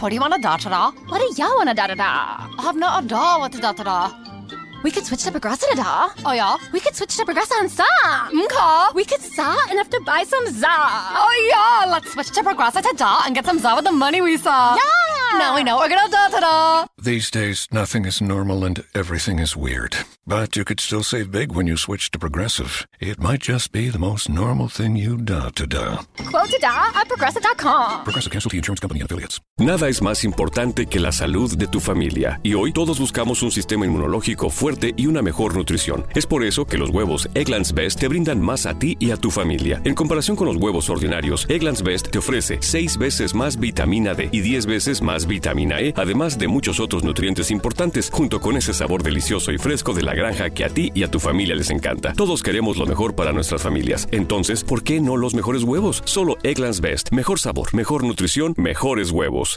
What 0.00 0.08
do 0.08 0.14
you 0.14 0.20
want 0.22 0.32
to 0.32 0.40
da 0.40 0.56
da 0.56 0.70
da? 0.70 0.90
What 1.08 1.18
do 1.20 1.42
y'all 1.42 1.56
wanna 1.56 1.74
da 1.74 1.86
da 1.86 1.94
da? 1.94 2.12
I 2.58 2.62
have 2.62 2.74
no 2.74 2.88
da 3.06 3.38
what 3.38 3.52
to 3.52 3.60
da 3.60 3.72
da 3.72 3.84
da. 3.84 4.10
We 4.82 4.90
could 4.90 5.04
switch 5.04 5.24
to 5.24 5.30
Progressa 5.30 5.66
da 5.74 5.82
da. 5.82 6.08
Oh 6.24 6.32
yeah? 6.32 6.56
We 6.72 6.80
could 6.80 6.96
switch 6.96 7.14
to 7.18 7.24
Progressa 7.26 7.60
and 7.60 7.70
sa. 7.70 7.84
Mka? 8.32 8.94
We 8.94 9.04
could 9.04 9.20
sa 9.20 9.54
enough 9.70 9.90
to 9.90 10.00
buy 10.00 10.24
some 10.24 10.46
za. 10.46 10.76
Oh 11.22 11.32
yeah, 11.52 11.92
let's 11.92 12.12
switch 12.12 12.30
to 12.30 12.40
Progressa 12.40 12.80
to 12.80 12.94
da 12.96 13.20
and 13.26 13.34
get 13.34 13.44
some 13.44 13.58
za 13.58 13.74
with 13.76 13.84
the 13.84 13.92
money 13.92 14.22
we 14.22 14.38
saw. 14.38 14.74
Yeah. 14.74 15.09
Now 15.38 15.54
we 15.54 15.62
know 15.62 15.78
we're 15.78 15.88
gonna 15.88 16.10
da 16.10 16.28
da 16.28 16.40
da. 16.40 16.86
These 17.02 17.30
days, 17.30 17.66
nothing 17.72 18.04
is 18.04 18.20
normal 18.20 18.64
and 18.64 18.84
everything 18.94 19.38
is 19.38 19.56
weird. 19.56 19.96
But 20.26 20.54
you 20.56 20.64
could 20.64 20.80
still 20.80 21.02
save 21.02 21.30
big 21.30 21.52
when 21.52 21.66
you 21.66 21.76
switch 21.76 22.10
to 22.12 22.18
Progressive. 22.18 22.86
It 23.00 23.18
might 23.18 23.40
just 23.40 23.72
be 23.72 23.90
the 23.90 23.98
most 23.98 24.28
normal 24.28 24.68
thing 24.68 24.96
you 24.96 25.16
da 25.16 25.48
to 25.50 25.66
da. 25.66 25.98
Quote 26.30 26.50
to 26.50 26.58
da 26.60 26.90
at 26.94 27.08
Progressa.com. 27.08 28.04
Progressive 28.04 28.32
Casualty 28.32 28.58
Insurance 28.58 28.80
Company 28.80 29.00
and 29.00 29.10
affiliates. 29.10 29.40
Nada 29.58 29.88
es 29.88 30.02
más 30.02 30.24
importante 30.24 30.86
que 30.86 31.00
la 31.00 31.12
salud 31.12 31.56
de 31.56 31.66
tu 31.66 31.80
familia 31.80 32.40
y 32.42 32.54
hoy 32.54 32.72
todos 32.72 32.98
buscamos 32.98 33.42
un 33.42 33.50
sistema 33.50 33.86
inmunológico 33.86 34.50
fuerte 34.50 34.94
y 34.96 35.06
una 35.06 35.22
mejor 35.22 35.54
nutrición. 35.56 36.06
Es 36.14 36.26
por 36.26 36.44
eso 36.44 36.64
que 36.64 36.78
los 36.78 36.90
huevos 36.90 37.28
Egglands 37.34 37.72
Best 37.72 38.00
te 38.00 38.08
brindan 38.08 38.40
más 38.40 38.66
a 38.66 38.78
ti 38.78 38.96
y 39.00 39.10
a 39.10 39.16
tu 39.16 39.30
familia. 39.30 39.80
En 39.84 39.94
comparación 39.94 40.36
con 40.36 40.46
los 40.46 40.56
huevos 40.56 40.88
ordinarios, 40.90 41.46
Egglands 41.48 41.82
Best 41.82 42.10
te 42.10 42.18
ofrece 42.18 42.58
6 42.60 42.98
veces 42.98 43.34
más 43.34 43.58
vitamina 43.58 44.14
D 44.14 44.28
y 44.32 44.40
10 44.40 44.66
veces 44.66 45.02
más 45.02 45.19
vitamina 45.26 45.80
E, 45.80 45.94
además 45.96 46.38
de 46.38 46.48
muchos 46.48 46.80
otros 46.80 47.04
nutrientes 47.04 47.50
importantes, 47.50 48.10
junto 48.12 48.40
con 48.40 48.56
ese 48.56 48.74
sabor 48.74 49.02
delicioso 49.02 49.52
y 49.52 49.58
fresco 49.58 49.92
de 49.92 50.02
la 50.02 50.14
granja 50.14 50.50
que 50.50 50.64
a 50.64 50.68
ti 50.68 50.90
y 50.94 51.02
a 51.02 51.10
tu 51.10 51.20
familia 51.20 51.54
les 51.54 51.70
encanta. 51.70 52.12
Todos 52.14 52.42
queremos 52.42 52.76
lo 52.76 52.86
mejor 52.86 53.14
para 53.14 53.32
nuestras 53.32 53.62
familias. 53.62 54.08
Entonces, 54.10 54.64
¿por 54.64 54.82
qué 54.82 55.00
no 55.00 55.16
los 55.16 55.34
mejores 55.34 55.62
huevos? 55.62 56.02
Solo 56.04 56.36
Egglands 56.42 56.80
Best. 56.80 57.12
Mejor 57.12 57.38
sabor, 57.38 57.74
mejor 57.74 58.04
nutrición, 58.04 58.54
mejores 58.56 59.10
huevos. 59.10 59.56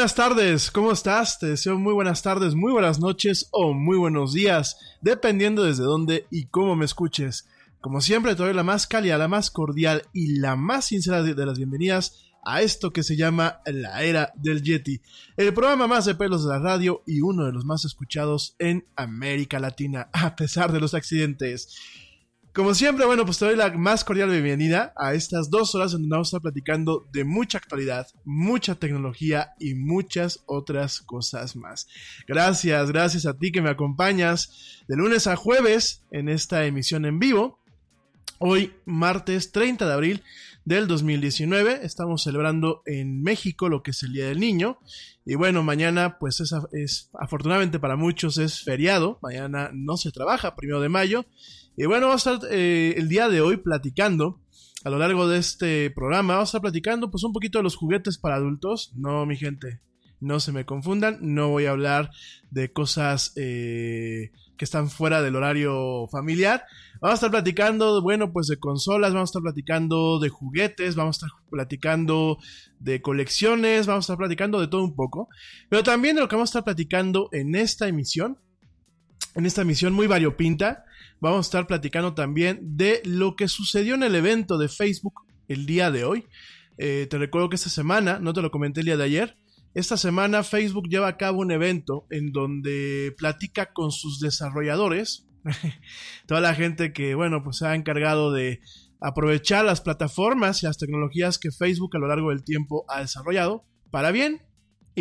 Buenas 0.00 0.14
tardes. 0.14 0.70
¿Cómo 0.70 0.92
estás? 0.92 1.38
Te 1.38 1.48
deseo 1.48 1.78
muy 1.78 1.92
buenas 1.92 2.22
tardes, 2.22 2.54
muy 2.54 2.72
buenas 2.72 3.00
noches 3.00 3.48
o 3.50 3.74
muy 3.74 3.98
buenos 3.98 4.32
días, 4.32 4.78
dependiendo 5.02 5.62
desde 5.62 5.82
dónde 5.82 6.24
y 6.30 6.46
cómo 6.46 6.74
me 6.74 6.86
escuches. 6.86 7.46
Como 7.82 8.00
siempre, 8.00 8.34
te 8.34 8.42
doy 8.42 8.54
la 8.54 8.62
más 8.62 8.86
cálida, 8.86 9.18
la 9.18 9.28
más 9.28 9.50
cordial 9.50 10.04
y 10.14 10.38
la 10.38 10.56
más 10.56 10.86
sincera 10.86 11.22
de 11.22 11.44
las 11.44 11.58
bienvenidas 11.58 12.30
a 12.42 12.62
esto 12.62 12.94
que 12.94 13.02
se 13.02 13.14
llama 13.14 13.60
La 13.66 14.02
Era 14.02 14.32
del 14.36 14.62
Yeti, 14.62 15.02
el 15.36 15.52
programa 15.52 15.86
más 15.86 16.06
de 16.06 16.14
pelos 16.14 16.44
de 16.44 16.48
la 16.48 16.60
radio 16.60 17.02
y 17.06 17.20
uno 17.20 17.44
de 17.44 17.52
los 17.52 17.66
más 17.66 17.84
escuchados 17.84 18.54
en 18.58 18.86
América 18.96 19.58
Latina, 19.58 20.08
a 20.14 20.34
pesar 20.34 20.72
de 20.72 20.80
los 20.80 20.94
accidentes. 20.94 21.76
Como 22.52 22.74
siempre, 22.74 23.06
bueno, 23.06 23.24
pues 23.24 23.38
te 23.38 23.44
doy 23.44 23.54
la 23.54 23.70
más 23.70 24.02
cordial 24.02 24.28
bienvenida 24.28 24.92
a 24.96 25.14
estas 25.14 25.50
dos 25.50 25.72
horas 25.76 25.92
donde 25.92 26.08
vamos 26.08 26.26
a 26.26 26.30
estar 26.30 26.42
platicando 26.42 27.06
de 27.12 27.22
mucha 27.22 27.58
actualidad, 27.58 28.08
mucha 28.24 28.74
tecnología 28.74 29.52
y 29.60 29.74
muchas 29.74 30.42
otras 30.46 31.00
cosas 31.00 31.54
más. 31.54 31.86
Gracias, 32.26 32.90
gracias 32.90 33.24
a 33.26 33.38
ti 33.38 33.52
que 33.52 33.62
me 33.62 33.70
acompañas 33.70 34.82
de 34.88 34.96
lunes 34.96 35.28
a 35.28 35.36
jueves 35.36 36.02
en 36.10 36.28
esta 36.28 36.66
emisión 36.66 37.04
en 37.04 37.20
vivo. 37.20 37.60
Hoy, 38.38 38.72
martes 38.84 39.52
30 39.52 39.86
de 39.86 39.92
abril 39.92 40.24
del 40.64 40.88
2019, 40.88 41.80
estamos 41.84 42.24
celebrando 42.24 42.82
en 42.84 43.22
México 43.22 43.68
lo 43.68 43.84
que 43.84 43.92
es 43.92 44.02
el 44.02 44.12
Día 44.12 44.26
del 44.26 44.40
Niño. 44.40 44.80
Y 45.24 45.36
bueno, 45.36 45.62
mañana, 45.62 46.18
pues 46.18 46.40
es, 46.40 46.52
es 46.72 47.10
afortunadamente 47.14 47.78
para 47.78 47.94
muchos 47.94 48.38
es 48.38 48.60
feriado. 48.64 49.20
Mañana 49.22 49.70
no 49.72 49.96
se 49.96 50.10
trabaja, 50.10 50.56
primero 50.56 50.80
de 50.80 50.88
mayo. 50.88 51.26
Y 51.76 51.86
bueno, 51.86 52.08
vamos 52.08 52.26
a 52.26 52.34
estar 52.34 52.50
eh, 52.52 52.94
el 52.96 53.08
día 53.08 53.28
de 53.28 53.40
hoy 53.40 53.56
platicando, 53.56 54.40
a 54.84 54.90
lo 54.90 54.98
largo 54.98 55.28
de 55.28 55.38
este 55.38 55.90
programa, 55.90 56.34
vamos 56.34 56.48
a 56.48 56.50
estar 56.50 56.60
platicando 56.60 57.10
pues 57.10 57.22
un 57.24 57.32
poquito 57.32 57.58
de 57.58 57.64
los 57.64 57.76
juguetes 57.76 58.18
para 58.18 58.36
adultos. 58.36 58.92
No, 58.96 59.24
mi 59.26 59.36
gente, 59.36 59.80
no 60.20 60.40
se 60.40 60.52
me 60.52 60.64
confundan, 60.64 61.18
no 61.20 61.48
voy 61.48 61.66
a 61.66 61.70
hablar 61.70 62.10
de 62.50 62.72
cosas 62.72 63.32
eh, 63.36 64.32
que 64.56 64.64
están 64.64 64.90
fuera 64.90 65.22
del 65.22 65.36
horario 65.36 66.06
familiar. 66.08 66.64
Vamos 67.00 67.12
a 67.12 67.14
estar 67.14 67.30
platicando, 67.30 68.02
bueno, 68.02 68.32
pues 68.32 68.46
de 68.48 68.58
consolas, 68.58 69.14
vamos 69.14 69.30
a 69.30 69.32
estar 69.32 69.42
platicando 69.42 70.18
de 70.18 70.28
juguetes, 70.28 70.96
vamos 70.96 71.16
a 71.16 71.26
estar 71.26 71.40
platicando 71.50 72.38
de 72.78 73.00
colecciones, 73.00 73.86
vamos 73.86 74.04
a 74.04 74.06
estar 74.12 74.18
platicando 74.18 74.60
de 74.60 74.68
todo 74.68 74.84
un 74.84 74.94
poco. 74.94 75.28
Pero 75.70 75.82
también 75.82 76.16
de 76.16 76.22
lo 76.22 76.28
que 76.28 76.36
vamos 76.36 76.50
a 76.50 76.52
estar 76.52 76.64
platicando 76.64 77.30
en 77.32 77.54
esta 77.54 77.88
emisión, 77.88 78.38
en 79.34 79.46
esta 79.46 79.62
emisión 79.62 79.94
muy 79.94 80.06
variopinta, 80.06 80.84
vamos 81.20 81.38
a 81.38 81.48
estar 81.48 81.66
platicando 81.66 82.14
también 82.14 82.58
de 82.76 83.02
lo 83.04 83.36
que 83.36 83.48
sucedió 83.48 83.94
en 83.94 84.02
el 84.02 84.14
evento 84.14 84.58
de 84.58 84.68
Facebook 84.68 85.14
el 85.48 85.66
día 85.66 85.90
de 85.90 86.04
hoy. 86.04 86.26
Eh, 86.78 87.06
te 87.10 87.18
recuerdo 87.18 87.50
que 87.50 87.56
esta 87.56 87.70
semana, 87.70 88.18
no 88.18 88.32
te 88.32 88.42
lo 88.42 88.50
comenté 88.50 88.80
el 88.80 88.86
día 88.86 88.96
de 88.96 89.04
ayer, 89.04 89.36
esta 89.74 89.96
semana 89.96 90.42
Facebook 90.42 90.88
lleva 90.88 91.06
a 91.06 91.16
cabo 91.16 91.40
un 91.40 91.52
evento 91.52 92.06
en 92.10 92.32
donde 92.32 93.14
platica 93.16 93.72
con 93.72 93.92
sus 93.92 94.18
desarrolladores, 94.18 95.28
toda 96.26 96.40
la 96.40 96.54
gente 96.54 96.92
que, 96.92 97.14
bueno, 97.14 97.42
pues 97.44 97.58
se 97.58 97.66
ha 97.66 97.74
encargado 97.74 98.32
de 98.32 98.60
aprovechar 99.00 99.64
las 99.64 99.80
plataformas 99.80 100.62
y 100.62 100.66
las 100.66 100.78
tecnologías 100.78 101.38
que 101.38 101.50
Facebook 101.50 101.96
a 101.96 102.00
lo 102.00 102.08
largo 102.08 102.30
del 102.30 102.44
tiempo 102.44 102.84
ha 102.88 103.00
desarrollado, 103.00 103.64
para 103.90 104.10
bien 104.10 104.42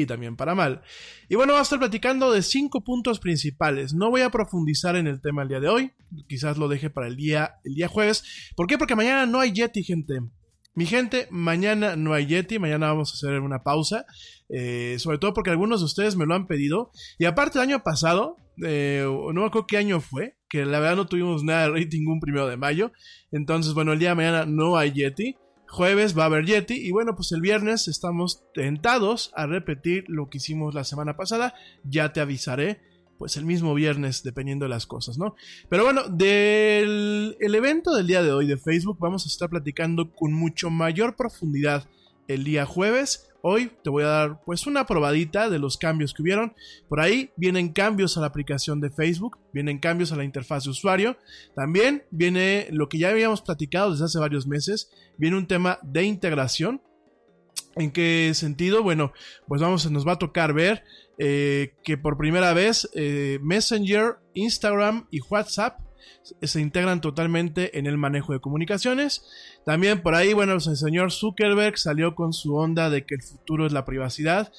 y 0.01 0.05
también 0.05 0.35
para 0.35 0.55
mal. 0.55 0.81
Y 1.27 1.35
bueno, 1.35 1.53
vamos 1.53 1.65
a 1.65 1.67
estar 1.67 1.79
platicando 1.79 2.31
de 2.31 2.41
cinco 2.41 2.83
puntos 2.83 3.19
principales. 3.19 3.93
No 3.93 4.09
voy 4.09 4.21
a 4.21 4.29
profundizar 4.29 4.95
en 4.95 5.07
el 5.07 5.21
tema 5.21 5.43
el 5.43 5.49
día 5.49 5.59
de 5.59 5.69
hoy, 5.69 5.91
quizás 6.27 6.57
lo 6.57 6.67
deje 6.67 6.89
para 6.89 7.07
el 7.07 7.15
día, 7.15 7.55
el 7.63 7.75
día 7.75 7.87
jueves. 7.87 8.51
¿Por 8.55 8.67
qué? 8.67 8.77
Porque 8.77 8.95
mañana 8.95 9.25
no 9.25 9.39
hay 9.39 9.51
Yeti, 9.51 9.83
gente. 9.83 10.21
Mi 10.75 10.85
gente, 10.85 11.27
mañana 11.29 11.95
no 11.95 12.13
hay 12.13 12.25
Yeti, 12.27 12.59
mañana 12.59 12.87
vamos 12.87 13.11
a 13.11 13.13
hacer 13.15 13.41
una 13.41 13.63
pausa, 13.63 14.05
eh, 14.47 14.95
sobre 14.99 15.17
todo 15.17 15.33
porque 15.33 15.49
algunos 15.49 15.81
de 15.81 15.85
ustedes 15.85 16.15
me 16.15 16.25
lo 16.25 16.35
han 16.35 16.47
pedido. 16.47 16.91
Y 17.17 17.25
aparte 17.25 17.57
el 17.57 17.63
año 17.63 17.83
pasado, 17.83 18.37
eh, 18.65 19.03
no 19.05 19.33
me 19.33 19.45
acuerdo 19.45 19.67
qué 19.67 19.77
año 19.77 19.99
fue, 19.99 20.37
que 20.47 20.65
la 20.65 20.79
verdad 20.79 20.95
no 20.95 21.07
tuvimos 21.07 21.43
nada 21.43 21.63
de 21.63 21.79
rating 21.79 22.07
un 22.07 22.19
primero 22.19 22.47
de 22.47 22.57
mayo. 22.57 22.91
Entonces, 23.31 23.73
bueno, 23.73 23.93
el 23.93 23.99
día 23.99 24.09
de 24.09 24.15
mañana 24.15 24.45
no 24.45 24.77
hay 24.77 24.91
Yeti. 24.91 25.35
Jueves 25.69 26.17
va 26.17 26.23
a 26.23 26.25
haber 26.25 26.45
Yeti 26.45 26.73
y 26.73 26.91
bueno, 26.91 27.15
pues 27.15 27.31
el 27.31 27.41
viernes 27.41 27.87
estamos 27.87 28.43
tentados 28.55 29.31
a 29.35 29.45
repetir 29.45 30.03
lo 30.07 30.27
que 30.27 30.39
hicimos 30.39 30.73
la 30.73 30.83
semana 30.83 31.15
pasada. 31.15 31.53
Ya 31.83 32.11
te 32.11 32.21
avisaré, 32.21 32.81
pues 33.19 33.37
el 33.37 33.45
mismo 33.45 33.75
viernes, 33.75 34.23
dependiendo 34.23 34.65
de 34.65 34.69
las 34.69 34.87
cosas, 34.87 35.19
¿no? 35.19 35.35
Pero 35.69 35.83
bueno, 35.83 36.07
del 36.09 37.37
el 37.39 37.53
evento 37.53 37.93
del 37.93 38.07
día 38.07 38.23
de 38.23 38.31
hoy 38.31 38.47
de 38.47 38.57
Facebook 38.57 38.97
vamos 38.99 39.25
a 39.25 39.29
estar 39.29 39.47
platicando 39.47 40.11
con 40.11 40.33
mucho 40.33 40.71
mayor 40.71 41.15
profundidad 41.15 41.87
el 42.29 42.45
día 42.45 42.65
jueves 42.65 43.29
Hoy 43.41 43.71
te 43.83 43.89
voy 43.89 44.03
a 44.03 44.07
dar 44.07 44.41
pues 44.43 44.67
una 44.67 44.85
probadita 44.85 45.49
de 45.49 45.59
los 45.59 45.77
cambios 45.77 46.13
que 46.13 46.21
hubieron. 46.21 46.53
Por 46.89 46.99
ahí 46.99 47.31
vienen 47.37 47.71
cambios 47.71 48.17
a 48.17 48.21
la 48.21 48.27
aplicación 48.27 48.81
de 48.81 48.89
Facebook, 48.89 49.37
vienen 49.53 49.79
cambios 49.79 50.11
a 50.11 50.17
la 50.17 50.25
interfaz 50.25 50.65
de 50.65 50.71
usuario. 50.71 51.17
También 51.55 52.03
viene 52.11 52.67
lo 52.71 52.89
que 52.89 52.97
ya 52.97 53.09
habíamos 53.09 53.41
platicado 53.41 53.91
desde 53.91 54.05
hace 54.05 54.19
varios 54.19 54.45
meses, 54.45 54.91
viene 55.17 55.37
un 55.37 55.47
tema 55.47 55.79
de 55.83 56.03
integración. 56.03 56.81
¿En 57.75 57.91
qué 57.91 58.31
sentido? 58.33 58.83
Bueno, 58.83 59.13
pues 59.47 59.61
vamos, 59.61 59.89
nos 59.89 60.05
va 60.05 60.13
a 60.13 60.19
tocar 60.19 60.53
ver 60.53 60.83
eh, 61.17 61.75
que 61.83 61.97
por 61.97 62.17
primera 62.17 62.53
vez 62.53 62.89
eh, 62.93 63.39
Messenger, 63.41 64.17
Instagram 64.33 65.07
y 65.11 65.21
WhatsApp 65.21 65.79
se 66.41 66.61
integran 66.61 67.01
totalmente 67.01 67.77
en 67.77 67.85
el 67.85 67.97
manejo 67.97 68.33
de 68.33 68.39
comunicaciones. 68.39 69.25
También 69.65 70.01
por 70.01 70.15
ahí, 70.15 70.33
bueno, 70.33 70.53
el 70.53 70.61
señor 70.61 71.11
Zuckerberg 71.11 71.77
salió 71.77 72.15
con 72.15 72.33
su 72.33 72.55
onda 72.55 72.89
de 72.89 73.05
que 73.05 73.15
el 73.15 73.21
futuro 73.21 73.65
es 73.65 73.73
la 73.73 73.85
privacidad. 73.85 74.51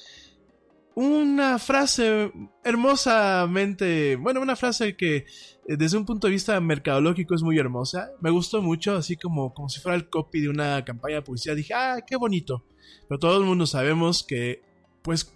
Una 0.93 1.57
frase 1.57 2.31
hermosamente, 2.63 4.17
bueno, 4.17 4.41
una 4.41 4.57
frase 4.57 4.97
que 4.97 5.25
eh, 5.67 5.77
desde 5.77 5.97
un 5.97 6.05
punto 6.05 6.27
de 6.27 6.33
vista 6.33 6.59
mercadológico 6.59 7.33
es 7.33 7.43
muy 7.43 7.57
hermosa. 7.57 8.11
Me 8.19 8.29
gustó 8.29 8.61
mucho, 8.61 8.95
así 8.95 9.15
como, 9.15 9.53
como 9.53 9.69
si 9.69 9.79
fuera 9.79 9.95
el 9.95 10.09
copy 10.09 10.41
de 10.41 10.49
una 10.49 10.83
campaña 10.83 11.15
de 11.15 11.21
publicidad. 11.21 11.55
Dije, 11.55 11.73
ah, 11.73 11.99
qué 12.05 12.17
bonito. 12.17 12.65
Pero 13.07 13.19
todo 13.19 13.37
el 13.37 13.45
mundo 13.45 13.65
sabemos 13.65 14.23
que, 14.23 14.61
pues, 15.01 15.33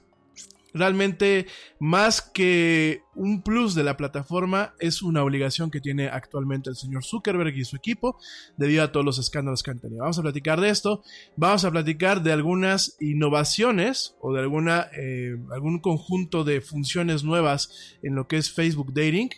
realmente 0.76 1.48
más 1.80 2.22
que 2.22 3.02
un 3.16 3.42
plus 3.42 3.76
de 3.76 3.84
la 3.84 3.96
plataforma 3.96 4.76
es 4.80 5.02
una 5.02 5.24
obligación 5.24 5.72
que 5.72 5.80
tiene 5.80 6.10
actualmente 6.10 6.70
el 6.70 6.76
señor 6.76 7.04
Zuckerberg 7.04 7.56
y 7.56 7.64
su 7.64 7.78
equipo 7.78 8.20
debido 8.58 8.84
a 8.84 8.92
todos 8.92 9.06
los 9.06 9.18
escándalos 9.18 9.64
que 9.64 9.72
han 9.72 9.80
tenido. 9.80 10.02
Vamos 10.02 10.20
a 10.20 10.22
platicar 10.22 10.60
de 10.60 10.70
esto, 10.70 11.02
vamos 11.38 11.64
a 11.64 11.72
platicar 11.72 12.22
de 12.22 12.34
algunas 12.34 12.98
innovaciones 13.00 14.16
o 14.20 14.34
de 14.34 14.42
alguna, 14.42 14.88
eh, 14.98 15.38
algún 15.52 15.80
conjunto 15.80 16.44
de 16.44 16.60
funciones 16.60 17.24
nuevas 17.24 17.98
en 18.04 18.16
lo 18.16 18.28
que 18.28 18.38
es 18.38 18.52
Facebook 18.52 18.94
Dating. 18.94 19.30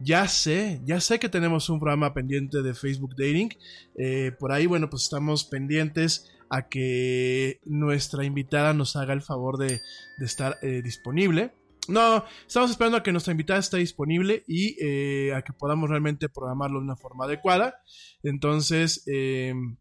Ya 0.00 0.26
sé, 0.26 0.80
ya 0.84 1.00
sé 1.00 1.20
que 1.20 1.28
tenemos 1.28 1.68
un 1.70 1.78
programa 1.78 2.12
pendiente 2.12 2.60
de 2.60 2.74
Facebook 2.74 3.14
Dating. 3.14 3.50
Eh, 3.96 4.32
por 4.36 4.50
ahí, 4.50 4.66
bueno, 4.66 4.90
pues 4.90 5.04
estamos 5.04 5.44
pendientes 5.44 6.31
a 6.52 6.68
que 6.68 7.60
nuestra 7.64 8.26
invitada 8.26 8.74
nos 8.74 8.94
haga 8.94 9.14
el 9.14 9.22
favor 9.22 9.56
de, 9.56 9.80
estar 10.20 10.58
eh, 10.60 10.82
disponible. 10.82 11.54
No, 11.88 12.24
estamos 12.46 12.70
esperando 12.70 12.98
a 12.98 13.02
que 13.02 13.10
nuestra 13.10 13.30
invitada 13.30 13.58
esté 13.58 13.78
disponible 13.78 14.44
y 14.46 14.76
eh, 14.84 15.32
a 15.34 15.40
que 15.40 15.54
podamos 15.54 15.88
realmente 15.88 16.28
programarlo 16.28 16.78
de 16.78 16.84
una 16.84 16.96
forma 16.96 17.24
adecuada. 17.24 17.76
Entonces, 18.22 19.02
em, 19.06 19.78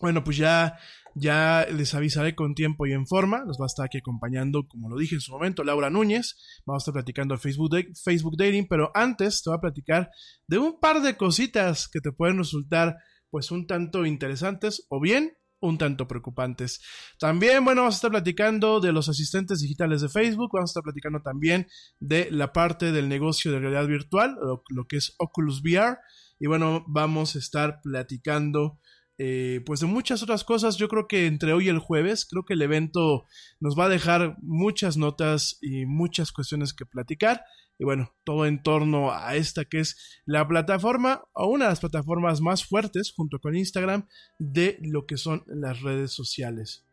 bueno, 0.00 0.22
pues 0.22 0.36
ya, 0.36 0.78
ya 1.16 1.66
les 1.68 1.92
avisaré 1.94 2.36
con 2.36 2.54
tiempo 2.54 2.86
y 2.86 2.92
en 2.92 3.08
forma. 3.08 3.44
Nos 3.44 3.58
va 3.60 3.64
a 3.64 3.66
estar 3.66 3.84
aquí 3.84 3.98
acompañando, 3.98 4.68
como 4.68 4.88
lo 4.88 4.96
dije 4.96 5.16
en 5.16 5.20
su 5.20 5.32
momento, 5.32 5.64
Laura 5.64 5.90
Núñez. 5.90 6.36
Vamos 6.64 6.82
a 6.82 6.84
estar 6.84 6.94
platicando 6.94 7.34
de 7.34 7.40
Facebook, 7.40 7.70
Facebook 8.04 8.36
Dating, 8.38 8.68
pero 8.68 8.92
antes 8.94 9.42
te 9.42 9.50
voy 9.50 9.56
a 9.56 9.60
platicar 9.60 10.10
de 10.46 10.58
un 10.58 10.78
par 10.78 11.02
de 11.02 11.16
cositas 11.16 11.88
que 11.88 12.00
te 12.00 12.12
pueden 12.12 12.38
resultar 12.38 12.96
pues 13.30 13.50
un 13.50 13.66
tanto 13.66 14.06
interesantes 14.06 14.86
o 14.88 15.00
bien 15.00 15.37
un 15.60 15.78
tanto 15.78 16.06
preocupantes. 16.06 16.80
También, 17.18 17.64
bueno, 17.64 17.82
vamos 17.82 17.94
a 17.94 17.98
estar 17.98 18.10
platicando 18.10 18.80
de 18.80 18.92
los 18.92 19.08
asistentes 19.08 19.60
digitales 19.60 20.00
de 20.00 20.08
Facebook, 20.08 20.50
vamos 20.52 20.70
a 20.70 20.72
estar 20.72 20.82
platicando 20.82 21.20
también 21.20 21.66
de 21.98 22.28
la 22.30 22.52
parte 22.52 22.92
del 22.92 23.08
negocio 23.08 23.52
de 23.52 23.60
realidad 23.60 23.86
virtual, 23.86 24.36
lo, 24.68 24.86
que 24.86 24.96
es 24.96 25.14
Oculus 25.18 25.62
VR, 25.62 25.98
y 26.38 26.46
bueno, 26.46 26.84
vamos 26.86 27.34
a 27.34 27.38
estar 27.38 27.80
platicando 27.82 28.78
eh, 29.18 29.62
pues 29.66 29.80
de 29.80 29.86
muchas 29.86 30.22
otras 30.22 30.44
cosas. 30.44 30.76
Yo 30.76 30.88
creo 30.88 31.08
que 31.08 31.26
entre 31.26 31.52
hoy 31.52 31.66
y 31.66 31.68
el 31.68 31.80
jueves, 31.80 32.24
creo 32.24 32.44
que 32.44 32.54
el 32.54 32.62
evento 32.62 33.24
nos 33.60 33.76
va 33.76 33.86
a 33.86 33.88
dejar 33.88 34.36
muchas 34.40 34.96
notas 34.96 35.58
y 35.60 35.86
muchas 35.86 36.30
cuestiones 36.30 36.72
que 36.72 36.86
platicar. 36.86 37.42
Y 37.80 37.84
bueno, 37.84 38.12
todo 38.24 38.46
en 38.46 38.62
torno 38.62 39.12
a 39.12 39.36
esta 39.36 39.64
que 39.64 39.80
es 39.80 40.20
la 40.24 40.46
plataforma 40.46 41.24
o 41.32 41.46
una 41.46 41.66
de 41.66 41.70
las 41.72 41.80
plataformas 41.80 42.40
más 42.40 42.64
fuertes 42.64 43.12
junto 43.12 43.40
con 43.40 43.56
Instagram 43.56 44.06
de 44.38 44.78
lo 44.82 45.06
que 45.06 45.16
son 45.16 45.44
las 45.46 45.82
redes 45.82 46.12
sociales. 46.12 46.84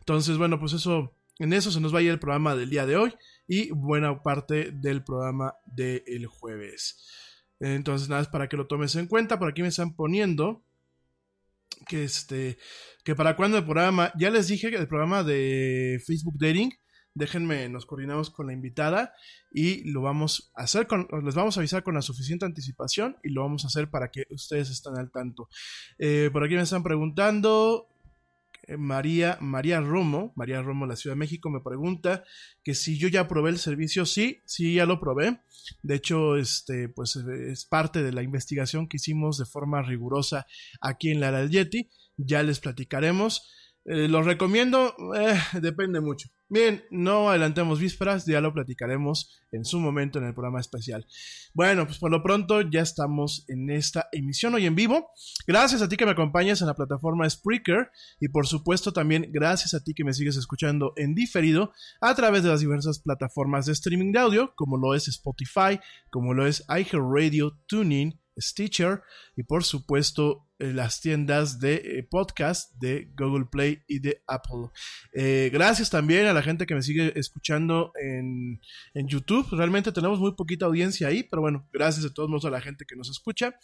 Entonces, 0.00 0.36
bueno, 0.36 0.58
pues 0.58 0.72
eso, 0.72 1.14
en 1.38 1.52
eso 1.52 1.70
se 1.70 1.80
nos 1.80 1.94
va 1.94 2.00
a 2.00 2.02
ir 2.02 2.10
el 2.10 2.20
programa 2.20 2.56
del 2.56 2.70
día 2.70 2.86
de 2.86 2.96
hoy 2.96 3.14
y 3.46 3.70
buena 3.70 4.22
parte 4.22 4.70
del 4.72 5.02
programa 5.02 5.54
del 5.64 6.26
jueves. 6.26 7.04
Entonces, 7.60 8.08
nada, 8.08 8.22
es 8.22 8.28
para 8.28 8.48
que 8.48 8.56
lo 8.56 8.66
tomes 8.66 8.94
en 8.94 9.08
cuenta. 9.08 9.38
Por 9.38 9.48
aquí 9.48 9.62
me 9.62 9.68
están 9.68 9.94
poniendo 9.94 10.62
que 11.86 12.04
este, 12.04 12.58
que 13.04 13.14
para 13.14 13.36
cuando 13.36 13.58
el 13.58 13.64
programa, 13.64 14.12
ya 14.18 14.30
les 14.30 14.48
dije 14.48 14.70
que 14.70 14.76
el 14.76 14.88
programa 14.88 15.22
de 15.22 16.00
Facebook 16.06 16.36
Dating, 16.38 16.72
déjenme, 17.14 17.68
nos 17.68 17.86
coordinamos 17.86 18.30
con 18.30 18.46
la 18.46 18.52
invitada 18.52 19.12
y 19.50 19.90
lo 19.90 20.02
vamos 20.02 20.52
a 20.54 20.62
hacer 20.62 20.86
con, 20.86 21.08
les 21.24 21.34
vamos 21.34 21.56
a 21.56 21.60
avisar 21.60 21.82
con 21.82 21.94
la 21.94 22.02
suficiente 22.02 22.46
anticipación 22.46 23.16
y 23.22 23.30
lo 23.30 23.42
vamos 23.42 23.64
a 23.64 23.68
hacer 23.68 23.90
para 23.90 24.10
que 24.10 24.24
ustedes 24.30 24.70
estén 24.70 24.96
al 24.96 25.10
tanto. 25.10 25.48
Eh, 25.98 26.30
por 26.32 26.44
aquí 26.44 26.54
me 26.54 26.62
están 26.62 26.82
preguntando, 26.82 27.88
María, 28.76 29.38
María 29.40 29.80
Romo, 29.80 30.32
María 30.36 30.62
Romo, 30.62 30.86
la 30.86 30.96
Ciudad 30.96 31.14
de 31.14 31.20
México, 31.20 31.50
me 31.50 31.60
pregunta 31.60 32.24
que 32.62 32.74
si 32.74 32.98
yo 32.98 33.08
ya 33.08 33.28
probé 33.28 33.50
el 33.50 33.58
servicio, 33.58 34.04
sí, 34.04 34.42
sí, 34.44 34.74
ya 34.74 34.86
lo 34.86 35.00
probé. 35.00 35.40
De 35.82 35.94
hecho, 35.94 36.36
este, 36.36 36.88
pues 36.88 37.16
es 37.16 37.64
parte 37.64 38.02
de 38.02 38.12
la 38.12 38.22
investigación 38.22 38.88
que 38.88 38.96
hicimos 38.96 39.38
de 39.38 39.46
forma 39.46 39.82
rigurosa 39.82 40.46
aquí 40.80 41.10
en 41.10 41.20
la 41.20 41.46
Yeti. 41.46 41.88
Ya 42.16 42.42
les 42.42 42.60
platicaremos. 42.60 43.50
Eh, 43.84 44.08
lo 44.08 44.22
recomiendo, 44.22 44.94
eh, 45.16 45.38
depende 45.60 46.00
mucho. 46.00 46.28
Bien, 46.50 46.82
no 46.90 47.28
adelantemos 47.28 47.78
vísperas, 47.78 48.24
ya 48.24 48.40
lo 48.40 48.54
platicaremos 48.54 49.38
en 49.52 49.66
su 49.66 49.78
momento 49.78 50.18
en 50.18 50.24
el 50.24 50.32
programa 50.32 50.60
especial. 50.60 51.06
Bueno, 51.52 51.84
pues 51.84 51.98
por 51.98 52.10
lo 52.10 52.22
pronto 52.22 52.62
ya 52.62 52.80
estamos 52.80 53.44
en 53.48 53.68
esta 53.68 54.08
emisión 54.12 54.54
hoy 54.54 54.64
en 54.64 54.74
vivo. 54.74 55.10
Gracias 55.46 55.82
a 55.82 55.90
ti 55.90 55.98
que 55.98 56.06
me 56.06 56.12
acompañas 56.12 56.62
en 56.62 56.68
la 56.68 56.74
plataforma 56.74 57.28
Spreaker 57.28 57.90
y 58.18 58.28
por 58.28 58.46
supuesto 58.46 58.94
también 58.94 59.28
gracias 59.30 59.74
a 59.74 59.84
ti 59.84 59.92
que 59.92 60.04
me 60.04 60.14
sigues 60.14 60.38
escuchando 60.38 60.94
en 60.96 61.14
diferido 61.14 61.72
a 62.00 62.14
través 62.14 62.42
de 62.42 62.48
las 62.48 62.60
diversas 62.60 62.98
plataformas 62.98 63.66
de 63.66 63.72
streaming 63.72 64.12
de 64.12 64.20
audio, 64.20 64.54
como 64.54 64.78
lo 64.78 64.94
es 64.94 65.06
Spotify, 65.06 65.78
como 66.08 66.32
lo 66.32 66.46
es 66.46 66.64
iHeartRadio, 66.68 67.58
TuneIn, 67.66 68.18
Stitcher 68.40 69.02
y 69.36 69.42
por 69.42 69.64
supuesto 69.64 70.47
las 70.58 71.00
tiendas 71.00 71.60
de 71.60 71.74
eh, 71.74 72.02
podcast 72.02 72.72
de 72.74 73.10
Google 73.16 73.46
Play 73.50 73.82
y 73.86 74.00
de 74.00 74.22
Apple. 74.26 74.70
Eh, 75.12 75.50
gracias 75.52 75.90
también 75.90 76.26
a 76.26 76.32
la 76.32 76.42
gente 76.42 76.66
que 76.66 76.74
me 76.74 76.82
sigue 76.82 77.12
escuchando 77.18 77.92
en, 78.00 78.60
YouTube. 78.94 79.46
Realmente 79.52 79.92
tenemos 79.92 80.18
muy 80.18 80.34
poquita 80.34 80.66
audiencia 80.66 81.08
ahí, 81.08 81.22
pero 81.22 81.42
bueno, 81.42 81.68
gracias 81.72 82.02
de 82.02 82.10
todos 82.10 82.28
modos 82.28 82.44
a 82.44 82.50
la 82.50 82.60
gente 82.60 82.84
que 82.84 82.96
nos 82.96 83.08
escucha. 83.08 83.54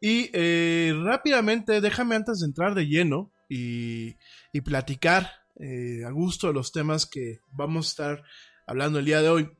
Y 0.00 0.30
rápidamente, 0.92 1.80
déjame 1.80 2.16
antes 2.16 2.40
de 2.40 2.46
entrar 2.46 2.74
de 2.74 2.86
lleno 2.86 3.32
y, 3.48 4.16
y 4.52 4.60
platicar 4.60 5.30
a 6.06 6.10
gusto 6.10 6.48
de 6.48 6.52
los 6.52 6.72
temas 6.72 7.06
que 7.06 7.40
vamos 7.50 7.86
a 7.86 7.90
estar 7.90 8.24
hablando 8.66 8.98
el 8.98 9.06
día 9.06 9.22
de 9.22 9.28
hoy. 9.30 9.50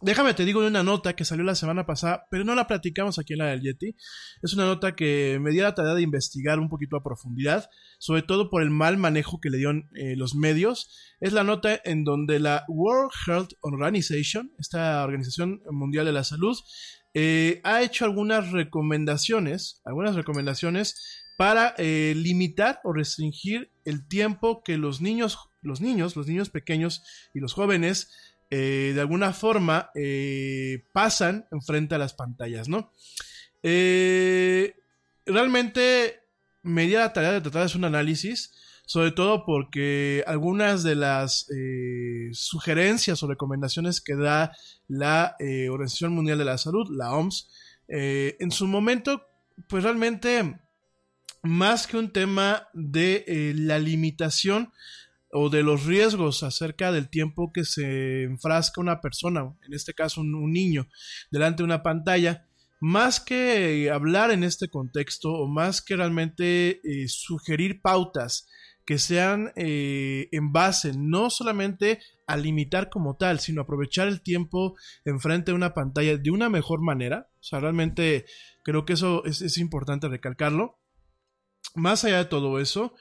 Déjame 0.00 0.34
te 0.34 0.44
digo 0.44 0.60
de 0.60 0.68
una 0.68 0.82
nota 0.82 1.16
que 1.16 1.24
salió 1.24 1.44
la 1.44 1.54
semana 1.54 1.86
pasada, 1.86 2.26
pero 2.30 2.44
no 2.44 2.54
la 2.54 2.66
platicamos 2.66 3.18
aquí 3.18 3.32
en 3.32 3.38
la 3.38 3.46
del 3.46 3.62
Yeti. 3.62 3.96
Es 4.42 4.52
una 4.52 4.66
nota 4.66 4.94
que 4.94 5.38
me 5.40 5.50
dio 5.50 5.62
la 5.62 5.74
tarea 5.74 5.94
de 5.94 6.02
investigar 6.02 6.58
un 6.58 6.68
poquito 6.68 6.96
a 6.96 7.02
profundidad, 7.02 7.70
sobre 7.98 8.22
todo 8.22 8.50
por 8.50 8.62
el 8.62 8.70
mal 8.70 8.98
manejo 8.98 9.40
que 9.40 9.50
le 9.50 9.58
dieron 9.58 9.88
eh, 9.94 10.14
los 10.16 10.34
medios. 10.34 10.90
Es 11.20 11.32
la 11.32 11.44
nota 11.44 11.80
en 11.84 12.04
donde 12.04 12.38
la 12.40 12.64
World 12.68 13.12
Health 13.26 13.52
Organization, 13.60 14.52
esta 14.58 15.02
Organización 15.04 15.62
Mundial 15.70 16.04
de 16.04 16.12
la 16.12 16.24
Salud, 16.24 16.58
eh, 17.14 17.60
ha 17.62 17.82
hecho 17.82 18.04
algunas 18.04 18.50
recomendaciones, 18.50 19.80
algunas 19.84 20.16
recomendaciones 20.16 21.22
para 21.36 21.74
eh, 21.78 22.14
limitar 22.16 22.80
o 22.84 22.92
restringir 22.92 23.70
el 23.84 24.06
tiempo 24.06 24.62
que 24.64 24.78
los 24.78 25.00
niños, 25.00 25.38
los 25.62 25.80
niños, 25.80 26.16
los 26.16 26.26
niños 26.26 26.50
pequeños 26.50 27.02
y 27.32 27.40
los 27.40 27.54
jóvenes 27.54 28.10
eh, 28.56 28.92
de 28.94 29.00
alguna 29.00 29.32
forma 29.32 29.90
eh, 29.96 30.84
pasan 30.92 31.44
enfrente 31.50 31.96
a 31.96 31.98
las 31.98 32.14
pantallas, 32.14 32.68
¿no? 32.68 32.92
Eh, 33.64 34.76
realmente 35.26 36.20
me 36.62 36.86
di 36.86 36.92
la 36.92 37.12
tarea 37.12 37.32
de 37.32 37.40
tratar 37.40 37.62
de 37.62 37.66
hacer 37.66 37.78
un 37.78 37.86
análisis, 37.86 38.52
sobre 38.86 39.10
todo 39.10 39.44
porque 39.44 40.22
algunas 40.28 40.84
de 40.84 40.94
las 40.94 41.48
sugerencias 42.32 43.24
o 43.24 43.26
recomendaciones 43.26 44.00
que 44.00 44.14
da 44.14 44.52
la 44.86 45.36
Organización 45.70 46.12
Mundial 46.12 46.38
de 46.38 46.44
la 46.44 46.56
Salud, 46.56 46.86
la 46.92 47.12
OMS, 47.12 47.50
en 47.88 48.50
su 48.52 48.68
momento, 48.68 49.26
pues 49.68 49.82
realmente, 49.82 50.60
más 51.42 51.88
que 51.88 51.96
un 51.96 52.12
tema 52.12 52.68
de 52.72 53.52
la 53.56 53.80
limitación, 53.80 54.72
o 55.34 55.50
de 55.50 55.64
los 55.64 55.84
riesgos 55.84 56.44
acerca 56.44 56.92
del 56.92 57.10
tiempo 57.10 57.52
que 57.52 57.64
se 57.64 58.22
enfrasca 58.22 58.80
una 58.80 59.00
persona, 59.00 59.52
en 59.66 59.74
este 59.74 59.92
caso 59.92 60.20
un, 60.20 60.52
niño, 60.52 60.86
delante 61.30 61.58
de 61.58 61.64
una 61.64 61.82
pantalla, 61.82 62.46
más 62.80 63.18
que 63.18 63.90
hablar 63.90 64.30
en 64.30 64.44
este 64.44 64.68
contexto 64.68 65.32
o 65.32 65.48
más 65.48 65.82
que 65.82 65.96
realmente 65.96 66.80
eh, 66.84 67.08
sugerir 67.08 67.82
pautas 67.82 68.48
que 68.86 68.98
sean 68.98 69.52
eh, 69.56 70.28
en 70.30 70.52
base 70.52 70.92
no 70.96 71.30
solamente 71.30 72.00
a 72.26 72.36
limitar 72.36 72.88
como 72.88 73.16
tal, 73.16 73.40
sino 73.40 73.62
aprovechar 73.62 74.06
el 74.06 74.22
tiempo 74.22 74.76
enfrente 75.04 75.50
de 75.50 75.56
una 75.56 75.74
pantalla 75.74 76.16
de 76.16 76.30
una 76.30 76.48
mejor 76.48 76.80
manera. 76.80 77.28
O 77.40 77.42
sea, 77.42 77.60
realmente 77.60 78.26
creo 78.62 78.84
que 78.84 78.92
eso 78.92 79.24
es 79.24 79.58
importante 79.58 80.08
recalcarlo. 80.08 80.78
Más 81.74 82.04
allá 82.04 82.18
de 82.18 82.24
todo 82.26 82.60
eso, 82.60 82.94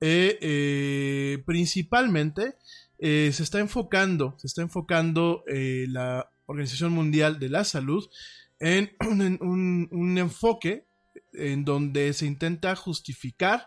eh, 0.00 0.38
eh, 0.40 1.42
principalmente 1.44 2.54
eh, 2.98 3.30
se 3.32 3.42
está 3.42 3.60
enfocando, 3.60 4.34
se 4.38 4.46
está 4.46 4.62
enfocando 4.62 5.44
la 5.46 6.30
Organización 6.46 6.92
Mundial 6.92 7.38
de 7.38 7.48
la 7.48 7.64
Salud 7.64 8.08
en 8.58 8.92
un, 9.40 10.18
enfoque 10.18 10.86
en 11.32 11.64
donde 11.64 12.12
se 12.12 12.26
intenta 12.26 12.74
justificar 12.76 13.66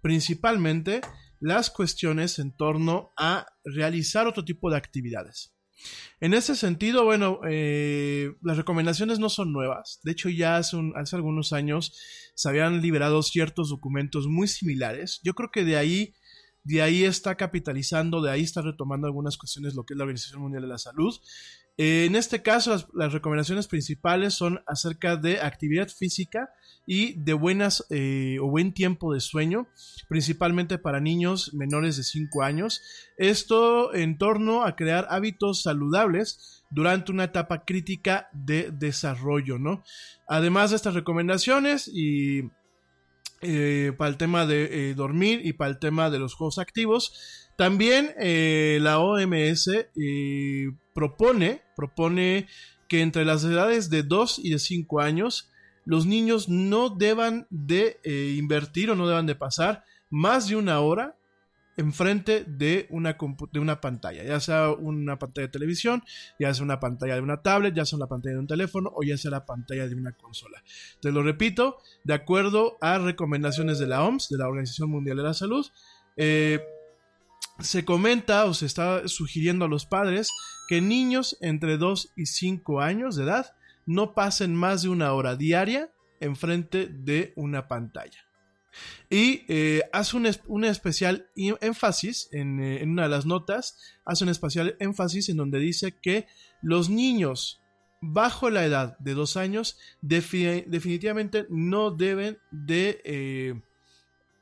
principalmente 0.00 1.00
las 1.40 1.70
cuestiones 1.70 2.38
en 2.38 2.52
torno 2.52 3.12
a 3.16 3.46
realizar 3.64 4.26
otro 4.26 4.44
tipo 4.44 4.70
de 4.70 4.76
actividades. 4.76 5.53
En 6.20 6.34
ese 6.34 6.56
sentido, 6.56 7.04
bueno, 7.04 7.40
las 8.42 8.56
recomendaciones 8.56 9.18
no 9.18 9.28
son 9.28 9.52
nuevas. 9.52 10.00
De 10.02 10.12
hecho, 10.12 10.28
ya 10.28 10.56
hace, 10.56 10.76
hace 10.94 11.16
algunos 11.16 11.52
años 11.52 11.92
se 12.34 12.48
habían 12.48 12.80
liberado 12.80 13.22
ciertos 13.22 13.70
documentos 13.70 14.26
muy 14.26 14.48
similares. 14.48 15.20
Yo 15.22 15.34
creo 15.34 15.50
que 15.50 15.64
de 15.64 15.76
ahí, 15.76 16.14
de 16.62 16.82
ahí 16.82 17.04
está 17.04 17.36
capitalizando, 17.36 18.22
de 18.22 18.30
ahí 18.30 18.42
está 18.42 18.62
retomando 18.62 19.06
algunas 19.06 19.36
cuestiones 19.36 19.74
lo 19.74 19.84
que 19.84 19.94
es 19.94 19.98
la 19.98 20.04
Organización 20.04 20.42
Mundial 20.42 20.62
de 20.62 20.68
la 20.68 20.78
Salud. 20.78 21.14
Eh, 21.76 22.04
en 22.06 22.16
este 22.16 22.42
caso, 22.42 22.76
las, 22.94 23.12
recomendaciones 23.12 23.66
principales 23.66 24.34
son 24.34 24.60
acerca 24.66 25.16
de 25.16 25.40
actividad 25.40 25.88
física 25.88 26.50
y 26.86 27.14
de 27.14 27.32
buenas 27.32 27.86
eh, 27.90 28.38
o 28.40 28.48
buen 28.48 28.72
tiempo 28.72 29.14
de 29.14 29.20
sueño, 29.20 29.68
principalmente 30.08 30.78
para 30.78 31.00
niños 31.00 31.54
menores 31.54 31.96
de 31.96 32.04
5 32.04 32.42
años. 32.42 32.82
Esto 33.16 33.94
en 33.94 34.18
torno 34.18 34.64
a 34.64 34.76
crear 34.76 35.06
hábitos 35.10 35.62
saludables 35.62 36.64
durante 36.70 37.12
una 37.12 37.24
etapa 37.24 37.64
crítica 37.64 38.28
de 38.32 38.70
desarrollo, 38.70 39.58
¿no? 39.58 39.82
Además 40.28 40.70
de 40.70 40.76
estas 40.76 40.94
recomendaciones 40.94 41.88
y 41.92 42.50
eh, 43.40 43.92
para 43.96 44.10
el 44.10 44.16
tema 44.16 44.46
de 44.46 44.90
eh, 44.90 44.94
dormir 44.94 45.40
y 45.44 45.52
para 45.52 45.70
el 45.70 45.78
tema 45.78 46.10
de 46.10 46.18
los 46.18 46.34
juegos 46.34 46.58
activos, 46.58 47.50
también 47.56 48.12
la 48.82 48.98
OMS 48.98 49.70
propone, 50.92 51.62
propone 51.76 52.48
que 52.88 53.00
entre 53.00 53.24
las 53.24 53.44
edades 53.44 53.90
de 53.90 54.02
2 54.02 54.40
y 54.42 54.50
de 54.50 54.58
5 54.58 55.00
años, 55.00 55.53
los 55.84 56.06
niños 56.06 56.48
no 56.48 56.90
deban 56.90 57.46
de 57.50 58.00
invertir 58.36 58.90
o 58.90 58.94
no 58.96 59.06
deban 59.08 59.26
de 59.26 59.34
pasar 59.34 59.84
más 60.10 60.48
de 60.48 60.56
una 60.56 60.80
hora 60.80 61.16
enfrente 61.76 62.44
de 62.46 62.86
una, 62.90 63.16
de 63.52 63.58
una 63.58 63.80
pantalla, 63.80 64.22
ya 64.22 64.38
sea 64.40 64.70
una 64.70 65.18
pantalla 65.18 65.46
de 65.48 65.52
televisión, 65.52 66.02
ya 66.38 66.54
sea 66.54 66.64
una 66.64 66.80
pantalla 66.80 67.14
de 67.14 67.20
una 67.20 67.42
tablet, 67.42 67.74
ya 67.74 67.84
sea 67.84 67.96
una 67.96 68.06
pantalla 68.06 68.34
de 68.34 68.40
un 68.40 68.46
teléfono 68.46 68.92
o 68.94 69.02
ya 69.02 69.16
sea 69.16 69.30
la 69.30 69.44
pantalla 69.44 69.88
de 69.88 69.94
una 69.94 70.12
consola. 70.12 70.62
Te 71.00 71.10
lo 71.10 71.22
repito, 71.22 71.78
de 72.04 72.14
acuerdo 72.14 72.76
a 72.80 72.98
recomendaciones 72.98 73.78
de 73.78 73.86
la 73.86 74.04
OMS, 74.04 74.28
de 74.28 74.38
la 74.38 74.48
Organización 74.48 74.90
Mundial 74.90 75.16
de 75.16 75.22
la 75.22 75.34
Salud, 75.34 75.66
eh, 76.16 76.60
se 77.60 77.84
comenta 77.84 78.44
o 78.44 78.54
se 78.54 78.66
está 78.66 79.06
sugiriendo 79.08 79.64
a 79.64 79.68
los 79.68 79.86
padres 79.86 80.30
que 80.68 80.80
niños 80.80 81.36
entre 81.40 81.76
2 81.76 82.12
y 82.16 82.26
5 82.26 82.80
años 82.80 83.16
de 83.16 83.24
edad 83.24 83.54
no 83.86 84.14
pasen 84.14 84.54
más 84.54 84.82
de 84.82 84.88
una 84.88 85.12
hora 85.12 85.36
diaria 85.36 85.90
enfrente 86.20 86.88
de 86.88 87.32
una 87.36 87.68
pantalla. 87.68 88.24
Y 89.08 89.44
eh, 89.48 89.82
hace 89.92 90.16
un, 90.16 90.64
especial 90.64 91.28
énfasis 91.36 92.28
eh, 92.32 92.40
en, 92.40 92.90
una 92.90 93.04
de 93.04 93.08
las 93.08 93.26
notas, 93.26 93.78
hace 94.04 94.24
un 94.24 94.30
especial 94.30 94.76
énfasis 94.80 95.28
en 95.28 95.36
donde 95.36 95.58
dice 95.60 95.92
que 95.92 96.26
los 96.60 96.90
niños 96.90 97.60
bajo 98.00 98.50
la 98.50 98.64
edad 98.64 98.98
de 98.98 99.14
dos 99.14 99.36
años 99.36 99.78
definitivamente 100.02 101.46
no 101.48 101.90
deben 101.90 102.38
de 102.50 103.00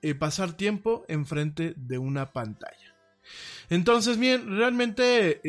eh, 0.02 0.14
pasar 0.14 0.56
tiempo 0.56 1.04
enfrente 1.08 1.74
de 1.76 1.98
una 1.98 2.32
pantalla. 2.32 2.96
Entonces, 3.70 4.18
bien, 4.18 4.56
realmente 4.56 5.40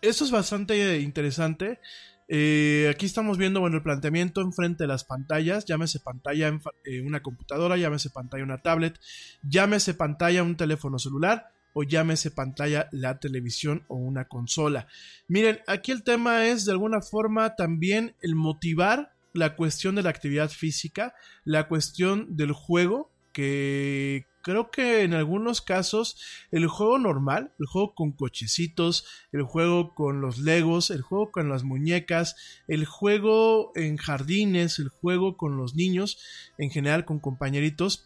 esto 0.00 0.24
es 0.24 0.30
bastante 0.30 1.00
interesante. 1.00 1.80
Eh, 2.28 2.88
aquí 2.88 3.06
estamos 3.06 3.38
viendo, 3.38 3.60
bueno, 3.60 3.76
el 3.76 3.82
planteamiento 3.82 4.40
enfrente 4.40 4.84
de 4.84 4.88
las 4.88 5.04
pantallas, 5.04 5.64
llámese 5.64 5.98
pantalla 5.98 6.60
eh, 6.84 7.00
una 7.00 7.22
computadora, 7.22 7.76
llámese 7.76 8.10
pantalla 8.10 8.44
una 8.44 8.62
tablet, 8.62 9.00
llámese 9.42 9.94
pantalla 9.94 10.44
un 10.44 10.56
teléfono 10.56 10.98
celular 10.98 11.52
o 11.72 11.82
llámese 11.82 12.30
pantalla 12.30 12.88
la 12.92 13.18
televisión 13.18 13.84
o 13.88 13.96
una 13.96 14.26
consola. 14.28 14.86
Miren, 15.26 15.58
aquí 15.66 15.90
el 15.90 16.04
tema 16.04 16.46
es 16.46 16.64
de 16.64 16.72
alguna 16.72 17.00
forma 17.00 17.56
también 17.56 18.14
el 18.22 18.36
motivar 18.36 19.12
la 19.32 19.56
cuestión 19.56 19.96
de 19.96 20.02
la 20.02 20.10
actividad 20.10 20.50
física, 20.50 21.14
la 21.44 21.66
cuestión 21.66 22.36
del 22.36 22.52
juego, 22.52 23.10
que 23.32 24.26
creo 24.42 24.70
que 24.70 25.02
en 25.02 25.14
algunos 25.14 25.60
casos 25.60 26.16
el 26.50 26.66
juego 26.66 26.98
normal, 26.98 27.52
el 27.58 27.66
juego 27.66 27.94
con 27.94 28.12
cochecitos, 28.12 29.06
el 29.32 29.42
juego 29.42 29.94
con 29.94 30.20
los 30.20 30.38
legos, 30.38 30.90
el 30.90 31.02
juego 31.02 31.30
con 31.30 31.48
las 31.48 31.64
muñecas, 31.64 32.36
el 32.68 32.84
juego 32.84 33.72
en 33.74 33.96
jardines, 33.96 34.78
el 34.78 34.88
juego 34.88 35.36
con 35.36 35.56
los 35.56 35.74
niños, 35.74 36.18
en 36.58 36.70
general 36.70 37.04
con 37.04 37.20
compañeritos, 37.20 38.04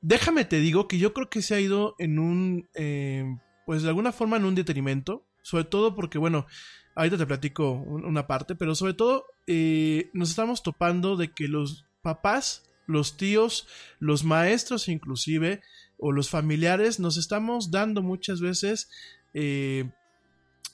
déjame 0.00 0.44
te 0.44 0.60
digo 0.60 0.88
que 0.88 0.98
yo 0.98 1.12
creo 1.12 1.28
que 1.28 1.42
se 1.42 1.54
ha 1.54 1.60
ido 1.60 1.94
en 1.98 2.18
un, 2.18 2.68
eh, 2.74 3.24
pues 3.64 3.82
de 3.82 3.88
alguna 3.88 4.12
forma 4.12 4.36
en 4.36 4.44
un 4.44 4.54
detrimento, 4.54 5.24
sobre 5.42 5.64
todo 5.64 5.94
porque, 5.94 6.18
bueno, 6.18 6.46
ahorita 6.94 7.18
te 7.18 7.26
platico 7.26 7.72
una 7.72 8.26
parte, 8.26 8.54
pero 8.54 8.74
sobre 8.74 8.94
todo 8.94 9.26
eh, 9.46 10.10
nos 10.12 10.30
estamos 10.30 10.62
topando 10.62 11.16
de 11.16 11.32
que 11.32 11.48
los 11.48 11.86
papás 12.02 12.64
los 12.86 13.16
tíos, 13.16 13.66
los 13.98 14.24
maestros 14.24 14.88
inclusive, 14.88 15.62
o 15.98 16.12
los 16.12 16.28
familiares, 16.28 17.00
nos 17.00 17.16
estamos 17.16 17.70
dando 17.70 18.02
muchas 18.02 18.40
veces 18.40 18.90
eh, 19.34 19.90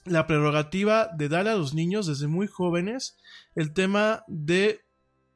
la 0.05 0.27
prerrogativa 0.27 1.09
de 1.17 1.29
dar 1.29 1.49
a 1.49 1.55
los 1.55 1.75
niños 1.75 2.07
desde 2.07 2.27
muy 2.27 2.47
jóvenes 2.47 3.17
el 3.55 3.73
tema 3.73 4.25
de 4.27 4.81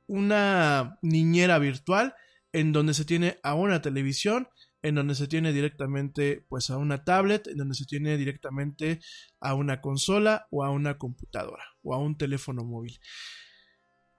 una 0.06 0.98
niñera 1.02 1.58
virtual 1.58 2.14
en 2.52 2.72
donde 2.72 2.94
se 2.94 3.04
tiene 3.04 3.38
a 3.42 3.54
una 3.54 3.82
televisión, 3.82 4.48
en 4.82 4.94
donde 4.94 5.14
se 5.14 5.26
tiene 5.26 5.52
directamente 5.52 6.44
pues 6.48 6.70
a 6.70 6.78
una 6.78 7.04
tablet, 7.04 7.46
en 7.48 7.58
donde 7.58 7.74
se 7.74 7.84
tiene 7.84 8.16
directamente 8.16 9.00
a 9.40 9.54
una 9.54 9.80
consola 9.80 10.46
o 10.50 10.64
a 10.64 10.70
una 10.70 10.96
computadora 10.96 11.64
o 11.82 11.94
a 11.94 11.98
un 11.98 12.16
teléfono 12.16 12.64
móvil. 12.64 12.98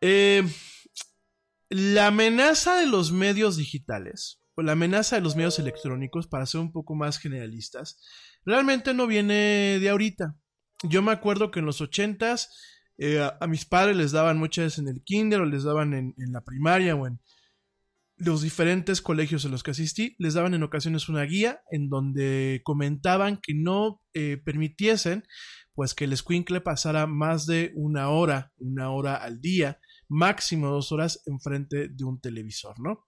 Eh, 0.01 0.43
la 1.69 2.08
amenaza 2.08 2.77
de 2.77 2.88
los 2.88 3.12
medios 3.12 3.58
digitales, 3.58 4.41
o 4.56 4.62
la 4.62 4.73
amenaza 4.73 5.17
de 5.17 5.21
los 5.21 5.36
medios 5.36 5.60
electrónicos, 5.60 6.27
para 6.27 6.45
ser 6.45 6.62
un 6.62 6.71
poco 6.71 6.95
más 6.95 7.19
generalistas, 7.19 8.01
realmente 8.45 8.93
no 8.93 9.08
viene 9.08 9.80
de 9.80 9.89
ahorita. 9.89 10.38
Yo 10.84 11.01
me 11.01 11.12
acuerdo 11.12 11.51
que 11.51 11.60
en 11.60 11.65
los 11.65 11.82
ochentas 11.82 12.49
eh, 12.97 13.19
a, 13.19 13.45
mis 13.47 13.65
padres 13.65 13.95
les 13.95 14.12
daban 14.12 14.38
muchas 14.39 14.65
veces 14.65 14.80
en 14.80 14.88
el 14.88 15.03
kinder 15.03 15.41
o 15.41 15.45
les 15.45 15.63
daban 15.63 15.93
en, 15.93 16.15
la 16.32 16.41
primaria 16.41 16.95
o 16.95 17.06
en 17.06 17.19
los 18.15 18.41
diferentes 18.41 19.01
colegios 19.01 19.45
en 19.45 19.51
los 19.51 19.62
que 19.62 19.71
asistí, 19.71 20.15
les 20.17 20.34
daban 20.34 20.56
en 20.56 20.63
ocasiones 20.63 21.08
una 21.08 21.21
guía 21.23 21.62
en 21.69 21.89
donde 21.89 22.62
comentaban 22.63 23.39
que 23.41 23.53
no 23.53 24.01
eh, 24.13 24.38
permitiesen 24.43 25.23
pues 25.75 25.93
que 25.93 26.06
el 26.06 26.13
escuincle 26.13 26.60
pasara 26.60 27.06
más 27.06 27.45
de 27.45 27.71
una 27.75 28.10
hora, 28.10 28.51
una 28.58 28.89
hora 28.89 29.15
al 29.15 29.39
día 29.41 29.80
máximo 30.09 30.67
dos 30.67 30.91
horas 30.91 31.21
enfrente 31.25 31.87
de 31.89 32.03
un 32.03 32.19
televisor, 32.19 32.79
¿no? 32.79 33.07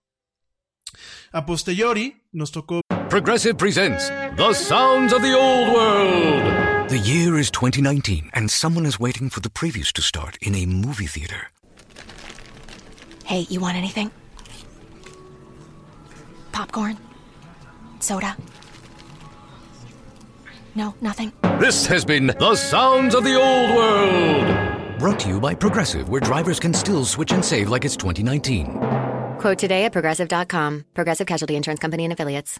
A 1.31 1.45
posteriori 1.45 2.23
nos 2.31 2.51
tocó. 2.51 2.81
Progressive 3.09 3.55
presents 3.55 4.09
The 4.38 4.53
Sounds 4.53 5.13
of 5.13 5.21
the 5.21 5.33
Old 5.33 5.73
World. 5.73 6.89
The 6.89 6.97
year 6.97 7.38
is 7.38 7.51
2019, 7.51 8.31
and 8.33 8.49
someone 8.49 8.85
is 8.88 8.99
waiting 8.99 9.29
for 9.29 9.41
the 9.41 9.49
previews 9.49 9.91
to 9.93 10.01
start 10.01 10.38
in 10.41 10.55
a 10.55 10.65
movie 10.65 11.07
theater. 11.07 11.51
Hey, 13.25 13.45
you 13.49 13.59
want 13.59 13.77
anything? 13.77 14.09
Popcorn? 16.51 16.97
Soda? 17.99 18.35
No, 20.73 20.95
nothing. 21.01 21.31
This 21.59 21.85
has 21.88 22.05
been 22.05 22.27
The 22.39 22.55
Sounds 22.55 23.13
of 23.13 23.23
the 23.23 23.35
Old 23.35 23.75
World. 23.75 24.79
Brought 24.99 25.19
to 25.21 25.29
you 25.29 25.39
by 25.39 25.55
Progressive, 25.55 26.09
where 26.09 26.19
drivers 26.19 26.59
can 26.59 26.73
still 26.73 27.05
switch 27.05 27.31
and 27.31 27.43
save 27.43 27.69
like 27.69 27.85
it's 27.85 27.95
2019. 27.95 28.77
Quote 29.39 29.57
today 29.57 29.85
at 29.85 29.93
progressive.com. 29.93 30.85
Progressive 30.93 31.25
Casualty 31.25 31.55
Insurance 31.55 31.79
Company 31.79 32.03
and 32.03 32.12
Affiliates. 32.12 32.59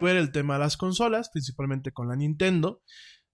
Ver 0.00 0.16
el 0.16 0.32
tema 0.32 0.54
de 0.54 0.60
las 0.60 0.76
consolas, 0.76 1.30
principalmente 1.30 1.92
con 1.92 2.08
la 2.08 2.16
Nintendo. 2.16 2.82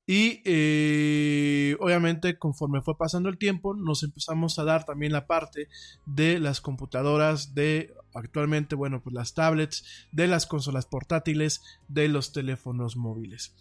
Y 0.07 0.43
eh, 0.45 1.77
obviamente 1.81 2.39
conforme 2.39 2.83
fue 2.83 2.99
pasando 2.99 3.31
el 3.31 3.39
tiempo 3.39 3.75
nos 3.75 4.03
empezamos 4.03 4.59
a 4.59 4.65
dar 4.65 4.85
también 4.85 5.13
la 5.13 5.27
parte 5.27 5.69
de 6.05 6.39
las 6.41 6.61
computadoras, 6.61 7.55
de 7.55 7.95
actualmente, 8.13 8.75
bueno, 8.75 9.03
pues 9.03 9.15
las 9.15 9.33
tablets, 9.33 10.07
de 10.13 10.27
las 10.27 10.47
consolas 10.47 10.85
portátiles, 10.85 11.63
de 11.89 12.09
los 12.09 12.33
teléfonos 12.33 12.97
móviles. 12.97 13.55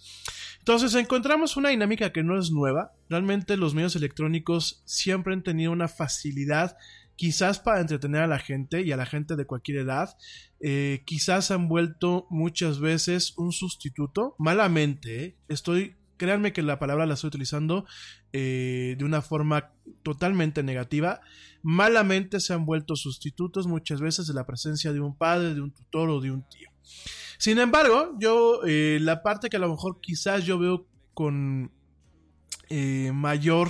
Entonces 0.60 0.94
encontramos 0.96 1.56
una 1.58 1.70
dinámica 1.70 2.12
que 2.12 2.24
no 2.24 2.38
es 2.38 2.52
nueva. 2.52 2.94
Realmente 3.10 3.56
los 3.56 3.74
medios 3.74 3.96
electrónicos 3.96 4.82
siempre 4.86 5.34
han 5.34 5.44
tenido 5.44 5.72
una 5.72 5.88
facilidad 5.88 6.78
quizás 7.16 7.60
para 7.60 7.82
entretener 7.82 8.22
a 8.22 8.28
la 8.28 8.40
gente 8.40 8.82
y 8.82 8.92
a 8.92 8.98
la 8.98 9.06
gente 9.06 9.36
de 9.36 9.46
cualquier 9.46 9.80
edad, 9.80 10.18
eh, 10.60 11.04
quizás 11.06 11.52
han 11.52 11.68
vuelto 11.68 12.28
muchas 12.30 12.80
veces 12.80 13.34
un 13.38 13.52
sustituto, 13.52 14.36
malamente, 14.40 15.24
¿eh? 15.24 15.38
estoy, 15.48 15.96
créanme 16.18 16.54
que 16.54 16.62
la 16.62 16.80
palabra 16.80 17.06
la 17.06 17.14
estoy 17.14 17.30
utilizando 17.30 17.86
eh, 18.32 18.96
de 18.98 19.06
una 19.06 19.22
forma 19.22 19.72
totalmente 20.02 20.64
negativa, 20.64 21.22
malamente 21.62 22.40
se 22.40 22.54
han 22.54 22.66
vuelto 22.66 22.96
sustitutos 22.96 23.68
muchas 23.68 24.02
veces 24.02 24.28
de 24.28 24.34
la 24.34 24.46
presencia 24.46 24.92
de 24.92 25.00
un 25.00 25.16
padre, 25.16 25.54
de 25.54 25.62
un 25.62 25.72
tutor 25.72 26.10
o 26.10 26.20
de 26.20 26.32
un 26.32 26.48
tío. 26.50 26.70
Sin 27.38 27.60
embargo, 27.60 28.16
yo 28.20 28.62
la 28.64 29.22
parte 29.22 29.50
que 29.50 29.58
a 29.58 29.60
lo 29.60 29.70
mejor 29.70 30.00
quizás 30.02 30.46
yo 30.46 30.58
veo 30.60 30.88
con 31.14 31.72
mayor 32.70 33.70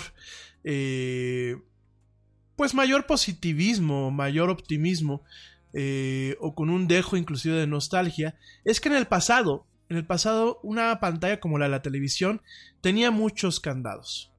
pues 2.56 2.74
mayor 2.74 3.06
positivismo, 3.06 4.12
mayor 4.12 4.50
optimismo 4.50 5.24
eh, 5.74 6.36
o 6.39 6.54
con 6.54 6.70
un 6.70 6.88
dejo 6.88 7.18
inclusive 7.18 7.56
de 7.56 7.68
nostalgia, 7.68 8.38
es 8.63 8.80
que 8.80 8.89
en 8.89 8.96
el 8.96 9.08
pasado, 9.08 9.66
en 9.89 9.98
el 9.98 10.06
pasado 10.06 10.60
una 10.63 11.00
pantalla 11.00 11.39
como 11.39 11.58
la 11.58 11.66
de 11.66 11.72
la 11.72 11.82
televisión 11.82 12.42
tenía 12.82 13.12
muchos 13.12 13.60
candados. 13.60 14.32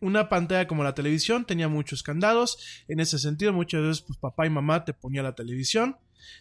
Una 0.00 0.28
pantalla 0.28 0.66
como 0.66 0.84
la 0.84 0.94
televisión 0.94 1.46
tenía 1.46 1.68
muchos 1.68 2.02
candados, 2.02 2.84
en 2.88 3.00
ese 3.00 3.18
sentido 3.18 3.54
muchas 3.54 3.80
veces 3.80 4.02
pues 4.02 4.18
papá 4.18 4.46
y 4.46 4.50
mamá 4.50 4.84
te 4.84 4.92
ponían 4.92 5.24
la 5.24 5.34
televisión, 5.34 5.96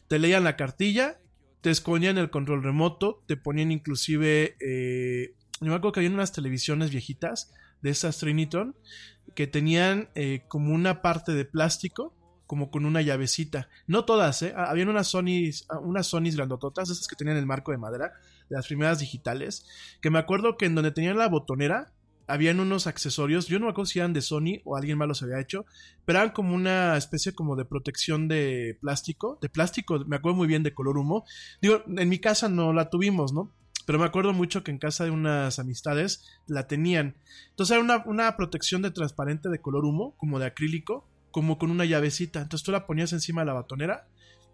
te 0.09 0.19
leían 0.19 0.43
la 0.43 0.57
cartilla, 0.57 1.21
te 1.61 1.69
escondían 1.69 2.17
el 2.17 2.29
control 2.29 2.61
remoto, 2.61 3.23
te 3.25 3.37
ponían 3.37 3.71
inclusive, 3.71 4.57
eh, 4.59 5.35
yo 5.61 5.67
me 5.67 5.75
acuerdo 5.75 5.93
que 5.93 5.99
había 6.01 6.11
unas 6.11 6.33
televisiones 6.33 6.91
viejitas 6.91 7.53
de 7.83 7.91
esas 7.91 8.17
Triniton 8.17 8.75
que 9.35 9.45
tenían 9.47 10.09
eh, 10.15 10.43
como 10.47 10.73
una 10.73 11.01
parte 11.01 11.33
de 11.33 11.45
plástico, 11.45 12.13
como 12.47 12.71
con 12.71 12.85
una 12.85 13.01
llavecita. 13.01 13.69
No 13.87 14.05
todas, 14.05 14.41
¿eh? 14.41 14.53
Habían 14.55 14.89
unas 14.89 15.07
Sonys, 15.07 15.65
ah, 15.69 15.79
unas 15.79 16.07
Sonys 16.07 16.35
grandototas, 16.35 16.89
esas 16.89 17.07
que 17.07 17.15
tenían 17.15 17.37
el 17.37 17.45
marco 17.45 17.71
de 17.71 17.77
madera, 17.77 18.13
de 18.49 18.55
las 18.55 18.67
primeras 18.67 18.99
digitales, 18.99 19.65
que 20.01 20.09
me 20.09 20.19
acuerdo 20.19 20.57
que 20.57 20.65
en 20.65 20.75
donde 20.75 20.91
tenían 20.91 21.17
la 21.17 21.29
botonera, 21.29 21.93
habían 22.27 22.59
unos 22.59 22.87
accesorios, 22.87 23.47
yo 23.47 23.59
no 23.59 23.65
me 23.65 23.71
acuerdo 23.71 23.87
si 23.87 23.99
eran 23.99 24.13
de 24.13 24.21
Sony 24.21 24.61
o 24.63 24.77
alguien 24.77 24.97
más 24.97 25.07
los 25.07 25.23
había 25.23 25.41
hecho, 25.41 25.65
pero 26.05 26.19
eran 26.19 26.31
como 26.31 26.55
una 26.55 26.95
especie 26.95 27.33
como 27.33 27.55
de 27.55 27.65
protección 27.65 28.27
de 28.27 28.77
plástico, 28.79 29.37
de 29.41 29.49
plástico, 29.49 29.99
me 30.05 30.15
acuerdo 30.15 30.37
muy 30.37 30.47
bien 30.47 30.63
de 30.63 30.73
color 30.73 30.97
humo. 30.97 31.25
Digo, 31.61 31.83
en 31.85 32.07
mi 32.07 32.19
casa 32.19 32.47
no 32.47 32.71
la 32.71 32.89
tuvimos, 32.89 33.33
¿no? 33.33 33.51
Pero 33.85 33.99
me 33.99 34.05
acuerdo 34.05 34.33
mucho 34.33 34.63
que 34.63 34.71
en 34.71 34.79
casa 34.79 35.03
de 35.05 35.11
unas 35.11 35.59
amistades 35.59 36.25
la 36.47 36.67
tenían. 36.67 37.17
Entonces 37.49 37.77
era 37.77 38.03
una, 38.05 38.35
protección 38.37 38.81
de 38.81 38.91
transparente 38.91 39.49
de 39.49 39.61
color 39.61 39.85
humo, 39.85 40.15
como 40.17 40.39
de 40.39 40.45
acrílico, 40.47 41.07
como 41.31 41.57
con 41.57 41.71
una 41.71 41.85
llavecita. 41.85 42.41
Entonces 42.41 42.65
tú 42.65 42.71
la 42.71 42.85
ponías 42.85 43.13
encima 43.13 43.41
de 43.41 43.47
la 43.47 43.53
batonera 43.53 44.07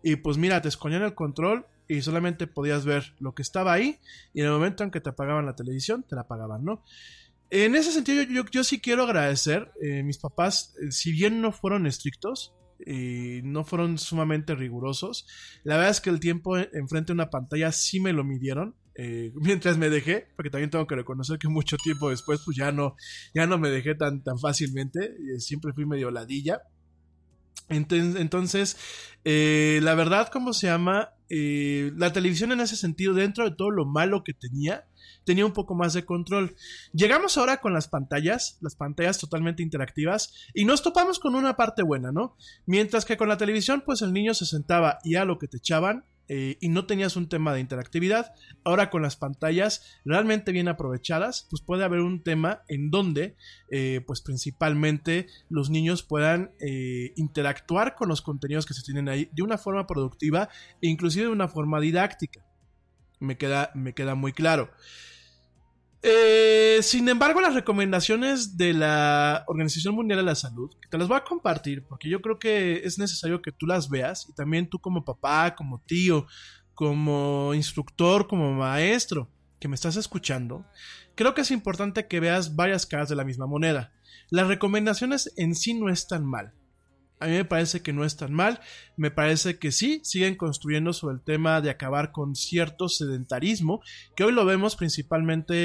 y 0.04 0.16
pues 0.18 0.38
mira, 0.38 0.62
te 0.62 0.70
escondían 0.70 1.04
el 1.04 1.14
control 1.16 1.66
y 1.88 2.02
solamente 2.02 2.48
podías 2.48 2.86
ver 2.86 3.16
lo 3.20 3.34
que 3.34 3.42
estaba 3.42 3.74
ahí 3.74 4.00
y 4.34 4.42
en 4.42 4.48
el 4.48 4.52
momento 4.54 4.84
en 4.84 4.92
que 4.92 5.02
te 5.02 5.10
apagaban 5.10 5.46
la 5.46 5.56
televisión, 5.56 6.04
te 6.08 6.16
la 6.16 6.22
apagaban, 6.22 6.64
¿no? 6.64 6.84
En 7.52 7.76
ese 7.76 7.92
sentido, 7.92 8.24
yo, 8.24 8.44
yo, 8.44 8.46
yo 8.52 8.64
sí 8.64 8.80
quiero 8.80 9.04
agradecer. 9.04 9.72
eh, 9.82 10.04
mis 10.04 10.20
papás, 10.20 10.76
eh, 10.82 10.92
si 10.92 11.12
bien 11.12 11.42
no 11.42 11.52
fueron 11.52 11.88
estrictos, 11.88 12.54
eh, 12.86 13.42
no 13.44 13.66
fueron 13.66 13.98
sumamente 13.98 14.56
rigurosos, 14.56 15.28
la 15.64 15.76
verdad 15.76 15.92
es 15.92 16.00
que 16.02 16.10
el 16.12 16.20
tiempo 16.20 16.58
en- 16.58 16.70
enfrente 16.74 17.08
de 17.08 17.14
una 17.16 17.30
pantalla 17.30 17.72
sí 17.72 18.00
me 18.00 18.14
lo 18.14 18.24
midieron. 18.24 18.76
Eh, 19.02 19.32
mientras 19.36 19.78
me 19.78 19.90
dejé, 19.90 20.28
porque 20.36 20.50
también 20.50 20.70
tengo 20.70 20.86
que 20.86 20.96
reconocer 20.96 21.40
que 21.40 21.48
mucho 21.48 21.78
tiempo 21.78 22.10
después, 22.10 22.42
pues 22.44 22.58
ya 22.58 22.74
no, 22.74 22.96
ya 23.34 23.48
no 23.48 23.58
me 23.58 23.70
dejé 23.70 23.96
tan, 23.96 24.24
tan 24.24 24.38
fácilmente. 24.38 25.06
eh, 25.06 25.40
siempre 25.40 25.72
fui 25.72 25.86
medio 25.86 26.12
ladilla. 26.12 26.62
Entonces, 27.70 28.78
eh, 29.24 29.80
la 29.84 29.94
verdad, 29.94 30.30
¿cómo 30.34 30.54
se 30.54 30.68
llama? 30.68 31.12
Eh, 31.30 31.92
la 31.96 32.12
televisión 32.12 32.52
en 32.52 32.62
ese 32.62 32.76
sentido, 32.76 33.14
dentro 33.14 33.48
de 33.48 33.56
todo 33.56 33.70
lo 33.70 33.86
malo 33.86 34.24
que 34.24 34.34
tenía, 34.34 34.86
tenía 35.24 35.46
un 35.46 35.54
poco 35.54 35.76
más 35.76 35.94
de 35.94 36.04
control. 36.04 36.56
Llegamos 36.94 37.38
ahora 37.38 37.58
con 37.58 37.74
las 37.74 37.88
pantallas, 37.88 38.58
las 38.62 38.76
pantallas 38.76 39.20
totalmente 39.20 39.62
interactivas, 39.62 40.34
y 40.56 40.66
nos 40.66 40.82
topamos 40.82 41.20
con 41.20 41.36
una 41.36 41.56
parte 41.56 41.84
buena, 41.84 42.12
¿no? 42.12 42.36
Mientras 42.66 43.06
que 43.06 43.18
con 43.18 43.30
la 43.30 43.38
televisión, 43.38 43.84
pues 43.86 44.02
el 44.02 44.14
niño 44.14 44.34
se 44.34 44.48
sentaba 44.48 44.98
y 45.04 45.16
a 45.16 45.26
lo 45.26 45.38
que 45.38 45.48
te 45.48 45.58
echaban, 45.58 46.06
eh, 46.30 46.58
y 46.62 46.70
no 46.70 46.86
tenías 46.86 47.16
un 47.18 47.28
tema 47.28 47.54
de 47.54 47.60
interactividad. 47.60 48.34
Ahora 48.64 48.92
con 48.92 49.02
las 49.02 49.18
pantallas 49.18 50.00
realmente 50.06 50.52
bien 50.52 50.68
aprovechadas, 50.68 51.48
pues 51.50 51.62
puede 51.62 51.84
haber 51.84 52.02
un 52.02 52.24
tema 52.24 52.62
en 52.68 52.92
donde, 52.92 53.36
eh, 53.72 54.02
pues 54.06 54.22
principalmente 54.22 55.28
los 55.50 55.72
niños 55.72 56.04
puedan 56.04 56.52
eh, 56.60 57.14
interactuar 57.16 57.96
con 57.96 58.08
los 58.08 58.22
contenidos 58.22 58.68
que 58.68 58.76
se 58.76 58.84
tienen 58.84 59.10
ahí 59.10 59.30
de 59.34 59.42
una 59.42 59.58
forma 59.58 59.88
productiva 59.88 60.50
e 60.82 60.88
inclusive 60.88 61.26
de 61.26 61.32
una 61.32 61.48
forma 61.48 61.82
didáctica. 61.82 62.46
Me 63.20 63.38
queda, 63.38 63.72
me 63.74 63.94
queda 63.94 64.14
muy 64.14 64.32
claro. 64.32 64.70
Eh, 66.02 66.80
sin 66.82 67.10
embargo, 67.10 67.42
las 67.42 67.54
recomendaciones 67.54 68.56
de 68.56 68.74
la 68.74 69.44
Organización 69.48 69.96
Mundial 69.96 70.20
de 70.20 70.24
la 70.24 70.36
Salud, 70.36 70.72
que 70.82 70.88
te 70.88 70.98
las 70.98 71.10
voy 71.10 71.18
a 71.18 71.26
compartir 71.26 71.86
porque 71.88 72.10
yo 72.10 72.22
creo 72.22 72.40
que 72.40 72.82
es 72.86 72.98
necesario 72.98 73.42
que 73.42 73.52
tú 73.52 73.66
las 73.66 73.90
veas 73.90 74.28
y 74.30 74.34
también 74.34 74.70
tú 74.70 74.80
como 74.80 75.04
papá, 75.04 75.56
como 75.56 75.82
tío, 75.82 76.26
como 76.74 77.54
instructor, 77.54 78.28
como 78.28 78.54
maestro 78.54 79.30
que 79.60 79.68
me 79.68 79.76
estás 79.76 79.98
escuchando, 79.98 80.66
creo 81.16 81.34
que 81.34 81.42
es 81.42 81.52
importante 81.52 82.08
que 82.08 82.22
veas 82.22 82.56
varias 82.56 82.86
caras 82.86 83.10
de 83.10 83.18
la 83.18 83.26
misma 83.26 83.46
moneda. 83.46 83.92
Las 84.30 84.48
recomendaciones 84.48 85.34
en 85.36 85.54
sí 85.54 85.74
no 85.74 85.90
están 85.90 86.26
mal. 86.26 86.54
A 87.22 87.26
mí 87.28 87.34
me 87.34 87.44
parece 87.44 87.82
que 87.82 87.92
no 87.92 88.06
es 88.06 88.16
tan 88.16 88.32
mal. 88.34 88.62
Me 88.96 89.12
parece 89.12 89.60
que 89.60 89.72
sí, 89.74 90.00
siguen 90.06 90.36
construyendo 90.36 90.94
sobre 90.94 91.16
el 91.16 91.22
tema 91.22 91.60
de 91.60 91.70
acabar 91.70 92.14
con 92.14 92.34
cierto 92.36 92.88
sedentarismo, 92.88 93.82
que 94.16 94.24
hoy 94.24 94.32
lo 94.32 94.46
vemos 94.46 94.78
principalmente 94.78 95.56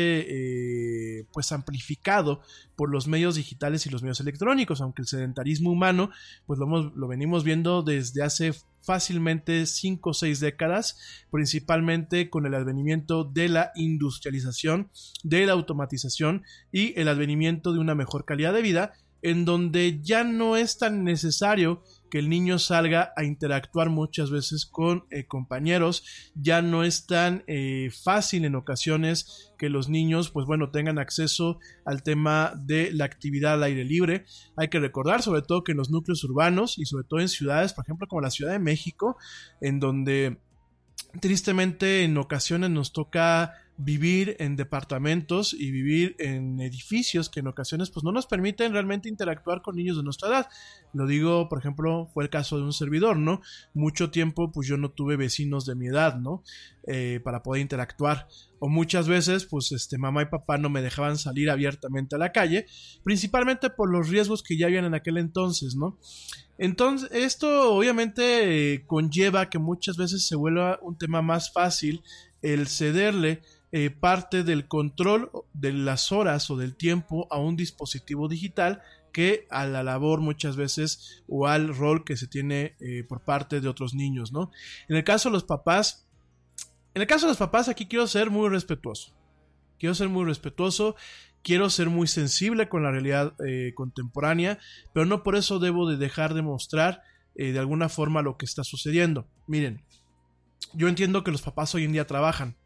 eh, 1.20 1.26
pues 1.32 1.52
amplificado 1.52 2.42
por 2.74 2.90
los 2.90 3.06
medios 3.06 3.36
digitales 3.36 3.86
y 3.86 3.90
los 3.90 4.02
medios 4.02 4.18
electrónicos, 4.18 4.80
aunque 4.80 5.02
el 5.02 5.08
sedentarismo 5.08 5.70
humano 5.70 6.10
pues 6.46 6.58
lo, 6.58 6.66
hemos- 6.66 6.92
lo 6.96 7.06
venimos 7.06 7.44
viendo 7.44 7.82
desde 7.82 8.24
hace 8.24 8.52
fácilmente 8.82 9.64
5 9.66 10.10
o 10.10 10.14
6 10.14 10.40
décadas, 10.40 10.98
principalmente 11.30 12.28
con 12.30 12.46
el 12.46 12.54
advenimiento 12.54 13.24
de 13.24 13.48
la 13.48 13.70
industrialización, 13.76 14.90
de 15.22 15.46
la 15.46 15.52
automatización 15.52 16.42
y 16.72 16.98
el 17.00 17.08
advenimiento 17.08 17.72
de 17.72 17.78
una 17.78 17.94
mejor 17.94 18.24
calidad 18.24 18.52
de 18.52 18.62
vida, 18.62 18.92
en 19.24 19.46
donde 19.46 20.00
ya 20.02 20.22
no 20.22 20.54
es 20.54 20.76
tan 20.76 21.02
necesario 21.02 21.82
que 22.10 22.18
el 22.18 22.28
niño 22.28 22.58
salga 22.58 23.12
a 23.16 23.24
interactuar 23.24 23.88
muchas 23.88 24.30
veces 24.30 24.66
con 24.66 25.06
eh, 25.10 25.26
compañeros, 25.26 26.04
ya 26.34 26.60
no 26.60 26.84
es 26.84 27.06
tan 27.06 27.42
eh, 27.46 27.90
fácil 28.04 28.44
en 28.44 28.54
ocasiones 28.54 29.50
que 29.58 29.70
los 29.70 29.88
niños, 29.88 30.30
pues 30.30 30.46
bueno, 30.46 30.70
tengan 30.70 30.98
acceso 30.98 31.58
al 31.86 32.02
tema 32.02 32.52
de 32.54 32.92
la 32.92 33.06
actividad 33.06 33.54
al 33.54 33.62
aire 33.62 33.84
libre. 33.84 34.26
Hay 34.56 34.68
que 34.68 34.78
recordar, 34.78 35.22
sobre 35.22 35.40
todo, 35.40 35.64
que 35.64 35.72
en 35.72 35.78
los 35.78 35.90
núcleos 35.90 36.22
urbanos 36.22 36.78
y 36.78 36.84
sobre 36.84 37.04
todo 37.04 37.20
en 37.20 37.28
ciudades, 37.30 37.72
por 37.72 37.86
ejemplo, 37.86 38.06
como 38.06 38.20
la 38.20 38.30
Ciudad 38.30 38.52
de 38.52 38.58
México, 38.58 39.16
en 39.62 39.80
donde 39.80 40.38
tristemente 41.20 42.04
en 42.04 42.18
ocasiones 42.18 42.68
nos 42.68 42.92
toca 42.92 43.54
vivir 43.76 44.36
en 44.38 44.54
departamentos 44.54 45.52
y 45.52 45.72
vivir 45.72 46.14
en 46.20 46.60
edificios 46.60 47.28
que 47.28 47.40
en 47.40 47.48
ocasiones 47.48 47.90
pues 47.90 48.04
no 48.04 48.12
nos 48.12 48.26
permiten 48.26 48.72
realmente 48.72 49.08
interactuar 49.08 49.62
con 49.62 49.74
niños 49.74 49.96
de 49.96 50.04
nuestra 50.04 50.28
edad. 50.28 50.46
Lo 50.92 51.06
digo, 51.06 51.48
por 51.48 51.58
ejemplo, 51.58 52.08
fue 52.14 52.22
el 52.22 52.30
caso 52.30 52.56
de 52.56 52.62
un 52.62 52.72
servidor, 52.72 53.16
¿no? 53.16 53.40
Mucho 53.72 54.10
tiempo 54.10 54.52
pues 54.52 54.68
yo 54.68 54.76
no 54.76 54.92
tuve 54.92 55.16
vecinos 55.16 55.66
de 55.66 55.74
mi 55.74 55.88
edad, 55.88 56.16
¿no? 56.16 56.44
Eh, 56.86 57.20
para 57.24 57.42
poder 57.42 57.62
interactuar. 57.62 58.28
O 58.60 58.68
muchas 58.68 59.08
veces 59.08 59.44
pues 59.44 59.72
este 59.72 59.98
mamá 59.98 60.22
y 60.22 60.26
papá 60.26 60.56
no 60.56 60.70
me 60.70 60.80
dejaban 60.80 61.18
salir 61.18 61.50
abiertamente 61.50 62.14
a 62.14 62.18
la 62.18 62.30
calle, 62.30 62.66
principalmente 63.02 63.70
por 63.70 63.90
los 63.90 64.08
riesgos 64.08 64.44
que 64.44 64.56
ya 64.56 64.66
habían 64.66 64.84
en 64.84 64.94
aquel 64.94 65.18
entonces, 65.18 65.74
¿no? 65.74 65.98
Entonces, 66.56 67.10
esto 67.12 67.74
obviamente 67.74 68.74
eh, 68.74 68.86
conlleva 68.86 69.50
que 69.50 69.58
muchas 69.58 69.96
veces 69.96 70.28
se 70.28 70.36
vuelva 70.36 70.78
un 70.82 70.96
tema 70.96 71.20
más 71.20 71.52
fácil 71.52 72.04
el 72.44 72.68
cederle 72.68 73.42
eh, 73.76 73.90
parte 73.90 74.44
del 74.44 74.68
control 74.68 75.32
de 75.52 75.72
las 75.72 76.12
horas 76.12 76.48
o 76.48 76.56
del 76.56 76.76
tiempo 76.76 77.26
a 77.32 77.40
un 77.40 77.56
dispositivo 77.56 78.28
digital 78.28 78.82
que 79.12 79.48
a 79.50 79.66
la 79.66 79.82
labor 79.82 80.20
muchas 80.20 80.54
veces 80.54 81.24
o 81.26 81.48
al 81.48 81.74
rol 81.74 82.04
que 82.04 82.16
se 82.16 82.28
tiene 82.28 82.76
eh, 82.78 83.02
por 83.02 83.22
parte 83.24 83.60
de 83.60 83.66
otros 83.66 83.92
niños, 83.92 84.32
¿no? 84.32 84.52
En 84.88 84.94
el 84.94 85.02
caso 85.02 85.28
de 85.28 85.32
los 85.32 85.42
papás, 85.42 86.06
en 86.94 87.02
el 87.02 87.08
caso 87.08 87.26
de 87.26 87.32
los 87.32 87.38
papás 87.38 87.68
aquí 87.68 87.86
quiero 87.86 88.06
ser 88.06 88.30
muy 88.30 88.48
respetuoso. 88.48 89.12
Quiero 89.76 89.96
ser 89.96 90.08
muy 90.08 90.24
respetuoso, 90.24 90.94
quiero 91.42 91.68
ser 91.68 91.90
muy 91.90 92.06
sensible 92.06 92.68
con 92.68 92.84
la 92.84 92.92
realidad 92.92 93.34
eh, 93.44 93.72
contemporánea, 93.74 94.60
pero 94.92 95.04
no 95.04 95.24
por 95.24 95.34
eso 95.34 95.58
debo 95.58 95.90
de 95.90 95.96
dejar 95.96 96.34
de 96.34 96.42
mostrar 96.42 97.02
de 97.34 97.58
alguna 97.58 97.88
forma 97.88 98.22
lo 98.22 98.36
que 98.36 98.46
está 98.46 98.62
sucediendo. 98.62 99.26
Miren, 99.48 99.82
yo 100.74 100.86
entiendo 100.86 101.24
que 101.24 101.32
los 101.32 101.42
papás 101.42 101.74
hoy 101.74 101.82
en 101.82 101.90
día 101.90 102.06
trabajan, 102.06 102.56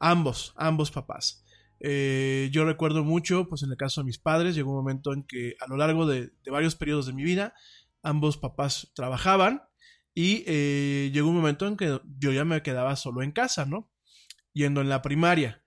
ambos, 0.00 0.52
ambos 0.56 0.90
papás. 0.90 1.44
Eh, 1.78 2.48
yo 2.52 2.64
recuerdo 2.64 3.04
mucho, 3.04 3.48
pues 3.48 3.62
en 3.62 3.70
el 3.70 3.76
caso 3.76 4.00
de 4.00 4.06
mis 4.06 4.18
padres, 4.18 4.54
llegó 4.54 4.70
un 4.70 4.76
momento 4.76 5.12
en 5.12 5.22
que 5.22 5.54
a 5.60 5.68
lo 5.68 5.76
largo 5.76 6.06
de, 6.06 6.32
varios 6.50 6.74
periodos 6.74 7.06
de 7.06 7.12
mi 7.12 7.22
vida, 7.22 7.54
ambos 8.02 8.36
papás 8.36 8.90
trabajaban 8.94 9.62
y 10.14 10.42
eh, 10.46 11.10
llegó 11.12 11.28
un 11.28 11.36
momento 11.36 11.66
en 11.66 11.76
que 11.76 12.00
yo 12.18 12.32
ya 12.32 12.44
me 12.44 12.62
quedaba 12.62 12.96
solo 12.96 13.22
en 13.22 13.32
casa, 13.32 13.64
¿no? 13.64 13.90
Yendo 14.52 14.80
en 14.80 14.88
la 14.88 15.02
primaria. 15.02 15.62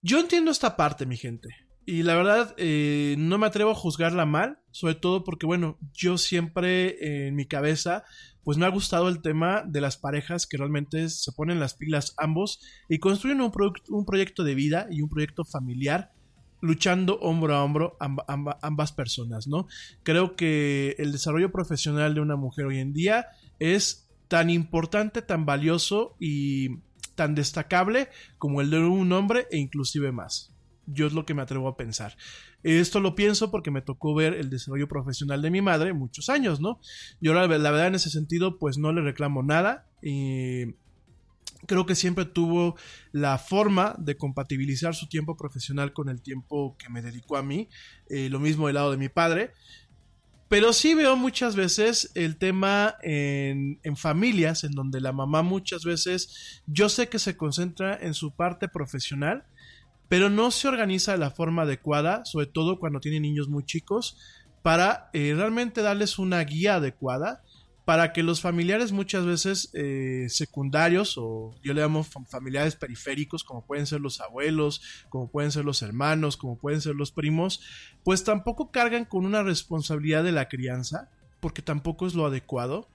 Yo 0.00 0.18
entiendo 0.18 0.50
esta 0.50 0.76
parte, 0.76 1.06
mi 1.06 1.16
gente. 1.16 1.48
Y 1.84 2.02
la 2.02 2.16
verdad, 2.16 2.54
eh, 2.56 3.14
no 3.18 3.38
me 3.38 3.46
atrevo 3.46 3.70
a 3.70 3.74
juzgarla 3.74 4.26
mal, 4.26 4.60
sobre 4.72 4.96
todo 4.96 5.22
porque, 5.22 5.46
bueno, 5.46 5.78
yo 5.92 6.18
siempre 6.18 7.26
en 7.26 7.36
mi 7.36 7.46
cabeza, 7.46 8.04
pues 8.46 8.58
me 8.58 8.64
ha 8.64 8.68
gustado 8.68 9.08
el 9.08 9.22
tema 9.22 9.64
de 9.66 9.80
las 9.80 9.96
parejas 9.96 10.46
que 10.46 10.56
realmente 10.56 11.08
se 11.08 11.32
ponen 11.32 11.58
las 11.58 11.74
pilas 11.74 12.14
ambos 12.16 12.60
y 12.88 13.00
construyen 13.00 13.40
un, 13.40 13.50
un 13.88 14.06
proyecto 14.06 14.44
de 14.44 14.54
vida 14.54 14.86
y 14.88 15.02
un 15.02 15.08
proyecto 15.08 15.44
familiar 15.44 16.12
luchando 16.60 17.18
hombro 17.18 17.56
a 17.56 17.64
hombro 17.64 17.96
amb- 17.98 18.24
amb- 18.28 18.56
ambas 18.62 18.92
personas, 18.92 19.48
¿no? 19.48 19.66
Creo 20.04 20.36
que 20.36 20.94
el 20.98 21.10
desarrollo 21.10 21.50
profesional 21.50 22.14
de 22.14 22.20
una 22.20 22.36
mujer 22.36 22.66
hoy 22.66 22.78
en 22.78 22.92
día 22.92 23.26
es 23.58 24.08
tan 24.28 24.48
importante, 24.48 25.22
tan 25.22 25.44
valioso 25.44 26.14
y 26.20 26.68
tan 27.16 27.34
destacable 27.34 28.10
como 28.38 28.60
el 28.60 28.70
de 28.70 28.78
un 28.78 29.10
hombre 29.12 29.48
e 29.50 29.58
inclusive 29.58 30.12
más. 30.12 30.52
Yo 30.86 31.08
es 31.08 31.12
lo 31.14 31.26
que 31.26 31.34
me 31.34 31.42
atrevo 31.42 31.66
a 31.66 31.76
pensar. 31.76 32.16
Esto 32.74 32.98
lo 32.98 33.14
pienso 33.14 33.52
porque 33.52 33.70
me 33.70 33.80
tocó 33.80 34.12
ver 34.12 34.34
el 34.34 34.50
desarrollo 34.50 34.88
profesional 34.88 35.40
de 35.40 35.50
mi 35.50 35.62
madre 35.62 35.92
muchos 35.92 36.28
años, 36.28 36.60
¿no? 36.60 36.80
Yo 37.20 37.32
la, 37.32 37.46
verdad 37.46 37.86
en 37.86 37.94
ese 37.94 38.10
sentido 38.10 38.58
pues 38.58 38.76
no 38.76 38.92
le 38.92 39.02
reclamo 39.02 39.44
nada 39.44 39.86
y 40.02 40.74
creo 41.66 41.86
que 41.86 41.94
siempre 41.94 42.24
tuvo 42.24 42.74
la 43.12 43.38
forma 43.38 43.94
de 43.98 44.16
compatibilizar 44.16 44.96
su 44.96 45.08
tiempo 45.08 45.36
profesional 45.36 45.92
con 45.92 46.08
el 46.08 46.20
tiempo 46.20 46.76
que 46.76 46.88
me 46.88 47.02
dedicó 47.02 47.36
a 47.36 47.44
mí. 47.44 47.68
Eh, 48.08 48.28
lo 48.30 48.40
mismo 48.40 48.66
del 48.66 48.74
lado 48.74 48.90
de 48.90 48.96
mi 48.96 49.08
padre. 49.08 49.52
Pero 50.48 50.72
sí 50.72 50.94
veo 50.94 51.16
muchas 51.16 51.54
veces 51.54 52.10
el 52.16 52.36
tema 52.36 52.96
en, 53.02 53.78
en, 53.84 53.96
familias 53.96 54.64
en 54.64 54.72
donde 54.72 55.00
la 55.00 55.12
mamá 55.12 55.42
muchas 55.42 55.84
veces 55.84 56.62
yo 56.66 56.88
sé 56.88 57.08
que 57.08 57.20
se 57.20 57.36
concentra 57.36 57.96
en 58.00 58.14
su 58.14 58.34
parte 58.34 58.68
profesional, 58.68 59.44
pero 60.08 60.30
no 60.30 60.50
se 60.50 60.68
organiza 60.68 61.12
de 61.12 61.18
la 61.18 61.30
forma 61.30 61.62
adecuada, 61.62 62.24
sobre 62.24 62.46
todo 62.46 62.78
cuando 62.78 63.00
tiene 63.00 63.20
niños 63.20 63.48
muy 63.48 63.64
chicos, 63.64 64.16
para 64.62 65.10
eh, 65.12 65.34
realmente 65.36 65.82
darles 65.82 66.18
una 66.18 66.42
guía 66.42 66.76
adecuada 66.76 67.42
para 67.86 68.12
que 68.12 68.24
los 68.24 68.40
familiares 68.40 68.90
muchas 68.90 69.24
veces 69.24 69.70
eh, 69.72 70.26
secundarios 70.28 71.14
o 71.16 71.54
yo 71.62 71.72
le 71.72 71.80
llamo 71.82 72.02
familiares 72.02 72.74
periféricos 72.74 73.44
como 73.44 73.64
pueden 73.64 73.86
ser 73.86 74.00
los 74.00 74.20
abuelos, 74.20 74.82
como 75.08 75.30
pueden 75.30 75.52
ser 75.52 75.64
los 75.64 75.82
hermanos, 75.82 76.36
como 76.36 76.58
pueden 76.58 76.80
ser 76.80 76.96
los 76.96 77.12
primos, 77.12 77.60
pues 78.02 78.24
tampoco 78.24 78.72
cargan 78.72 79.04
con 79.04 79.24
una 79.24 79.44
responsabilidad 79.44 80.24
de 80.24 80.32
la 80.32 80.48
crianza 80.48 81.10
porque 81.38 81.62
tampoco 81.62 82.08
es 82.08 82.14
lo 82.14 82.26
adecuado. 82.26 82.88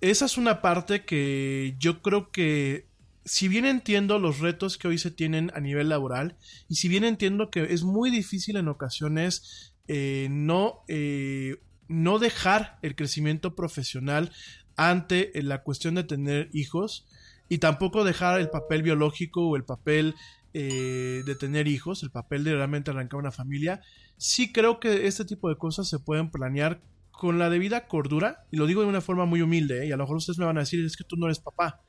Esa 0.00 0.24
es 0.26 0.38
una 0.38 0.62
parte 0.62 1.04
que 1.04 1.74
yo 1.80 2.00
creo 2.00 2.30
que 2.30 2.86
si 3.30 3.46
bien 3.46 3.64
entiendo 3.64 4.18
los 4.18 4.40
retos 4.40 4.76
que 4.76 4.88
hoy 4.88 4.98
se 4.98 5.12
tienen 5.12 5.52
a 5.54 5.60
nivel 5.60 5.88
laboral 5.88 6.36
y 6.68 6.74
si 6.74 6.88
bien 6.88 7.04
entiendo 7.04 7.48
que 7.48 7.62
es 7.72 7.84
muy 7.84 8.10
difícil 8.10 8.56
en 8.56 8.66
ocasiones 8.66 9.72
eh, 9.86 10.26
no, 10.32 10.80
eh, 10.88 11.62
no 11.86 12.18
dejar 12.18 12.80
el 12.82 12.96
crecimiento 12.96 13.54
profesional 13.54 14.32
ante 14.74 15.38
eh, 15.38 15.44
la 15.44 15.62
cuestión 15.62 15.94
de 15.94 16.02
tener 16.02 16.50
hijos 16.52 17.06
y 17.48 17.58
tampoco 17.58 18.02
dejar 18.02 18.40
el 18.40 18.50
papel 18.50 18.82
biológico 18.82 19.46
o 19.46 19.54
el 19.54 19.64
papel 19.64 20.16
de 20.52 21.36
tener 21.38 21.68
hijos, 21.68 22.02
el 22.02 22.10
papel 22.10 22.42
de 22.42 22.56
realmente 22.56 22.90
arrancar 22.90 23.20
una 23.20 23.30
familia, 23.30 23.80
sí 24.16 24.50
creo 24.50 24.80
que 24.80 25.06
este 25.06 25.24
tipo 25.24 25.48
de 25.48 25.56
cosas 25.56 25.88
se 25.88 26.00
pueden 26.00 26.32
planear 26.32 26.80
con 27.12 27.38
la 27.38 27.50
debida 27.50 27.86
cordura, 27.86 28.46
y 28.50 28.56
lo 28.56 28.66
digo 28.66 28.82
de 28.82 28.88
una 28.88 29.00
forma 29.00 29.26
muy 29.26 29.42
humilde, 29.42 29.86
y 29.86 29.92
a 29.92 29.96
lo 29.96 30.02
mejor 30.02 30.16
ustedes 30.16 30.38
me 30.40 30.46
van 30.46 30.56
a 30.56 30.60
decir, 30.62 30.84
es 30.84 30.96
que 30.96 31.04
tú 31.04 31.14
no 31.16 31.26
eres 31.26 31.38
papá, 31.38 31.80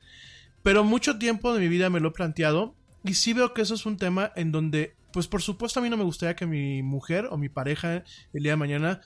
pero 0.62 0.84
mucho 0.84 1.18
tiempo 1.18 1.52
de 1.54 1.60
mi 1.60 1.68
vida 1.68 1.90
me 1.90 2.00
lo 2.00 2.08
he 2.08 2.12
planteado 2.12 2.74
y 3.04 3.14
sí 3.14 3.32
veo 3.32 3.52
que 3.52 3.62
eso 3.62 3.74
es 3.74 3.86
un 3.86 3.96
tema 3.96 4.32
en 4.36 4.52
donde, 4.52 4.94
pues 5.12 5.26
por 5.26 5.42
supuesto 5.42 5.80
a 5.80 5.82
mí 5.82 5.90
no 5.90 5.96
me 5.96 6.04
gustaría 6.04 6.36
que 6.36 6.46
mi 6.46 6.82
mujer 6.82 7.26
o 7.30 7.36
mi 7.36 7.48
pareja 7.48 8.04
el 8.32 8.42
día 8.42 8.52
de 8.52 8.56
mañana 8.56 9.00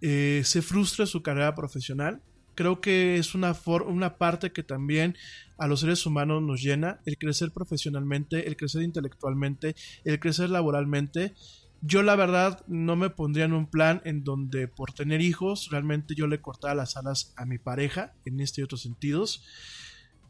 eh, 0.00 0.42
se 0.44 0.62
frustre 0.62 1.06
su 1.06 1.22
carrera 1.22 1.54
profesional. 1.54 2.22
Creo 2.54 2.80
que 2.80 3.16
es 3.16 3.34
una, 3.34 3.54
una 3.86 4.16
parte 4.16 4.50
que 4.50 4.62
también 4.62 5.16
a 5.58 5.66
los 5.66 5.80
seres 5.80 6.04
humanos 6.06 6.42
nos 6.42 6.62
llena, 6.62 7.00
el 7.04 7.18
crecer 7.18 7.52
profesionalmente, 7.52 8.48
el 8.48 8.56
crecer 8.56 8.82
intelectualmente, 8.82 9.76
el 10.04 10.18
crecer 10.18 10.50
laboralmente. 10.50 11.34
Yo 11.82 12.02
la 12.02 12.16
verdad 12.16 12.64
no 12.66 12.96
me 12.96 13.10
pondría 13.10 13.44
en 13.44 13.52
un 13.52 13.66
plan 13.66 14.00
en 14.04 14.24
donde 14.24 14.68
por 14.68 14.92
tener 14.92 15.20
hijos 15.20 15.68
realmente 15.70 16.14
yo 16.14 16.26
le 16.26 16.40
cortara 16.40 16.74
las 16.74 16.96
alas 16.96 17.34
a 17.36 17.44
mi 17.44 17.58
pareja 17.58 18.14
en 18.24 18.40
este 18.40 18.62
y 18.62 18.64
otros 18.64 18.82
sentidos. 18.82 19.44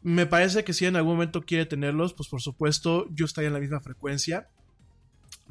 Me 0.03 0.25
parece 0.25 0.63
que 0.63 0.73
si 0.73 0.85
en 0.85 0.95
algún 0.95 1.13
momento 1.13 1.41
quiere 1.41 1.65
tenerlos, 1.65 2.13
pues 2.13 2.29
por 2.29 2.41
supuesto 2.41 3.07
yo 3.11 3.25
estaría 3.25 3.47
en 3.47 3.53
la 3.53 3.59
misma 3.59 3.79
frecuencia. 3.81 4.47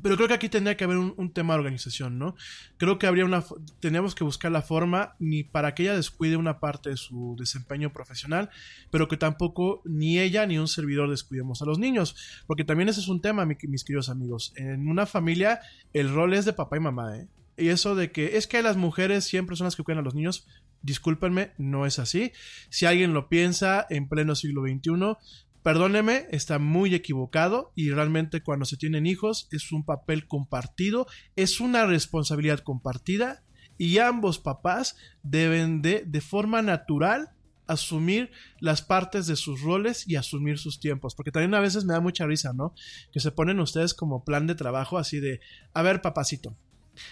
Pero 0.02 0.16
creo 0.16 0.28
que 0.28 0.35
aquí 0.35 0.48
tendría 0.48 0.76
que 0.76 0.85
haber 0.85 0.98
un, 0.98 1.32
tema 1.32 1.54
de 1.54 1.61
organización, 1.61 2.18
¿no? 2.18 2.37
Creo 2.76 2.98
que 2.98 3.06
habría 3.06 3.24
una. 3.24 3.42
Teníamos 3.80 4.14
que 4.14 4.24
buscar 4.24 4.52
la 4.52 4.61
forma 4.61 5.16
ni 5.18 5.42
para 5.42 5.74
que 5.74 5.85
ella 5.85 5.96
descuide 5.96 6.37
una 6.37 6.61
parte 6.61 6.90
de 6.90 6.96
su 6.96 7.35
desempeño 7.38 7.92
profesional, 7.92 8.50
pero 8.90 9.09
que 9.09 9.16
tampoco 9.16 9.80
ni 9.85 10.18
ella 10.18 10.44
ni 10.46 10.59
un 10.59 10.68
servidor 10.68 11.09
descuidemos 11.09 11.62
a 11.62 11.64
los 11.64 11.78
niños. 11.78 12.44
Porque 12.46 12.64
también 12.64 12.90
ese 12.90 13.00
es 13.00 13.09
un 13.09 13.22
tema, 13.22 13.46
mis 13.46 13.85
queridos 13.85 14.11
amigos. 14.11 14.52
En 14.56 14.87
una 14.88 15.06
familia, 15.06 15.61
el 15.94 16.12
rol 16.12 16.35
es 16.35 16.44
de 16.44 16.52
papá 16.52 16.76
y 16.76 16.80
mamá, 16.80 17.16
¿eh? 17.16 17.28
Y 17.56 17.68
eso 17.68 17.94
de 17.94 18.12
que 18.12 18.37
es 18.37 18.46
que 18.46 18.62
las 18.62 18.76
mujeres 18.76 19.24
siempre 19.24 19.56
son 19.56 19.64
las 19.64 19.76
que 19.76 19.82
cuidan 19.82 20.00
a 20.00 20.04
los 20.04 20.14
niños, 20.14 20.46
discúlpenme, 20.87 21.53
no 21.59 21.85
es 21.85 21.99
así. 21.99 22.33
Si 22.70 22.87
alguien 22.87 23.12
lo 23.12 23.29
piensa 23.29 23.87
en 23.90 24.09
pleno 24.09 24.35
siglo 24.35 24.62
XXI, 24.62 25.16
perdóneme, 25.62 26.27
está 26.31 26.59
muy 26.59 26.94
equivocado 26.94 27.72
y 27.75 27.90
realmente 27.90 28.42
cuando 28.42 28.64
se 28.64 28.77
tienen 28.77 29.07
hijos 29.07 29.49
es 29.51 29.72
un 29.72 29.85
papel 29.85 30.27
compartido, 30.27 31.07
es 31.35 31.61
una 31.61 31.85
responsabilidad 31.85 32.61
compartida 32.61 33.42
y 33.77 33.99
ambos 33.99 34.38
papás 34.38 34.96
deben 35.22 35.83
de, 35.83 36.05
de 36.07 36.20
forma 36.20 36.62
natural, 36.62 37.31
asumir 37.66 38.31
las 38.61 38.81
partes 38.81 39.27
de 39.27 39.35
sus 39.35 39.61
roles 39.61 40.07
y 40.07 40.14
asumir 40.14 40.59
sus 40.59 40.79
tiempos. 40.79 41.16
Porque 41.16 41.33
también 41.33 41.55
a 41.55 41.61
veces 41.61 41.85
me 41.85 41.94
da 41.94 42.01
mucha 42.01 42.25
risa, 42.25 42.53
¿no? 42.53 42.75
Que 43.12 43.18
se 43.18 43.33
ponen 43.33 43.59
ustedes 43.59 43.92
como 43.92 44.25
plan 44.25 44.46
de 44.46 44.55
trabajo 44.55 44.99
así 44.99 45.18
de, 45.18 45.40
a 45.75 45.83
ver, 45.83 46.01
papacito, 46.01 46.57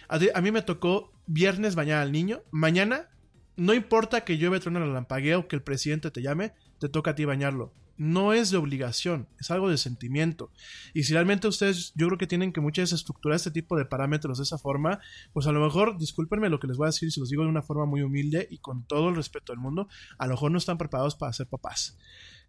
a, 0.08 0.40
mí 0.40 0.50
me 0.50 0.62
tocó 0.62 1.12
viernes 1.26 1.74
bañar 1.74 2.02
al 2.02 2.12
niño, 2.12 2.42
mañana 2.50 3.08
no 3.56 3.74
importa 3.74 4.24
que 4.24 4.36
llueve, 4.36 4.60
truene 4.60 4.80
la 4.80 4.86
lampagueo 4.86 5.40
o 5.40 5.48
que 5.48 5.56
el 5.56 5.62
presidente 5.62 6.10
te 6.10 6.22
llame, 6.22 6.52
te 6.78 6.88
toca 6.88 7.12
a 7.12 7.14
ti 7.14 7.24
bañarlo. 7.24 7.72
No 7.96 8.32
es 8.32 8.50
de 8.50 8.56
obligación, 8.56 9.28
es 9.38 9.52
algo 9.52 9.70
de 9.70 9.78
sentimiento. 9.78 10.50
Y 10.94 11.04
si 11.04 11.12
realmente 11.12 11.46
ustedes, 11.46 11.92
yo 11.94 12.08
creo 12.08 12.18
que 12.18 12.26
tienen 12.26 12.52
que 12.52 12.60
muchas 12.60 12.84
veces 12.84 13.00
estructurar 13.00 13.36
este 13.36 13.52
tipo 13.52 13.76
de 13.76 13.84
parámetros 13.84 14.38
de 14.38 14.44
esa 14.44 14.58
forma, 14.58 14.98
pues 15.32 15.46
a 15.46 15.52
lo 15.52 15.60
mejor, 15.60 15.96
discúlpenme 15.96 16.48
lo 16.48 16.58
que 16.58 16.66
les 16.66 16.76
voy 16.76 16.86
a 16.86 16.88
decir, 16.88 17.12
si 17.12 17.20
los 17.20 17.30
digo 17.30 17.44
de 17.44 17.50
una 17.50 17.62
forma 17.62 17.86
muy 17.86 18.02
humilde 18.02 18.48
y 18.50 18.58
con 18.58 18.84
todo 18.84 19.10
el 19.10 19.14
respeto 19.14 19.52
del 19.52 19.60
mundo, 19.60 19.88
a 20.18 20.26
lo 20.26 20.32
mejor 20.32 20.50
no 20.50 20.58
están 20.58 20.76
preparados 20.76 21.14
para 21.14 21.32
ser 21.32 21.46
papás. 21.46 21.96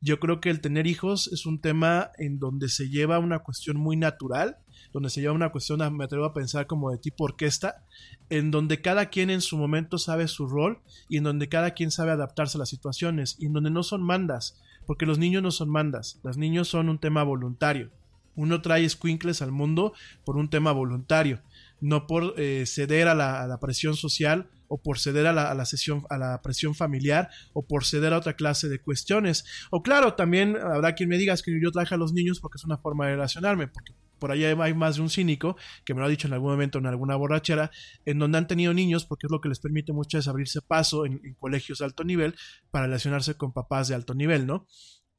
Yo 0.06 0.20
creo 0.20 0.40
que 0.40 0.52
el 0.52 0.62
tener 0.62 0.86
hijos 0.86 1.32
es 1.34 1.48
un 1.48 1.60
tema 1.60 2.12
en 2.20 2.38
donde 2.38 2.70
se 2.70 2.90
lleva 2.90 3.18
una 3.18 3.40
cuestión 3.40 3.76
muy 3.76 3.96
natural, 3.98 4.60
donde 4.94 5.10
se 5.10 5.20
lleva 5.20 5.34
una 5.34 5.52
cuestión, 5.52 5.80
me 5.98 6.04
atrevo 6.04 6.26
a 6.26 6.34
pensar 6.36 6.68
como 6.68 6.92
de 6.92 7.00
tipo 7.00 7.24
orquesta, 7.24 7.84
en 8.30 8.52
donde 8.52 8.82
cada 8.82 9.08
quien 9.08 9.32
en 9.32 9.42
su 9.42 9.58
momento 9.58 9.98
sabe 9.98 10.28
su 10.28 10.46
rol 10.46 10.80
y 11.10 11.18
en 11.18 11.24
donde 11.24 11.50
cada 11.50 11.72
quien 11.72 11.90
sabe 11.90 12.12
adaptarse 12.12 12.56
a 12.56 12.60
las 12.60 12.70
situaciones 12.70 13.36
y 13.40 13.48
en 13.48 13.54
donde 13.54 13.72
no 13.72 13.82
son 13.82 14.04
mandas, 14.04 14.62
porque 14.86 15.08
los 15.08 15.18
niños 15.18 15.42
no 15.42 15.50
son 15.50 15.72
mandas, 15.72 16.20
los 16.24 16.38
niños 16.38 16.68
son 16.68 16.90
un 16.90 17.00
tema 17.00 17.24
voluntario. 17.24 17.90
Uno 18.36 18.62
trae 18.62 18.88
squinkles 18.88 19.42
al 19.42 19.52
mundo 19.52 19.94
por 20.24 20.38
un 20.38 20.52
tema 20.52 20.72
voluntario, 20.72 21.42
no 21.82 22.08
por 22.08 22.34
eh, 22.38 22.66
ceder 22.66 23.08
a 23.08 23.16
la 23.16 23.58
presión 23.60 23.96
social 23.96 24.50
o 24.68 24.82
por 24.82 25.00
ceder 25.00 25.28
a 25.28 25.34
la, 25.34 25.66
sesión, 25.66 26.04
a 26.10 26.18
la 26.18 26.42
presión 26.42 26.76
familiar, 26.76 27.30
o 27.54 27.66
por 27.66 27.86
ceder 27.86 28.14
a 28.14 28.18
otra 28.18 28.36
clase 28.36 28.70
de 28.70 28.80
cuestiones. 28.80 29.46
O 29.72 29.82
claro, 29.82 30.14
también 30.14 30.58
habrá 30.58 30.96
quien 30.96 31.10
me 31.10 31.18
diga 31.18 31.36
que 31.38 31.60
yo 31.62 31.72
traje 31.72 31.96
a 31.96 31.98
los 31.98 32.14
niños 32.14 32.40
porque 32.40 32.58
es 32.58 32.66
una 32.66 32.78
forma 32.78 33.06
de 33.06 33.14
relacionarme, 33.14 33.68
porque 33.68 33.94
por 34.20 34.32
ahí 34.32 34.46
hay 34.46 34.74
más 34.74 34.96
de 34.96 35.02
un 35.02 35.10
cínico 35.10 35.58
que 35.84 35.94
me 35.94 36.00
lo 36.00 36.06
ha 36.06 36.10
dicho 36.10 36.28
en 36.28 36.34
algún 36.34 36.52
momento 36.52 36.80
en 36.80 36.86
alguna 36.88 37.16
borrachera, 37.16 37.72
en 38.06 38.20
donde 38.20 38.38
han 38.38 38.48
tenido 38.48 38.74
niños 38.74 39.06
porque 39.06 39.28
es 39.28 39.32
lo 39.32 39.42
que 39.42 39.50
les 39.50 39.60
permite 39.60 39.94
muchas 39.94 40.20
veces 40.20 40.28
abrirse 40.30 40.62
paso 40.62 41.06
en, 41.06 41.22
en 41.24 41.34
colegios 41.36 41.80
de 41.80 41.86
alto 41.86 42.04
nivel 42.04 42.36
para 42.72 42.86
relacionarse 42.86 43.36
con 43.36 43.54
papás 43.54 43.88
de 43.88 43.96
alto 43.96 44.14
nivel, 44.14 44.48
¿no? 44.48 44.68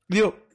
Digo, 0.08 0.46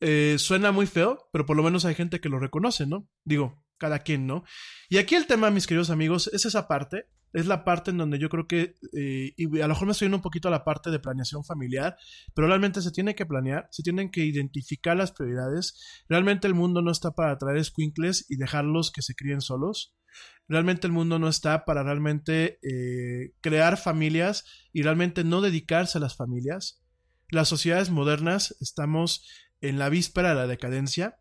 eh, 0.00 0.36
suena 0.38 0.70
muy 0.72 0.86
feo, 0.86 1.28
pero 1.32 1.46
por 1.46 1.56
lo 1.56 1.62
menos 1.62 1.84
hay 1.84 1.94
gente 1.94 2.20
que 2.20 2.28
lo 2.28 2.38
reconoce, 2.38 2.86
¿no? 2.86 3.08
Digo, 3.24 3.63
cada 3.84 3.98
quien, 3.98 4.26
¿no? 4.26 4.44
Y 4.88 4.96
aquí 4.96 5.14
el 5.14 5.26
tema, 5.26 5.50
mis 5.50 5.66
queridos 5.66 5.90
amigos, 5.90 6.30
es 6.32 6.46
esa 6.46 6.66
parte, 6.66 7.04
es 7.34 7.44
la 7.44 7.64
parte 7.64 7.90
en 7.90 7.98
donde 7.98 8.18
yo 8.18 8.30
creo 8.30 8.46
que, 8.46 8.76
eh, 8.96 9.34
y 9.36 9.60
a 9.60 9.66
lo 9.66 9.74
mejor 9.74 9.86
me 9.86 9.92
estoy 9.92 10.06
yendo 10.06 10.16
un 10.16 10.22
poquito 10.22 10.48
a 10.48 10.50
la 10.50 10.64
parte 10.64 10.90
de 10.90 11.00
planeación 11.00 11.44
familiar, 11.44 11.98
pero 12.34 12.48
realmente 12.48 12.80
se 12.80 12.92
tiene 12.92 13.14
que 13.14 13.26
planear, 13.26 13.68
se 13.70 13.82
tienen 13.82 14.10
que 14.10 14.24
identificar 14.24 14.96
las 14.96 15.12
prioridades. 15.12 15.78
Realmente 16.08 16.46
el 16.46 16.54
mundo 16.54 16.80
no 16.80 16.90
está 16.90 17.10
para 17.10 17.36
traer 17.36 17.62
squinkles 17.62 18.24
y 18.30 18.36
dejarlos 18.36 18.90
que 18.90 19.02
se 19.02 19.14
críen 19.14 19.42
solos. 19.42 19.94
Realmente 20.48 20.86
el 20.86 20.94
mundo 20.94 21.18
no 21.18 21.28
está 21.28 21.66
para 21.66 21.82
realmente 21.82 22.58
eh, 22.62 23.34
crear 23.42 23.76
familias 23.76 24.46
y 24.72 24.80
realmente 24.80 25.24
no 25.24 25.42
dedicarse 25.42 25.98
a 25.98 26.00
las 26.00 26.16
familias. 26.16 26.82
Las 27.28 27.48
sociedades 27.48 27.90
modernas 27.90 28.56
estamos 28.60 29.28
en 29.60 29.78
la 29.78 29.90
víspera 29.90 30.30
de 30.30 30.34
la 30.36 30.46
decadencia. 30.46 31.18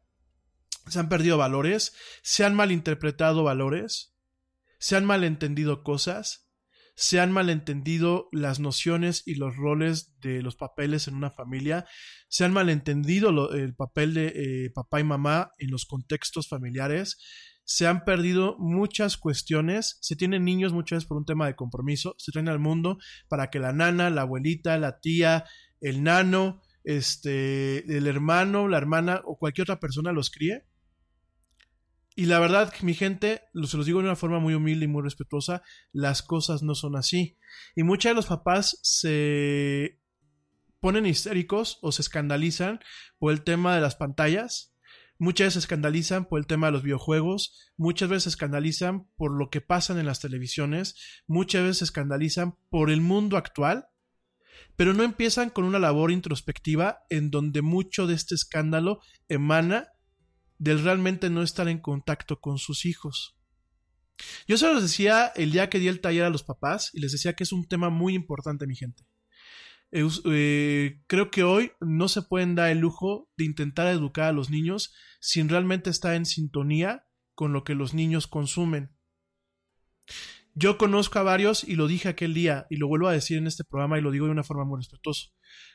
Se 0.88 1.00
han 1.00 1.10
perdido 1.10 1.38
valores, 1.38 1.94
se 2.22 2.44
han 2.44 2.56
malinterpretado 2.56 3.44
valores, 3.44 4.16
se 4.80 4.96
han 4.96 5.06
malentendido 5.06 5.84
cosas, 5.84 6.50
se 6.96 7.20
han 7.20 7.32
malentendido 7.32 8.30
las 8.32 8.60
nociones 8.60 9.24
y 9.26 9.36
los 9.36 9.56
roles 9.56 10.20
de 10.20 10.42
los 10.42 10.56
papeles 10.56 11.08
en 11.08 11.16
una 11.16 11.32
familia, 11.32 11.86
se 12.28 12.46
han 12.46 12.54
malentendido 12.54 13.52
el 13.54 13.76
papel 13.76 14.14
de 14.14 14.28
eh, 14.28 14.70
papá 14.72 15.00
y 15.00 15.04
mamá 15.04 15.52
en 15.58 15.72
los 15.72 15.86
contextos 15.86 16.48
familiares, 16.48 17.18
se 17.66 17.88
han 17.88 18.04
perdido 18.04 18.58
muchas 18.60 19.18
cuestiones, 19.18 19.98
se 20.02 20.16
tienen 20.16 20.44
niños 20.44 20.74
muchas 20.74 20.98
veces 20.98 21.08
por 21.08 21.18
un 21.18 21.26
tema 21.26 21.48
de 21.48 21.56
compromiso, 21.56 22.16
se 22.18 22.32
traen 22.32 22.50
al 22.50 22.60
mundo 22.60 22.98
para 23.30 23.50
que 23.50 23.60
la 23.60 23.72
nana, 23.72 24.10
la 24.10 24.22
abuelita, 24.22 24.78
la 24.78 25.00
tía, 25.00 25.46
el 25.80 26.04
nano, 26.04 26.62
este, 26.84 27.98
el 27.98 28.08
hermano, 28.08 28.68
la 28.68 28.78
hermana 28.78 29.22
o 29.26 29.38
cualquier 29.38 29.64
otra 29.64 29.80
persona 29.80 30.12
los 30.12 30.30
críe. 30.30 30.66
Y 32.16 32.26
la 32.28 32.40
verdad, 32.40 32.74
mi 32.82 32.94
gente, 32.94 33.42
se 33.66 33.78
los 33.78 33.86
digo 33.86 34.00
de 34.00 34.06
una 34.06 34.16
forma 34.16 34.40
muy 34.40 34.54
humilde 34.54 34.86
y 34.86 34.88
muy 34.88 35.02
respetuosa, 35.02 35.64
las 35.92 36.22
cosas 36.22 36.62
no 36.62 36.76
son 36.76 36.96
así. 36.96 37.38
Y 37.76 37.84
muchos 37.84 38.12
de 38.12 38.14
los 38.14 38.28
papás 38.28 38.80
se 38.84 40.00
ponen 40.80 41.06
histéricos 41.06 41.80
o 41.82 41.92
se 41.92 42.02
escandalizan 42.02 42.80
por 43.18 43.34
el 43.34 43.44
tema 43.44 43.74
de 43.74 43.82
las 43.82 43.96
pantallas. 43.96 44.76
Muchas 45.18 45.46
veces 45.46 45.54
se 45.54 45.60
escandalizan 45.60 46.26
por 46.26 46.40
el 46.40 46.48
tema 46.48 46.68
de 46.68 46.74
los 46.74 46.84
videojuegos, 46.84 47.72
muchas 47.78 48.10
veces 48.10 48.24
se 48.24 48.30
escandalizan 48.30 49.08
por 49.16 49.32
lo 49.32 49.50
que 49.50 49.62
pasa 49.62 49.98
en 49.98 50.06
las 50.06 50.20
televisiones, 50.20 50.96
muchas 51.28 51.62
veces 51.64 51.78
se 51.78 51.86
escandalizan 51.86 52.58
por 52.70 52.90
el 52.90 53.02
mundo 53.02 53.38
actual 53.38 53.88
pero 54.76 54.94
no 54.94 55.04
empiezan 55.04 55.50
con 55.50 55.66
una 55.66 55.80
labor 55.80 56.12
introspectiva 56.12 57.04
en 57.10 57.30
donde 57.30 57.62
mucho 57.62 58.08
de 58.08 58.16
este 58.16 58.36
escándalo 58.36 59.02
emana 59.28 59.90
del 60.64 60.82
realmente 60.82 61.30
no 61.30 61.44
estar 61.44 61.68
en 61.68 61.80
contacto 61.80 62.40
con 62.40 62.58
sus 62.58 62.86
hijos. 62.86 63.36
Yo 64.48 64.58
se 64.58 64.72
los 64.72 64.82
decía 64.82 65.28
el 65.36 65.52
día 65.52 65.70
que 65.70 65.80
di 65.80 65.90
el 65.90 66.00
taller 66.00 66.24
a 66.24 66.30
los 66.30 66.44
papás 66.44 66.90
y 66.94 67.02
les 67.02 67.12
decía 67.12 67.34
que 67.34 67.44
es 67.44 67.52
un 67.52 67.68
tema 67.68 67.90
muy 67.90 68.14
importante, 68.14 68.66
mi 68.66 68.76
gente. 68.76 69.04
Eh, 69.92 71.02
creo 71.08 71.30
que 71.30 71.44
hoy 71.44 71.74
no 71.82 72.08
se 72.08 72.22
pueden 72.22 72.56
dar 72.56 72.70
el 72.70 72.80
lujo 72.80 73.30
de 73.36 73.44
intentar 73.44 73.88
educar 73.88 74.26
a 74.26 74.32
los 74.32 74.50
niños 74.50 74.94
sin 75.20 75.50
realmente 75.50 75.90
estar 75.90 76.16
en 76.16 76.26
sintonía 76.26 77.06
con 77.36 77.52
lo 77.52 77.66
que 77.66 77.76
los 77.76 77.94
niños 77.94 78.28
consumen. 78.28 78.96
Yo 80.56 80.78
conozco 80.78 81.20
a 81.20 81.24
varios, 81.24 81.64
y 81.64 81.76
lo 81.76 81.88
dije 81.88 82.08
aquel 82.08 82.34
día, 82.34 82.68
y 82.70 82.78
lo 82.78 82.88
vuelvo 82.88 83.08
a 83.08 83.14
decir 83.14 83.38
en 83.38 83.48
este 83.48 83.64
programa, 83.64 83.98
y 83.98 84.02
lo 84.02 84.12
digo 84.12 84.28
de 84.28 84.32
una 84.32 84.44
forma 84.44 84.66
muy 84.66 84.78
respetuosa. 84.78 85.30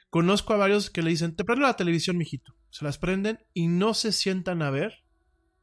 Conozco 0.09 0.55
a 0.55 0.57
varios 0.57 0.89
que 0.89 1.03
le 1.03 1.11
dicen, 1.11 1.35
te 1.35 1.45
prendo 1.45 1.67
la 1.67 1.77
televisión, 1.77 2.17
mijito. 2.17 2.58
Se 2.71 2.85
las 2.85 2.99
prenden 2.99 3.41
y 3.55 3.69
no 3.69 3.95
se 3.95 4.13
sientan 4.13 4.63
a 4.63 4.71
ver, 4.71 5.05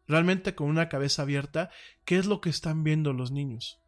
realmente 0.08 0.56
con 0.56 0.70
una 0.70 0.90
cabeza 0.90 1.24
abierta, 1.24 1.70
qué 2.06 2.18
es 2.18 2.26
lo 2.26 2.42
que 2.42 2.50
están 2.50 2.84
viendo 2.84 3.14
los 3.14 3.32
niños. 3.32 3.82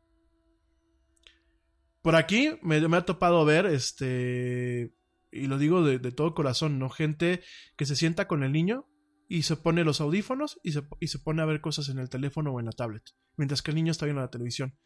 Por 2.01 2.15
aquí 2.15 2.51
me, 2.61 2.85
me 2.87 2.97
ha 2.97 3.05
topado 3.05 3.43
ver, 3.43 3.65
este, 3.65 4.93
y 5.31 5.47
lo 5.47 5.57
digo 5.57 5.83
de, 5.83 5.99
todo 6.11 6.33
corazón, 6.33 6.79
¿no? 6.79 6.89
Gente 6.89 7.41
que 7.75 7.85
se 7.85 7.95
sienta 7.95 8.27
con 8.27 8.43
el 8.43 8.51
niño 8.51 8.87
y 9.27 9.43
se 9.43 9.57
pone 9.57 9.83
los 9.83 9.99
audífonos 9.99 10.59
y 10.63 10.71
se, 10.71 10.83
y 10.99 11.07
se 11.07 11.19
pone 11.19 11.41
a 11.41 11.45
ver 11.45 11.59
cosas 11.59 11.89
en 11.89 11.99
el 11.99 12.09
teléfono 12.09 12.51
o 12.53 12.59
en 12.59 12.67
la 12.67 12.71
tablet, 12.71 13.03
mientras 13.35 13.61
que 13.61 13.71
el 13.71 13.75
niño 13.75 13.91
está 13.91 14.05
viendo 14.05 14.21
la 14.21 14.29
televisión. 14.29 14.77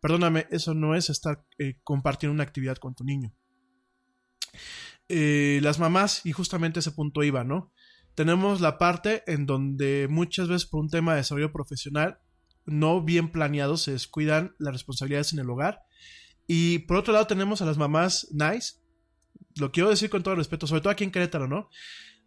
Perdóname, 0.00 0.46
eso 0.50 0.74
no 0.74 0.94
es 0.94 1.10
estar 1.10 1.44
eh, 1.58 1.78
compartiendo 1.82 2.32
una 2.34 2.44
actividad 2.44 2.78
con 2.78 2.94
tu 2.94 3.04
niño. 3.04 3.34
Eh, 5.08 5.60
las 5.62 5.78
mamás, 5.78 6.24
y 6.24 6.32
justamente 6.32 6.80
ese 6.80 6.92
punto 6.92 7.22
iba, 7.22 7.44
¿no? 7.44 7.72
Tenemos 8.14 8.60
la 8.60 8.78
parte 8.78 9.22
en 9.26 9.46
donde 9.46 10.06
muchas 10.10 10.48
veces 10.48 10.66
por 10.66 10.80
un 10.80 10.90
tema 10.90 11.12
de 11.12 11.18
desarrollo 11.18 11.52
profesional 11.52 12.18
no 12.66 13.02
bien 13.02 13.30
planeado 13.32 13.76
se 13.76 13.92
descuidan 13.92 14.54
las 14.58 14.72
responsabilidades 14.74 15.32
en 15.32 15.40
el 15.40 15.50
hogar. 15.50 15.82
Y 16.46 16.80
por 16.80 16.96
otro 16.96 17.12
lado 17.12 17.26
tenemos 17.26 17.62
a 17.62 17.66
las 17.66 17.78
mamás 17.78 18.28
nice, 18.32 18.74
lo 19.56 19.72
quiero 19.72 19.90
decir 19.90 20.10
con 20.10 20.22
todo 20.22 20.34
respeto, 20.34 20.66
sobre 20.66 20.80
todo 20.80 20.90
aquí 20.90 21.04
en 21.04 21.10
Querétaro, 21.10 21.48
¿no? 21.48 21.68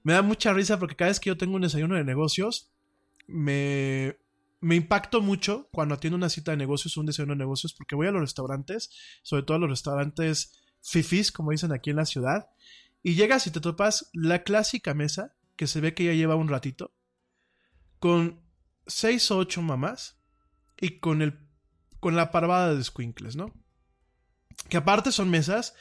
Me 0.04 0.14
da 0.14 0.22
mucha 0.22 0.54
risa 0.54 0.80
porque 0.80 0.96
cada 0.96 1.10
vez 1.10 1.20
que 1.20 1.30
yo 1.30 1.38
tengo 1.38 1.56
un 1.56 1.62
desayuno 1.62 1.96
de 1.96 2.04
negocios, 2.04 2.72
me, 3.28 4.18
me 4.60 4.76
impacto 4.76 5.22
mucho 5.22 5.70
cuando 5.72 5.96
atiendo 5.96 6.18
una 6.18 6.30
cita 6.30 6.52
de 6.52 6.58
negocios 6.58 6.96
o 6.96 7.00
un 7.00 7.06
desayuno 7.06 7.34
de 7.34 7.40
negocios 7.40 7.74
porque 7.74 7.96
voy 7.96 8.08
a 8.08 8.12
los 8.12 8.22
restaurantes, 8.22 8.90
sobre 9.24 9.44
todo 9.44 9.58
a 9.58 9.60
los 9.60 9.70
restaurantes 9.70 10.62
fifis, 10.82 11.32
como 11.32 11.52
dicen 11.52 11.72
aquí 11.72 11.90
en 11.90 11.98
la 11.98 12.06
ciudad, 12.06 12.48
y 13.02 13.16
llegas 13.16 13.48
y 13.48 13.52
te 13.52 13.62
topas 13.62 14.10
la 14.14 14.44
clásica 14.44 14.94
mesa 14.94 15.36
que 15.56 15.68
se 15.68 15.82
ve 15.82 15.94
que 15.94 16.06
ya 16.06 16.14
lleva 16.14 16.36
un 16.36 16.50
ratito, 16.50 16.96
con 18.00 18.42
seis 18.88 19.30
o 19.32 19.38
ocho 19.38 19.62
mamás 19.62 20.20
y 20.80 21.00
con, 21.00 21.22
el, 21.22 21.40
con 22.00 22.16
la 22.16 22.32
parvada 22.32 22.76
de 22.76 22.84
squinkles, 22.84 23.36
¿no? 23.36 23.54
Que 24.70 24.78
aparte 24.78 25.12
son 25.12 25.30
mesas 25.30 25.74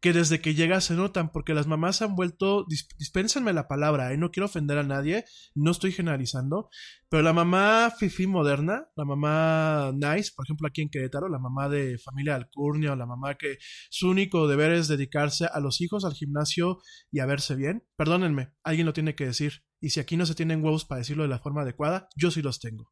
que 0.00 0.12
desde 0.14 0.40
que 0.40 0.54
llega 0.54 0.80
se 0.80 0.94
notan, 0.94 1.30
porque 1.30 1.52
las 1.52 1.66
mamás 1.66 2.00
han 2.00 2.16
vuelto, 2.16 2.64
dispénsenme 2.98 3.52
la 3.52 3.68
palabra, 3.68 4.12
¿eh? 4.12 4.16
no 4.16 4.30
quiero 4.30 4.46
ofender 4.46 4.78
a 4.78 4.82
nadie, 4.82 5.24
no 5.54 5.70
estoy 5.70 5.92
generalizando, 5.92 6.70
pero 7.10 7.22
la 7.22 7.34
mamá 7.34 7.92
Fifi 7.96 8.26
moderna, 8.26 8.88
la 8.96 9.04
mamá 9.04 9.92
Nice, 9.92 10.32
por 10.34 10.46
ejemplo 10.46 10.66
aquí 10.66 10.80
en 10.80 10.88
Querétaro, 10.88 11.28
la 11.28 11.38
mamá 11.38 11.68
de 11.68 11.98
familia 11.98 12.34
Alcurnia, 12.34 12.92
o 12.92 12.96
la 12.96 13.06
mamá 13.06 13.34
que 13.34 13.58
su 13.90 14.08
único 14.08 14.48
deber 14.48 14.72
es 14.72 14.88
dedicarse 14.88 15.46
a 15.52 15.60
los 15.60 15.82
hijos, 15.82 16.04
al 16.04 16.14
gimnasio 16.14 16.78
y 17.10 17.20
a 17.20 17.26
verse 17.26 17.54
bien, 17.54 17.84
perdónenme, 17.96 18.54
alguien 18.62 18.86
lo 18.86 18.94
tiene 18.94 19.14
que 19.14 19.26
decir, 19.26 19.64
y 19.80 19.90
si 19.90 20.00
aquí 20.00 20.16
no 20.16 20.24
se 20.24 20.34
tienen 20.34 20.64
huevos 20.64 20.86
para 20.86 21.00
decirlo 21.00 21.24
de 21.24 21.28
la 21.28 21.40
forma 21.40 21.62
adecuada, 21.62 22.08
yo 22.16 22.30
sí 22.30 22.40
los 22.40 22.58
tengo. 22.58 22.90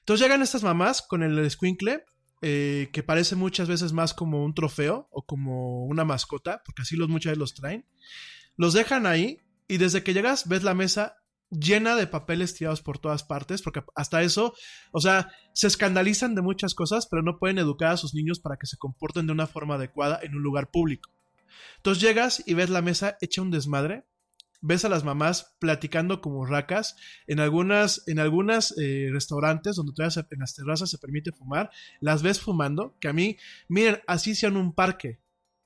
Entonces 0.00 0.24
llegan 0.24 0.42
estas 0.42 0.62
mamás 0.62 1.02
con 1.02 1.22
el 1.22 1.38
escuincle 1.40 2.04
eh, 2.42 2.90
que 2.92 3.02
parece 3.02 3.36
muchas 3.36 3.68
veces 3.68 3.92
más 3.92 4.14
como 4.14 4.44
un 4.44 4.54
trofeo 4.54 5.08
o 5.10 5.24
como 5.24 5.86
una 5.86 6.04
mascota, 6.04 6.62
porque 6.64 6.82
así 6.82 6.96
los 6.96 7.08
muchas 7.08 7.30
veces 7.30 7.38
los 7.38 7.54
traen. 7.54 7.86
Los 8.56 8.74
dejan 8.74 9.06
ahí 9.06 9.38
y 9.68 9.78
desde 9.78 10.02
que 10.02 10.14
llegas 10.14 10.48
ves 10.48 10.62
la 10.62 10.74
mesa 10.74 11.16
llena 11.50 11.94
de 11.94 12.06
papeles 12.06 12.54
tirados 12.54 12.82
por 12.82 12.98
todas 12.98 13.22
partes, 13.22 13.62
porque 13.62 13.82
hasta 13.94 14.22
eso, 14.22 14.54
o 14.92 15.00
sea, 15.00 15.30
se 15.52 15.66
escandalizan 15.66 16.34
de 16.34 16.42
muchas 16.42 16.74
cosas, 16.74 17.06
pero 17.08 17.22
no 17.22 17.38
pueden 17.38 17.58
educar 17.58 17.92
a 17.92 17.96
sus 17.96 18.14
niños 18.14 18.40
para 18.40 18.56
que 18.56 18.66
se 18.66 18.76
comporten 18.76 19.26
de 19.26 19.32
una 19.32 19.46
forma 19.46 19.76
adecuada 19.76 20.18
en 20.22 20.34
un 20.34 20.42
lugar 20.42 20.70
público. 20.70 21.10
Entonces 21.76 22.02
llegas 22.02 22.42
y 22.46 22.54
ves 22.54 22.70
la 22.70 22.82
mesa 22.82 23.16
hecha 23.20 23.42
un 23.42 23.50
desmadre, 23.50 24.04
ves 24.60 24.84
a 24.84 24.88
las 24.88 25.04
mamás 25.04 25.56
platicando 25.58 26.20
como 26.20 26.46
racas. 26.46 26.96
En 27.26 27.40
algunas, 27.40 28.02
en 28.06 28.18
algunas 28.18 28.76
eh, 28.78 29.08
restaurantes 29.12 29.76
donde 29.76 29.92
todavía 29.92 30.26
en 30.30 30.40
las 30.40 30.54
terrazas 30.54 30.90
se 30.90 30.98
permite 30.98 31.32
fumar, 31.32 31.70
las 32.00 32.22
ves 32.22 32.40
fumando. 32.40 32.96
Que 33.00 33.08
a 33.08 33.12
mí, 33.12 33.36
miren, 33.68 34.00
así 34.06 34.34
sea 34.34 34.48
en 34.48 34.56
un 34.56 34.74
parque, 34.74 35.20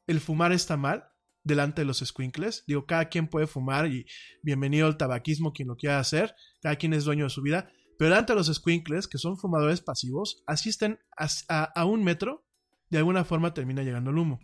el 0.07 0.21
fumar 0.21 0.53
está 0.53 0.77
mal 0.77 1.05
delante 1.45 1.83
de 1.83 1.87
los 1.87 1.99
squinkles. 1.99 2.65
Digo, 2.67 2.87
cada 2.87 3.09
quien 3.09 3.29
puede 3.29 3.47
fumar 3.47 3.87
y 3.87 4.07
bienvenido 4.43 4.87
al 4.87 4.97
tabaquismo 4.97 5.53
quien 5.53 5.69
lo 5.69 5.77
quiera 5.77 5.99
hacer. 5.99 6.35
Cada 6.61 6.77
quien 6.77 6.93
es 6.93 7.05
dueño 7.05 7.25
de 7.25 7.31
su 7.31 7.43
vida. 7.43 7.71
Pero 7.99 8.11
delante 8.11 8.33
de 8.33 8.39
los 8.39 8.47
squinkles, 8.47 9.09
que 9.09 9.19
son 9.19 9.37
fumadores 9.37 9.83
pasivos, 9.83 10.43
asisten 10.47 10.99
a, 11.17 11.29
a, 11.49 11.65
a 11.65 11.85
un 11.85 12.03
metro, 12.03 12.47
de 12.89 12.99
alguna 12.99 13.25
forma 13.25 13.53
termina 13.53 13.83
llegando 13.83 14.11
el 14.11 14.19
humo. 14.19 14.41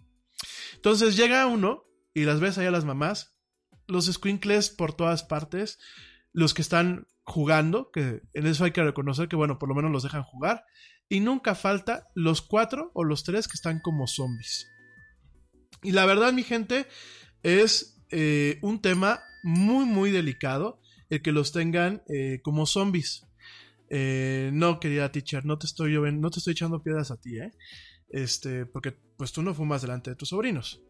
Entonces 0.75 1.17
llega 1.17 1.47
uno 1.47 1.85
y 2.13 2.25
las 2.25 2.41
ves 2.41 2.59
ahí 2.59 2.67
a 2.67 2.71
las 2.71 2.85
mamás 2.85 3.36
los 3.87 4.07
squinkles 4.07 4.71
por 4.71 4.95
todas 4.95 5.23
partes, 5.23 5.79
los 6.33 6.55
que 6.55 6.63
están 6.63 7.09
jugando, 7.25 7.91
que 7.91 8.23
en 8.35 8.47
eso 8.47 8.65
hay 8.65 8.71
que 8.71 8.85
reconocer 8.85 9.29
que, 9.29 9.37
bueno, 9.37 9.59
por 9.59 9.69
lo 9.69 9.75
menos 9.75 9.91
los 9.91 10.03
dejan 10.03 10.23
jugar, 10.23 10.65
y 11.09 11.21
nunca 11.21 11.55
falta 11.55 12.09
los 12.15 12.43
cuatro 12.43 12.91
o 12.95 13.05
los 13.05 13.25
tres 13.25 13.49
que 13.49 13.55
están 13.55 13.81
como 13.81 14.07
zombies. 14.07 14.67
Y 15.83 15.93
la 15.93 16.07
verdad, 16.07 16.33
mi 16.33 16.43
gente, 16.43 16.87
es 17.43 18.03
eh, 18.11 18.59
un 18.63 18.81
tema 18.81 19.21
muy, 19.43 19.85
muy 19.85 20.11
delicado 20.11 20.81
el 21.11 21.23
que 21.23 21.33
los 21.33 21.53
tengan 21.53 22.03
eh, 22.09 22.41
como 22.43 22.67
zombies. 22.67 23.27
Eh, 23.89 24.51
no, 24.53 24.81
querida 24.81 25.13
teacher, 25.13 25.45
no 25.45 25.59
te 25.59 25.67
estoy 25.67 25.97
no 26.13 26.31
te 26.31 26.39
estoy 26.39 26.53
echando 26.53 26.83
piedras 26.83 27.11
a 27.11 27.21
ti. 27.21 27.39
Este, 28.09 28.67
porque 28.67 28.93
pues 29.17 29.33
tú 29.33 29.43
no 29.43 29.55
fumas 29.55 29.83
delante 29.83 30.11
de 30.11 30.17
tus 30.17 30.31
sobrinos. 30.31 30.83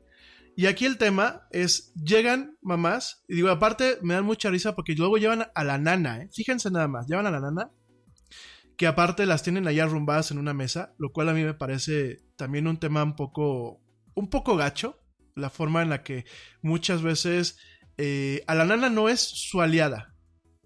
Y 0.58 0.66
aquí 0.66 0.86
el 0.86 0.96
tema 0.96 1.46
es, 1.50 1.92
llegan 1.94 2.56
mamás, 2.62 3.22
y 3.28 3.34
digo, 3.34 3.50
aparte 3.50 3.98
me 4.00 4.14
dan 4.14 4.24
mucha 4.24 4.48
risa 4.48 4.74
porque 4.74 4.94
luego 4.94 5.18
llevan 5.18 5.48
a 5.54 5.64
la 5.64 5.76
nana, 5.76 6.22
¿eh? 6.22 6.30
Fíjense 6.32 6.70
nada 6.70 6.88
más, 6.88 7.06
llevan 7.06 7.26
a 7.26 7.30
la 7.30 7.40
nana, 7.40 7.70
que 8.78 8.86
aparte 8.86 9.26
las 9.26 9.42
tienen 9.42 9.68
allá 9.68 9.84
arrumbadas 9.84 10.30
en 10.30 10.38
una 10.38 10.54
mesa, 10.54 10.94
lo 10.98 11.12
cual 11.12 11.28
a 11.28 11.34
mí 11.34 11.44
me 11.44 11.52
parece 11.52 12.22
también 12.36 12.66
un 12.66 12.78
tema 12.78 13.02
un 13.02 13.16
poco, 13.16 13.82
un 14.14 14.30
poco 14.30 14.56
gacho, 14.56 14.98
la 15.34 15.50
forma 15.50 15.82
en 15.82 15.90
la 15.90 16.02
que 16.02 16.24
muchas 16.62 17.02
veces 17.02 17.58
eh, 17.98 18.42
a 18.46 18.54
la 18.54 18.64
nana 18.64 18.88
no 18.88 19.10
es 19.10 19.20
su 19.20 19.60
aliada, 19.60 20.14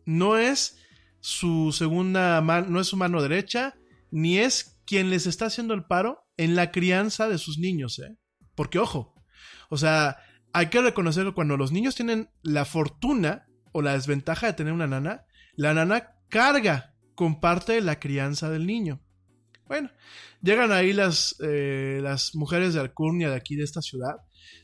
no 0.07 0.39
es 0.39 0.79
su 1.19 1.73
segunda 1.73 2.41
mano, 2.43 2.69
no 2.69 2.81
es 2.81 2.87
su 2.87 2.97
mano 2.97 3.21
derecha, 3.23 3.75
ni 4.13 4.39
es 4.39 4.81
quien 4.87 5.11
les 5.11 5.27
está 5.27 5.47
haciendo 5.47 5.75
el 5.75 5.85
paro 5.85 6.29
en 6.37 6.55
la 6.55 6.71
crianza 6.71 7.29
de 7.29 7.39
sus 7.39 7.59
niños, 7.59 7.99
¿eh? 7.99 8.17
Porque 8.55 8.79
ojo, 8.79 9.20
o 9.71 9.79
sea, 9.79 10.19
hay 10.53 10.67
que 10.67 10.83
reconocer 10.83 11.25
que 11.25 11.33
cuando 11.33 11.57
los 11.57 11.73
niños 11.73 11.95
tienen 11.95 12.29
la 12.43 12.65
fortuna 12.65 13.47
o 13.73 13.83
la 13.83 13.93
desventaja 13.93 14.49
de 14.49 14.53
tener 14.53 14.73
una 14.73 14.89
nana, 14.89 15.25
la 15.55 15.73
nana 15.73 16.17
carga 16.29 16.95
con 17.15 17.41
parte 17.41 17.73
de 17.75 17.81
la 17.81 18.01
crianza 18.01 18.51
del 18.51 18.67
niño. 18.67 19.01
Bueno, 19.67 19.91
llegan 20.43 20.73
ahí 20.73 20.93
las, 20.93 21.37
eh, 21.41 22.01
las 22.03 22.35
mujeres 22.35 22.75
de 22.75 22.81
Alcurnia 22.81 23.31
de 23.31 23.37
aquí 23.37 23.55
de 23.55 23.63
esta 23.63 23.81
ciudad. 23.81 24.17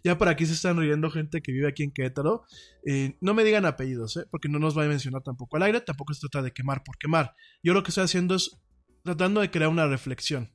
Ya 0.02 0.18
por 0.18 0.28
aquí 0.28 0.44
se 0.44 0.54
están 0.54 0.78
riendo 0.78 1.08
gente 1.10 1.40
que 1.40 1.52
vive 1.52 1.68
aquí 1.68 1.84
en 1.84 1.92
Querétaro. 1.92 2.44
Eh, 2.84 3.16
no 3.20 3.32
me 3.32 3.44
digan 3.44 3.64
apellidos, 3.66 4.16
¿eh? 4.16 4.24
porque 4.28 4.48
no 4.48 4.58
nos 4.58 4.76
va 4.76 4.84
a 4.84 4.88
mencionar 4.88 5.22
tampoco 5.22 5.56
al 5.56 5.62
aire. 5.62 5.80
Tampoco 5.80 6.12
se 6.14 6.20
trata 6.20 6.42
de 6.42 6.52
quemar 6.52 6.82
por 6.82 6.98
quemar. 6.98 7.36
Yo 7.62 7.72
lo 7.72 7.84
que 7.84 7.90
estoy 7.90 8.02
haciendo 8.02 8.34
es 8.34 8.58
tratando 9.04 9.40
de 9.40 9.50
crear 9.52 9.70
una 9.70 9.86
reflexión. 9.86 10.52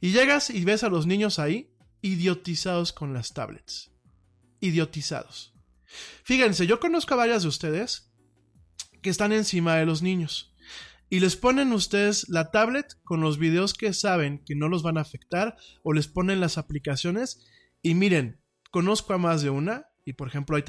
Y 0.00 0.12
llegas 0.12 0.48
y 0.48 0.64
ves 0.64 0.82
a 0.82 0.88
los 0.88 1.06
niños 1.06 1.38
ahí 1.38 1.73
idiotizados 2.04 2.92
con 2.92 3.14
las 3.14 3.32
tablets. 3.32 3.90
Idiotizados. 4.60 5.54
Fíjense, 6.22 6.66
yo 6.66 6.78
conozco 6.78 7.14
a 7.14 7.16
varias 7.16 7.44
de 7.44 7.48
ustedes 7.48 8.12
que 9.00 9.08
están 9.08 9.32
encima 9.32 9.76
de 9.76 9.86
los 9.86 10.02
niños 10.02 10.54
y 11.08 11.20
les 11.20 11.36
ponen 11.36 11.72
ustedes 11.72 12.28
la 12.28 12.50
tablet 12.50 12.86
con 13.04 13.22
los 13.22 13.38
videos 13.38 13.72
que 13.72 13.94
saben 13.94 14.44
que 14.44 14.54
no 14.54 14.68
los 14.68 14.82
van 14.82 14.98
a 14.98 15.00
afectar 15.00 15.56
o 15.82 15.94
les 15.94 16.06
ponen 16.06 16.40
las 16.40 16.58
aplicaciones 16.58 17.46
y 17.80 17.94
miren, 17.94 18.42
conozco 18.70 19.14
a 19.14 19.18
más 19.18 19.40
de 19.40 19.48
una 19.48 19.86
y 20.04 20.12
por 20.12 20.28
ejemplo 20.28 20.56
ahí 20.56 20.64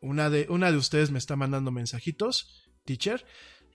una 0.00 0.30
de, 0.30 0.46
una 0.48 0.70
de 0.70 0.76
ustedes 0.76 1.10
me 1.10 1.18
está 1.18 1.34
mandando 1.34 1.72
mensajitos, 1.72 2.70
teacher, 2.84 3.26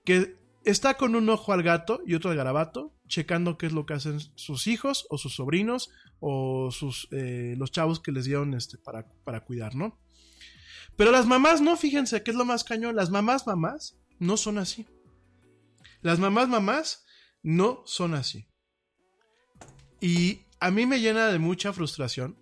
que 0.06 0.38
está 0.64 0.94
con 0.94 1.14
un 1.14 1.28
ojo 1.28 1.52
al 1.52 1.62
gato 1.62 2.00
y 2.06 2.14
otro 2.14 2.30
al 2.30 2.36
garabato, 2.36 2.94
checando 3.06 3.58
qué 3.58 3.66
es 3.66 3.72
lo 3.72 3.86
que 3.86 3.94
hacen 3.94 4.20
sus 4.34 4.66
hijos 4.66 5.06
o 5.10 5.18
sus 5.18 5.34
sobrinos 5.34 5.90
o 6.20 6.70
sus, 6.70 7.08
eh, 7.12 7.54
los 7.58 7.70
chavos 7.70 8.00
que 8.00 8.12
les 8.12 8.24
dieron 8.24 8.54
este, 8.54 8.78
para, 8.78 9.06
para 9.24 9.44
cuidar, 9.44 9.74
¿no? 9.74 10.00
Pero 10.96 11.10
las 11.10 11.26
mamás 11.26 11.60
no, 11.60 11.76
fíjense, 11.76 12.22
¿qué 12.22 12.30
es 12.30 12.36
lo 12.36 12.44
más 12.44 12.64
cañón? 12.64 12.96
Las 12.96 13.10
mamás, 13.10 13.46
mamás, 13.46 13.98
no 14.18 14.36
son 14.36 14.58
así. 14.58 14.86
Las 16.02 16.18
mamás, 16.18 16.48
mamás, 16.48 17.04
no 17.42 17.82
son 17.84 18.14
así. 18.14 18.48
Y 20.00 20.46
a 20.60 20.70
mí 20.70 20.86
me 20.86 21.00
llena 21.00 21.28
de 21.28 21.38
mucha 21.38 21.72
frustración 21.72 22.38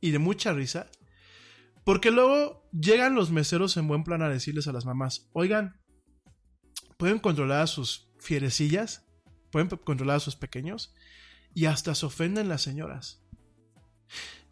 y 0.00 0.10
de 0.10 0.18
mucha 0.18 0.52
risa, 0.52 0.90
porque 1.84 2.10
luego 2.10 2.68
llegan 2.72 3.14
los 3.14 3.30
meseros 3.30 3.76
en 3.76 3.88
buen 3.88 4.04
plan 4.04 4.22
a 4.22 4.28
decirles 4.28 4.68
a 4.68 4.72
las 4.72 4.84
mamás, 4.84 5.28
oigan, 5.32 5.79
pueden 7.00 7.18
controlar 7.18 7.62
a 7.62 7.66
sus 7.66 8.12
fierecillas, 8.18 9.06
pueden 9.50 9.68
controlar 9.70 10.18
a 10.18 10.20
sus 10.20 10.36
pequeños 10.36 10.94
y 11.54 11.64
hasta 11.64 11.94
se 11.94 12.04
ofenden 12.04 12.50
las 12.50 12.60
señoras. 12.60 13.24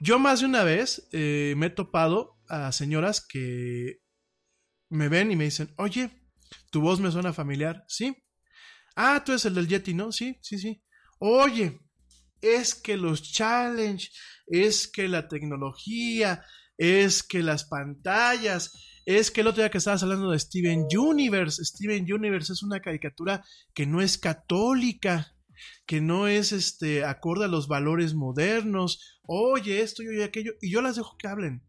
Yo 0.00 0.18
más 0.18 0.40
de 0.40 0.46
una 0.46 0.64
vez 0.64 1.06
eh, 1.12 1.52
me 1.58 1.66
he 1.66 1.70
topado 1.70 2.38
a 2.48 2.72
señoras 2.72 3.20
que 3.20 4.00
me 4.88 5.10
ven 5.10 5.30
y 5.30 5.36
me 5.36 5.44
dicen, 5.44 5.74
oye, 5.76 6.10
tu 6.70 6.80
voz 6.80 7.00
me 7.00 7.10
suena 7.10 7.34
familiar, 7.34 7.84
¿sí? 7.86 8.16
Ah, 8.96 9.22
tú 9.22 9.32
eres 9.32 9.44
el 9.44 9.54
del 9.54 9.68
Yeti, 9.68 9.92
¿no? 9.92 10.10
Sí, 10.10 10.38
sí, 10.40 10.58
sí. 10.58 10.82
Oye, 11.18 11.78
es 12.40 12.74
que 12.74 12.96
los 12.96 13.30
challenge, 13.30 14.08
es 14.46 14.88
que 14.88 15.06
la 15.06 15.28
tecnología, 15.28 16.42
es 16.78 17.22
que 17.22 17.42
las 17.42 17.64
pantallas, 17.64 18.72
es 19.16 19.30
que 19.30 19.40
el 19.40 19.46
otro 19.46 19.62
día 19.62 19.70
que 19.70 19.78
estabas 19.78 20.02
hablando 20.02 20.30
de 20.30 20.38
Steven 20.38 20.86
Universe, 20.94 21.64
Steven 21.64 22.12
Universe 22.12 22.52
es 22.52 22.62
una 22.62 22.80
caricatura 22.80 23.42
que 23.72 23.86
no 23.86 24.02
es 24.02 24.18
católica, 24.18 25.34
que 25.86 26.02
no 26.02 26.28
es 26.28 26.52
este 26.52 27.06
acorde 27.06 27.46
a 27.46 27.48
los 27.48 27.68
valores 27.68 28.12
modernos. 28.12 29.18
Oye, 29.26 29.80
esto 29.80 30.02
y 30.02 30.20
aquello, 30.20 30.52
y 30.60 30.70
yo 30.70 30.82
las 30.82 30.96
dejo 30.96 31.16
que 31.16 31.26
hablen. 31.26 31.62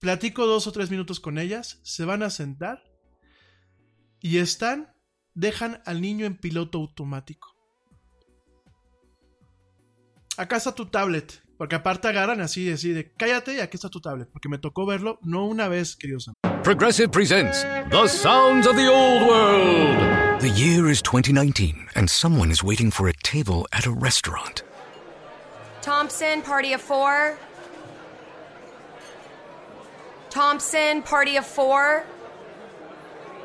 Platico 0.00 0.44
dos 0.44 0.66
o 0.66 0.72
tres 0.72 0.90
minutos 0.90 1.18
con 1.18 1.38
ellas, 1.38 1.80
se 1.82 2.04
van 2.04 2.22
a 2.22 2.28
sentar 2.28 2.84
y 4.20 4.36
están, 4.36 4.94
dejan 5.32 5.80
al 5.86 6.02
niño 6.02 6.26
en 6.26 6.36
piloto 6.36 6.76
automático. 6.76 7.56
Acá 10.36 10.58
está 10.58 10.74
tu 10.74 10.90
tablet, 10.90 11.42
porque 11.60 11.76
aparte 11.76 12.08
agarran 12.08 12.40
así, 12.40 12.72
así 12.72 12.94
de 12.94 13.12
cállate 13.12 13.52
y 13.52 13.60
aquí 13.60 13.76
está 13.76 13.90
tu 13.90 14.00
tablet, 14.00 14.26
porque 14.32 14.48
me 14.48 14.56
tocó 14.56 14.86
verlo 14.86 15.18
no 15.20 15.44
una 15.44 15.68
vez, 15.68 15.94
queridos 15.94 16.26
amigos. 16.26 16.62
Progressive 16.64 17.10
presents 17.10 17.66
The 17.90 18.08
Sounds 18.08 18.66
of 18.66 18.76
the 18.76 18.88
Old 18.88 19.28
World. 19.28 20.40
The 20.40 20.48
year 20.48 20.88
is 20.88 21.02
2019, 21.02 21.88
and 21.94 22.08
someone 22.08 22.50
is 22.50 22.64
waiting 22.64 22.90
for 22.90 23.08
a 23.08 23.12
table 23.12 23.68
at 23.74 23.84
a 23.84 23.90
restaurant. 23.90 24.62
Thompson, 25.82 26.40
party 26.40 26.72
of 26.72 26.80
four. 26.80 27.36
Thompson, 30.30 31.02
party 31.02 31.36
of 31.36 31.44
four. 31.44 32.06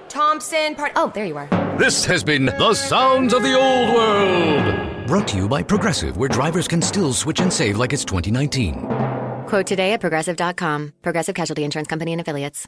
Thompson, 0.07 0.75
part. 0.75 0.93
Oh, 0.95 1.11
there 1.13 1.25
you 1.25 1.35
are. 1.35 1.49
This 1.77 2.05
has 2.05 2.23
been 2.23 2.45
The 2.45 2.73
Sounds 2.75 3.33
of 3.33 3.43
the 3.43 3.59
Old 3.59 3.93
World. 3.93 4.84
Brought 5.07 5.27
to 5.29 5.37
you 5.37 5.47
by 5.47 5.61
Progressive, 5.61 6.17
where 6.17 6.29
drivers 6.29 6.67
can 6.67 6.81
still 6.81 7.13
switch 7.13 7.39
and 7.39 7.51
save 7.51 7.77
like 7.77 7.93
it's 7.93 8.05
2019. 8.05 9.45
Quote 9.47 9.67
today 9.67 9.93
at 9.93 10.01
progressive.com. 10.01 10.93
Progressive 11.01 11.35
Casualty 11.35 11.63
Insurance 11.63 11.87
Company 11.87 12.11
and 12.11 12.21
Affiliates. 12.21 12.67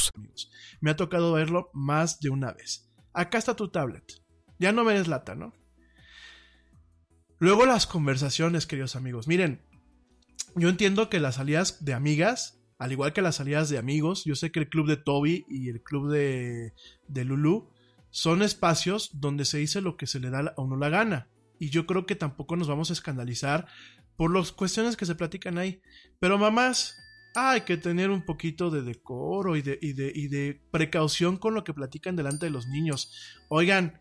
Me 0.79 0.91
ha 0.91 0.95
tocado 0.95 1.33
verlo 1.33 1.69
más 1.73 2.19
de 2.19 2.29
una 2.29 2.53
vez. 2.53 2.89
Acá 3.13 3.37
está 3.37 3.55
tu 3.55 3.69
tablet. 3.69 4.03
Ya 4.59 4.71
no 4.71 4.83
me 4.83 4.93
des 4.93 5.07
lata, 5.07 5.35
¿no? 5.35 5.53
Luego 7.39 7.65
las 7.65 7.87
conversaciones, 7.87 8.67
queridos 8.67 8.95
amigos. 8.95 9.27
Miren, 9.27 9.61
yo 10.55 10.69
entiendo 10.69 11.09
que 11.09 11.19
las 11.19 11.35
salidas 11.35 11.83
de 11.83 11.93
amigas, 11.93 12.61
al 12.77 12.91
igual 12.91 13.13
que 13.13 13.21
las 13.21 13.37
salidas 13.37 13.69
de 13.69 13.77
amigos, 13.77 14.25
yo 14.25 14.35
sé 14.35 14.51
que 14.51 14.59
el 14.59 14.69
club 14.69 14.87
de 14.87 14.97
Toby 14.97 15.45
y 15.49 15.69
el 15.69 15.81
club 15.81 16.11
de, 16.11 16.73
de 17.07 17.25
Lulu 17.25 17.69
son 18.11 18.43
espacios 18.43 19.09
donde 19.13 19.45
se 19.45 19.57
dice 19.57 19.81
lo 19.81 19.97
que 19.97 20.05
se 20.05 20.19
le 20.19 20.29
da 20.29 20.53
a 20.55 20.61
uno 20.61 20.77
la 20.77 20.89
gana. 20.89 21.29
Y 21.57 21.69
yo 21.69 21.85
creo 21.85 22.05
que 22.05 22.15
tampoco 22.15 22.55
nos 22.55 22.67
vamos 22.67 22.89
a 22.89 22.93
escandalizar 22.93 23.67
por 24.17 24.35
las 24.35 24.51
cuestiones 24.51 24.97
que 24.97 25.05
se 25.05 25.15
platican 25.15 25.57
ahí. 25.57 25.81
Pero 26.19 26.37
mamás, 26.37 26.95
hay 27.35 27.61
que 27.61 27.77
tener 27.77 28.09
un 28.09 28.25
poquito 28.25 28.69
de 28.69 28.81
decoro 28.81 29.55
y 29.55 29.61
de, 29.61 29.77
y 29.81 29.93
de, 29.93 30.11
y 30.13 30.27
de 30.27 30.61
precaución 30.71 31.37
con 31.37 31.53
lo 31.53 31.63
que 31.63 31.73
platican 31.73 32.15
delante 32.15 32.45
de 32.45 32.51
los 32.51 32.67
niños. 32.67 33.11
Oigan, 33.49 33.99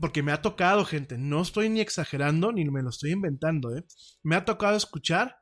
porque 0.00 0.22
me 0.22 0.32
ha 0.32 0.42
tocado, 0.42 0.84
gente, 0.84 1.18
no 1.18 1.42
estoy 1.42 1.68
ni 1.68 1.80
exagerando 1.80 2.52
ni 2.52 2.64
me 2.64 2.82
lo 2.82 2.90
estoy 2.90 3.12
inventando, 3.12 3.76
¿eh? 3.76 3.84
Me 4.22 4.36
ha 4.36 4.44
tocado 4.44 4.76
escuchar 4.76 5.36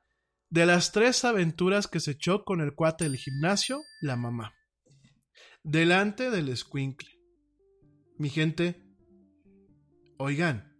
de 0.50 0.66
las 0.66 0.92
tres 0.92 1.24
aventuras 1.24 1.86
que 1.86 2.00
se 2.00 2.12
echó 2.12 2.44
con 2.44 2.60
el 2.60 2.74
cuate 2.74 3.04
del 3.04 3.16
gimnasio, 3.16 3.80
la 4.00 4.16
mamá. 4.16 4.54
Delante 5.62 6.30
del 6.30 6.48
escuincle. 6.48 7.08
Mi 8.18 8.28
gente, 8.28 8.84
oigan, 10.18 10.76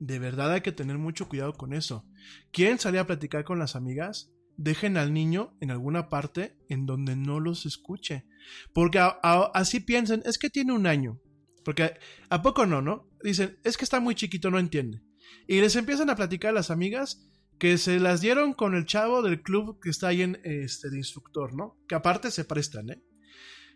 de 0.00 0.18
verdad 0.18 0.52
hay 0.52 0.60
que 0.60 0.72
tener 0.72 0.98
mucho 0.98 1.28
cuidado 1.28 1.52
con 1.54 1.72
eso. 1.72 2.04
¿Quieren 2.52 2.78
salir 2.78 3.00
a 3.00 3.06
platicar 3.06 3.44
con 3.44 3.58
las 3.58 3.76
amigas? 3.76 4.32
Dejen 4.56 4.96
al 4.96 5.12
niño 5.12 5.56
en 5.60 5.70
alguna 5.70 6.08
parte 6.08 6.56
en 6.68 6.86
donde 6.86 7.16
no 7.16 7.40
los 7.40 7.66
escuche. 7.66 8.26
Porque 8.72 9.00
así 9.22 9.80
piensen, 9.80 10.22
es 10.24 10.38
que 10.38 10.50
tiene 10.50 10.72
un 10.72 10.86
año. 10.86 11.20
Porque 11.64 11.94
a 12.28 12.42
poco 12.42 12.66
no, 12.66 12.80
¿no? 12.80 13.08
Dicen, 13.22 13.58
es 13.64 13.76
que 13.76 13.84
está 13.84 14.00
muy 14.00 14.14
chiquito, 14.14 14.50
no 14.50 14.58
entiende. 14.58 15.02
Y 15.48 15.60
les 15.60 15.76
empiezan 15.76 16.10
a 16.10 16.16
platicar 16.16 16.50
a 16.50 16.54
las 16.54 16.70
amigas 16.70 17.28
que 17.58 17.78
se 17.78 17.98
las 17.98 18.20
dieron 18.20 18.52
con 18.52 18.74
el 18.74 18.86
chavo 18.86 19.22
del 19.22 19.42
club 19.42 19.80
que 19.80 19.90
está 19.90 20.08
ahí 20.08 20.22
en 20.22 20.38
este 20.44 20.90
de 20.90 20.98
instructor, 20.98 21.54
¿no? 21.54 21.78
Que 21.88 21.94
aparte 21.94 22.30
se 22.30 22.44
prestan, 22.44 22.90
¿eh? 22.90 23.02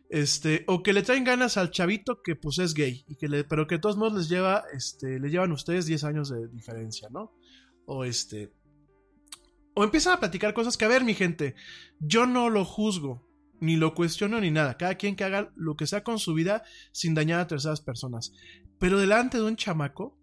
Este, 0.09 0.64
o 0.66 0.83
que 0.83 0.93
le 0.93 1.03
traen 1.03 1.22
ganas 1.22 1.57
al 1.57 1.70
chavito 1.70 2.20
que 2.20 2.35
pues 2.35 2.59
es 2.59 2.74
gay, 2.74 3.05
y 3.07 3.14
que 3.14 3.28
pero 3.45 3.68
que 3.68 3.76
de 3.76 3.81
todos 3.81 3.97
modos 3.97 4.18
les 4.18 4.28
lleva, 4.28 4.64
este, 4.74 5.20
le 5.20 5.31
llevan 5.31 5.53
ustedes 5.53 5.87
10 5.87 6.03
años 6.03 6.28
de 6.31 6.49
diferencia, 6.49 7.09
¿no? 7.11 7.33
O 7.87 8.05
este, 8.05 8.53
o 9.81 9.85
empiezan 9.85 10.12
a 10.12 10.20
platicar 10.20 10.53
cosas 10.53 10.76
que, 10.76 10.85
a 10.85 10.89
ver, 10.89 11.05
mi 11.05 11.14
gente, 11.14 11.55
yo 12.01 12.26
no 12.26 12.51
lo 12.51 12.66
juzgo, 12.66 13.26
ni 13.61 13.76
lo 13.76 13.95
cuestiono, 13.95 14.39
ni 14.39 14.51
nada. 14.51 14.76
Cada 14.76 14.97
quien 14.97 15.16
que 15.16 15.24
haga 15.24 15.55
lo 15.57 15.74
que 15.74 15.87
sea 15.87 16.05
con 16.05 16.18
su 16.18 16.35
vida 16.35 16.64
sin 16.93 17.14
dañar 17.14 17.41
a 17.41 17.47
terceras 17.47 17.81
personas. 17.81 18.31
Pero 18.78 18.99
delante 18.99 19.39
de 19.39 19.45
un 19.45 19.57
chamaco. 19.57 20.20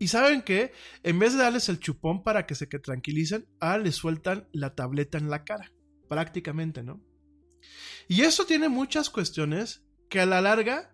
Y 0.00 0.08
saben 0.08 0.42
que, 0.42 0.72
en 1.04 1.20
vez 1.20 1.34
de 1.34 1.44
darles 1.44 1.68
el 1.68 1.78
chupón 1.78 2.24
para 2.24 2.44
que 2.44 2.56
se 2.56 2.66
tranquilicen, 2.66 3.46
ah, 3.60 3.78
les 3.78 3.94
sueltan 3.94 4.48
la 4.50 4.74
tableta 4.74 5.16
en 5.16 5.30
la 5.30 5.44
cara. 5.44 5.70
Prácticamente, 6.08 6.82
¿no? 6.82 7.00
Y 8.08 8.22
eso 8.22 8.46
tiene 8.46 8.68
muchas 8.68 9.10
cuestiones 9.10 9.84
que 10.08 10.18
a 10.18 10.26
la 10.26 10.40
larga 10.40 10.92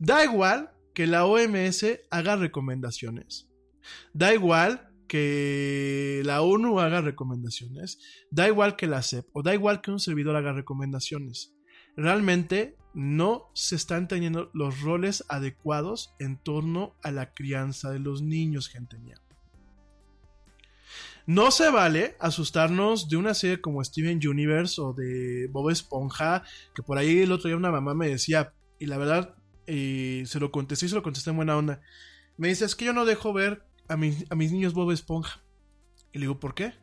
da 0.00 0.24
igual 0.24 0.72
que 0.92 1.06
la 1.06 1.24
OMS 1.24 1.86
haga 2.10 2.34
recomendaciones. 2.34 3.48
Da 4.12 4.34
igual 4.34 4.90
que 5.06 6.22
la 6.24 6.42
ONU 6.42 6.80
haga 6.80 7.00
recomendaciones, 7.00 7.98
da 8.30 8.48
igual 8.48 8.76
que 8.76 8.86
la 8.86 9.02
CEP 9.02 9.26
o 9.32 9.42
da 9.42 9.54
igual 9.54 9.80
que 9.80 9.90
un 9.90 10.00
servidor 10.00 10.36
haga 10.36 10.52
recomendaciones. 10.52 11.54
Realmente 11.96 12.76
no 12.94 13.50
se 13.54 13.76
están 13.76 14.08
teniendo 14.08 14.50
los 14.54 14.80
roles 14.80 15.24
adecuados 15.28 16.14
en 16.18 16.36
torno 16.38 16.94
a 17.02 17.10
la 17.10 17.32
crianza 17.32 17.90
de 17.90 17.98
los 17.98 18.22
niños, 18.22 18.68
gente 18.68 18.98
mía. 18.98 19.16
No 21.26 21.50
se 21.50 21.70
vale 21.70 22.16
asustarnos 22.20 23.08
de 23.08 23.16
una 23.16 23.32
serie 23.32 23.60
como 23.60 23.82
Steven 23.82 24.20
Universe 24.26 24.80
o 24.80 24.92
de 24.92 25.48
Bob 25.50 25.70
Esponja, 25.70 26.42
que 26.74 26.82
por 26.82 26.98
ahí 26.98 27.20
el 27.20 27.32
otro 27.32 27.48
día 27.48 27.56
una 27.56 27.70
mamá 27.70 27.94
me 27.94 28.08
decía, 28.08 28.52
y 28.78 28.86
la 28.86 28.98
verdad, 28.98 29.34
se 29.66 30.38
lo 30.38 30.50
contesté 30.50 30.86
y 30.86 30.88
se 30.90 30.94
lo 30.94 31.02
contesté 31.02 31.30
en 31.30 31.36
buena 31.36 31.56
onda. 31.56 31.80
Me 32.36 32.48
dice, 32.48 32.64
es 32.64 32.76
que 32.76 32.84
yo 32.84 32.92
no 32.92 33.06
dejo 33.06 33.32
ver 33.32 33.64
a, 33.88 33.94
a 33.94 33.96
mis 33.96 34.52
niños 34.52 34.74
Bob 34.74 34.90
Esponja. 34.90 35.42
Y 36.12 36.18
le 36.18 36.22
digo, 36.22 36.38
¿por 36.38 36.54
qué? 36.54 36.74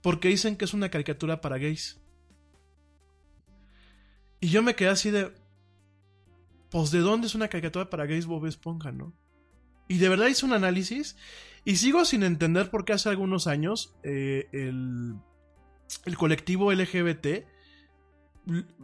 Porque 0.00 0.28
dicen 0.28 0.56
que 0.56 0.64
es 0.64 0.74
una 0.74 0.90
caricatura 0.90 1.40
para 1.40 1.58
gays. 1.58 2.00
Y 4.40 4.48
yo 4.48 4.62
me 4.62 4.74
quedé 4.74 4.88
así 4.88 5.10
de. 5.10 5.32
Pues, 6.70 6.90
¿de 6.90 6.98
dónde 6.98 7.26
es 7.26 7.34
una 7.34 7.48
caricatura 7.48 7.88
para 7.88 8.06
gays 8.06 8.26
Bob 8.26 8.46
Esponja, 8.46 8.92
no? 8.92 9.12
Y 9.88 9.98
de 9.98 10.08
verdad 10.08 10.26
hice 10.26 10.44
un 10.44 10.52
análisis. 10.52 11.16
Y 11.64 11.76
sigo 11.76 12.04
sin 12.04 12.22
entender 12.22 12.70
por 12.70 12.84
qué 12.84 12.92
hace 12.92 13.08
algunos 13.08 13.46
años 13.46 13.94
eh, 14.02 14.48
el, 14.52 15.14
el 16.04 16.16
colectivo 16.18 16.72
LGBT 16.72 17.26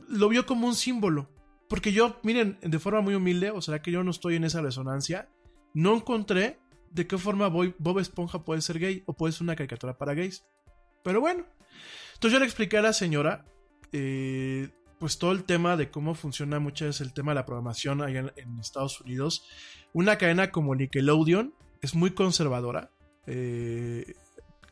lo 0.08 0.28
vio 0.28 0.46
como 0.46 0.66
un 0.66 0.74
símbolo. 0.74 1.28
Porque 1.68 1.92
yo, 1.92 2.18
miren, 2.22 2.58
de 2.62 2.78
forma 2.78 3.00
muy 3.00 3.14
humilde, 3.14 3.50
o 3.50 3.60
sea 3.60 3.80
que 3.82 3.92
yo 3.92 4.02
no 4.02 4.10
estoy 4.10 4.36
en 4.36 4.44
esa 4.44 4.60
resonancia 4.60 5.28
no 5.74 5.96
encontré 5.96 6.58
de 6.90 7.06
qué 7.06 7.18
forma 7.18 7.48
Bob 7.48 7.98
Esponja 7.98 8.44
puede 8.44 8.60
ser 8.60 8.78
gay 8.78 9.02
o 9.06 9.12
puede 9.12 9.32
ser 9.32 9.42
una 9.42 9.56
caricatura 9.56 9.96
para 9.96 10.14
gays. 10.14 10.44
Pero 11.02 11.20
bueno, 11.20 11.44
entonces 12.14 12.32
yo 12.32 12.38
le 12.38 12.46
expliqué 12.46 12.78
a 12.78 12.82
la 12.82 12.92
señora, 12.92 13.44
eh, 13.92 14.70
pues 14.98 15.18
todo 15.18 15.32
el 15.32 15.44
tema 15.44 15.76
de 15.76 15.90
cómo 15.90 16.14
funciona 16.14 16.58
muchas 16.58 16.88
veces 16.88 17.06
el 17.06 17.14
tema 17.14 17.32
de 17.32 17.36
la 17.36 17.46
programación 17.46 18.02
allá 18.02 18.32
en, 18.36 18.60
Estados 18.60 19.00
Unidos. 19.00 19.46
Una 19.92 20.18
cadena 20.18 20.50
como 20.50 20.74
Nickelodeon 20.74 21.54
es 21.80 21.94
muy 21.94 22.10
conservadora. 22.10 22.90
Eh, 23.26 24.14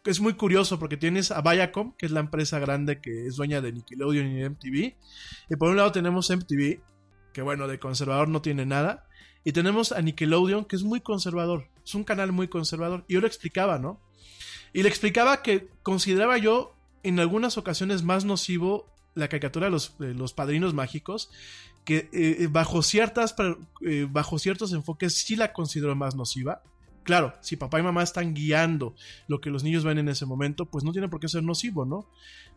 es 0.05 0.21
muy 0.21 0.35
curioso 0.35 0.79
porque 0.79 0.97
tienes 0.97 1.31
a 1.31 1.41
Viacom, 1.41 1.95
que 1.97 2.07
es 2.07 2.13
la 2.13 2.21
empresa 2.21 2.59
grande 2.59 3.01
que 3.01 3.27
es 3.27 3.37
dueña 3.37 3.61
de 3.61 3.73
Nickelodeon 3.73 4.27
y 4.27 4.45
MTV. 4.45 4.97
Y 5.51 5.57
por 5.57 5.71
un 5.71 5.77
lado 5.77 5.93
tenemos 5.93 6.31
MTV, 6.31 6.81
que 7.33 7.43
bueno, 7.43 7.69
de 7.69 7.79
conservador 7.79 8.29
no 8.29 8.43
tiene 8.43 8.67
nada. 8.67 9.08
Y 9.45 9.53
tenemos 9.53 9.93
a 9.93 10.03
Nickelodeon, 10.03 10.64
que 10.64 10.76
es 10.76 10.82
muy 10.82 11.01
conservador. 11.01 11.68
Es 11.84 11.95
un 11.95 12.05
canal 12.05 12.32
muy 12.32 12.49
conservador. 12.49 13.05
Y 13.09 13.14
yo 13.14 13.20
lo 13.20 13.26
explicaba, 13.26 13.78
¿no? 13.78 14.01
Y 14.72 14.82
le 14.82 14.89
explicaba 14.89 15.43
que 15.43 15.68
consideraba 15.82 16.39
yo 16.39 16.74
en 17.03 17.20
algunas 17.20 17.57
ocasiones 17.57 18.03
más 18.03 18.24
nocivo 18.24 18.86
la 19.14 19.28
caricatura 19.28 19.66
de 19.66 19.72
los, 19.72 19.97
los 19.99 20.32
padrinos 20.32 20.74
mágicos, 20.74 21.30
que 21.84 22.09
eh, 22.12 22.49
bajo, 22.51 22.82
ciertas, 22.82 23.34
eh, 23.84 24.07
bajo 24.09 24.39
ciertos 24.39 24.72
enfoques 24.72 25.14
sí 25.14 25.36
la 25.36 25.53
considero 25.53 25.97
más 25.97 26.14
nociva. 26.14 26.62
Claro, 27.03 27.34
si 27.41 27.57
papá 27.57 27.80
y 27.80 27.82
mamá 27.82 28.03
están 28.03 28.34
guiando 28.34 28.95
lo 29.26 29.41
que 29.41 29.51
los 29.51 29.64
niños 29.64 29.84
ven 29.84 29.99
en 29.99 30.09
ese 30.09 30.26
momento, 30.26 30.66
pues 30.66 30.84
no 30.84 30.93
tiene 30.93 31.09
por 31.09 31.20
qué 31.20 31.28
ser 31.28 31.43
nocivo, 31.43 31.86
¿no? 31.86 32.07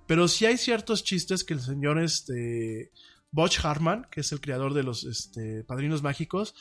Pero 0.08 0.28
sí 0.28 0.46
hay 0.46 0.58
ciertos 0.58 1.04
chistes 1.04 1.44
que 1.44 1.54
el 1.54 1.62
señor 1.62 2.00
este, 2.00 2.92
Butch 3.32 3.64
Hartman, 3.64 4.08
que 4.12 4.22
es 4.22 4.32
el 4.32 4.42
creador 4.42 4.74
de 4.74 4.84
los 4.84 5.04
este, 5.04 5.64
Padrinos 5.64 6.04
Mágicos, 6.04 6.54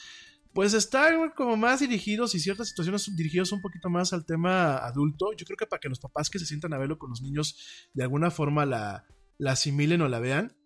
pues 0.52 0.74
están 0.74 1.30
como 1.30 1.56
más 1.56 1.80
dirigidos 1.80 2.34
y 2.34 2.40
ciertas 2.40 2.68
situaciones 2.68 3.14
dirigidos 3.16 3.52
un 3.52 3.60
poquito 3.60 3.88
más 3.88 4.12
al 4.12 4.26
tema 4.26 4.78
adulto. 4.78 5.32
Yo 5.36 5.46
creo 5.46 5.56
que 5.56 5.66
para 5.66 5.80
que 5.80 5.88
los 5.88 6.00
papás 6.00 6.28
que 6.28 6.38
se 6.38 6.46
sientan 6.46 6.72
a 6.72 6.78
verlo 6.78 6.98
con 6.98 7.10
los 7.10 7.22
niños 7.22 7.88
de 7.94 8.02
alguna 8.02 8.30
forma 8.30 8.66
la, 8.66 9.06
la 9.38 9.52
asimilen 9.52 10.02
o 10.02 10.08
la 10.08 10.18
vean. 10.18 10.56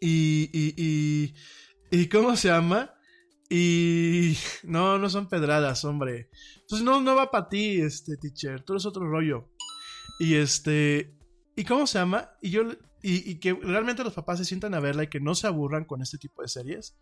Y, 0.00 0.50
y, 0.52 1.34
y, 1.90 2.08
¿cómo 2.08 2.36
se 2.36 2.48
llama? 2.48 2.92
Y 3.48 4.36
no, 4.64 4.98
no 4.98 5.08
son 5.08 5.28
pedradas, 5.28 5.84
hombre. 5.84 6.28
Pues 6.68 6.82
no, 6.82 7.00
no 7.00 7.14
va 7.14 7.30
para 7.30 7.48
ti, 7.48 7.80
este 7.80 8.16
teacher. 8.16 8.62
Tú 8.62 8.74
eres 8.74 8.84
otro 8.84 9.08
rollo. 9.08 9.48
Y 10.18 10.34
este. 10.34 11.16
¿Y 11.54 11.64
cómo 11.64 11.86
se 11.86 11.98
llama? 11.98 12.30
Y 12.42 12.50
yo. 12.50 12.64
Y, 13.08 13.36
que 13.36 13.54
realmente 13.54 14.02
los 14.02 14.14
papás 14.14 14.38
se 14.38 14.44
sientan 14.44 14.74
a 14.74 14.80
verla 14.80 15.04
y 15.04 15.06
que 15.06 15.20
no 15.20 15.36
se 15.36 15.46
aburran 15.46 15.84
con 15.84 16.02
este 16.02 16.18
tipo 16.18 16.42
de 16.42 16.48
series. 16.48 16.96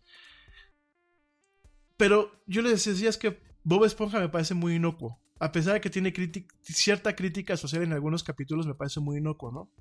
Pero 1.97 2.43
yo 2.45 2.61
les 2.61 2.85
decía, 2.85 3.09
es 3.09 3.17
que 3.17 3.41
Bob 3.63 3.85
Esponja 3.85 4.19
me 4.19 4.29
parece 4.29 4.53
muy 4.53 4.75
inocuo. 4.75 5.19
A 5.39 5.51
pesar 5.51 5.73
de 5.73 5.81
que 5.81 5.89
tiene 5.89 6.13
cierta 6.61 7.15
crítica 7.15 7.57
social 7.57 7.81
en 7.81 7.93
algunos 7.93 8.23
capítulos, 8.23 8.67
me 8.67 8.75
parece 8.75 8.99
muy 8.99 9.17
inocuo, 9.17 9.51
¿no? 9.51 9.71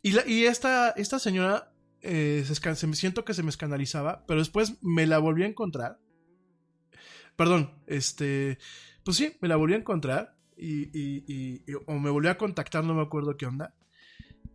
Y, 0.00 0.12
la, 0.12 0.26
y 0.26 0.44
esta, 0.46 0.90
esta 0.90 1.18
señora 1.18 1.74
eh, 2.00 2.44
se, 2.46 2.54
se, 2.54 2.94
siento 2.94 3.26
que 3.26 3.34
se 3.34 3.42
me 3.42 3.50
escandalizaba, 3.50 4.24
pero 4.26 4.40
después 4.40 4.82
me 4.82 5.06
la 5.06 5.18
volví 5.18 5.42
a 5.42 5.48
encontrar. 5.48 6.00
Perdón, 7.36 7.82
este, 7.86 8.58
pues 9.04 9.18
sí, 9.18 9.36
me 9.42 9.48
la 9.48 9.56
volví 9.56 9.74
a 9.74 9.78
encontrar 9.78 10.36
y, 10.56 11.62
o 11.86 11.98
me 11.98 12.10
volvió 12.10 12.30
a 12.30 12.38
contactar, 12.38 12.84
no 12.84 12.94
me 12.94 13.02
acuerdo 13.02 13.36
qué 13.36 13.44
onda. 13.44 13.74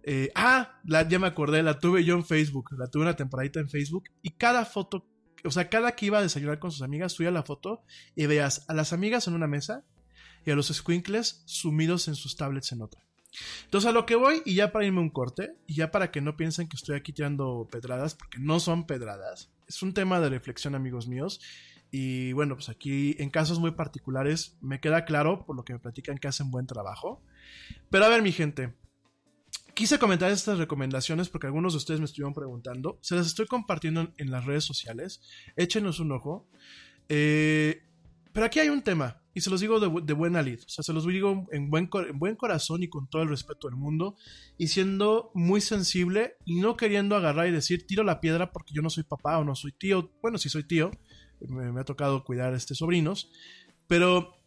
Eh, 0.04 0.32
ah, 0.36 0.80
la, 0.86 1.08
ya 1.08 1.20
me 1.20 1.28
acordé, 1.28 1.62
la 1.64 1.80
tuve 1.80 2.04
yo 2.04 2.16
en 2.16 2.26
Facebook, 2.26 2.70
la 2.78 2.88
tuve 2.88 3.04
una 3.04 3.16
temporadita 3.16 3.60
en 3.60 3.70
Facebook 3.70 4.06
y 4.22 4.32
cada 4.32 4.66
foto, 4.66 5.06
o 5.44 5.52
sea, 5.52 5.70
cada 5.70 5.92
que 5.94 6.06
iba 6.06 6.20
a 6.20 6.22
desayunar 6.22 6.60
con 6.60 6.72
sus 6.72 6.82
amigas, 6.82 7.14
subía 7.14 7.32
la 7.32 7.44
foto 7.44 7.84
y 8.16 8.26
veas 8.26 8.66
a 8.70 8.74
las 8.74 8.94
amigas 8.94 9.28
en 9.28 9.34
una 9.34 9.48
mesa 9.48 9.84
y 10.46 10.52
a 10.52 10.56
los 10.56 10.68
squinkles 10.68 11.44
sumidos 11.46 12.08
en 12.08 12.16
sus 12.16 12.38
tablets 12.38 12.72
en 12.72 12.82
otra. 12.82 13.02
Entonces 13.66 13.88
a 13.88 13.94
lo 13.94 14.06
que 14.06 14.16
voy, 14.16 14.42
y 14.46 14.56
ya 14.56 14.72
para 14.72 14.86
irme 14.86 15.02
un 15.02 15.10
corte, 15.10 15.52
y 15.68 15.76
ya 15.76 15.92
para 15.92 16.12
que 16.12 16.22
no 16.22 16.36
piensen 16.36 16.68
que 16.68 16.78
estoy 16.78 16.96
aquí 16.96 17.14
tirando 17.14 17.68
pedradas, 17.70 18.16
porque 18.16 18.40
no 18.40 18.60
son 18.60 18.88
pedradas, 18.88 19.52
es 19.68 19.84
un 19.84 19.94
tema 19.94 20.20
de 20.20 20.30
reflexión 20.30 20.74
amigos 20.74 21.08
míos, 21.08 21.40
y 21.92 22.34
bueno, 22.34 22.56
pues 22.56 22.70
aquí 22.70 23.16
en 23.20 23.30
casos 23.30 23.60
muy 23.60 23.72
particulares 23.72 24.58
me 24.62 24.80
queda 24.80 25.06
claro, 25.06 25.46
por 25.46 25.56
lo 25.56 25.64
que 25.64 25.74
me 25.74 25.80
platican 25.80 26.18
que 26.18 26.28
hacen 26.28 26.52
buen 26.52 26.68
trabajo. 26.68 27.22
Pero 27.90 28.06
a 28.06 28.10
ver 28.10 28.22
mi 28.22 28.32
gente, 28.32 28.76
quise 29.80 29.98
comentar 29.98 30.30
estas 30.30 30.58
recomendaciones 30.58 31.30
porque 31.30 31.48
algunos 31.48 31.72
de 31.72 31.78
ustedes 31.78 32.02
me 32.02 32.06
estuvieron 32.06 32.34
preguntando, 32.34 33.00
se 33.02 33.16
las 33.16 33.28
estoy 33.28 33.46
compartiendo 33.46 34.12
en 34.18 34.30
las 34.30 34.44
redes 34.44 34.66
sociales, 34.66 35.22
échenos 35.56 36.02
un 36.02 36.12
ojo. 36.12 36.50
Eh, 37.08 37.82
pero 38.34 38.46
aquí 38.46 38.60
hay 38.60 38.68
un 38.68 38.82
tema, 38.82 39.22
y 39.34 39.40
se 39.40 39.50
los 39.50 39.62
digo 39.62 39.80
de, 39.80 40.14
buena 40.14 40.42
lid, 40.42 40.60
o 40.66 40.68
sea, 40.68 40.84
se 40.84 40.92
los 40.92 41.08
digo 41.08 41.48
en 41.54 41.70
buen, 41.70 41.90
en 42.10 42.20
buen 42.20 42.36
corazón 42.36 42.84
y 42.84 42.90
con 42.90 43.08
todo 43.08 43.22
el 43.22 43.30
respeto 43.30 43.70
del 43.70 43.78
mundo, 43.78 44.18
y 44.58 44.68
siendo 44.68 45.32
muy 45.34 45.62
sensible 45.62 46.36
y 46.44 46.60
no 46.60 46.76
queriendo 46.76 47.16
agarrar 47.16 47.48
y 47.48 47.52
decir, 47.52 47.88
tiro 47.88 48.04
la 48.04 48.20
piedra 48.20 48.52
porque 48.52 48.74
yo 48.74 48.82
no 48.82 48.90
soy 48.90 49.04
papá 49.04 49.38
o 49.38 49.46
no 49.46 49.56
soy 49.56 49.72
tío, 49.72 50.12
bueno, 50.22 50.38
sí 50.38 50.50
soy 50.50 50.66
tío, 50.66 50.92
me, 51.40 51.72
me 51.72 51.80
ha 51.80 51.86
tocado 51.86 52.26
cuidar 52.26 52.54
a 52.54 52.58
este 52.58 52.76
sobrinos, 52.76 53.32
pero 53.88 54.39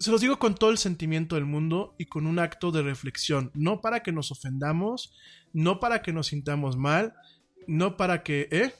se 0.00 0.10
los 0.10 0.22
digo 0.22 0.38
con 0.38 0.54
todo 0.54 0.70
el 0.70 0.78
sentimiento 0.78 1.36
del 1.36 1.44
mundo 1.44 1.94
y 1.98 2.06
con 2.06 2.26
un 2.26 2.38
acto 2.38 2.72
de 2.72 2.82
reflexión, 2.82 3.50
no 3.54 3.82
para 3.82 4.02
que 4.02 4.12
nos 4.12 4.32
ofendamos, 4.32 5.14
no 5.52 5.78
para 5.78 6.00
que 6.00 6.12
nos 6.12 6.28
sintamos 6.28 6.78
mal, 6.78 7.14
no 7.66 7.98
para 7.98 8.22
que, 8.22 8.48
¿eh? 8.50 8.74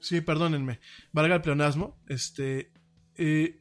Sí, 0.00 0.20
perdónenme. 0.20 0.78
Valga 1.12 1.36
el 1.36 1.42
pleonasmo. 1.42 1.98
Este. 2.06 2.70
Eh, 3.16 3.58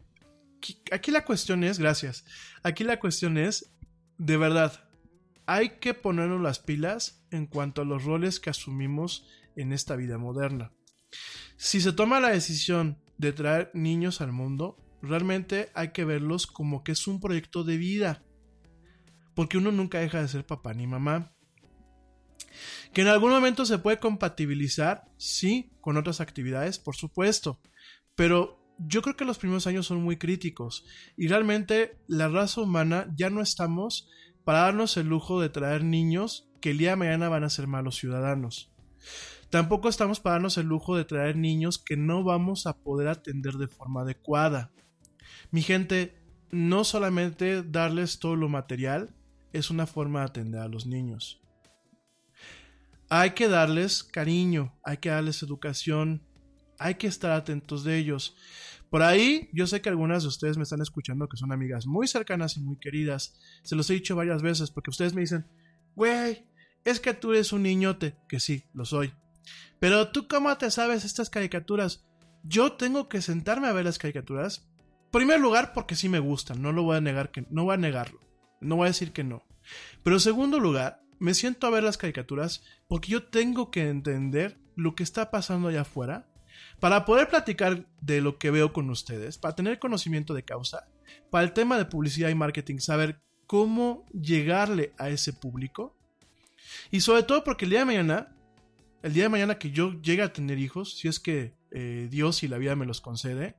aquí 0.92 1.12
la 1.12 1.26
cuestión 1.26 1.64
es, 1.64 1.80
gracias. 1.80 2.26
Aquí 2.62 2.84
la 2.84 3.00
cuestión 3.00 3.38
es, 3.38 3.74
de 4.18 4.38
verdad, 4.38 4.88
hay 5.46 5.80
que 5.80 5.94
ponernos 5.94 6.42
las 6.42 6.60
pilas 6.60 7.26
en 7.32 7.48
cuanto 7.48 7.82
a 7.82 7.86
los 7.86 8.04
roles 8.04 8.40
que 8.40 8.50
asumimos 8.50 9.28
en 9.56 9.72
esta 9.72 9.96
vida 9.96 10.18
moderna. 10.18 10.72
Si 11.56 11.82
se 11.82 11.94
toma 11.94 12.20
la 12.20 12.30
decisión 12.30 13.00
de 13.18 13.34
traer 13.34 13.72
niños 13.74 14.22
al 14.22 14.32
mundo, 14.32 14.78
realmente 15.02 15.70
hay 15.74 15.90
que 15.90 16.06
verlos 16.06 16.48
como 16.48 16.84
que 16.84 16.92
es 16.92 17.08
un 17.08 17.20
proyecto 17.20 17.64
de 17.64 17.78
vida. 17.78 18.24
Porque 19.36 19.58
uno 19.58 19.72
nunca 19.72 20.00
deja 20.00 20.22
de 20.22 20.28
ser 20.28 20.46
papá 20.46 20.74
ni 20.74 20.88
mamá. 20.88 21.34
Que 22.94 23.02
en 23.02 23.08
algún 23.08 23.32
momento 23.32 23.66
se 23.66 23.78
puede 23.78 24.00
compatibilizar, 24.00 25.06
sí, 25.18 25.72
con 25.82 25.98
otras 25.98 26.22
actividades, 26.22 26.80
por 26.80 26.96
supuesto. 26.96 27.60
Pero 28.16 28.60
yo 28.80 29.02
creo 29.02 29.16
que 29.16 29.26
los 29.26 29.38
primeros 29.38 29.68
años 29.68 29.86
son 29.86 30.02
muy 30.02 30.18
críticos. 30.18 30.86
Y 31.16 31.28
realmente 31.28 32.00
la 32.08 32.28
raza 32.28 32.62
humana 32.62 33.14
ya 33.16 33.30
no 33.30 33.42
estamos 33.42 34.10
para 34.44 34.62
darnos 34.62 34.98
el 34.98 35.08
lujo 35.08 35.42
de 35.42 35.50
traer 35.50 35.84
niños 35.84 36.50
que 36.62 36.72
el 36.72 36.78
día 36.78 36.92
de 36.92 36.96
mañana 36.96 37.30
van 37.30 37.44
a 37.44 37.50
ser 37.50 37.68
malos 37.68 37.98
ciudadanos. 37.98 38.72
Tampoco 39.50 39.90
estamos 39.90 40.20
para 40.20 40.36
darnos 40.36 40.58
el 40.58 40.68
lujo 40.68 40.96
de 40.96 41.06
traer 41.06 41.38
niños 41.38 41.78
que 41.78 41.98
no 41.98 42.24
vamos 42.24 42.68
a 42.68 42.78
poder 42.78 43.08
atender 43.08 43.54
de 43.54 43.68
forma 43.68 44.02
adecuada. 44.02 44.72
Mi 45.52 45.62
gente, 45.62 46.20
no 46.52 46.84
solamente 46.84 47.64
darles 47.64 48.20
todo 48.20 48.36
lo 48.36 48.50
material 48.50 49.14
es 49.54 49.70
una 49.70 49.88
forma 49.88 50.20
de 50.20 50.26
atender 50.26 50.62
a 50.62 50.68
los 50.68 50.86
niños 50.86 51.42
hay 53.10 53.32
que 53.32 53.48
darles 53.48 54.04
cariño, 54.04 54.74
hay 54.84 54.98
que 54.98 55.10
darles 55.10 55.42
educación, 55.44 56.24
hay 56.80 56.96
que 56.96 57.08
estar 57.08 57.32
atentos 57.32 57.84
de 57.84 57.98
ellos. 57.98 58.36
Por 58.90 59.02
ahí, 59.02 59.50
yo 59.54 59.68
sé 59.68 59.82
que 59.82 59.90
algunas 59.90 60.24
de 60.24 60.30
ustedes 60.30 60.58
me 60.58 60.64
están 60.64 60.82
escuchando 60.82 61.28
que 61.28 61.38
son 61.38 61.52
amigas 61.52 61.88
muy 61.88 62.08
cercanas 62.08 62.58
y 62.58 62.62
muy 62.62 62.78
queridas. 62.78 63.38
Se 63.64 63.76
los 63.76 63.90
he 63.90 63.94
dicho 63.94 64.16
varias 64.16 64.42
veces 64.42 64.72
porque 64.72 64.90
ustedes 64.90 65.14
me 65.14 65.22
dicen, 65.22 65.46
güey, 65.96 66.46
es 66.86 67.00
que 67.00 67.14
tú 67.14 67.32
eres 67.32 67.52
un 67.52 67.64
niñote, 67.64 68.16
que 68.30 68.40
sí, 68.40 68.64
lo 68.74 68.86
soy. 68.86 69.14
Pero 69.80 70.10
tú 70.10 70.28
cómo 70.28 70.56
te 70.58 70.72
sabes 70.72 71.06
estas 71.06 71.30
caricaturas? 71.30 72.06
Yo 72.44 72.74
tengo 72.74 73.10
que 73.10 73.22
sentarme 73.22 73.68
a 73.68 73.74
ver 73.74 73.86
las 73.86 73.98
caricaturas. 73.98 74.68
Primer 75.12 75.40
lugar, 75.40 75.74
porque 75.74 75.96
sí 75.96 76.10
me 76.10 76.20
gustan, 76.20 76.62
no 76.62 76.72
lo 76.72 76.84
voy 76.84 76.98
a 76.98 77.02
negar 77.02 77.32
que 77.32 77.46
no 77.50 77.66
voy 77.66 77.76
a 77.76 77.78
negarlo. 77.78 78.20
No 78.62 78.78
voy 78.78 78.86
a 78.86 78.90
decir 78.90 79.12
que 79.12 79.24
no. 79.24 79.44
Pero 80.04 80.16
en 80.16 80.22
segundo 80.22 80.60
lugar, 80.60 81.02
me 81.20 81.34
siento 81.34 81.68
a 81.68 81.72
ver 81.72 81.84
las 81.84 81.98
caricaturas 81.98 82.64
porque 82.88 83.12
yo 83.12 83.24
tengo 83.24 83.72
que 83.72 83.90
entender 83.90 84.58
lo 84.76 84.96
que 84.96 85.04
está 85.04 85.32
pasando 85.32 85.68
allá 85.68 85.82
afuera 85.82 86.28
para 86.80 87.06
poder 87.06 87.28
platicar 87.28 87.88
de 88.02 88.22
lo 88.22 88.38
que 88.38 88.52
veo 88.52 88.74
con 88.74 88.90
ustedes, 88.90 89.38
para 89.38 89.56
tener 89.56 89.80
conocimiento 89.80 90.34
de 90.34 90.44
causa, 90.44 90.88
para 91.30 91.44
el 91.44 91.54
tema 91.54 91.78
de 91.78 91.86
publicidad 91.86 92.30
y 92.30 92.36
marketing, 92.36 92.78
saber 92.78 93.22
cómo 93.48 94.06
llegarle 94.12 94.94
a 94.98 95.10
ese 95.10 95.34
público. 95.34 95.96
Y 96.92 97.02
sobre 97.02 97.24
todo 97.24 97.44
porque 97.44 97.66
el 97.66 97.72
día 97.72 97.80
de 97.80 97.86
mañana, 97.86 98.36
el 99.04 99.14
día 99.14 99.24
de 99.24 99.30
mañana 99.30 99.60
que 99.60 99.72
yo 99.72 100.02
llegue 100.02 100.22
a 100.22 100.34
tener 100.34 100.60
hijos, 100.60 100.98
si 100.98 101.08
es 101.08 101.20
que 101.20 101.56
eh, 101.72 102.08
Dios 102.10 102.44
y 102.44 102.48
la 102.48 102.58
vida 102.58 102.76
me 102.76 102.86
los 102.86 103.02
concede, 103.02 103.58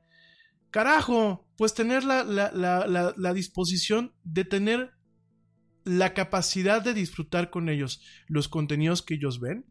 carajo, 0.71 1.47
pues 1.57 1.73
tener 1.73 2.03
la, 2.03 3.33
disposición 3.33 4.13
de 4.23 4.45
tener 4.45 4.93
la 5.83 6.13
capacidad 6.13 6.81
de 6.81 6.93
disfrutar 6.93 7.49
con 7.49 7.69
ellos 7.69 8.01
los 8.27 8.47
contenidos 8.47 9.01
que 9.01 9.15
ellos 9.15 9.39
ven. 9.39 9.65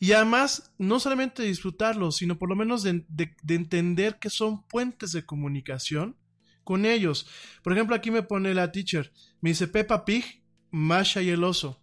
Y 0.00 0.12
además, 0.12 0.72
no 0.78 1.00
solamente 1.00 1.42
disfrutarlos, 1.42 2.16
sino 2.16 2.38
por 2.38 2.48
lo 2.48 2.56
menos 2.56 2.82
de, 2.82 3.04
entender 3.48 4.18
que 4.18 4.30
son 4.30 4.64
puentes 4.66 5.12
de 5.12 5.26
comunicación 5.26 6.16
con 6.62 6.84
ellos. 6.84 7.28
Por 7.62 7.72
ejemplo, 7.72 7.96
aquí 7.96 8.10
me 8.10 8.22
pone 8.22 8.54
la 8.54 8.70
teacher, 8.70 9.12
me 9.40 9.50
dice 9.50 9.66
Peppa 9.66 10.04
Pig, 10.04 10.42
Masha 10.70 11.22
y 11.22 11.30
el 11.30 11.42
oso. 11.42 11.80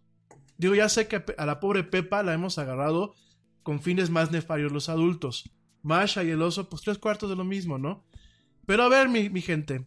Digo, 0.57 0.75
ya 0.75 0.89
sé 0.89 1.07
que 1.07 1.23
a 1.37 1.45
la 1.45 1.59
pobre 1.59 1.83
Peppa 1.83 2.23
la 2.23 2.33
hemos 2.33 2.57
agarrado 2.57 3.15
con 3.63 3.81
fines 3.81 4.09
más 4.09 4.31
nefarios 4.31 4.71
los 4.71 4.89
adultos. 4.89 5.49
Masha 5.81 6.23
y 6.23 6.29
el 6.29 6.41
oso, 6.41 6.69
pues 6.69 6.81
tres 6.81 6.97
cuartos 6.97 7.29
de 7.29 7.35
lo 7.35 7.43
mismo, 7.43 7.77
¿no? 7.77 8.05
Pero 8.65 8.83
a 8.83 8.89
ver, 8.89 9.09
mi, 9.09 9.41
gente, 9.41 9.85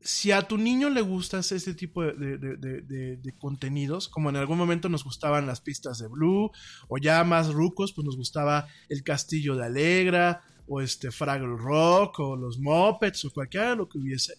si 0.00 0.32
a 0.32 0.42
tu 0.42 0.58
niño 0.58 0.90
le 0.90 1.00
gustas 1.00 1.52
este 1.52 1.74
tipo 1.74 2.02
de 2.02 3.34
contenidos, 3.38 4.08
como 4.08 4.30
en 4.30 4.36
algún 4.36 4.58
momento 4.58 4.88
nos 4.88 5.04
gustaban 5.04 5.46
las 5.46 5.60
pistas 5.60 5.98
de 5.98 6.08
Blue, 6.08 6.50
o 6.88 6.98
ya 6.98 7.22
más 7.24 7.52
rucos, 7.52 7.92
pues 7.92 8.04
nos 8.04 8.16
gustaba 8.16 8.66
el 8.88 9.04
Castillo 9.04 9.54
de 9.56 9.66
Alegra, 9.66 10.42
o 10.66 10.80
este 10.80 11.10
Fraggle 11.10 11.56
Rock, 11.56 12.18
o 12.20 12.36
los 12.36 12.58
Muppets, 12.58 13.24
o 13.24 13.30
cualquiera 13.30 13.70
de 13.70 13.76
lo 13.76 13.88
que 13.88 13.98
hubiese, 13.98 14.34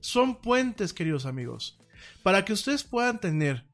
son 0.00 0.40
puentes, 0.40 0.92
queridos 0.92 1.26
amigos, 1.26 1.78
para 2.22 2.44
que 2.44 2.52
ustedes 2.52 2.84
puedan 2.84 3.20
tener 3.20 3.64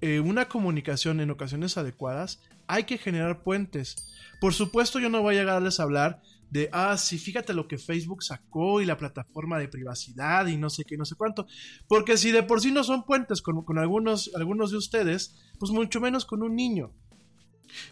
eh, 0.00 0.20
una 0.20 0.48
comunicación 0.48 1.20
en 1.20 1.30
ocasiones 1.30 1.76
adecuadas, 1.76 2.40
hay 2.66 2.84
que 2.84 2.98
generar 2.98 3.42
puentes. 3.42 3.96
Por 4.40 4.54
supuesto, 4.54 4.98
yo 4.98 5.08
no 5.08 5.22
voy 5.22 5.36
a 5.36 5.40
llegarles 5.40 5.80
a 5.80 5.84
hablar 5.84 6.22
de, 6.50 6.70
ah, 6.72 6.96
sí, 6.96 7.18
fíjate 7.18 7.52
lo 7.52 7.68
que 7.68 7.78
Facebook 7.78 8.22
sacó 8.22 8.80
y 8.80 8.86
la 8.86 8.96
plataforma 8.96 9.58
de 9.58 9.68
privacidad 9.68 10.46
y 10.46 10.56
no 10.56 10.70
sé 10.70 10.84
qué, 10.84 10.96
no 10.96 11.04
sé 11.04 11.14
cuánto. 11.14 11.46
Porque 11.88 12.16
si 12.16 12.30
de 12.30 12.42
por 12.42 12.60
sí 12.60 12.72
no 12.72 12.84
son 12.84 13.04
puentes 13.04 13.42
con, 13.42 13.64
con 13.64 13.78
algunos, 13.78 14.30
algunos 14.34 14.70
de 14.70 14.76
ustedes, 14.76 15.36
pues 15.58 15.72
mucho 15.72 16.00
menos 16.00 16.24
con 16.24 16.42
un 16.42 16.54
niño. 16.54 16.92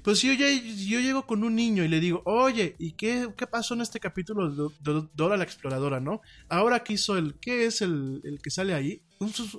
Pues 0.03 0.21
si 0.21 0.29
yo, 0.29 0.47
yo 0.89 1.01
llego 1.01 1.27
con 1.27 1.45
un 1.45 1.55
niño 1.55 1.85
y 1.85 1.89
le 1.89 2.01
digo, 2.01 2.23
oye, 2.25 2.77
¿y 2.79 2.93
qué, 2.93 3.29
qué 3.37 3.47
pasó 3.47 3.75
en 3.75 3.83
este 3.83 4.01
capítulo 4.01 4.71
de, 4.81 5.09
Dora 5.15 5.37
la 5.37 5.45
Exploradora, 5.45 6.01
no? 6.01 6.23
Ahora 6.49 6.83
que 6.83 6.95
hizo 6.95 7.19
el, 7.19 7.35
¿qué 7.41 7.67
es 7.67 7.83
el, 7.83 8.23
el 8.25 8.41
que 8.41 8.51
sale 8.51 8.73
ahí? 8.73 9.03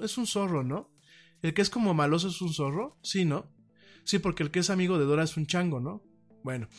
Es 0.02 0.18
un 0.18 0.26
zorro, 0.26 0.64
¿no? 0.64 0.90
El 1.42 1.54
que 1.54 1.62
es 1.62 1.70
como 1.70 1.94
maloso 1.94 2.28
es 2.30 2.42
un 2.42 2.54
zorro, 2.54 2.98
sí, 3.02 3.26
¿no? 3.26 3.52
Sí, 4.04 4.20
porque 4.20 4.44
el 4.44 4.52
que 4.52 4.60
es 4.60 4.70
amigo 4.70 4.98
de 4.98 5.06
Dora 5.06 5.24
es 5.24 5.38
un 5.38 5.46
chango, 5.48 5.80
¿no? 5.80 6.04
Bueno, 6.44 6.70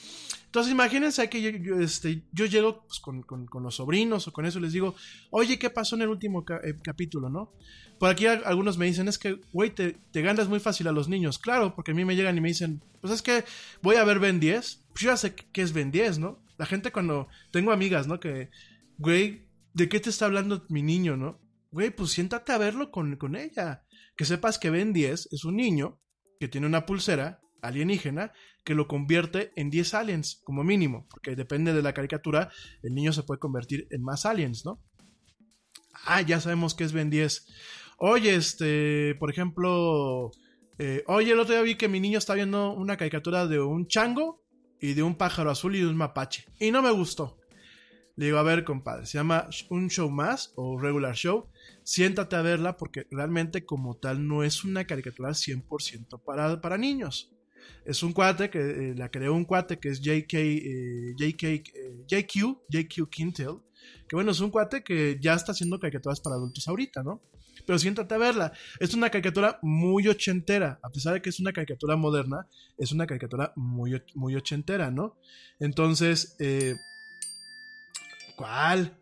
entonces 0.47 0.73
imagínense 0.73 1.29
que 1.29 1.43
yo, 1.43 1.79
este, 1.79 2.25
yo 2.33 2.47
llego 2.47 2.87
pues, 2.87 3.01
con, 3.01 3.23
con- 3.23 3.47
los 3.63 3.75
sobrinos 3.75 4.27
o 4.27 4.33
con 4.33 4.47
eso 4.47 4.59
y 4.59 4.63
les 4.63 4.73
digo, 4.73 4.95
oye, 5.31 5.59
¿qué 5.59 5.69
pasó 5.69 5.95
en 5.97 6.03
el 6.03 6.09
último 6.09 6.45
eh, 6.65 6.75
capítulo, 6.83 7.29
no? 7.29 7.53
Por 7.99 8.09
aquí 8.09 8.27
algunos 8.27 8.79
me 8.79 8.87
dicen, 8.87 9.09
es 9.09 9.19
que, 9.19 9.39
güey, 9.53 9.75
te, 9.75 9.99
te 10.11 10.23
ganas 10.23 10.49
muy 10.49 10.59
fácil 10.61 10.87
a 10.89 10.93
los 10.93 11.09
niños. 11.09 11.39
Claro, 11.39 11.75
porque 11.75 11.91
a 11.91 11.95
mí 11.95 12.05
me 12.07 12.17
llegan 12.17 12.39
y 12.39 12.41
me 12.41 12.49
dicen, 12.49 12.83
pues 13.03 13.13
es 13.13 13.21
que 13.21 13.45
voy 13.83 13.97
a 13.97 14.05
ver 14.05 14.21
Ben 14.21 14.41
10. 14.41 14.87
Pues 14.91 15.01
yo 15.03 15.11
ya 15.11 15.17
sé 15.19 15.35
qué 15.35 15.61
es 15.61 15.73
Ben 15.75 15.91
10, 15.91 16.19
¿no? 16.19 16.43
La 16.57 16.65
gente 16.65 16.91
cuando 16.93 17.29
tengo 17.51 17.71
amigas, 17.73 18.07
¿no? 18.07 18.19
Que, 18.21 18.51
güey, 18.97 19.49
¿de 19.75 19.89
qué 19.91 20.01
te 20.01 20.09
está 20.09 20.27
hablando 20.27 20.65
mi 20.71 20.83
niño, 20.83 21.17
no? 21.17 21.41
Güey, 21.73 21.91
pues 21.91 22.11
siéntate 22.13 22.53
a 22.53 22.59
verlo 22.59 22.91
con, 22.91 23.17
con 23.17 23.37
ella. 23.37 23.85
Que 24.19 24.25
sepas 24.25 24.59
que 24.59 24.69
Ben 24.69 24.93
10 24.93 25.29
es 25.33 25.45
un 25.45 25.57
niño 25.57 26.01
que 26.41 26.49
tiene 26.49 26.67
una 26.67 26.85
pulsera 26.85 27.41
alienígena 27.63 28.33
que 28.65 28.75
lo 28.75 28.89
convierte 28.89 29.53
en 29.55 29.71
10 29.71 29.95
aliens, 29.95 30.41
como 30.45 30.65
mínimo, 30.65 31.07
porque 31.09 31.37
depende 31.37 31.73
de 31.73 31.83
la 31.83 31.95
caricatura, 31.95 32.51
el 32.83 32.95
niño 32.95 33.13
se 33.13 33.23
puede 33.23 33.39
convertir 33.39 33.87
en 33.91 34.03
más 34.03 34.27
aliens, 34.27 34.65
¿no? 34.65 34.83
Ah, 36.05 36.21
ya 36.21 36.41
sabemos 36.41 36.75
que 36.75 36.85
es 36.85 36.93
Ben 36.93 37.11
10. 37.11 37.47
Oye, 37.99 38.35
este, 38.35 39.15
por 39.21 39.31
ejemplo, 39.31 40.33
eh, 40.79 41.05
oye, 41.07 41.33
el 41.33 41.41
otro 41.41 41.55
día 41.55 41.63
vi 41.63 41.77
que 41.77 41.89
mi 41.89 42.01
niño 42.01 42.19
está 42.19 42.35
viendo 42.35 42.73
una 42.73 42.97
caricatura 42.97 43.47
de 43.47 43.61
un 43.61 43.87
chango 43.87 44.45
y 44.81 44.95
de 44.95 45.03
un 45.05 45.15
pájaro 45.15 45.51
azul 45.51 45.77
y 45.77 45.81
de 45.81 45.87
un 45.87 45.97
mapache. 45.97 46.45
Y 46.59 46.73
no 46.73 46.83
me 46.83 46.91
gustó. 46.91 47.39
Le 48.17 48.27
digo, 48.27 48.39
a 48.39 48.43
ver, 48.43 48.65
compadre, 48.65 49.07
se 49.07 49.19
llama 49.19 49.49
un 49.71 49.89
show 49.91 50.11
más 50.11 50.53
o 50.57 50.77
regular 50.77 51.15
show. 51.15 51.49
Siéntate 51.89 52.37
a 52.37 52.43
verla 52.43 52.77
porque 52.77 53.07
realmente 53.11 53.65
como 53.65 53.97
tal 53.97 54.29
no 54.29 54.45
es 54.45 54.63
una 54.63 54.85
caricatura 54.85 55.31
100% 55.31 56.23
para, 56.23 56.61
para 56.61 56.77
niños. 56.77 57.33
Es 57.87 58.03
un 58.03 58.13
cuate 58.13 58.51
que 58.51 58.59
eh, 58.59 58.95
la 58.95 59.11
creó 59.11 59.33
un 59.33 59.47
cuate 59.47 59.79
que 59.79 59.89
es 59.89 60.03
JK, 60.03 60.35
eh, 60.35 61.15
JK, 61.17 61.45
eh, 61.45 62.05
JQ, 62.07 62.59
JQ 62.69 63.09
Quintel. 63.09 63.61
Que 64.07 64.17
bueno, 64.17 64.33
es 64.33 64.41
un 64.41 64.51
cuate 64.51 64.85
que 64.85 65.17
ya 65.19 65.33
está 65.33 65.53
haciendo 65.53 65.81
caricaturas 65.81 66.21
para 66.21 66.37
adultos 66.37 66.69
ahorita, 66.69 67.03
¿no? 67.03 67.23
Pero 67.65 67.79
siéntate 67.79 68.15
a 68.15 68.19
verla. 68.19 68.53
Es 68.81 68.93
una 68.93 69.09
caricatura 69.09 69.59
muy 69.63 70.09
ochentera. 70.09 70.79
A 70.83 70.91
pesar 70.91 71.15
de 71.15 71.23
que 71.23 71.31
es 71.31 71.41
una 71.41 71.55
caricatura 71.55 71.97
moderna, 71.97 72.47
es 72.77 72.93
una 72.93 73.07
caricatura 73.07 73.55
muy, 73.57 73.99
muy 74.15 74.37
ochentera, 74.37 74.91
¿no? 74.91 75.17
Entonces, 75.59 76.37
¿cuál? 78.37 78.95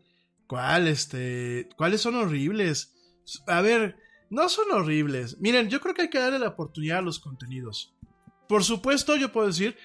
¿Cuál? 0.47 0.89
Este, 0.89 1.69
¿cuáles 1.77 2.01
son 2.01 2.15
horribles? 2.15 2.95
A 3.47 3.61
ver, 3.61 3.97
no 4.31 4.49
son 4.49 4.71
horribles. 4.73 5.39
Miren, 5.41 5.69
yo 5.69 5.81
creo 5.81 5.95
que 5.95 6.03
hay 6.03 6.11
que 6.11 6.19
darle 6.19 6.39
la 6.39 6.49
oportunidad 6.49 6.99
a 6.99 7.03
los 7.03 7.21
contenidos. 7.21 7.95
Por 8.49 8.65
supuesto, 8.65 9.17
yo 9.17 9.33
puedo 9.33 9.49
decir 9.49 9.77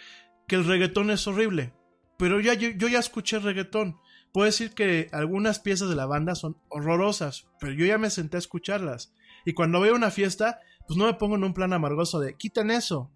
que 0.48 0.56
el 0.56 0.66
reggaetón 0.66 1.10
es 1.10 1.26
horrible, 1.28 1.74
pero 2.18 2.40
ya, 2.40 2.54
yo, 2.54 2.70
yo 2.70 2.88
ya 2.88 3.00
escuché 3.00 3.40
reggaetón. 3.40 3.98
Puedo 4.32 4.46
decir 4.46 4.74
que 4.74 5.10
algunas 5.12 5.60
piezas 5.60 5.90
de 5.90 5.96
la 5.96 6.06
banda 6.06 6.36
son 6.36 6.58
horrorosas, 6.70 7.48
pero 7.60 7.74
yo 7.74 7.86
ya 7.86 7.98
me 7.98 8.10
senté 8.10 8.38
a 8.38 8.40
escucharlas. 8.40 9.14
Y 9.46 9.54
cuando 9.54 9.82
veo 9.82 9.96
una 9.96 10.12
fiesta, 10.12 10.60
pues 10.88 10.98
no 10.98 11.06
me 11.06 11.16
pongo 11.16 11.36
en 11.36 11.44
un 11.44 11.54
plan 11.54 11.74
amargoso 11.74 12.20
de 12.20 12.36
quiten 12.36 12.72
eso. 12.72 13.12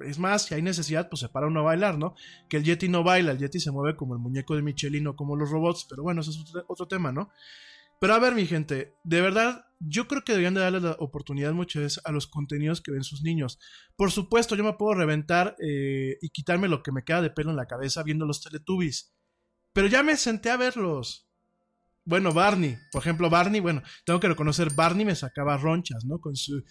Es 0.00 0.18
más, 0.18 0.46
si 0.46 0.54
hay 0.54 0.62
necesidad, 0.62 1.08
pues 1.08 1.20
se 1.20 1.28
para 1.28 1.46
uno 1.46 1.60
a 1.60 1.64
bailar, 1.64 1.98
¿no? 1.98 2.14
Que 2.48 2.56
el 2.58 2.64
Yeti 2.64 2.88
no 2.88 3.02
baila, 3.02 3.32
el 3.32 3.38
Yeti 3.38 3.60
se 3.60 3.70
mueve 3.70 3.96
como 3.96 4.14
el 4.14 4.20
muñeco 4.20 4.54
de 4.56 4.62
Michelin 4.62 5.06
o 5.06 5.16
como 5.16 5.36
los 5.36 5.50
robots, 5.50 5.86
pero 5.88 6.02
bueno, 6.02 6.20
eso 6.20 6.30
es 6.30 6.52
otro, 6.68 6.88
tema, 6.88 7.12
¿no? 7.12 7.30
Pero 8.00 8.14
a 8.14 8.18
ver, 8.18 8.34
mi 8.34 8.46
gente, 8.46 8.94
de 9.04 9.20
verdad, 9.20 9.66
yo 9.80 10.06
creo 10.06 10.22
que 10.22 10.32
deberían 10.32 10.54
de 10.54 10.60
darle 10.60 10.80
la 10.80 10.96
oportunidad 10.98 11.52
muchas 11.52 11.82
veces 11.82 12.02
a 12.04 12.12
los 12.12 12.26
contenidos 12.26 12.80
que 12.80 12.92
ven 12.92 13.04
sus 13.04 13.22
niños. 13.22 13.58
Por 13.96 14.10
supuesto, 14.10 14.54
yo 14.54 14.64
me 14.64 14.74
puedo 14.74 14.94
reventar 14.94 15.56
eh, 15.58 16.18
y 16.20 16.28
quitarme 16.30 16.68
lo 16.68 16.82
que 16.82 16.92
me 16.92 17.04
queda 17.04 17.22
de 17.22 17.30
pelo 17.30 17.50
en 17.50 17.56
la 17.56 17.66
cabeza 17.66 18.02
viendo 18.02 18.26
los 18.26 18.42
Teletubbies. 18.42 19.14
Pero 19.72 19.88
ya 19.88 20.02
me 20.02 20.16
senté 20.16 20.50
a 20.50 20.56
verlos. 20.56 21.26
Bueno, 22.04 22.32
Barney, 22.32 22.78
por 22.92 23.02
ejemplo, 23.02 23.28
Barney, 23.28 23.60
bueno, 23.60 23.82
tengo 24.04 24.20
que 24.20 24.28
reconocer, 24.28 24.72
Barney 24.72 25.04
me 25.04 25.16
sacaba 25.16 25.56
ronchas, 25.56 26.04
¿no? 26.04 26.20
Con 26.20 26.36
su... 26.36 26.62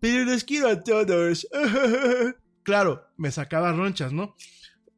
Pero 0.00 0.24
los 0.24 0.42
quiero 0.44 0.68
a 0.68 0.82
todos. 0.82 1.46
claro, 2.70 3.08
me 3.16 3.32
sacaba 3.32 3.72
ronchas, 3.72 4.12
¿no? 4.12 4.36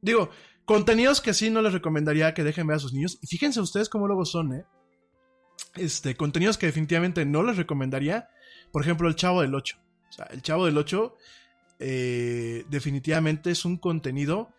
Digo, 0.03 0.29
contenidos 0.67 1.23
que 1.23 1.33
sí 1.33 1.49
no 1.49 1.63
les 1.63 1.73
recomendaría 1.73 2.35
que 2.35 2.45
dejen 2.45 2.67
ver 2.67 2.77
a 2.77 2.81
sus 2.81 2.93
niños. 2.93 3.19
Y 3.23 3.27
fíjense 3.29 3.63
ustedes 3.63 3.89
cómo 3.89 4.07
luego 4.07 4.27
son, 4.27 4.53
¿eh? 4.53 4.67
Este, 5.77 6.15
contenidos 6.15 6.59
que 6.59 6.67
definitivamente 6.67 7.25
no 7.25 7.43
les 7.43 7.57
recomendaría. 7.57 8.29
Por 8.73 8.83
ejemplo, 8.83 9.09
el 9.09 9.17
Chavo 9.17 9.41
del 9.41 9.55
8. 9.55 9.79
O 10.07 10.13
sea, 10.13 10.27
el 10.27 10.43
Chavo 10.43 10.67
del 10.67 10.77
8 10.77 11.17
eh, 11.79 12.67
definitivamente 12.69 13.51
es 13.51 13.65
un 13.65 13.79
contenido 13.79 14.51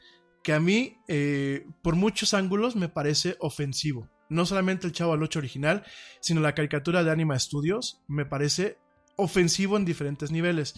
que 0.43 0.53
a 0.53 0.59
mí, 0.59 0.97
eh, 1.07 1.68
por 1.84 1.95
muchos 1.95 2.34
ángulos, 2.34 2.76
me 2.76 2.89
parece 2.89 3.38
ofensivo. 3.39 4.09
No 4.28 4.47
solamente 4.47 4.88
el 4.88 4.93
Chavo 4.93 5.11
del 5.11 5.22
8 5.22 5.38
original, 5.38 5.84
sino 6.20 6.41
la 6.41 6.55
caricatura 6.55 7.03
de 7.03 7.11
Anima 7.11 7.38
Studios 7.38 8.01
me 8.07 8.26
parece 8.26 8.80
ofensivo 9.18 9.78
en 9.78 9.86
diferentes 9.86 10.32
niveles. 10.32 10.74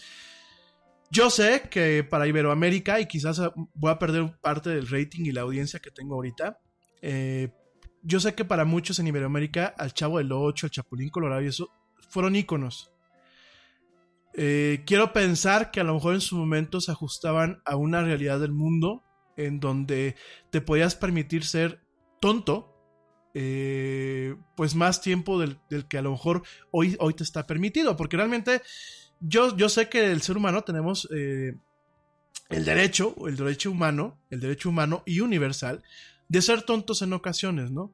Yo 1.16 1.30
sé 1.30 1.70
que 1.72 2.04
para 2.04 2.28
Iberoamérica, 2.28 3.00
y 3.00 3.06
quizás 3.06 3.42
voy 3.74 3.90
a 3.90 3.98
perder 3.98 4.38
parte 4.42 4.70
del 4.72 4.86
rating 4.86 5.24
y 5.24 5.32
la 5.32 5.42
audiencia 5.44 5.80
que 5.80 5.90
tengo 5.90 6.16
ahorita, 6.16 6.60
eh, 7.02 7.54
yo 8.04 8.20
sé 8.20 8.36
que 8.36 8.44
para 8.44 8.66
muchos 8.66 9.00
en 9.00 9.08
Iberoamérica, 9.08 9.68
al 9.78 9.94
Chavo 9.94 10.18
del 10.18 10.34
8, 10.34 10.66
al 10.66 10.72
Chapulín 10.72 11.08
Colorado 11.08 11.42
y 11.42 11.48
eso, 11.48 11.70
fueron 12.10 12.36
íconos. 12.36 12.92
Eh, 14.34 14.84
quiero 14.86 15.14
pensar 15.14 15.72
que 15.72 15.80
a 15.80 15.86
lo 15.86 15.94
mejor 15.94 16.16
en 16.16 16.20
su 16.20 16.36
momento 16.36 16.82
se 16.82 16.92
ajustaban 16.92 17.62
a 17.64 17.78
una 17.78 18.04
realidad 18.04 18.42
del 18.42 18.52
mundo 18.52 19.02
en 19.38 19.62
donde 19.62 20.18
te 20.50 20.60
podías 20.60 20.96
permitir 20.96 21.46
ser 21.46 21.80
tonto, 22.20 22.74
eh, 23.34 24.36
pues 24.58 24.76
más 24.76 25.02
tiempo 25.02 25.40
del, 25.40 25.60
del, 25.70 25.88
que 25.88 25.98
a 25.98 26.02
lo 26.02 26.12
mejor 26.12 26.44
hoy, 26.72 26.98
hoy 27.00 27.14
te 27.14 27.24
está 27.24 27.48
permitido, 27.48 27.96
porque 27.96 28.18
realmente 28.18 28.62
yo, 29.28 29.56
yo 29.56 29.70
sé 29.70 29.90
que 29.90 30.12
el 30.12 30.22
ser 30.22 30.38
humano 30.38 30.64
tenemos 30.64 31.08
eh, 31.14 31.56
el 32.50 32.66
derecho, 32.66 33.16
el 33.28 33.36
derecho 33.36 33.72
humano, 33.72 34.18
el 34.30 34.40
derecho 34.40 34.70
humano 34.70 35.04
y 35.06 35.22
universal 35.22 35.84
de 36.28 36.42
ser 36.42 36.64
tontos 36.64 37.02
en 37.02 37.14
ocasiones, 37.14 37.72
¿no? 37.72 37.92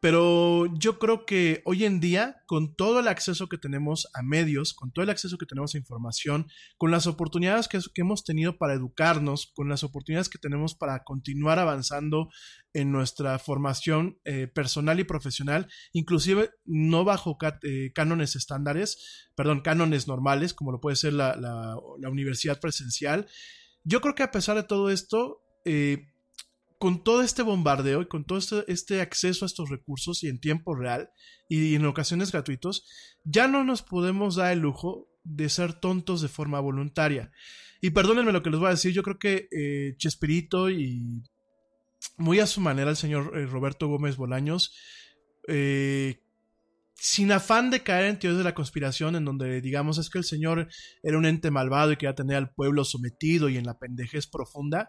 Pero 0.00 0.66
yo 0.78 0.98
creo 0.98 1.26
que 1.26 1.60
hoy 1.66 1.84
en 1.84 2.00
día, 2.00 2.42
con 2.46 2.74
todo 2.74 3.00
el 3.00 3.08
acceso 3.08 3.48
que 3.48 3.58
tenemos 3.58 4.08
a 4.14 4.22
medios, 4.22 4.72
con 4.72 4.90
todo 4.92 5.02
el 5.02 5.10
acceso 5.10 5.36
que 5.36 5.44
tenemos 5.44 5.74
a 5.74 5.78
información, 5.78 6.48
con 6.78 6.90
las 6.90 7.06
oportunidades 7.06 7.68
que, 7.68 7.78
hemos 7.96 8.24
tenido 8.24 8.56
para 8.56 8.72
educarnos, 8.72 9.52
con 9.54 9.68
las 9.68 9.84
oportunidades 9.84 10.30
que 10.30 10.38
tenemos 10.38 10.74
para 10.74 11.04
continuar 11.04 11.58
avanzando 11.58 12.30
en 12.72 12.92
nuestra 12.92 13.38
formación 13.38 14.18
eh, 14.24 14.46
personal 14.46 14.98
y 15.00 15.04
profesional, 15.04 15.68
inclusive 15.92 16.50
no 16.64 17.04
bajo 17.04 17.36
eh, 17.62 17.92
cánones 17.94 18.36
estándares, 18.36 19.28
perdón, 19.34 19.60
cánones 19.60 20.08
normales, 20.08 20.54
como 20.54 20.72
lo 20.72 20.80
puede 20.80 20.96
ser 20.96 21.12
la, 21.12 21.36
la, 21.36 21.76
la 21.98 22.08
universidad 22.08 22.58
presencial, 22.58 23.26
yo 23.84 24.00
creo 24.00 24.14
que 24.14 24.22
a 24.22 24.30
pesar 24.30 24.56
de 24.56 24.62
todo 24.62 24.90
esto, 24.90 25.42
eh, 25.64 26.06
con 26.80 27.04
todo 27.04 27.20
este 27.20 27.42
bombardeo 27.42 28.00
y 28.00 28.06
con 28.08 28.24
todo 28.24 28.38
este, 28.38 28.64
este, 28.66 29.02
acceso 29.02 29.44
a 29.44 29.46
estos 29.46 29.68
recursos 29.68 30.24
y 30.24 30.28
en 30.28 30.40
tiempo 30.40 30.74
real 30.74 31.10
y 31.46 31.74
en 31.74 31.84
ocasiones 31.84 32.32
gratuitos, 32.32 32.88
ya 33.22 33.48
no 33.48 33.64
nos 33.64 33.82
podemos 33.82 34.36
dar 34.36 34.52
el 34.52 34.60
lujo 34.60 35.06
de 35.22 35.50
ser 35.50 35.74
tontos 35.74 36.22
de 36.22 36.28
forma 36.28 36.58
voluntaria. 36.58 37.32
Y 37.82 37.90
perdónenme 37.90 38.32
lo 38.32 38.42
que 38.42 38.48
les 38.48 38.58
voy 38.58 38.68
a 38.68 38.70
decir, 38.70 38.94
yo 38.94 39.02
creo 39.02 39.18
que 39.18 39.48
eh, 39.52 39.94
Chespirito 39.98 40.70
y, 40.70 41.22
muy 42.16 42.40
a 42.40 42.46
su 42.46 42.62
manera 42.62 42.88
el 42.88 42.96
señor 42.96 43.38
eh, 43.38 43.44
Roberto 43.44 43.86
Gómez 43.86 44.16
Bolaños, 44.16 44.74
eh, 45.48 46.22
sin 46.94 47.30
afán 47.30 47.70
de 47.70 47.82
caer 47.82 48.06
en 48.06 48.18
teorías 48.18 48.38
de 48.38 48.44
la 48.44 48.54
conspiración, 48.54 49.16
en 49.16 49.26
donde 49.26 49.60
digamos 49.60 49.98
es 49.98 50.08
que 50.08 50.16
el 50.16 50.24
señor 50.24 50.68
era 51.02 51.18
un 51.18 51.26
ente 51.26 51.50
malvado 51.50 51.92
y 51.92 51.96
quería 51.96 52.14
tener 52.14 52.38
al 52.38 52.54
pueblo 52.54 52.86
sometido 52.86 53.50
y 53.50 53.58
en 53.58 53.66
la 53.66 53.78
pendejez 53.78 54.26
profunda, 54.26 54.88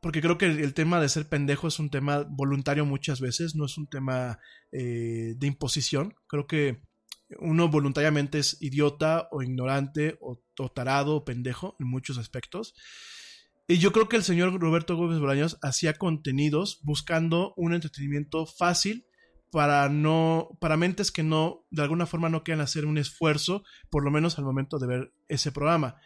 porque 0.00 0.22
creo 0.22 0.38
que 0.38 0.46
el, 0.46 0.74
tema 0.74 1.00
de 1.00 1.08
ser 1.08 1.28
pendejo 1.28 1.68
es 1.68 1.78
un 1.78 1.90
tema 1.90 2.26
voluntario 2.28 2.86
muchas 2.86 3.20
veces, 3.20 3.54
no 3.54 3.66
es 3.66 3.76
un 3.76 3.86
tema 3.86 4.38
eh, 4.72 5.34
de 5.36 5.46
imposición. 5.46 6.14
Creo 6.26 6.46
que 6.46 6.82
uno 7.38 7.68
voluntariamente 7.68 8.38
es 8.38 8.56
idiota 8.60 9.28
o 9.30 9.42
ignorante 9.42 10.18
o, 10.20 10.42
tarado 10.74 11.16
o 11.16 11.24
pendejo 11.24 11.76
en 11.78 11.86
muchos 11.86 12.18
aspectos. 12.18 12.74
Y 13.68 13.78
yo 13.78 13.92
creo 13.92 14.08
que 14.08 14.16
el 14.16 14.24
señor 14.24 14.58
Roberto 14.58 14.96
Gómez 14.96 15.20
Bolaños 15.20 15.58
hacía 15.62 15.94
contenidos 15.94 16.80
buscando 16.82 17.54
un 17.56 17.74
entretenimiento 17.74 18.46
fácil 18.46 19.06
para 19.52 19.88
no 19.88 20.56
para 20.60 20.76
mentes 20.76 21.10
que 21.10 21.22
no 21.22 21.66
de 21.70 21.82
alguna 21.82 22.06
forma 22.06 22.28
no 22.28 22.44
quieran 22.44 22.60
hacer 22.60 22.86
un 22.86 22.98
esfuerzo 22.98 23.64
por 23.90 24.04
lo 24.04 24.12
menos 24.12 24.38
al 24.38 24.44
momento 24.44 24.78
de 24.78 24.86
ver 24.86 25.12
ese 25.28 25.50
programa 25.50 25.96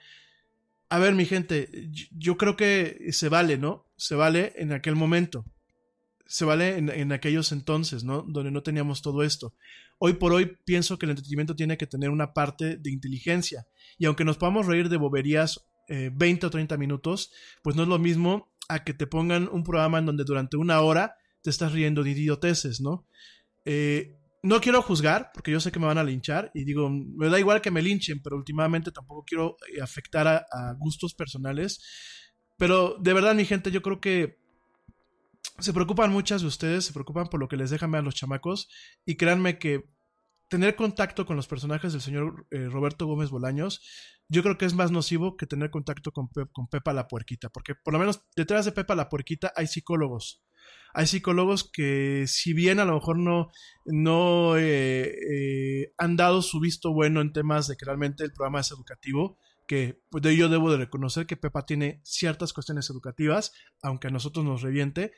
a 0.95 0.99
ver, 1.01 1.17
mi 1.17 1.25
gente, 1.25 1.91
yo 2.13 2.37
creo 2.37 2.55
que 2.57 3.09
se 3.11 3.29
vale, 3.29 3.59
¿no? 3.59 3.91
Se 3.97 4.15
vale 4.15 4.53
en 4.55 4.73
aquel 4.73 4.95
momento. 4.95 5.45
Se 6.25 6.45
vale 6.45 6.77
en, 6.79 7.11
aquellos 7.11 7.51
entonces, 7.51 8.05
¿no? 8.05 8.23
Donde 8.23 8.53
no 8.53 8.63
teníamos 8.63 9.03
todo 9.03 9.25
esto. 9.25 9.57
Hoy 9.99 10.13
por 10.13 10.33
hoy 10.33 10.57
pienso 10.65 10.97
que 10.97 11.07
el 11.07 11.11
entretenimiento 11.11 11.57
tiene 11.57 11.77
que 11.77 11.89
tener 11.89 12.11
una 12.11 12.33
parte 12.33 12.77
de 12.77 12.93
inteligencia. 12.93 13.67
Y 13.99 14.05
aunque 14.05 14.25
nos 14.25 14.37
podamos 14.37 14.67
reír 14.67 14.89
de 14.89 14.97
boberías 14.97 15.67
20 15.89 16.25
eh, 16.25 16.47
o 16.47 16.51
30 16.51 16.77
minutos, 16.77 17.33
pues 17.65 17.75
no 17.75 17.83
es 17.83 17.89
lo 17.89 17.99
mismo 17.99 18.55
a 18.69 18.85
que 18.85 18.95
te 18.95 19.09
pongan 19.09 19.49
un 19.51 19.65
programa 19.65 19.99
en 19.99 20.07
donde 20.07 20.23
durante 20.23 20.57
una 20.57 20.81
hora 20.81 21.17
te 21.43 21.51
estás 21.51 21.73
riendo 21.73 22.05
de 22.05 22.13
idioteces, 22.13 22.81
¿no? 22.81 23.09
Eh, 23.65 24.17
no 24.45 24.61
quiero 24.61 24.83
juzgar, 24.83 25.31
porque 25.33 25.51
yo 25.51 25.59
sé 25.59 25.73
que 25.73 25.81
me 25.81 25.87
van 25.87 25.97
a 25.97 26.05
linchar, 26.05 26.51
y 26.53 26.65
digo, 26.65 26.91
me 26.91 27.31
da 27.31 27.39
igual 27.39 27.63
que 27.63 27.71
me 27.71 27.81
linchen, 27.81 28.21
pero 28.23 28.37
últimamente 28.37 28.93
tampoco 28.93 29.25
quiero 29.27 29.57
eh, 29.75 29.81
afectar 29.81 30.29
a, 30.29 30.75
gustos 30.79 31.15
personales. 31.15 31.81
Pero 32.59 32.99
de 33.01 33.15
verdad, 33.15 33.35
mi 33.35 33.47
gente, 33.47 33.71
yo 33.71 33.81
creo 33.81 34.03
que 34.03 34.39
se 35.61 35.73
preocupan 35.73 36.13
muchas 36.13 36.43
de 36.43 36.49
ustedes, 36.49 36.85
se 36.85 36.93
preocupan 36.93 37.29
por 37.29 37.41
lo 37.41 37.49
que 37.49 37.57
les 37.57 37.71
dejan 37.71 37.91
ver 37.91 38.01
a 38.01 38.05
los 38.05 38.15
chamacos, 38.15 38.69
y 39.07 39.17
créanme 39.17 39.59
que 39.59 39.85
tener 40.51 40.77
contacto 40.77 41.25
con 41.25 41.37
los 41.37 41.47
personajes 41.47 41.93
del 41.95 42.03
señor 42.03 42.47
eh, 42.51 42.69
Roberto 42.69 43.07
Gómez 43.07 43.31
Bolaños, 43.31 43.81
yo 44.29 44.43
creo 44.43 44.59
que 44.59 44.67
es 44.67 44.75
más 44.75 44.91
nocivo 44.91 45.39
que 45.39 45.47
tener 45.47 45.71
contacto 45.71 46.13
con, 46.13 46.29
con 46.53 46.69
Pepa 46.69 46.93
la 46.93 47.09
Puerquita, 47.09 47.49
porque 47.49 47.75
por 47.75 47.95
lo 47.95 47.99
menos 47.99 48.21
detrás 48.37 48.67
de 48.67 48.73
Pepa 48.73 48.95
la 48.95 49.09
Puerquita 49.09 49.55
hay 49.57 49.69
psicólogos 49.69 50.45
hay 50.95 51.09
psicólogos 51.09 51.69
que 51.71 52.25
si 52.29 52.53
bien 52.53 52.79
a 52.79 52.85
lo 52.85 52.95
mejor 52.95 53.19
no, 53.19 53.51
no 53.85 54.57
eh, 54.57 55.13
eh, 55.31 55.93
han 55.99 56.17
dado 56.17 56.41
su 56.41 56.61
visto 56.61 56.93
bueno 56.93 57.21
en 57.21 57.33
temas 57.33 57.67
de 57.67 57.77
que 57.77 57.85
realmente 57.85 58.23
el 58.23 58.33
programa 58.33 58.61
es 58.61 58.71
educativo, 58.71 59.37
que 59.67 60.01
pues 60.09 60.23
de 60.23 60.37
yo 60.37 60.49
debo 60.49 60.71
de 60.71 60.79
reconocer 60.79 61.27
que 61.27 61.37
Pepa 61.37 61.67
tiene 61.67 62.01
ciertas 62.05 62.53
cuestiones 62.53 62.89
educativas, 62.91 63.53
aunque 63.83 64.07
a 64.07 64.11
nosotros 64.11 64.45
nos 64.45 64.63
reviente, 64.63 65.13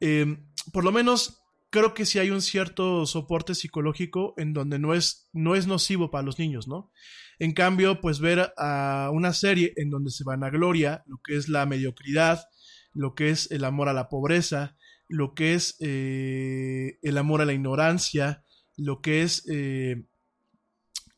eh, 0.00 0.38
por 0.72 0.84
lo 0.84 0.92
menos 0.92 1.42
creo 1.70 1.92
que 1.94 2.06
sí 2.06 2.18
hay 2.18 2.30
un 2.30 2.42
cierto 2.42 3.04
soporte 3.06 3.54
psicológico 3.54 4.34
en 4.36 4.52
donde 4.52 4.78
no 4.78 4.94
es, 4.94 5.28
no 5.32 5.54
es 5.56 5.66
nocivo 5.66 6.10
para 6.10 6.24
los 6.24 6.38
niños, 6.38 6.68
¿no? 6.68 6.92
En 7.38 7.52
cambio, 7.52 8.00
pues 8.00 8.20
ver 8.20 8.52
a 8.58 9.10
una 9.12 9.32
serie 9.32 9.72
en 9.76 9.88
donde 9.90 10.10
se 10.10 10.24
van 10.24 10.44
a 10.44 10.50
gloria 10.50 11.02
lo 11.06 11.18
que 11.24 11.36
es 11.36 11.48
la 11.48 11.64
mediocridad, 11.66 12.44
lo 12.92 13.14
que 13.14 13.30
es 13.30 13.50
el 13.50 13.64
amor 13.64 13.88
a 13.88 13.92
la 13.92 14.08
pobreza, 14.08 14.76
lo 15.08 15.34
que 15.34 15.54
es 15.54 15.76
eh, 15.80 16.98
el 17.02 17.18
amor 17.18 17.40
a 17.40 17.44
la 17.44 17.52
ignorancia, 17.52 18.44
lo 18.76 19.00
que 19.00 19.22
es 19.22 19.44
eh, 19.50 20.04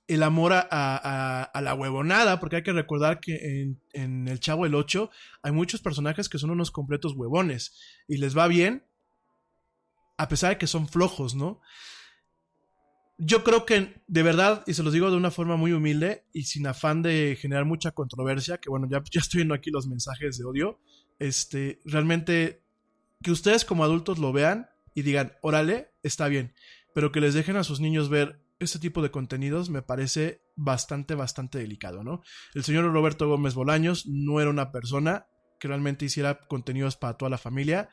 el 0.09 0.23
amor 0.23 0.53
a, 0.55 1.51
la 1.55 1.75
huevonada, 1.75 2.41
porque 2.41 2.57
hay 2.57 2.63
que 2.63 2.73
recordar 2.73 3.21
que 3.21 3.77
en, 3.93 4.29
El 4.29 4.41
Chavo 4.41 4.67
el 4.67 4.75
8 4.75 5.11
hay 5.43 5.53
muchos 5.53 5.81
personajes 5.81 6.29
que 6.29 6.39
son 6.39 6.51
unos 6.51 6.71
completos 6.71 7.15
huevones 7.15 7.79
y 8.09 8.19
les 8.19 8.37
va 8.37 8.49
bien, 8.49 8.85
a 10.19 10.29
pesar 10.29 10.51
de 10.51 10.59
que 10.59 10.67
son 10.67 10.89
flojos, 10.89 11.35
¿no? 11.35 11.61
Yo 13.19 13.45
creo 13.45 13.65
que 13.65 14.03
de 14.07 14.23
verdad, 14.23 14.65
y 14.67 14.75
se 14.75 14.83
los 14.83 14.93
digo 14.93 15.11
de 15.11 15.17
una 15.17 15.31
forma 15.31 15.57
muy 15.57 15.73
humilde 15.73 16.27
y 16.33 16.45
sin 16.45 16.67
afán 16.67 17.03
de 17.03 17.37
generar 17.41 17.65
mucha 17.65 17.93
controversia, 17.93 18.59
que 18.59 18.69
bueno, 18.69 18.89
ya, 18.91 19.03
ya 19.11 19.21
estoy 19.21 19.39
viendo 19.39 19.55
aquí 19.55 19.71
los 19.71 19.87
mensajes 19.87 20.39
de 20.39 20.45
odio, 20.45 20.81
este, 21.23 21.81
realmente 21.85 22.65
que 23.23 23.31
ustedes 23.31 23.65
como 23.65 23.85
adultos 23.85 24.19
lo 24.19 24.33
vean 24.33 24.69
y 24.93 25.03
digan, 25.03 25.35
órale, 25.41 25.93
está 26.03 26.27
bien, 26.27 26.53
pero 26.95 27.13
que 27.13 27.21
les 27.21 27.33
dejen 27.33 27.57
a 27.57 27.65
sus 27.65 27.79
niños 27.79 28.09
ver 28.09 28.41
este 28.59 28.81
tipo 28.81 29.03
de 29.03 29.13
contenidos 29.13 29.71
me 29.71 29.83
parece 29.83 30.43
bastante, 30.57 31.15
bastante 31.15 31.59
delicado, 31.59 32.03
¿no? 32.03 32.23
El 32.55 32.65
señor 32.65 32.93
Roberto 32.93 33.29
Gómez 33.29 33.55
Bolaños 33.55 34.07
no 34.07 34.41
era 34.41 34.51
una 34.51 34.73
persona 34.73 35.27
que 35.61 35.69
realmente 35.69 36.05
hiciera 36.05 36.41
contenidos 36.49 36.97
para 36.97 37.17
toda 37.17 37.31
la 37.31 37.39
familia, 37.39 37.89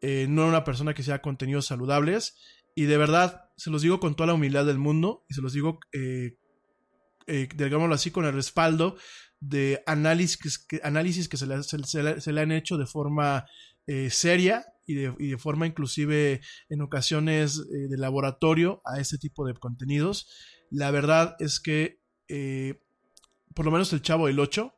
eh, 0.00 0.26
no 0.28 0.42
era 0.42 0.50
una 0.50 0.64
persona 0.64 0.92
que 0.92 1.02
hiciera 1.02 1.22
contenidos 1.22 1.66
saludables, 1.66 2.36
y 2.74 2.84
de 2.84 2.96
verdad, 2.96 3.50
se 3.56 3.70
los 3.70 3.82
digo 3.82 4.00
con 4.00 4.16
toda 4.16 4.26
la 4.26 4.34
humildad 4.34 4.66
del 4.66 4.78
mundo, 4.78 5.24
y 5.28 5.34
se 5.34 5.40
los 5.40 5.52
digo, 5.52 5.78
eh, 5.92 6.36
eh, 7.28 7.48
digámoslo 7.54 7.94
así, 7.94 8.10
con 8.10 8.24
el 8.24 8.32
respaldo 8.32 8.96
de 9.40 9.82
análisis 9.86 10.58
que, 10.58 10.80
análisis 10.82 11.28
que 11.28 11.36
se, 11.36 11.46
le, 11.46 12.20
se 12.20 12.32
le 12.32 12.40
han 12.40 12.52
hecho 12.52 12.76
de 12.76 12.86
forma 12.86 13.46
eh, 13.86 14.10
seria 14.10 14.66
y 14.84 14.94
de, 14.94 15.38
forma 15.38 15.66
inclusive 15.66 16.40
en 16.68 16.80
ocasiones 16.80 17.58
eh, 17.58 17.88
de 17.88 17.96
laboratorio 17.98 18.82
a 18.84 19.00
este 19.00 19.18
tipo 19.18 19.46
de 19.46 19.54
contenidos. 19.54 20.28
La 20.70 20.90
verdad 20.90 21.36
es 21.38 21.60
que 21.60 22.00
eh, 22.28 22.80
por 23.54 23.64
lo 23.64 23.70
menos 23.70 23.92
el 23.92 24.02
Chavo 24.02 24.26
del 24.26 24.40
8 24.40 24.74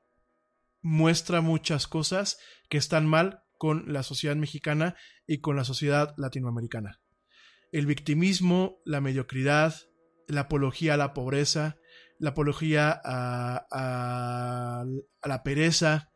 muestra 0.83 1.41
muchas 1.41 1.87
cosas 1.87 2.39
que 2.69 2.79
están 2.79 3.07
mal 3.07 3.43
con 3.57 3.93
la 3.93 4.03
sociedad 4.03 4.37
mexicana 4.37 4.95
y 5.27 5.41
con 5.41 5.57
la 5.57 5.65
sociedad 5.65 6.15
latinoamericana. 6.17 7.01
El 7.73 7.87
victimismo, 7.87 8.81
la 8.85 9.01
mediocridad, 9.01 9.75
la 10.27 10.43
apología 10.43 10.95
a 10.95 10.99
la 10.99 11.13
pobreza, 11.13 11.77
la 12.19 12.31
apología 12.31 13.01
a, 13.05 14.85
la 15.25 15.43
pereza, 15.43 16.13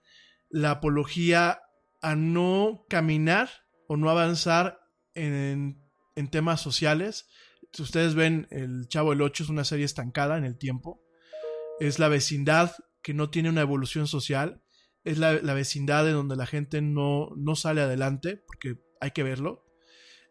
la 0.49 0.73
apología 0.73 1.61
a 2.01 2.17
no 2.17 2.85
caminar 2.89 3.51
o 3.87 3.97
no 3.97 4.11
avanzar 4.11 4.81
en, 5.15 5.81
temas 6.31 6.61
sociales. 6.61 7.29
Si 7.73 7.83
ustedes 7.83 8.15
ven, 8.15 8.47
El 8.51 8.87
Chavo 8.89 9.11
del 9.11 9.23
8 9.23 9.45
es 9.45 9.49
una 9.49 9.65
serie 9.65 9.85
estancada 9.85 10.37
en 10.37 10.45
el 10.45 10.59
tiempo. 10.59 11.03
Es 11.81 11.99
la 11.99 12.09
vecindad 12.09 12.73
que 13.03 13.15
no 13.15 13.31
tiene 13.31 13.49
una 13.49 13.63
evolución 13.63 14.07
social. 14.07 14.63
Es 15.05 15.19
la, 15.19 15.33
vecindad 15.55 16.07
en 16.09 16.15
donde 16.15 16.37
la 16.37 16.47
gente 16.47 16.81
no, 16.83 17.31
sale 17.55 17.81
adelante, 17.81 18.43
porque 18.47 18.79
hay 19.01 19.13
que 19.13 19.23
verlo. 19.23 19.65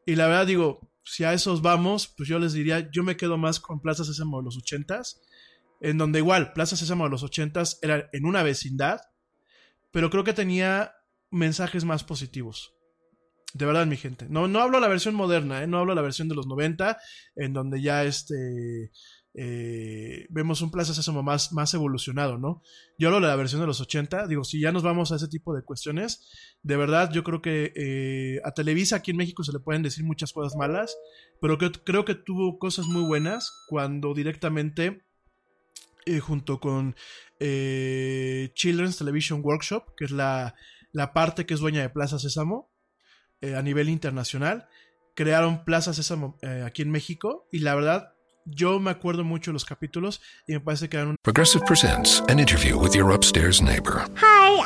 Y 0.06 0.16
la 0.16 0.28
verdad 0.28 0.48
digo, 0.48 0.92
si 1.04 1.24
a 1.24 1.34
esos 1.34 1.62
vamos, 1.62 2.14
pues 2.16 2.30
yo 2.30 2.40
les 2.40 2.54
diría, 2.54 2.90
yo 2.92 3.04
me 3.04 3.18
quedo 3.18 3.38
más 3.38 3.60
con 3.60 3.82
Plaza 3.82 4.04
Sésamo 4.04 4.40
de 4.40 4.46
los 4.46 4.58
ochentas, 4.58 5.22
en 5.82 5.98
donde 5.98 6.20
igual 6.20 6.54
Plaza 6.54 6.78
Sésamo 6.78 7.04
de 7.04 7.10
los 7.10 7.24
ochentas 7.24 7.80
era 7.82 8.10
en 8.14 8.26
una 8.26 8.44
vecindad, 8.44 9.02
pero 9.92 10.10
creo 10.10 10.24
que 10.24 10.34
tenía 10.34 10.94
mensajes 11.30 11.84
más 11.84 12.04
positivos. 12.04 12.74
De 13.54 13.66
verdad, 13.66 13.86
mi 13.86 13.98
gente. 13.98 14.28
No, 14.30 14.48
no 14.48 14.62
hablo 14.62 14.80
la 14.80 14.88
versión 14.88 15.14
moderna, 15.14 15.62
¿eh? 15.62 15.68
no 15.68 15.80
hablo 15.80 15.94
la 15.94 16.02
versión 16.02 16.30
de 16.30 16.36
los 16.36 16.48
90, 16.48 16.98
en 17.36 17.52
donde 17.52 17.82
ya 17.82 18.06
este, 18.06 18.92
eh, 19.34 20.26
vemos 20.30 20.62
un 20.62 20.72
Plaza 20.72 20.94
Sésamo 20.94 21.24
más, 21.24 21.54
más 21.54 21.74
evolucionado, 21.74 22.38
¿no? 22.38 22.62
Yo 22.98 23.08
hablo 23.08 23.22
de 23.22 23.28
la 23.28 23.36
versión 23.36 23.62
de 23.62 23.68
los 23.68 23.80
80. 23.80 24.28
Digo, 24.28 24.44
si 24.44 24.62
ya 24.62 24.72
nos 24.72 24.84
vamos 24.84 25.12
a 25.12 25.16
ese 25.16 25.28
tipo 25.28 25.54
de 25.54 25.64
cuestiones, 25.64 26.30
de 26.64 26.78
verdad, 26.78 27.12
yo 27.12 27.24
creo 27.24 27.42
que 27.42 27.74
eh, 27.76 28.42
a 28.44 28.52
Televisa 28.52 28.98
aquí 28.98 29.12
en 29.12 29.18
México 29.18 29.44
se 29.44 29.54
le 29.54 29.60
pueden 29.60 29.84
decir 29.84 30.04
muchas 30.04 30.34
cosas 30.34 30.56
malas, 30.58 30.98
pero 31.40 31.58
que, 31.58 31.72
creo 31.72 32.06
que 32.06 32.16
tuvo 32.16 32.60
cosas 32.60 32.86
muy 32.88 33.04
buenas 33.04 33.52
cuando 33.68 34.14
directamente. 34.14 35.04
Junto 36.22 36.60
con 36.60 36.95
Children's 37.39 38.97
Television 38.97 39.41
Workshop, 39.43 39.95
que 39.97 40.06
es 40.06 40.12
la, 40.12 40.56
la 40.93 41.14
parte 41.14 41.45
que 41.45 41.54
es 41.54 41.60
dueña 41.60 41.82
de 41.82 41.89
Plaza 41.89 42.20
Sésamo 42.20 42.72
eh, 43.41 43.56
a 43.56 43.62
nivel 43.62 43.89
internacional. 43.89 44.68
Crearon 45.16 45.64
Plaza 45.66 45.93
Sésamo 45.93 46.38
eh, 46.41 46.64
aquí 46.66 46.82
en 46.84 46.91
México 46.91 47.47
y 47.52 47.60
la 47.60 47.76
verdad 47.76 48.14
yo 48.45 48.80
me 48.80 48.91
acuerdo 48.91 49.24
mucho 49.24 49.52
de 49.52 49.54
los 49.54 49.66
capítulos 49.66 50.22
y 50.47 50.54
me 50.54 50.60
parece 50.62 50.89
que 50.89 50.97
eran 50.97 51.10
un... 51.10 51.16
Progressive 51.22 51.64
presents 51.66 52.22
an 52.30 52.39
interview 52.39 52.78
with 52.80 52.93
your 52.93 53.12
upstairs 53.14 53.62
neighbor. 53.62 54.06
Hi. 54.16 54.61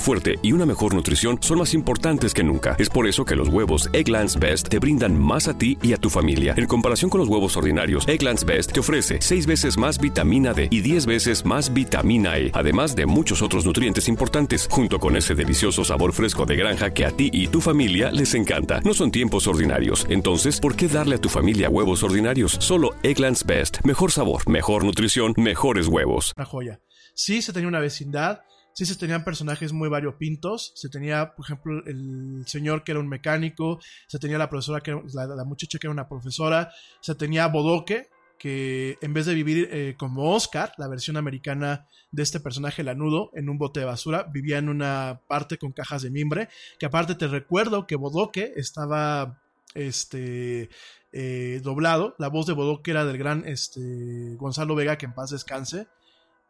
fuerte 0.00 0.38
y 0.42 0.52
una 0.52 0.66
mejor 0.66 0.94
nutrición 0.94 1.38
son 1.40 1.58
más 1.58 1.74
importantes 1.74 2.34
que 2.34 2.44
nunca. 2.44 2.76
Es 2.78 2.88
por 2.88 3.06
eso 3.06 3.24
que 3.24 3.36
los 3.36 3.48
huevos 3.48 3.88
Egglands 3.92 4.38
Best 4.38 4.68
te 4.68 4.78
brindan 4.78 5.18
más 5.18 5.48
a 5.48 5.56
ti 5.56 5.78
y 5.82 5.92
a 5.92 5.96
tu 5.96 6.10
familia. 6.10 6.54
En 6.56 6.66
comparación 6.66 7.10
con 7.10 7.20
los 7.20 7.28
huevos 7.28 7.56
ordinarios, 7.56 8.06
Egglands 8.08 8.44
Best 8.44 8.72
te 8.72 8.80
ofrece 8.80 9.18
6 9.20 9.46
veces 9.46 9.78
más 9.78 9.98
vitamina 9.98 10.52
D 10.52 10.68
y 10.70 10.80
10 10.80 11.06
veces 11.06 11.44
más 11.44 11.72
vitamina 11.72 12.38
E, 12.38 12.50
además 12.54 12.94
de 12.94 13.06
muchos 13.06 13.42
otros 13.42 13.64
nutrientes 13.64 14.08
importantes, 14.08 14.68
junto 14.70 14.98
con 14.98 15.16
ese 15.16 15.34
delicioso 15.34 15.84
sabor 15.84 16.12
fresco 16.12 16.46
de 16.46 16.56
granja 16.56 16.92
que 16.92 17.04
a 17.04 17.10
ti 17.10 17.30
y 17.32 17.48
tu 17.48 17.60
familia 17.60 18.10
les 18.10 18.34
encanta. 18.34 18.80
No 18.84 18.94
son 18.94 19.10
tiempos 19.10 19.46
ordinarios, 19.46 20.06
entonces, 20.08 20.60
¿por 20.60 20.76
qué 20.76 20.88
darle 20.88 21.16
a 21.16 21.20
tu 21.20 21.28
familia 21.28 21.70
huevos 21.70 22.02
ordinarios? 22.02 22.56
Solo 22.60 22.90
Egglands 23.02 23.44
Best. 23.44 23.78
Mejor 23.84 24.12
sabor, 24.12 24.48
mejor 24.48 24.84
nutrición, 24.84 25.34
mejores 25.36 25.86
huevos. 25.86 26.32
Una 26.36 26.46
joya. 26.46 26.80
Sí 27.14 27.42
se 27.42 27.52
tenía 27.52 27.68
una 27.68 27.80
vecindad, 27.80 28.40
sí 28.72 28.86
se 28.86 28.96
tenían 28.96 29.24
personajes 29.24 29.72
muy 29.72 29.88
variopintos. 29.88 30.72
Se 30.74 30.88
tenía, 30.88 31.34
por 31.34 31.44
ejemplo, 31.44 31.82
el 31.86 32.44
señor 32.46 32.84
que 32.84 32.92
era 32.92 33.00
un 33.00 33.08
mecánico, 33.08 33.80
se 34.06 34.18
tenía 34.18 34.38
la 34.38 34.48
profesora 34.48 34.80
que 34.80 34.90
era, 34.90 35.02
la, 35.26 35.44
muchacha 35.44 35.78
que 35.78 35.86
era 35.86 35.92
una 35.92 36.08
profesora, 36.08 36.72
se 37.00 37.14
tenía 37.14 37.46
Bodoque, 37.48 38.08
que 38.38 38.98
en 39.00 39.14
vez 39.14 39.26
de 39.26 39.34
vivir 39.34 39.68
eh, 39.70 39.94
como 39.96 40.32
Oscar, 40.32 40.72
la 40.76 40.88
versión 40.88 41.16
americana 41.16 41.86
de 42.10 42.22
este 42.22 42.40
personaje 42.40 42.82
lanudo, 42.82 43.30
en 43.34 43.48
un 43.48 43.58
bote 43.58 43.80
de 43.80 43.86
basura, 43.86 44.24
vivía 44.24 44.58
en 44.58 44.68
una 44.68 45.20
parte 45.28 45.58
con 45.58 45.72
cajas 45.72 46.02
de 46.02 46.10
mimbre, 46.10 46.48
que 46.78 46.86
aparte 46.86 47.14
te 47.14 47.28
recuerdo 47.28 47.86
que 47.86 47.96
Bodoque 47.96 48.52
estaba 48.56 49.40
este 49.74 50.70
eh, 51.12 51.60
doblado, 51.62 52.14
la 52.18 52.28
voz 52.28 52.46
de 52.46 52.52
Bodoque 52.54 52.90
era 52.90 53.04
del 53.04 53.18
gran 53.18 53.46
este, 53.46 54.34
Gonzalo 54.36 54.74
Vega, 54.74 54.98
que 54.98 55.06
en 55.06 55.14
paz 55.14 55.30
descanse. 55.30 55.86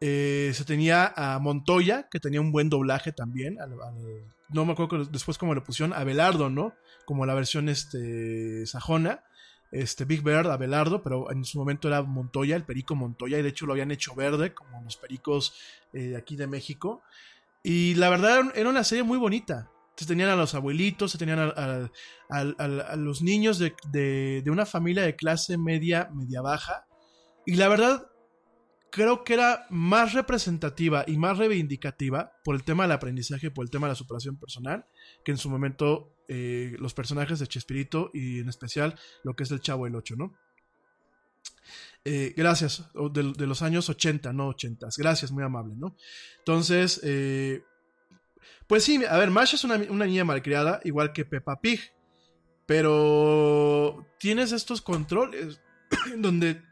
Eh, 0.05 0.51
se 0.53 0.65
tenía 0.65 1.13
a 1.15 1.39
Montoya, 1.39 2.09
que 2.11 2.19
tenía 2.19 2.41
un 2.41 2.51
buen 2.51 2.69
doblaje 2.69 3.13
también. 3.13 3.57
No 4.49 4.65
me 4.65 4.73
acuerdo 4.73 5.05
después 5.05 5.39
cómo 5.39 5.55
le 5.55 5.61
pusieron. 5.61 5.93
A 5.93 6.03
Belardo, 6.03 6.51
¿no? 6.51 6.75
Como 7.05 7.25
la 7.25 7.35
versión 7.35 7.69
este, 7.69 8.67
sajona. 8.67 9.23
Este, 9.71 10.05
Big 10.05 10.23
Bird, 10.23 10.51
Abelardo, 10.51 11.03
pero 11.03 11.31
en 11.31 11.45
su 11.45 11.57
momento 11.59 11.87
era 11.87 12.03
Montoya, 12.03 12.57
el 12.57 12.65
perico 12.65 12.95
Montoya, 12.95 13.39
y 13.39 13.43
de 13.43 13.49
hecho 13.49 13.65
lo 13.65 13.73
habían 13.73 13.91
hecho 13.93 14.15
verde, 14.15 14.53
como 14.53 14.83
los 14.83 14.97
pericos 14.97 15.55
eh, 15.95 16.17
aquí 16.17 16.35
de 16.37 16.47
México. 16.47 17.01
Y 17.63 17.95
la 17.95 18.11
verdad 18.11 18.53
era 18.57 18.69
una 18.69 18.85
serie 18.85 19.05
muy 19.05 19.19
bonita. 19.19 19.71
Se 19.97 20.05
tenían 20.05 20.31
a 20.31 20.37
los 20.37 20.55
abuelitos, 20.55 21.13
se 21.13 21.19
tenían 21.19 21.39
a, 21.39 21.45
a, 21.57 21.89
a, 22.29 22.41
a 22.41 22.97
los 22.97 23.23
niños 23.23 23.59
de, 23.59 23.73
de, 23.93 24.43
de 24.45 24.51
una 24.51 24.67
familia 24.67 25.05
de 25.05 25.15
clase 25.15 25.57
media, 25.57 26.11
media 26.13 26.43
baja. 26.43 26.87
Y 27.47 27.55
la 27.55 27.69
verdad, 27.69 28.09
creo 28.93 29.25
que 29.25 29.33
era 29.33 29.67
más 29.71 30.13
representativa 30.13 31.03
y 31.07 31.17
más 31.17 31.39
reivindicativa 31.39 32.35
por 32.45 32.55
el 32.55 32.63
tema 32.63 32.85
del 32.85 32.93
aprendizaje, 32.93 33.51
por 33.51 33.65
el 33.65 33.71
tema 33.71 33.87
de 33.87 33.93
la 33.93 33.97
superación 33.97 34.37
personal, 34.39 34.85
que 35.25 35.33
en 35.33 35.39
su 35.39 35.49
momento 35.49 36.15
eh, 36.29 36.77
los 36.79 36.93
personajes 36.93 37.39
de 37.39 37.47
Chespirito 37.47 38.11
y 38.13 38.41
en 38.41 38.51
especial 38.51 38.95
lo 39.25 39.35
que 39.35 39.45
es 39.45 39.51
el 39.51 39.61
Chavo 39.61 39.87
el 39.87 39.97
8, 39.97 40.15
¿no? 40.17 40.37
Eh, 42.05 42.35
gracias, 42.37 42.85
de, 43.13 43.47
los 43.47 43.63
años 43.63 43.89
80, 43.89 44.31
no 44.35 44.49
80. 44.49 44.89
Gracias, 44.99 45.33
muy 45.33 45.43
amable, 45.43 45.75
¿no? 45.75 45.97
Entonces, 46.41 47.01
eh, 47.03 47.65
pues 48.67 48.85
sí, 48.85 49.03
a 49.09 49.17
ver, 49.17 49.31
Masha 49.31 49.57
es 49.57 49.65
una, 49.65 49.79
niña 49.79 50.25
malcriada, 50.25 50.81
igual 50.85 51.15
que 51.15 51.25
Peppa 51.25 51.61
Pig, 51.63 51.81
pero 52.67 54.07
tienes 54.19 54.53
estos 54.53 54.83
controles 54.83 55.63
donde 56.19 56.63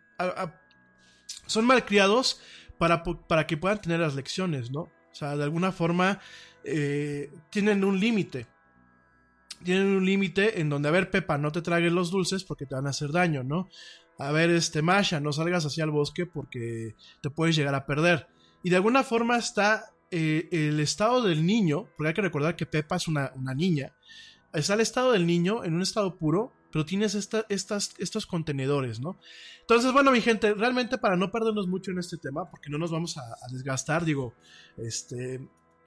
son 1.47 1.67
malcriados 1.67 2.41
para, 2.79 3.03
para 3.03 3.47
que 3.47 3.57
puedan 3.57 3.81
tener 3.81 4.01
las 4.01 4.15
lecciones, 4.15 4.71
¿no? 4.71 4.81
O 4.81 5.15
sea, 5.15 5.37
de 5.37 5.45
alguna 5.45 5.73
forma 5.73 6.21
eh, 6.65 7.31
tienen 7.51 7.85
un 7.85 7.99
límite. 7.99 8.47
Tienen 9.63 9.89
un 9.89 10.07
límite 10.07 10.61
en 10.61 10.71
donde, 10.71 10.89
a 10.89 10.93
ver, 10.93 11.11
Pepa, 11.11 11.37
no 11.37 11.53
te 11.53 11.61
tragues 11.61 11.93
los 11.93 12.11
dulces 12.11 12.45
porque 12.45 12.67
te 12.67 12.75
van 12.75 12.87
a 12.87 12.91
hacer 12.91 13.13
daño, 13.13 13.43
¿no? 13.43 13.69
A 14.19 14.33
ver, 14.33 14.51
este, 14.51 14.83
Masha, 14.83 15.21
no 15.21 15.33
salgas 15.33 15.67
hacia 15.67 15.85
el 15.85 15.91
bosque 15.91 16.27
porque 16.27 16.95
te 17.21 17.31
puedes 17.31 17.57
llegar 17.57 17.75
a 17.75 17.87
perder. 17.87 18.29
Y 18.63 18.71
de 18.71 18.77
alguna 18.77 19.03
forma 19.03 19.37
está 19.37 19.93
eh, 20.11 20.49
el 20.51 20.81
estado 20.81 21.23
del 21.23 21.45
niño, 21.45 21.89
porque 21.97 22.09
hay 22.09 22.15
que 22.15 22.23
recordar 22.23 22.57
que 22.57 22.67
Pepa 22.67 22.97
es 22.97 23.09
una, 23.09 23.33
una 23.35 23.55
niña, 23.55 23.95
está 24.53 24.75
el 24.75 24.81
estado 24.81 25.13
del 25.13 25.27
niño 25.27 25.65
en 25.65 25.75
un 25.75 25.83
estado 25.83 26.17
puro, 26.17 26.53
pero 26.73 26.85
tienes 26.85 27.15
esta, 27.15 27.45
estas, 27.49 27.95
estos 27.99 28.27
contenedores, 28.27 29.01
¿no? 29.01 29.19
Entonces, 29.61 29.93
bueno, 29.93 30.13
mi 30.13 30.21
gente, 30.21 30.55
realmente 30.55 30.99
para 30.99 31.17
no 31.17 31.31
perdernos 31.31 31.67
mucho 31.67 31.91
en 31.91 31.99
este 31.99 32.17
tema, 32.17 32.51
porque 32.51 32.71
no 32.71 32.79
nos 32.79 32.91
vamos 32.91 33.17
a, 33.17 33.23
desgastar, 33.53 34.05
digo, 34.05 34.35
este, 34.77 35.41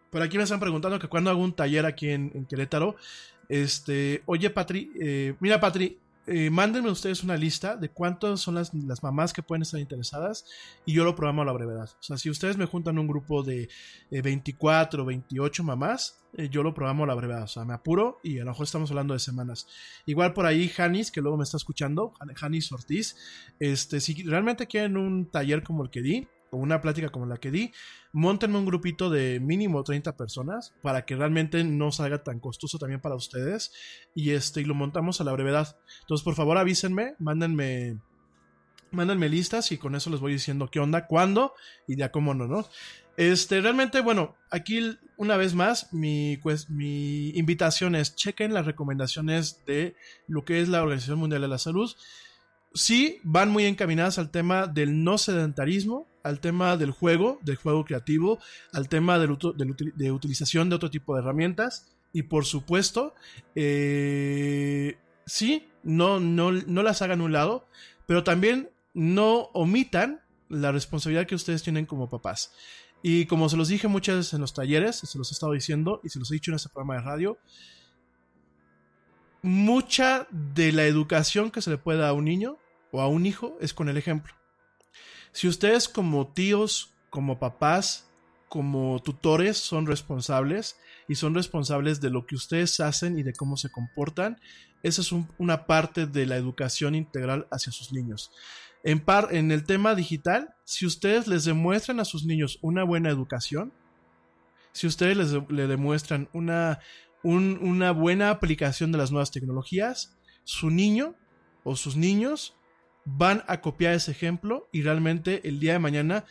por 0.09 0.21
aquí 0.21 0.37
me 0.37 0.43
están 0.43 0.59
preguntando 0.59 0.99
que 0.99 1.07
cuando 1.07 1.29
hago 1.29 1.41
un 1.41 1.55
taller 1.55 1.85
aquí 1.85 2.09
en, 2.09 2.31
en 2.33 2.45
este, 3.49 4.23
oye, 4.25 4.49
Patri, 4.49 4.91
eh, 4.99 5.35
mira, 5.39 5.59
Patri, 5.59 5.99
eh, 6.25 6.49
mándenme 6.49 6.89
ustedes 6.89 7.23
una 7.23 7.35
lista 7.35 7.75
de 7.75 7.89
cuántas 7.89 8.39
son 8.39 8.55
las, 8.55 8.73
las, 8.73 9.03
mamás 9.03 9.33
que 9.33 9.43
pueden 9.43 9.63
estar 9.63 9.79
interesadas 9.79 10.45
y 10.85 10.93
yo 10.93 11.03
lo 11.03 11.15
programo 11.15 11.41
a 11.41 11.45
la 11.45 11.51
brevedad. 11.51 11.89
O 11.99 12.03
sea, 12.03 12.17
si 12.17 12.29
ustedes 12.29 12.55
me 12.55 12.65
juntan 12.65 12.97
un 12.97 13.07
grupo 13.07 13.43
de 13.43 13.67
eh, 14.09 14.21
24 14.21 15.03
o 15.03 15.05
28 15.05 15.63
mamás, 15.63 16.23
eh, 16.37 16.47
yo 16.49 16.63
lo 16.63 16.73
programo 16.73 17.03
a 17.03 17.07
la 17.07 17.15
brevedad. 17.15 17.43
O 17.43 17.47
sea, 17.47 17.65
me 17.65 17.73
apuro 17.73 18.19
y 18.23 18.39
a 18.39 18.45
lo 18.45 18.51
mejor 18.51 18.65
estamos 18.65 18.89
hablando 18.89 19.13
de 19.13 19.19
semanas. 19.19 19.67
Igual 20.05 20.33
por 20.33 20.45
ahí, 20.45 20.69
Janis, 20.69 21.11
que 21.11 21.21
luego 21.21 21.37
me 21.37 21.43
está 21.43 21.57
escuchando, 21.57 22.13
Janis 22.35 22.71
Ortiz, 22.71 23.17
este, 23.59 23.99
si 23.99 24.23
realmente 24.23 24.67
quieren 24.67 24.95
un 24.95 25.29
taller 25.29 25.61
como 25.61 25.83
el 25.83 25.89
que 25.89 26.01
di, 26.01 26.27
una 26.57 26.81
plática 26.81 27.09
como 27.09 27.25
la 27.25 27.37
que 27.37 27.51
di, 27.51 27.71
montenme 28.11 28.57
un 28.57 28.65
grupito 28.65 29.09
de 29.09 29.39
mínimo 29.39 29.83
30 29.83 30.15
personas 30.15 30.73
para 30.81 31.05
que 31.05 31.15
realmente 31.15 31.63
no 31.63 31.91
salga 31.91 32.23
tan 32.23 32.39
costoso 32.39 32.77
también 32.77 33.01
para 33.01 33.15
ustedes 33.15 33.71
y 34.15 34.31
este 34.31 34.61
lo 34.61 34.75
montamos 34.75 35.21
a 35.21 35.23
la 35.23 35.31
brevedad. 35.31 35.77
Entonces, 36.01 36.23
por 36.23 36.35
favor, 36.35 36.57
avísenme, 36.57 37.15
mándenme 37.19 37.97
mándenme 38.93 39.27
listas 39.27 39.71
y 39.71 39.77
con 39.77 39.95
eso 39.95 40.09
les 40.09 40.19
voy 40.19 40.33
diciendo 40.33 40.69
qué 40.69 40.79
onda, 40.79 41.07
cuándo 41.07 41.53
y 41.87 41.95
ya 41.95 42.11
cómo 42.11 42.33
no, 42.33 42.47
¿no? 42.47 42.67
Este, 43.17 43.61
realmente, 43.61 44.01
bueno, 44.01 44.35
aquí 44.49 44.97
una 45.17 45.37
vez 45.37 45.53
más, 45.53 45.93
mi, 45.93 46.39
mi 46.69 47.29
invitación 47.29 47.95
es 47.95 48.15
chequen 48.15 48.53
las 48.53 48.65
recomendaciones 48.65 49.63
de 49.65 49.95
lo 50.27 50.45
que 50.45 50.61
es 50.61 50.69
la 50.69 50.81
Organización 50.81 51.19
Mundial 51.19 51.41
de 51.41 51.47
la 51.47 51.57
Salud 51.57 51.91
sí 52.73 53.19
van 53.23 53.49
muy 53.49 53.65
encaminadas 53.65 54.17
al 54.19 54.31
tema 54.31 54.67
del 54.67 55.03
no 55.03 55.17
sedentarismo, 55.17 56.07
al 56.23 56.39
tema 56.39 56.77
del 56.77 56.91
juego, 56.91 57.39
del 57.41 57.57
juego 57.57 57.85
creativo, 57.85 58.39
al 58.71 58.89
tema 58.89 59.19
del, 59.19 59.37
de 59.95 60.11
utilización 60.11 60.69
de 60.69 60.75
otro 60.75 60.89
tipo 60.89 61.15
de 61.15 61.21
herramientas 61.21 61.93
y 62.13 62.23
por 62.23 62.45
supuesto, 62.45 63.15
eh, 63.55 64.97
sí, 65.25 65.67
no, 65.81 66.19
no, 66.19 66.51
no 66.51 66.83
las 66.83 67.01
hagan 67.01 67.21
un 67.21 67.33
lado, 67.33 67.67
pero 68.05 68.23
también 68.23 68.69
no 68.93 69.49
omitan 69.53 70.21
la 70.47 70.71
responsabilidad 70.71 71.25
que 71.25 71.35
ustedes 71.35 71.63
tienen 71.63 71.87
como 71.87 72.09
papás. 72.09 72.53
Y 73.01 73.25
como 73.25 73.49
se 73.49 73.57
los 73.57 73.67
dije 73.67 73.87
muchas 73.87 74.15
veces 74.15 74.33
en 74.33 74.41
los 74.41 74.53
talleres, 74.53 74.97
se 74.97 75.17
los 75.17 75.31
he 75.31 75.33
estado 75.33 75.51
diciendo 75.53 75.99
y 76.03 76.09
se 76.09 76.19
los 76.19 76.31
he 76.31 76.35
dicho 76.35 76.51
en 76.51 76.55
este 76.55 76.69
programa 76.69 76.95
de 76.95 77.01
radio, 77.01 77.37
mucha 79.41 80.27
de 80.31 80.71
la 80.71 80.85
educación 80.85 81.51
que 81.51 81.61
se 81.61 81.71
le 81.71 81.77
puede 81.77 81.99
dar 81.99 82.09
a 82.09 82.13
un 82.13 82.25
niño 82.25 82.57
o 82.93 83.01
a 83.01 83.07
un 83.07 83.25
hijo 83.25 83.57
es 83.59 83.73
con 83.73 83.89
el 83.89 83.97
ejemplo. 83.97 84.33
Si 85.33 85.47
ustedes 85.47 85.89
como 85.89 86.31
tíos, 86.31 86.93
como 87.09 87.39
papás, 87.39 88.07
como 88.47 89.01
tutores 89.01 89.57
son 89.57 89.87
responsables 89.87 90.77
y 91.07 91.15
son 91.15 91.33
responsables 91.33 91.99
de 92.01 92.11
lo 92.11 92.27
que 92.27 92.35
ustedes 92.35 92.79
hacen 92.79 93.17
y 93.17 93.23
de 93.23 93.33
cómo 93.33 93.57
se 93.57 93.71
comportan, 93.71 94.39
esa 94.83 95.01
es 95.01 95.11
un, 95.11 95.27
una 95.39 95.65
parte 95.65 96.05
de 96.05 96.27
la 96.27 96.37
educación 96.37 96.93
integral 96.93 97.47
hacia 97.49 97.71
sus 97.71 97.91
niños. 97.91 98.31
En, 98.83 98.99
par, 98.99 99.29
en 99.31 99.51
el 99.51 99.63
tema 99.63 99.95
digital, 99.95 100.53
si 100.63 100.85
ustedes 100.85 101.27
les 101.27 101.45
demuestran 101.45 101.99
a 101.99 102.05
sus 102.05 102.25
niños 102.25 102.59
una 102.61 102.83
buena 102.83 103.09
educación, 103.09 103.73
si 104.71 104.85
ustedes 104.85 105.17
les 105.17 105.31
le 105.49 105.65
demuestran 105.65 106.29
una, 106.31 106.79
un, 107.23 107.57
una 107.59 107.89
buena 107.91 108.29
aplicación 108.29 108.91
de 108.91 108.99
las 108.99 109.11
nuevas 109.11 109.31
tecnologías, 109.31 110.15
su 110.43 110.69
niño 110.69 111.15
o 111.63 111.75
sus 111.75 111.95
niños 111.95 112.55
van 113.05 113.43
a 113.47 113.61
copiar 113.61 113.93
ese 113.93 114.11
ejemplo 114.11 114.69
y 114.71 114.81
realmente 114.81 115.47
el 115.47 115.59
día 115.59 115.73
de 115.73 115.79
mañana 115.79 116.25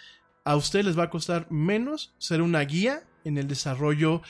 a 0.45 0.57
ustedes 0.57 0.85
les 0.85 0.99
va 0.99 1.05
a 1.05 1.11
costar 1.11 1.51
menos 1.51 2.15
ser 2.19 2.43
una 2.43 2.61
guía 2.61 3.03
en 3.25 3.39
el 3.39 3.47
desarrollo 3.47 4.23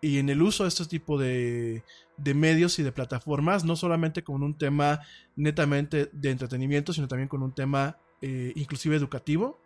y 0.00 0.18
en 0.18 0.28
el 0.28 0.42
uso 0.42 0.62
de 0.62 0.68
este 0.68 0.86
tipo 0.86 1.18
de, 1.18 1.82
de 2.16 2.34
medios 2.34 2.78
y 2.78 2.82
de 2.82 2.92
plataformas, 2.92 3.64
no 3.64 3.76
solamente 3.76 4.22
con 4.22 4.42
un 4.42 4.56
tema 4.56 5.00
netamente 5.36 6.08
de 6.12 6.30
entretenimiento, 6.30 6.92
sino 6.92 7.08
también 7.08 7.28
con 7.28 7.42
un 7.42 7.52
tema 7.52 7.98
eh, 8.22 8.52
inclusive 8.56 8.96
educativo. 8.96 9.60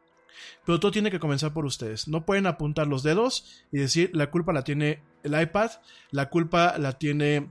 Pero 0.65 0.81
todo 0.81 0.91
tiene 0.91 1.11
que 1.11 1.21
comenzar 1.21 1.53
por 1.53 1.67
ustedes. 1.67 2.09
No 2.09 2.25
pueden 2.25 2.47
apuntar 2.47 2.87
los 2.87 3.03
dedos 3.03 3.65
y 3.71 3.79
decir 3.79 4.11
la 4.15 4.31
culpa 4.31 4.53
la 4.53 4.65
tiene 4.65 5.03
el 5.23 5.41
iPad, 5.41 5.71
la 6.11 6.31
culpa 6.31 6.79
la 6.79 6.99
tiene 6.99 7.51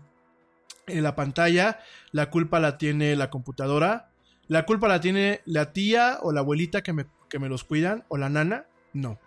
en 0.87 1.03
la 1.03 1.15
pantalla, 1.15 1.79
la 2.11 2.29
culpa 2.31 2.59
la 2.59 2.77
tiene 2.77 3.15
la 3.15 3.29
computadora, 3.29 4.10
la 4.51 4.65
culpa 4.65 4.89
la 4.89 4.99
tiene 4.99 5.39
la 5.45 5.71
tía 5.71 6.19
o 6.23 6.33
la 6.33 6.41
abuelita 6.41 6.83
que 6.83 6.91
me, 6.91 7.05
que 7.29 7.39
me 7.39 7.47
los 7.47 7.63
cuidan 7.63 8.03
o 8.09 8.17
la 8.17 8.27
nana. 8.27 8.65
No. 8.91 9.17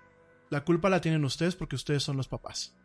La 0.50 0.66
culpa 0.66 0.90
la 0.90 1.00
tienen 1.00 1.24
ustedes 1.24 1.56
porque 1.56 1.76
ustedes 1.76 2.02
son 2.02 2.18
los 2.18 2.28
papás. 2.28 2.76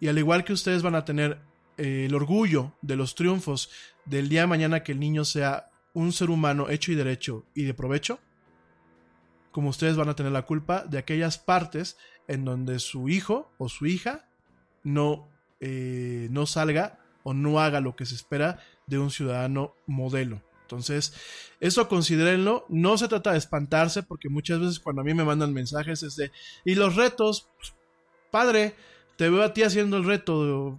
Y 0.00 0.08
al 0.08 0.16
igual 0.16 0.44
que 0.44 0.54
ustedes 0.54 0.82
van 0.82 0.94
a 0.94 1.04
tener 1.04 1.42
eh, 1.76 2.06
el 2.06 2.14
orgullo 2.14 2.72
de 2.80 2.96
los 2.96 3.14
triunfos 3.14 3.70
del 4.06 4.30
día 4.30 4.40
de 4.40 4.46
mañana 4.46 4.82
que 4.82 4.92
el 4.92 4.98
niño 4.98 5.26
sea 5.26 5.68
un 5.92 6.12
ser 6.12 6.30
humano 6.30 6.70
hecho 6.70 6.90
y 6.90 6.94
derecho 6.94 7.44
y 7.54 7.64
de 7.64 7.74
provecho, 7.74 8.18
como 9.52 9.68
ustedes 9.68 9.98
van 9.98 10.08
a 10.08 10.16
tener 10.16 10.32
la 10.32 10.46
culpa 10.46 10.86
de 10.86 10.96
aquellas 10.96 11.36
partes 11.36 11.98
en 12.28 12.46
donde 12.46 12.78
su 12.78 13.10
hijo 13.10 13.52
o 13.58 13.68
su 13.68 13.84
hija 13.84 14.26
no, 14.84 15.28
eh, 15.60 16.28
no 16.30 16.46
salga 16.46 16.98
o 17.24 17.34
no 17.34 17.60
haga 17.60 17.82
lo 17.82 17.94
que 17.94 18.06
se 18.06 18.14
espera 18.14 18.58
de 18.86 18.98
un 18.98 19.10
ciudadano 19.10 19.74
modelo. 19.86 20.47
Entonces, 20.68 21.14
eso 21.60 21.88
considérenlo. 21.88 22.66
No 22.68 22.98
se 22.98 23.08
trata 23.08 23.32
de 23.32 23.38
espantarse, 23.38 24.02
porque 24.02 24.28
muchas 24.28 24.60
veces 24.60 24.80
cuando 24.80 25.00
a 25.00 25.04
mí 25.04 25.14
me 25.14 25.24
mandan 25.24 25.54
mensajes 25.54 26.02
es 26.02 26.14
de, 26.16 26.30
y 26.66 26.74
los 26.74 26.94
retos, 26.94 27.48
pues, 27.56 27.74
padre, 28.30 28.74
te 29.16 29.30
veo 29.30 29.42
a 29.42 29.54
ti 29.54 29.62
haciendo 29.62 29.96
el 29.96 30.04
reto 30.04 30.78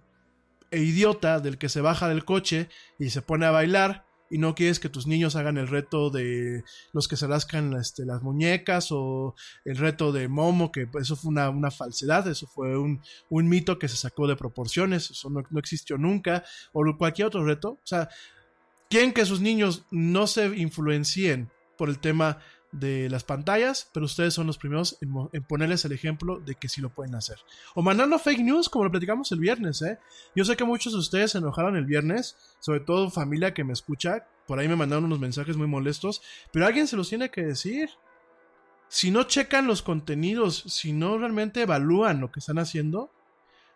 e 0.70 0.82
idiota 0.82 1.40
del 1.40 1.58
que 1.58 1.70
se 1.70 1.82
baja 1.82 2.08
del 2.08 2.24
coche 2.24 2.70
y 3.00 3.10
se 3.10 3.24
pone 3.24 3.48
a 3.48 3.52
bailar 3.52 4.06
y 4.30 4.38
no 4.38 4.54
quieres 4.54 4.80
que 4.80 4.90
tus 4.90 5.08
niños 5.08 5.36
hagan 5.36 5.58
el 5.58 5.68
reto 5.68 6.12
de 6.12 6.64
los 6.94 7.08
que 7.08 7.18
se 7.18 7.26
rascan 7.26 7.74
este, 7.74 8.06
las 8.06 8.22
muñecas 8.22 8.90
o 8.92 9.34
el 9.66 9.78
reto 9.78 10.12
de 10.12 10.28
Momo, 10.28 10.72
que 10.72 10.88
eso 11.02 11.16
fue 11.16 11.30
una, 11.32 11.72
falsedad, 11.72 12.28
eso 12.28 12.46
fue 12.46 12.78
un, 12.78 13.02
mito 13.32 13.80
que 13.80 13.88
se 13.88 13.98
sacó 13.98 14.28
de 14.28 14.36
proporciones, 14.36 15.10
eso 15.10 15.32
no, 15.32 15.42
no 15.50 15.60
existió 15.60 15.98
nunca, 15.98 16.44
o 16.74 16.84
cualquier 16.96 17.28
otro 17.28 17.44
reto. 17.44 17.72
O 17.72 17.82
sea, 17.88 18.08
quieren 18.90 19.14
que 19.14 19.26
sus 19.26 19.42
niños 19.42 19.84
no 19.92 20.28
se 20.28 20.48
influencien 20.58 21.50
por 21.78 21.90
el 21.90 22.00
tema 22.00 22.40
de 22.72 23.10
las 23.10 23.24
pantallas, 23.24 23.90
pero 23.94 24.06
ustedes 24.06 24.34
son 24.34 24.48
los 24.48 24.58
primeros 24.58 24.98
en, 25.02 25.44
ponerles 25.44 25.86
el 25.86 25.92
ejemplo 25.92 26.40
de 26.40 26.56
que 26.56 26.70
sí 26.70 26.82
lo 26.82 26.90
pueden 26.90 27.16
hacer. 27.16 27.38
O 27.74 27.82
mandando 27.82 28.20
fake 28.20 28.42
news, 28.42 28.70
como 28.70 28.86
lo 28.86 28.92
platicamos 28.92 29.32
el 29.32 29.40
viernes, 29.40 29.82
¿eh? 29.82 29.98
Yo 30.36 30.46
sé 30.46 30.56
que 30.56 30.64
muchos 30.64 30.94
de 30.94 31.00
ustedes 31.00 31.32
se 31.32 31.40
enojaron 31.40 31.76
el 31.76 31.86
viernes, 31.86 32.36
sobre 32.60 32.82
todo 32.82 33.10
familia 33.10 33.54
que 33.54 33.64
me 33.64 33.74
escucha, 33.74 34.28
por 34.46 34.60
ahí 34.60 34.68
me 34.68 34.76
mandaron 34.76 35.06
unos 35.06 35.20
mensajes 35.20 35.58
muy 35.58 35.68
molestos, 35.68 36.22
pero 36.52 36.66
alguien 36.66 36.88
se 36.88 36.98
los 36.98 37.10
tiene 37.10 37.32
que 37.32 37.44
decir. 37.44 37.90
Si 38.88 39.12
no 39.12 39.24
checan 39.24 39.68
los 39.68 39.84
contenidos, 39.84 40.64
si 40.68 40.94
no 40.94 41.18
realmente 41.18 41.62
evalúan 41.62 42.20
lo 42.20 42.32
que 42.32 42.40
están 42.40 42.58
haciendo, 42.58 43.12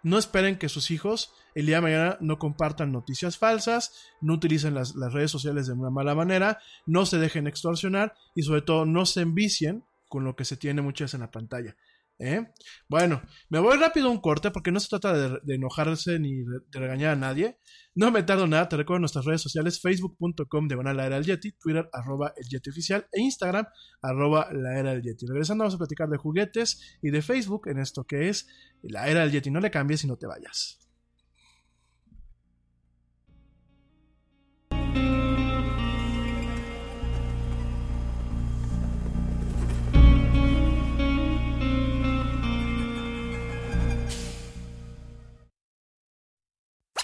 no 0.03 0.17
esperen 0.17 0.57
que 0.57 0.69
sus 0.69 0.91
hijos 0.91 1.33
el 1.55 1.65
día 1.65 1.77
de 1.77 1.81
mañana 1.81 2.17
no 2.19 2.37
compartan 2.37 2.91
noticias 2.91 3.37
falsas, 3.37 3.93
no 4.21 4.33
utilicen 4.33 4.73
las, 4.73 4.93
redes 4.95 5.31
sociales 5.31 5.67
de 5.67 5.73
una 5.73 5.89
mala 5.89 6.15
manera, 6.15 6.59
no 6.85 7.05
se 7.05 7.17
dejen 7.17 7.47
extorsionar 7.47 8.13
y 8.35 8.43
sobre 8.43 8.61
todo 8.61 8.85
no 8.85 9.05
se 9.05 9.21
envicien 9.21 9.83
con 10.07 10.23
lo 10.23 10.35
que 10.35 10.45
se 10.45 10.57
tiene 10.57 10.81
muchas 10.81 11.13
en 11.13 11.21
la 11.21 11.31
pantalla. 11.31 11.75
¿Eh? 12.23 12.51
Bueno, 12.87 13.21
me 13.49 13.59
voy 13.59 13.77
rápido 13.77 14.07
a 14.07 14.11
un 14.11 14.19
corte 14.19 14.51
porque 14.51 14.71
no 14.71 14.79
se 14.79 14.89
trata 14.89 15.13
de, 15.13 15.55
enojarse 15.55 16.19
ni 16.19 16.43
de, 16.43 16.59
regañar 16.71 17.11
a 17.11 17.15
nadie. 17.15 17.57
No 17.95 18.11
me 18.11 18.23
tardo 18.23 18.47
nada, 18.47 18.69
te 18.69 18.77
recuerdo 18.77 19.01
nuestras 19.01 19.25
redes 19.25 19.41
sociales, 19.41 19.79
facebook.com 19.81 20.67
de 20.67 20.75
la 20.75 21.09
del 21.09 21.25
Yeti, 21.25 21.51
Twitter 21.53 21.89
arroba 21.93 22.33
el 22.35 22.47
Yeti 22.47 22.69
oficial 22.69 23.07
e 23.11 23.21
Instagram 23.21 23.67
arroba 24.01 24.49
la 24.51 24.79
era 24.79 24.91
del 24.91 25.03
Yeti. 25.03 25.27
Regresando 25.27 25.63
vamos 25.63 25.75
a 25.75 25.77
platicar 25.77 26.09
de 26.09 26.17
juguetes 26.17 26.97
y 27.01 27.11
de 27.11 27.21
Facebook 27.21 27.67
en 27.67 27.79
esto 27.79 28.05
que 28.05 28.29
es 28.29 28.47
la 28.81 29.07
era 29.07 29.21
del 29.21 29.31
Yeti. 29.31 29.51
No 29.51 29.59
le 29.59 29.69
cambies 29.69 30.03
y 30.03 30.07
no 30.07 30.17
te 30.17 30.27
vayas. 30.27 30.82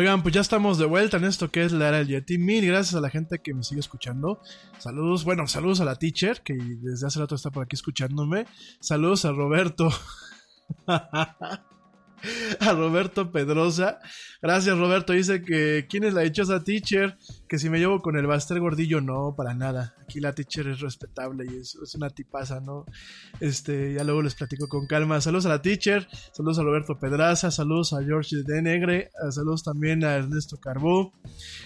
Oigan, 0.00 0.22
pues 0.22 0.34
ya 0.34 0.40
estamos 0.40 0.78
de 0.78 0.86
vuelta 0.86 1.18
en 1.18 1.24
esto 1.24 1.50
que 1.50 1.62
es 1.62 1.72
la 1.72 1.88
era 1.88 1.98
del 1.98 2.08
Yeti. 2.08 2.38
Mil 2.38 2.64
gracias 2.64 2.94
a 2.94 3.02
la 3.02 3.10
gente 3.10 3.38
que 3.40 3.52
me 3.52 3.62
sigue 3.62 3.80
escuchando. 3.80 4.40
Saludos, 4.78 5.24
bueno, 5.24 5.46
saludos 5.46 5.82
a 5.82 5.84
la 5.84 5.96
teacher 5.96 6.40
que 6.40 6.54
desde 6.54 7.06
hace 7.06 7.20
rato 7.20 7.34
está 7.34 7.50
por 7.50 7.64
aquí 7.64 7.76
escuchándome. 7.76 8.46
Saludos 8.80 9.26
a 9.26 9.32
Roberto. 9.32 9.90
a 10.86 11.62
Roberto 12.72 13.30
Pedrosa. 13.30 13.98
Gracias, 14.40 14.78
Roberto. 14.78 15.12
Dice 15.12 15.42
que 15.42 15.86
quién 15.86 16.04
es 16.04 16.14
la 16.14 16.22
dichosa 16.22 16.64
teacher. 16.64 17.18
Que 17.50 17.58
si 17.58 17.68
me 17.68 17.80
llevo 17.80 18.00
con 18.00 18.16
el 18.16 18.28
Baster 18.28 18.60
Gordillo, 18.60 19.00
no, 19.00 19.34
para 19.36 19.54
nada. 19.54 19.96
Aquí 20.00 20.20
la 20.20 20.36
teacher 20.36 20.68
es 20.68 20.78
respetable 20.78 21.44
y 21.50 21.56
es, 21.56 21.76
es, 21.82 21.96
una 21.96 22.08
tipaza, 22.08 22.60
¿no? 22.60 22.86
Este, 23.40 23.92
ya 23.94 24.04
luego 24.04 24.22
les 24.22 24.36
platico 24.36 24.68
con 24.68 24.86
calma. 24.86 25.20
Saludos 25.20 25.46
a 25.46 25.48
la 25.48 25.60
teacher. 25.60 26.06
Saludos 26.32 26.60
a 26.60 26.62
Roberto 26.62 27.00
Pedraza. 27.00 27.50
Saludos 27.50 27.92
a 27.92 28.04
George 28.04 28.36
de 28.44 28.62
Negre. 28.62 29.10
Saludos 29.30 29.64
también 29.64 30.04
a 30.04 30.14
Ernesto 30.14 30.58
Carbó. 30.60 31.12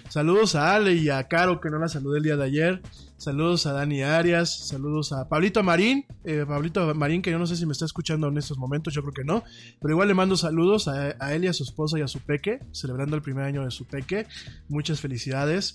Saludos 0.09 0.55
a 0.55 0.75
Ale 0.75 0.95
y 0.95 1.11
a 1.11 1.23
Caro, 1.25 1.61
que 1.61 1.69
no 1.69 1.79
la 1.79 1.89
saludé 1.89 2.17
el 2.17 2.25
día 2.25 2.37
de 2.39 2.45
ayer. 2.45 2.83
Saludos 3.17 3.65
a 3.67 3.73
Dani 3.73 4.03
Arias, 4.03 4.69
saludos 4.69 5.13
a 5.13 5.29
Pablito 5.29 5.63
Marín, 5.63 6.05
eh, 6.25 6.45
Pablito 6.47 6.95
Marín, 6.95 7.23
que 7.23 7.31
yo 7.31 7.39
no 7.39 7.47
sé 7.47 7.57
si 7.57 7.65
me 7.65 7.73
está 7.73 7.87
escuchando 7.87 8.29
en 8.29 8.37
estos 8.37 8.59
momentos, 8.59 8.93
yo 8.93 9.01
creo 9.01 9.15
que 9.15 9.25
no, 9.25 9.45
pero 9.81 9.95
igual 9.95 10.09
le 10.09 10.15
mando 10.15 10.37
saludos 10.37 10.89
a, 10.89 11.15
a 11.19 11.35
él 11.35 11.45
y 11.45 11.47
a 11.47 11.55
su 11.55 11.63
esposa 11.63 11.99
y 11.99 12.03
a 12.03 12.09
su 12.09 12.21
peque, 12.21 12.59
celebrando 12.73 13.17
el 13.17 13.23
primer 13.23 13.45
año 13.45 13.65
de 13.65 13.71
su 13.71 13.87
peque. 13.87 14.27
Muchas 14.69 15.01
felicidades. 15.01 15.74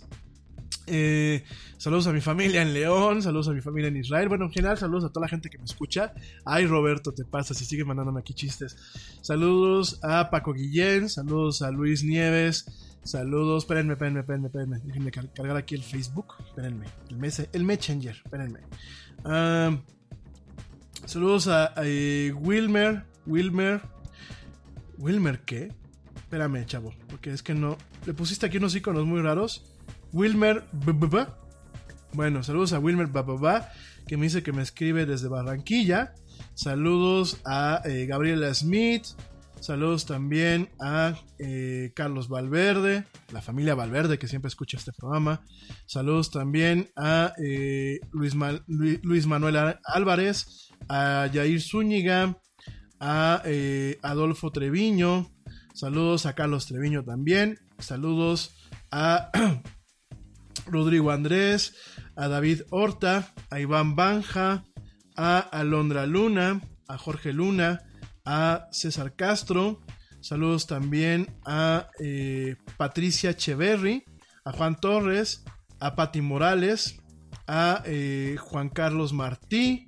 Eh, 0.91 1.43
saludos 1.77 2.07
a 2.07 2.11
mi 2.11 2.19
familia 2.19 2.63
en 2.63 2.73
León, 2.73 3.21
saludos 3.21 3.47
a 3.49 3.51
mi 3.51 3.61
familia 3.61 3.89
en 3.89 3.97
Israel. 3.97 4.27
Bueno, 4.27 4.45
en 4.45 4.51
general, 4.51 4.77
saludos 4.77 5.05
a 5.05 5.09
toda 5.09 5.25
la 5.25 5.29
gente 5.29 5.49
que 5.49 5.59
me 5.59 5.65
escucha. 5.65 6.13
Ay, 6.45 6.65
Roberto, 6.65 7.11
te 7.13 7.25
pasa 7.25 7.53
si 7.53 7.65
sigues 7.65 7.85
mandándome 7.85 8.21
aquí 8.21 8.33
chistes. 8.33 8.75
Saludos 9.21 9.99
a 10.03 10.29
Paco 10.31 10.53
Guillén, 10.53 11.09
saludos 11.09 11.61
a 11.61 11.69
Luis 11.71 12.03
Nieves. 12.03 12.65
Saludos, 13.03 13.63
espérenme, 13.63 13.93
espérenme, 13.93 14.21
espérenme, 14.21 14.47
espérenme. 14.47 14.79
Déjenme 14.83 15.11
car 15.11 15.31
cargar 15.33 15.57
aquí 15.57 15.75
el 15.75 15.83
Facebook. 15.83 16.33
Espérenme. 16.47 16.85
El, 17.09 17.17
mes 17.17 17.47
el 17.51 17.63
Messenger, 17.63 18.15
espérenme. 18.23 18.59
Saludos 21.05 21.47
a, 21.47 21.79
a 21.79 21.83
eh, 21.85 22.33
Wilmer. 22.33 23.05
Wilmer. 23.25 23.81
¿Wilmer 24.97 25.41
qué? 25.41 25.73
Espérame, 26.15 26.65
chavo. 26.65 26.93
Porque 27.09 27.31
es 27.31 27.41
que 27.41 27.53
no. 27.53 27.77
Le 28.05 28.13
pusiste 28.13 28.45
aquí 28.45 28.57
unos 28.57 28.75
iconos 28.75 29.05
muy 29.05 29.21
raros. 29.21 29.63
Wilmer. 30.13 30.65
Bueno, 32.13 32.43
saludos 32.43 32.73
a 32.73 32.79
Wilmer 32.79 33.07
Bababa. 33.07 33.69
Que 34.07 34.17
me 34.17 34.23
dice 34.23 34.43
que 34.43 34.51
me 34.51 34.63
escribe 34.63 35.05
desde 35.05 35.27
Barranquilla. 35.27 36.13
Saludos 36.55 37.41
a 37.45 37.81
eh, 37.85 38.05
Gabriela 38.07 38.53
Smith. 38.53 39.05
Saludos 39.59 40.05
también 40.05 40.69
a 40.79 41.19
eh, 41.37 41.91
Carlos 41.93 42.29
Valverde, 42.29 43.03
la 43.33 43.41
familia 43.41 43.75
Valverde 43.75 44.17
que 44.17 44.27
siempre 44.27 44.47
escucha 44.47 44.77
este 44.77 44.93
programa. 44.93 45.41
Saludos 45.85 46.31
también 46.31 46.91
a 46.95 47.33
eh, 47.43 47.99
Luis, 48.11 48.35
Luis, 48.67 49.27
Manuel 49.27 49.77
Álvarez, 49.83 50.69
a 50.87 51.27
Yair 51.31 51.61
Zúñiga, 51.61 52.37
a 53.01 53.41
eh, 53.45 53.99
Adolfo 54.01 54.51
Treviño. 54.51 55.29
Saludos 55.73 56.25
a 56.25 56.35
Carlos 56.35 56.65
Treviño 56.65 57.03
también. 57.03 57.59
Saludos 57.79 58.55
a 58.91 59.29
Rodrigo 60.65 61.11
Andrés, 61.11 61.75
a 62.15 62.27
David 62.27 62.61
Horta, 62.69 63.33
a 63.49 63.59
Iván 63.59 63.95
Banja, 63.95 64.65
a 65.15 65.39
Alondra 65.39 66.05
Luna, 66.05 66.61
a 66.87 66.97
Jorge 66.97 67.33
Luna 67.33 67.81
a 68.31 68.67
César 68.71 69.15
Castro, 69.15 69.81
saludos 70.21 70.67
también 70.67 71.35
a 71.45 71.89
eh, 71.99 72.57
Patricia 72.77 73.35
Cheverry, 73.35 74.03
a 74.45 74.51
Juan 74.51 74.79
Torres, 74.79 75.43
a 75.79 75.95
Pati 75.95 76.21
Morales, 76.21 76.99
a 77.47 77.81
eh, 77.85 78.35
Juan 78.39 78.69
Carlos 78.69 79.13
Martí, 79.13 79.87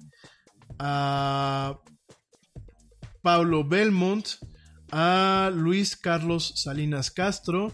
a 0.79 1.79
Paulo 3.21 3.63
Belmont, 3.63 4.25
a 4.91 5.51
Luis 5.53 5.95
Carlos 5.95 6.53
Salinas 6.55 7.11
Castro, 7.11 7.73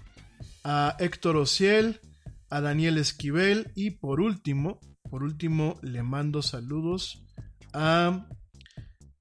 a 0.66 0.98
Héctor 1.00 1.38
Ociel, 1.38 2.02
a 2.50 2.62
Daniel 2.62 2.98
Esquivel. 2.98 3.72
Y 3.76 3.92
por 3.92 4.22
último, 4.22 4.80
por 5.10 5.24
último 5.24 5.80
le 5.82 6.04
mando 6.04 6.42
saludos 6.42 7.26
a 7.74 8.28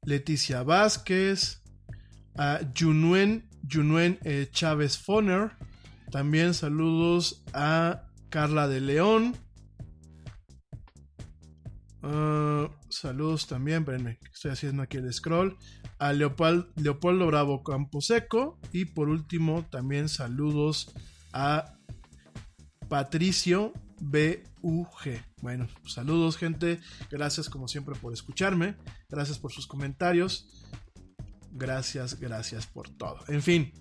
Leticia 0.02 0.62
Vázquez, 0.62 1.62
a 2.36 2.60
Junuen, 2.78 3.48
Junuen 3.70 4.18
eh, 4.24 4.48
Chávez 4.50 4.98
Foner, 4.98 5.52
también 6.10 6.54
saludos 6.54 7.44
a 7.52 8.04
Carla 8.28 8.68
de 8.68 8.80
León, 8.80 9.36
uh, 12.02 12.68
saludos 12.88 13.46
también, 13.46 13.80
espérenme, 13.80 14.18
estoy 14.32 14.52
haciendo 14.52 14.82
aquí 14.82 14.98
el 14.98 15.12
scroll, 15.12 15.56
a 15.98 16.12
Leopold, 16.12 16.66
Leopoldo 16.76 17.26
Bravo 17.26 17.62
Camposeco. 17.62 18.58
Y 18.72 18.86
por 18.86 19.08
último 19.08 19.64
también 19.70 20.08
saludos 20.08 20.92
a 21.32 21.75
Patricio 22.88 23.72
BUG. 24.00 25.20
Bueno, 25.42 25.68
saludos 25.86 26.36
gente, 26.36 26.80
gracias 27.10 27.48
como 27.48 27.68
siempre 27.68 27.94
por 27.94 28.12
escucharme, 28.12 28.76
gracias 29.08 29.38
por 29.38 29.52
sus 29.52 29.66
comentarios, 29.66 30.62
gracias, 31.52 32.18
gracias 32.20 32.66
por 32.66 32.88
todo. 32.90 33.18
En 33.28 33.42
fin, 33.42 33.72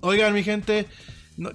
oigan 0.00 0.32
mi 0.34 0.42
gente, 0.42 0.86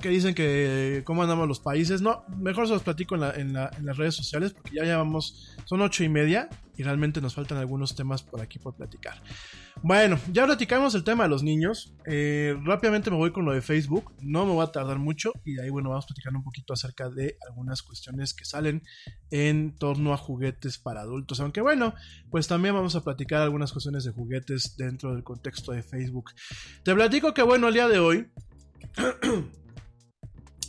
que 0.02 0.10
dicen 0.10 0.34
que 0.36 1.04
cómo 1.06 1.22
andamos 1.24 1.48
los 1.48 1.60
países, 1.60 2.02
no, 2.02 2.24
mejor 2.38 2.68
se 2.68 2.74
los 2.74 2.84
platico 2.84 3.16
en, 3.16 3.24
en 3.40 3.54
la- 3.54 3.72
en 3.78 3.86
las 3.86 3.98
redes 3.98 4.16
sociales 4.16 4.54
porque 4.54 4.76
ya 4.76 4.84
llevamos, 4.84 5.56
son 5.66 5.82
ocho 5.82 6.04
y 6.04 6.10
media 6.10 6.50
y 6.78 6.84
realmente 6.84 7.22
nos 7.22 7.36
faltan 7.36 7.58
algunos 7.58 7.96
temas 7.96 8.24
por 8.24 8.42
aquí 8.42 8.60
por 8.60 8.76
platicar. 8.76 9.22
Bueno, 9.82 10.20
ya 10.32 10.46
platicamos 10.46 10.96
el 10.96 11.04
tema 11.04 11.24
de 11.24 11.30
los 11.30 11.44
niños. 11.44 11.94
Eh, 12.06 12.58
rápidamente 12.64 13.12
me 13.12 13.18
voy 13.18 13.32
con 13.32 13.46
lo 13.46 13.54
de 13.54 13.62
Facebook. 13.62 14.14
No 14.22 14.46
me 14.46 14.54
voy 14.54 14.64
a 14.64 14.72
tardar 14.72 15.00
mucho. 15.00 15.32
Y 15.44 15.54
de 15.54 15.64
ahí, 15.64 15.70
bueno, 15.70 15.90
vamos 15.90 16.06
platicando 16.06 16.40
un 16.40 16.44
poquito 16.46 16.74
acerca 16.74 17.10
de 17.10 17.38
algunas 17.48 17.82
cuestiones 17.82 18.34
que 18.34 18.46
salen 18.46 18.84
en 19.32 19.76
torno 19.76 20.14
a 20.14 20.18
juguetes 20.18 20.78
para 20.78 21.02
adultos. 21.02 21.40
Aunque 21.40 21.62
bueno, 21.62 21.94
pues 22.30 22.48
también 22.48 22.76
vamos 22.76 22.96
a 22.96 23.04
platicar 23.04 23.42
algunas 23.42 23.72
cuestiones 23.72 24.04
de 24.04 24.12
juguetes 24.12 24.76
dentro 24.78 25.14
del 25.14 25.24
contexto 25.24 25.72
de 25.72 25.84
Facebook. 25.84 26.32
Te 26.84 26.94
platico 26.94 27.34
que, 27.34 27.44
bueno, 27.44 27.68
el 27.68 27.74
día 27.74 27.88
de 27.88 28.00
hoy. 28.00 28.28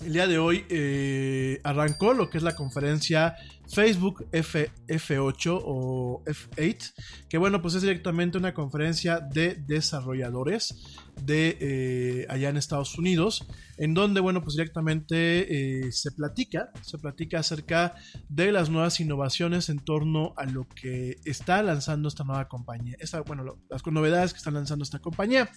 El 0.04 0.12
día 0.12 0.26
de 0.26 0.38
hoy 0.38 0.66
eh, 0.68 1.58
arrancó 1.64 2.12
lo 2.12 2.28
que 2.28 2.36
es 2.36 2.44
la 2.44 2.54
conferencia 2.54 3.34
Facebook 3.68 4.26
F, 4.32 4.70
F8 4.88 5.60
o 5.64 6.22
F8, 6.24 6.92
que 7.28 7.38
bueno, 7.38 7.62
pues 7.62 7.74
es 7.74 7.82
directamente 7.82 8.38
una 8.38 8.54
conferencia 8.54 9.20
de 9.20 9.54
desarrolladores 9.66 10.74
de 11.22 11.56
eh, 11.60 12.26
allá 12.28 12.50
en 12.50 12.56
Estados 12.56 12.98
Unidos, 12.98 13.46
en 13.78 13.94
donde 13.94 14.20
bueno, 14.20 14.42
pues 14.42 14.56
directamente 14.56 15.86
eh, 15.86 15.92
se 15.92 16.12
platica, 16.12 16.70
se 16.82 16.98
platica 16.98 17.40
acerca 17.40 17.94
de 18.28 18.52
las 18.52 18.70
nuevas 18.70 19.00
innovaciones 19.00 19.68
en 19.68 19.78
torno 19.78 20.34
a 20.36 20.44
lo 20.44 20.68
que 20.68 21.16
está 21.24 21.62
lanzando 21.62 22.08
esta 22.08 22.24
nueva 22.24 22.48
compañía, 22.48 22.96
esta, 23.00 23.22
bueno, 23.22 23.58
las 23.70 23.86
novedades 23.86 24.32
que 24.32 24.38
está 24.38 24.50
lanzando 24.50 24.82
esta 24.82 24.98
compañía. 24.98 25.50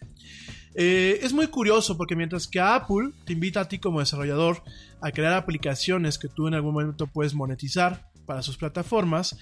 Eh, 0.75 1.19
es 1.21 1.33
muy 1.33 1.47
curioso 1.47 1.97
porque 1.97 2.15
mientras 2.15 2.47
que 2.47 2.59
Apple 2.59 3.11
te 3.25 3.33
invita 3.33 3.61
a 3.61 3.67
ti 3.67 3.79
como 3.79 3.99
desarrollador 3.99 4.63
a 5.01 5.11
crear 5.11 5.33
aplicaciones 5.33 6.17
que 6.17 6.27
tú 6.27 6.47
en 6.47 6.53
algún 6.53 6.73
momento 6.73 7.07
puedes 7.07 7.33
monetizar 7.33 8.05
para 8.25 8.43
sus 8.43 8.57
plataformas, 8.57 9.35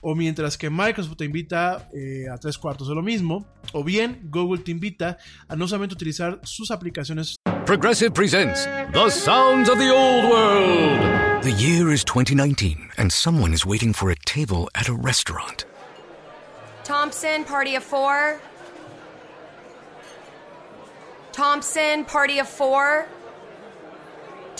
o 0.00 0.16
mientras 0.16 0.58
que 0.58 0.68
Microsoft 0.68 1.16
te 1.16 1.24
invita 1.24 1.88
eh, 1.94 2.26
a 2.28 2.38
tres 2.38 2.58
cuartos 2.58 2.88
de 2.88 2.94
lo 2.94 3.02
mismo, 3.02 3.46
o 3.72 3.84
bien 3.84 4.20
Google 4.24 4.62
te 4.62 4.72
invita 4.72 5.16
a 5.46 5.54
no 5.54 5.68
solamente 5.68 5.94
utilizar 5.94 6.40
sus 6.42 6.72
aplicaciones 6.72 7.36
Progressive 7.66 8.12
presents 8.12 8.64
The 8.92 9.08
Sounds 9.08 9.68
of 9.68 9.78
the 9.78 9.88
Old 9.88 10.28
World. 10.28 11.44
The 11.44 11.52
year 11.52 11.92
is 11.92 12.02
2019, 12.04 12.90
and 12.98 13.12
someone 13.12 13.52
is 13.54 13.64
waiting 13.64 13.92
for 13.92 14.10
a 14.10 14.16
table 14.26 14.68
at 14.74 14.88
a 14.88 14.92
restaurant. 14.92 15.64
Thompson, 16.82 17.44
party 17.44 17.76
of 17.76 17.84
four. 17.84 18.40
Thompson, 21.30 22.04
party 22.04 22.40
of 22.40 22.48
four. 22.48 23.06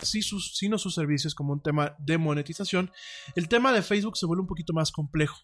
Sus, 0.00 0.56
sino 0.56 0.78
sus 0.78 0.94
servicios 0.94 1.34
como 1.34 1.52
un 1.52 1.62
tema 1.62 1.96
de 1.98 2.18
monetización, 2.18 2.90
el 3.34 3.48
tema 3.48 3.72
de 3.72 3.82
Facebook 3.82 4.16
se 4.16 4.26
vuelve 4.26 4.42
un 4.42 4.48
poquito 4.48 4.72
más 4.72 4.90
complejo. 4.90 5.36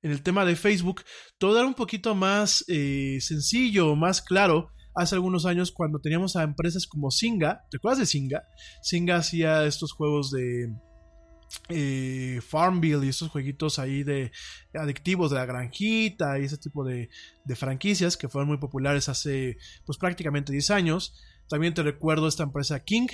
En 0.00 0.12
el 0.12 0.22
tema 0.22 0.44
de 0.44 0.54
Facebook, 0.54 1.02
todo 1.38 1.58
era 1.58 1.66
un 1.66 1.74
poquito 1.74 2.14
más 2.14 2.64
eh, 2.68 3.18
sencillo, 3.20 3.96
más 3.96 4.22
claro. 4.22 4.70
Hace 4.94 5.16
algunos 5.16 5.44
años, 5.44 5.72
cuando 5.72 6.00
teníamos 6.00 6.36
a 6.36 6.42
empresas 6.42 6.86
como 6.86 7.10
Singa, 7.10 7.64
¿te 7.70 7.78
acuerdas 7.78 7.98
de 7.98 8.06
Singa? 8.06 8.44
Singa 8.82 9.16
hacía 9.16 9.64
estos 9.64 9.92
juegos 9.92 10.30
de 10.30 10.72
eh, 11.68 12.40
Farmville 12.42 13.04
y 13.04 13.08
estos 13.08 13.30
jueguitos 13.30 13.78
ahí 13.78 14.02
de 14.02 14.30
adictivos 14.74 15.30
de 15.30 15.36
la 15.36 15.46
granjita 15.46 16.38
y 16.38 16.44
ese 16.44 16.58
tipo 16.58 16.84
de, 16.84 17.08
de 17.44 17.56
franquicias 17.56 18.16
que 18.16 18.28
fueron 18.28 18.48
muy 18.48 18.58
populares 18.58 19.08
hace 19.08 19.56
pues 19.84 19.98
prácticamente 19.98 20.52
10 20.52 20.70
años. 20.70 21.14
También 21.48 21.74
te 21.74 21.82
recuerdo 21.82 22.28
esta 22.28 22.42
empresa 22.42 22.84
King, 22.84 23.08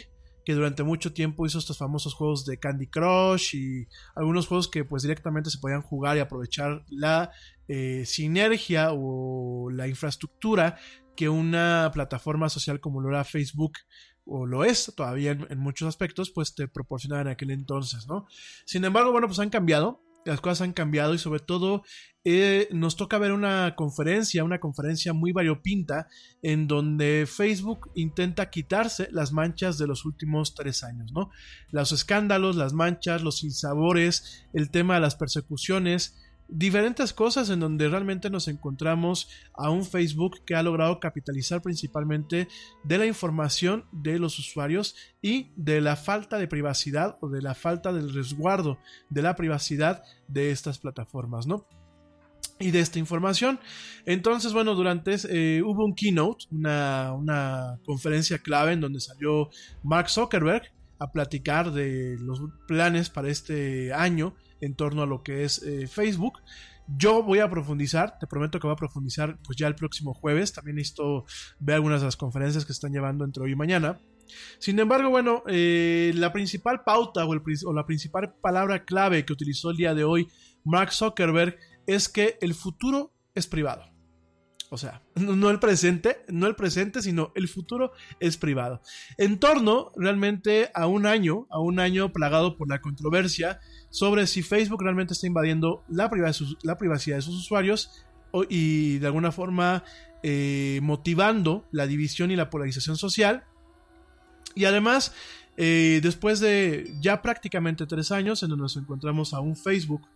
que 0.45 0.53
durante 0.55 0.83
mucho 0.83 1.13
tiempo 1.13 1.47
hizo 1.47 1.59
estos 1.59 1.79
famosos 1.79 2.15
juegos 2.15 2.45
de 2.45 2.59
Candy 2.59 2.87
Crush 2.87 3.55
y 3.55 3.89
algunos 4.15 4.47
juegos 4.47 4.69
que 4.69 4.85
pues 4.85 5.03
directamente 5.03 5.51
se 5.51 5.59
podían 5.59 5.83
jugar 5.83 6.17
y 6.17 6.21
aprovechar 6.21 6.85
la 6.89 7.33
eh, 7.69 8.05
sinergia 8.07 8.91
o 8.93 9.71
la 9.71 9.89
infraestructura 9.89 10.77
que 11.17 11.29
una 11.29 11.91
plataforma 11.95 12.49
social 12.49 12.81
como 12.81 13.01
lo 13.01 13.09
era 13.09 13.25
Facebook 13.25 13.75
o 14.27 14.47
lo 14.47 14.65
es 14.65 14.93
todavía 14.97 15.33
en, 15.33 15.47
en 15.51 15.59
muchos 15.59 15.89
aspectos 15.89 16.31
pues 16.31 16.55
te 16.55 16.69
proporcionaba 16.69 17.23
en 17.23 17.29
aquel 17.29 17.51
entonces, 17.51 18.07
¿no? 18.07 18.27
Sin 18.65 18.85
embargo, 18.85 19.13
bueno, 19.13 19.27
pues 19.27 19.39
han 19.39 19.51
cambiado, 19.51 20.04
las 20.25 20.41
cosas 20.41 20.63
han 20.63 20.73
cambiado 20.73 21.15
y 21.15 21.19
sobre 21.19 21.41
todo 21.41 21.83
eh, 22.27 22.69
nos 22.71 22.97
toca 22.97 23.19
ver 23.19 23.33
una 23.33 23.75
conferencia, 23.77 24.45
una 24.45 24.59
conferencia 24.59 25.13
muy 25.13 25.33
variopinta 25.33 26.09
en 26.41 26.67
donde 26.67 27.27
Facebook 27.29 27.91
intenta 27.95 28.49
quitarse 28.49 29.09
las 29.13 29.33
manchas 29.33 29.77
de 29.77 29.87
los 29.87 30.07
últimos 30.07 30.55
tres 30.55 30.83
años, 30.85 31.13
¿no? 31.13 31.31
Los 31.71 31.93
escándalos, 31.93 32.57
las 32.57 32.73
manchas, 32.73 33.23
los 33.23 33.39
sinsabores, 33.39 34.47
el 34.55 34.71
tema 34.71 34.95
de 34.95 35.01
las 35.01 35.17
persecuciones, 35.17 36.17
diferentes 36.49 37.13
cosas 37.13 37.51
en 37.51 37.61
donde 37.61 37.89
realmente 37.89 38.31
nos 38.31 38.49
encontramos 38.49 39.29
a 39.55 39.71
un 39.71 39.85
Facebook 39.85 40.45
que 40.45 40.55
ha 40.55 40.63
logrado 40.63 41.01
capitalizar 41.01 41.63
principalmente 41.63 42.49
de 42.83 42.99
la 42.99 43.07
información 43.07 43.87
de 43.93 44.19
los 44.19 44.39
usuarios 44.39 44.95
y 45.23 45.53
de 45.57 45.81
la 45.81 45.97
falta 45.97 46.39
de 46.39 46.49
privacidad 46.49 47.17
o 47.21 47.29
de 47.29 47.43
la 47.43 47.55
falta 47.55 47.93
del 47.93 48.13
resguardo 48.13 48.79
de 49.11 49.23
la 49.23 49.37
privacidad 49.37 50.03
de 50.29 50.51
estas 50.51 50.79
plataformas, 50.79 51.47
¿no? 51.47 51.67
y 52.61 52.71
de 52.71 52.81
esta 52.81 53.01
información. 53.01 53.59
Entonces, 54.07 54.53
bueno, 54.53 54.75
durante 54.75 55.17
eh, 55.29 55.61
hubo 55.63 55.85
un 55.85 55.95
keynote, 55.95 56.47
una, 56.53 57.13
una, 57.13 57.81
conferencia 57.85 58.39
clave 58.39 58.73
en 58.73 58.81
donde 58.81 59.01
salió 59.01 59.51
Mark 59.83 60.09
Zuckerberg 60.09 60.73
a 61.01 61.11
platicar 61.11 61.73
de 61.73 62.17
los 62.21 62.41
planes 62.69 63.11
para 63.11 63.29
este 63.29 63.93
año 63.93 64.37
en 64.61 64.75
torno 64.75 65.03
a 65.03 65.07
lo 65.07 65.23
que 65.23 65.45
es 65.45 65.63
eh, 65.63 65.87
Facebook. 65.87 66.41
Yo 66.87 67.23
voy 67.23 67.39
a 67.39 67.49
profundizar, 67.49 68.19
te 68.19 68.27
prometo 68.27 68.61
que 68.61 68.67
voy 68.67 68.75
a 68.75 68.77
profundizar 68.77 69.39
pues 69.43 69.57
ya 69.57 69.67
el 69.67 69.75
próximo 69.75 70.13
jueves. 70.13 70.53
También 70.53 70.77
necesito 70.77 71.25
ver 71.59 71.77
algunas 71.77 72.01
de 72.01 72.07
las 72.07 72.17
conferencias 72.17 72.65
que 72.65 72.73
están 72.73 72.93
llevando 72.93 73.25
entre 73.25 73.43
hoy 73.43 73.53
y 73.53 73.57
mañana. 73.57 74.01
Sin 74.59 74.79
embargo, 74.79 75.11
bueno, 75.11 75.43
eh, 75.47 76.13
la 76.15 76.33
principal 76.33 76.83
pauta 76.85 77.25
o, 77.25 77.31
o 77.31 77.73
la 77.73 77.87
principal 77.87 78.35
palabra 78.41 78.85
clave 78.85 79.25
que 79.25 79.33
utilizó 79.33 79.71
el 79.71 79.77
día 79.77 79.95
de 79.95 80.05
hoy 80.05 80.29
Mark 80.65 80.93
Zuckerberg 80.93 81.57
es 81.87 82.09
que 82.09 82.39
el 82.41 82.55
futuro 82.55 83.13
es 83.35 83.47
privado. 83.47 83.85
O 84.71 84.77
sea, 84.77 85.03
no 85.15 85.51
el 85.51 85.61
presente, 85.61 86.25
no 86.29 86.47
el 86.47 86.57
presente, 86.57 87.03
sino 87.03 87.33
el 87.35 87.49
futuro 87.49 87.93
es 88.21 88.37
privado. 88.37 88.81
En 89.19 89.39
torno 89.39 89.93
realmente 89.97 90.71
a 90.75 90.87
un 90.87 91.07
año, 91.07 91.47
a 91.51 91.61
un 91.61 91.79
año 91.79 92.13
plagado 92.13 92.57
por 92.57 92.69
la 92.69 92.81
controversia 92.81 93.61
sobre 93.95 94.27
si 94.27 94.43
Facebook 94.43 94.83
realmente 94.83 95.13
está 95.13 95.29
invadiendo 95.29 95.85
la 95.89 96.11
privacidad, 96.11 97.17
de 97.17 97.23
sus 97.23 97.37
usuarios 97.37 98.05
y 98.49 98.99
de 98.99 99.07
alguna 99.07 99.31
forma 99.31 99.85
eh, 100.25 100.81
motivando 100.83 101.69
la 101.71 101.87
división 101.87 102.33
y 102.33 102.37
la 102.37 102.51
polarización 102.51 102.97
social. 102.97 103.45
Y 104.57 104.65
además, 104.65 105.15
eh, 105.57 106.01
después 106.03 106.41
de 106.41 106.93
ya 107.01 107.23
prácticamente 107.23 107.87
tres 107.87 108.11
años 108.11 108.43
en 108.43 108.49
donde 108.49 108.63
nos 108.63 108.77
encontramos 108.77 109.33
a 109.33 109.39
un 109.39 109.55
Facebook 109.55 110.09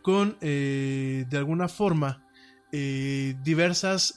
con 0.00 0.36
eh, 0.40 1.24
de 1.28 1.36
alguna 1.36 1.66
forma 1.66 2.22
diversas 2.70 4.14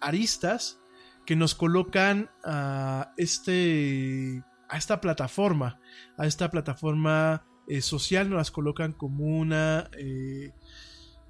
aristas 0.00 0.78
que 1.26 1.36
nos 1.36 1.54
colocan 1.54 2.30
a 2.44 3.12
este 3.16 4.42
a 4.68 4.76
esta 4.76 5.00
plataforma 5.00 5.80
a 6.18 6.26
esta 6.26 6.50
plataforma 6.50 7.46
eh, 7.68 7.82
social 7.82 8.30
nos 8.30 8.38
las 8.38 8.50
colocan 8.50 8.92
como 8.92 9.24
una, 9.24 9.90
eh, 9.98 10.52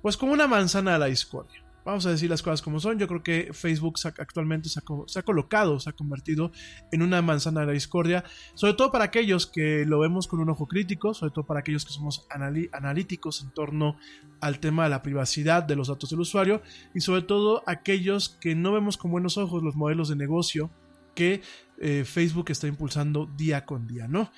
pues 0.02 0.16
como 0.16 0.32
una 0.32 0.46
manzana 0.46 0.94
a 0.94 0.98
la 0.98 1.06
discordia. 1.06 1.64
Vamos 1.88 2.04
a 2.04 2.10
decir 2.10 2.28
las 2.28 2.42
cosas 2.42 2.60
como 2.60 2.80
son. 2.80 2.98
Yo 2.98 3.08
creo 3.08 3.22
que 3.22 3.48
Facebook 3.54 3.94
actualmente 4.18 4.68
se 4.68 4.78
ha, 4.78 5.22
colocado, 5.22 5.80
se 5.80 5.88
ha 5.88 5.94
convertido 5.94 6.52
en 6.92 7.00
una 7.00 7.22
manzana 7.22 7.60
de 7.60 7.66
la 7.66 7.72
discordia, 7.72 8.24
sobre 8.52 8.74
todo 8.74 8.92
para 8.92 9.04
aquellos 9.04 9.46
que 9.46 9.86
lo 9.86 9.98
vemos 9.98 10.28
con 10.28 10.40
un 10.40 10.50
ojo 10.50 10.66
crítico, 10.66 11.14
sobre 11.14 11.32
todo 11.32 11.46
para 11.46 11.60
aquellos 11.60 11.86
que 11.86 11.92
somos 11.92 12.26
analíticos 12.72 13.42
en 13.42 13.54
torno 13.54 13.96
al 14.42 14.60
tema 14.60 14.84
de 14.84 14.90
la 14.90 15.00
privacidad 15.00 15.62
de 15.62 15.76
los 15.76 15.88
datos 15.88 16.10
del 16.10 16.20
usuario 16.20 16.60
y 16.94 17.00
sobre 17.00 17.22
todo 17.22 17.62
aquellos 17.66 18.36
que 18.38 18.54
no 18.54 18.72
vemos 18.72 18.98
con 18.98 19.10
buenos 19.10 19.38
ojos 19.38 19.62
los 19.62 19.74
modelos 19.74 20.10
de 20.10 20.16
negocio 20.16 20.70
que 21.14 21.40
eh, 21.80 22.04
Facebook 22.04 22.50
está 22.50 22.66
impulsando 22.66 23.30
día 23.34 23.64
con 23.64 23.86
día, 23.86 24.06
¿no? 24.08 24.30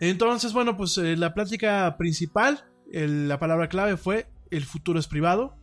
Entonces, 0.00 0.52
bueno, 0.52 0.76
pues 0.76 0.96
eh, 0.98 1.16
la 1.16 1.34
plática 1.34 1.96
principal, 1.98 2.64
la 2.90 3.38
palabra 3.38 3.68
clave 3.68 3.96
fue 3.96 4.26
el 4.50 4.64
futuro 4.64 4.98
es 4.98 5.06
privado. 5.06 5.56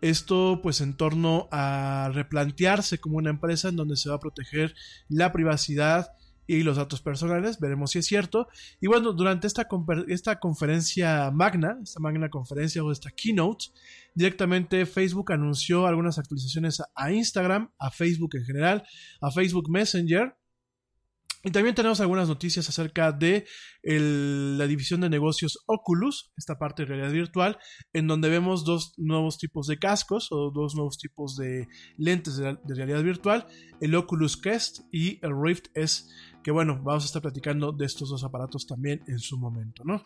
Esto 0.00 0.60
pues 0.62 0.80
en 0.80 0.96
torno 0.96 1.48
a 1.50 2.10
replantearse 2.14 2.98
como 2.98 3.16
una 3.18 3.30
empresa 3.30 3.68
en 3.68 3.76
donde 3.76 3.96
se 3.96 4.08
va 4.08 4.14
a 4.14 4.20
proteger 4.20 4.74
la 5.08 5.32
privacidad 5.32 6.12
y 6.46 6.62
los 6.62 6.78
datos 6.78 7.02
personales, 7.02 7.60
veremos 7.60 7.90
si 7.90 7.98
es 7.98 8.06
cierto. 8.06 8.48
Y 8.80 8.86
bueno, 8.86 9.12
durante 9.12 9.46
esta, 9.46 9.68
esta 10.08 10.40
conferencia 10.40 11.30
magna, 11.30 11.78
esta 11.82 12.00
magna 12.00 12.30
conferencia 12.30 12.82
o 12.82 12.90
esta 12.90 13.10
keynote, 13.10 13.66
directamente 14.14 14.86
Facebook 14.86 15.30
anunció 15.32 15.86
algunas 15.86 16.18
actualizaciones 16.18 16.82
a 16.94 17.12
Instagram, 17.12 17.70
a 17.78 17.90
Facebook 17.90 18.30
en 18.36 18.44
general, 18.46 18.82
a 19.20 19.30
Facebook 19.30 19.68
Messenger, 19.68 20.37
y 21.44 21.50
también 21.50 21.74
tenemos 21.74 22.00
algunas 22.00 22.28
noticias 22.28 22.68
acerca 22.68 23.12
de 23.12 23.46
la 23.82 24.66
división 24.66 25.00
de 25.00 25.08
negocios 25.08 25.58
Oculus, 25.66 26.32
esta 26.36 26.58
parte 26.58 26.82
de 26.82 26.88
realidad 26.88 27.12
virtual, 27.12 27.58
en 27.92 28.08
donde 28.08 28.28
vemos 28.28 28.64
dos 28.64 28.92
nuevos 28.96 29.38
tipos 29.38 29.66
de 29.66 29.78
cascos 29.78 30.28
o 30.30 30.50
dos 30.50 30.74
nuevos 30.74 30.98
tipos 30.98 31.36
de 31.36 31.68
lentes 31.96 32.36
de, 32.36 32.58
de 32.64 32.74
realidad 32.74 33.02
virtual, 33.02 33.46
el 33.80 33.94
Oculus 33.94 34.36
Quest 34.36 34.80
y 34.92 35.24
el 35.24 35.32
Rift 35.40 35.66
S, 35.74 36.04
que 36.42 36.50
bueno, 36.50 36.80
vamos 36.82 37.04
a 37.04 37.06
estar 37.06 37.22
platicando 37.22 37.72
de 37.72 37.86
estos 37.86 38.10
dos 38.10 38.24
aparatos 38.24 38.66
también 38.66 39.02
en 39.06 39.18
su 39.18 39.38
momento, 39.38 39.84
¿no? 39.84 40.02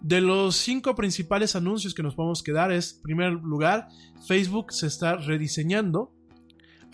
De 0.00 0.20
los 0.20 0.56
cinco 0.56 0.94
principales 0.94 1.56
anuncios 1.56 1.94
que 1.94 2.02
nos 2.02 2.14
podemos 2.14 2.42
quedar 2.42 2.72
es, 2.72 2.96
en 2.96 3.02
primer 3.02 3.32
lugar, 3.32 3.88
Facebook 4.26 4.72
se 4.72 4.86
está 4.86 5.16
rediseñando 5.16 6.13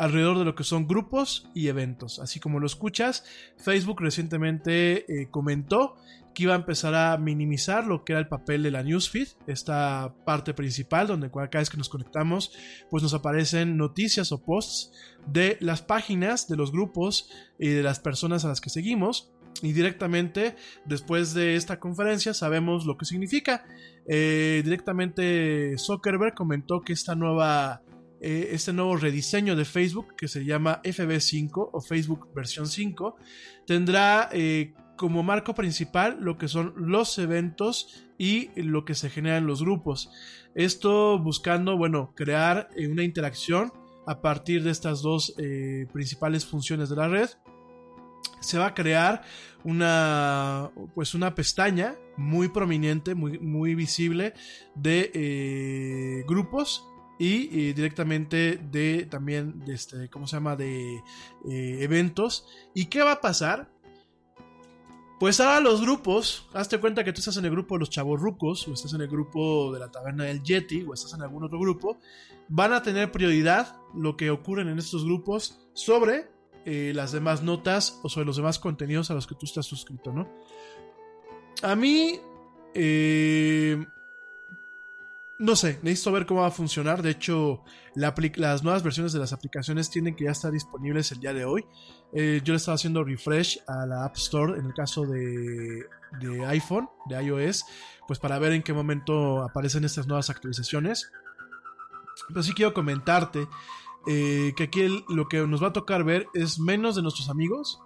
alrededor 0.01 0.39
de 0.39 0.47
lo 0.47 0.55
que 0.55 0.65
son 0.65 0.89
grupos 0.89 1.47
y 1.55 1.69
eventos. 1.69 2.21
Así 2.21 2.41
como 2.41 2.59
lo 2.59 2.67
escuchas, 2.67 3.23
Facebook 3.59 4.01
recientemente 4.01 5.05
eh, 5.13 5.29
comentó 5.31 5.97
que 6.33 6.45
iba 6.45 6.55
a 6.55 6.57
empezar 6.57 6.95
a 6.95 7.19
minimizar 7.19 7.87
lo 7.87 8.03
que 8.03 8.15
era 8.15 8.21
el 8.21 8.29
papel 8.29 8.63
de 8.63 8.71
la 8.71 8.83
newsfeed, 8.83 9.29
esta 9.47 10.15
parte 10.25 10.55
principal 10.55 11.07
donde 11.07 11.31
cada 11.31 11.49
vez 11.49 11.69
que 11.69 11.77
nos 11.77 11.91
conectamos, 11.91 12.53
pues 12.89 13.03
nos 13.03 13.13
aparecen 13.13 13.77
noticias 13.77 14.33
o 14.33 14.43
posts 14.43 14.91
de 15.27 15.59
las 15.61 15.83
páginas, 15.83 16.49
de 16.49 16.57
los 16.57 16.73
grupos 16.73 17.29
y 17.59 17.69
de 17.69 17.83
las 17.83 18.01
personas 18.01 18.47
a 18.47 18.49
las 18.49 18.63
que 18.63 18.71
seguimos. 18.71 19.31
Y 19.61 19.73
directamente 19.73 20.57
después 20.87 21.35
de 21.35 21.57
esta 21.57 21.79
conferencia 21.79 22.33
sabemos 22.33 22.87
lo 22.87 22.97
que 22.97 23.05
significa. 23.05 23.67
Eh, 24.09 24.63
directamente 24.65 25.77
Zuckerberg 25.77 26.35
comentó 26.35 26.81
que 26.81 26.95
esta 26.95 27.15
nueva 27.15 27.83
eh, 28.23 28.51
este 28.53 28.75
nuevo 28.75 28.97
rediseño 28.97 29.57
de 29.57 29.65
Facebook 29.65 30.15
que 30.15 30.29
se 30.29 30.45
llama 30.45 30.83
FB5 30.85 31.71
o 31.73 31.81
Facebook 31.81 32.29
versión 32.35 32.67
5 32.67 33.17
tendrá 33.67 34.29
eh, 34.33 34.75
como 34.97 35.23
marco 35.23 35.55
principal 35.55 36.19
lo 36.21 36.37
que 36.37 36.47
son 36.47 36.75
los 36.77 37.17
eventos 37.19 38.05
y 38.19 38.51
lo 38.61 38.85
que 38.85 38.95
se 38.95 39.09
genera 39.09 39.39
en 39.39 39.47
los 39.47 39.63
grupos. 39.63 40.11
Esto 40.55 41.19
buscando, 41.19 41.79
bueno, 41.79 42.13
crear 42.15 42.69
eh, 42.77 42.89
una 42.89 43.05
interacción 43.05 43.73
a 44.07 44.21
partir 44.21 44.65
de 44.65 44.71
estas 44.71 45.01
dos 45.03 45.35
principales 45.93 46.45
funciones 46.45 46.89
de 46.89 46.97
la 46.97 47.07
red. 47.07 47.29
Se 48.41 48.59
va 48.59 48.67
a 48.67 48.75
crear 48.75 49.23
una, 49.63 50.71
pues 50.95 51.15
una 51.15 51.35
pestaña 51.35 51.95
muy 52.17 52.49
prominente, 52.49 53.15
muy, 53.15 53.39
muy 53.39 53.75
visible 53.75 54.35
de 54.75 56.25
grupos 56.27 56.90
y 57.21 57.69
eh, 57.69 57.75
directamente 57.75 58.59
de 58.73 59.07
también 59.11 59.61
de 59.67 59.75
este 59.75 60.09
cómo 60.09 60.27
se 60.27 60.37
llama 60.37 60.57
de 60.57 60.97
eh, 60.97 61.79
eventos. 61.83 62.47
Y 62.75 62.87
qué 62.87 63.03
va 63.03 63.13
a 63.13 63.21
pasar 63.21 63.71
pues 65.21 65.39
ahora 65.39 65.61
los 65.61 65.83
grupos. 65.83 66.49
Hazte 66.55 66.81
cuenta 66.81 67.05
que 67.05 67.13
tú 67.13 67.19
estás 67.19 67.37
en 67.37 67.45
el 67.45 67.51
grupo 67.51 67.75
de 67.75 67.81
los 67.81 67.91
chavos 67.91 68.19
rucos 68.19 68.67
o 68.67 68.73
estás 68.73 68.95
en 68.95 69.03
el 69.03 69.09
grupo 69.09 69.71
de 69.71 69.79
la 69.79 69.91
taberna 69.91 70.25
del 70.25 70.43
Yeti 70.43 70.83
o 70.83 70.95
estás 70.95 71.13
en 71.13 71.21
algún 71.21 71.45
otro 71.45 71.61
grupo. 71.61 71.99
Van 72.49 72.73
a 72.73 72.83
tener 72.83 73.13
prioridad 73.13 73.77
lo 73.95 74.17
que 74.17 74.31
ocurren 74.31 74.69
en 74.69 74.79
estos 74.79 75.05
grupos 75.05 75.61
sobre 75.75 76.31
eh, 76.65 76.93
las 76.95 77.13
demás 77.13 77.43
notas 77.43 78.01
o 78.03 78.09
sobre 78.09 78.25
los 78.25 78.37
demás 78.37 78.59
contenidos 78.59 79.11
a 79.11 79.15
los 79.15 79.27
que 79.27 79.35
tú 79.35 79.47
estás 79.47 79.65
suscrito 79.65 80.13
no 80.13 80.29
a 81.63 81.75
mí 81.75 82.21
eh, 82.75 83.83
no 85.41 85.57
sé, 85.57 85.81
necesito 85.83 86.13
ver 86.13 86.27
cómo 86.27 86.43
va 86.43 86.49
a 86.49 86.51
funcionar. 86.51 87.01
De 87.01 87.11
hecho, 87.11 87.65
las 87.95 88.63
nuevas 88.63 88.83
versiones 88.83 89.15
de 89.15 89.19
las 89.19 89.33
aplicaciones 89.33 89.89
tienen 89.89 90.15
que 90.15 90.25
ya 90.25 90.33
estar 90.33 90.53
disponibles 90.53 91.11
el 91.13 91.21
día 91.21 91.33
de 91.33 91.47
hoy. 91.47 91.65
Eh, 92.13 92.43
yo 92.45 92.53
le 92.53 92.59
estaba 92.59 92.75
haciendo 92.75 93.03
refresh 93.03 93.59
a 93.67 93.87
la 93.87 94.05
App 94.05 94.17
Store 94.17 94.59
en 94.59 94.67
el 94.67 94.75
caso 94.75 95.07
de, 95.07 95.87
de 96.21 96.45
iPhone, 96.47 96.91
de 97.07 97.25
iOS, 97.25 97.65
pues 98.07 98.19
para 98.19 98.39
ver 98.39 98.53
en 98.53 98.63
qué 98.63 98.75
momento 98.75 99.43
aparecen 99.43 99.83
estas 99.85 100.07
nuevas 100.07 100.29
actualizaciones. 100.29 101.11
Pero 102.29 102.43
sí 102.43 102.53
quiero 102.53 102.75
comentarte 102.75 103.49
eh, 104.07 104.53
que 104.55 104.65
aquí 104.65 105.05
lo 105.09 105.27
que 105.27 105.47
nos 105.47 105.63
va 105.63 105.69
a 105.69 105.73
tocar 105.73 106.05
ver 106.05 106.27
es 106.35 106.59
menos 106.59 106.97
de 106.97 107.03
nuestros 107.03 107.31
amigos, 107.31 107.81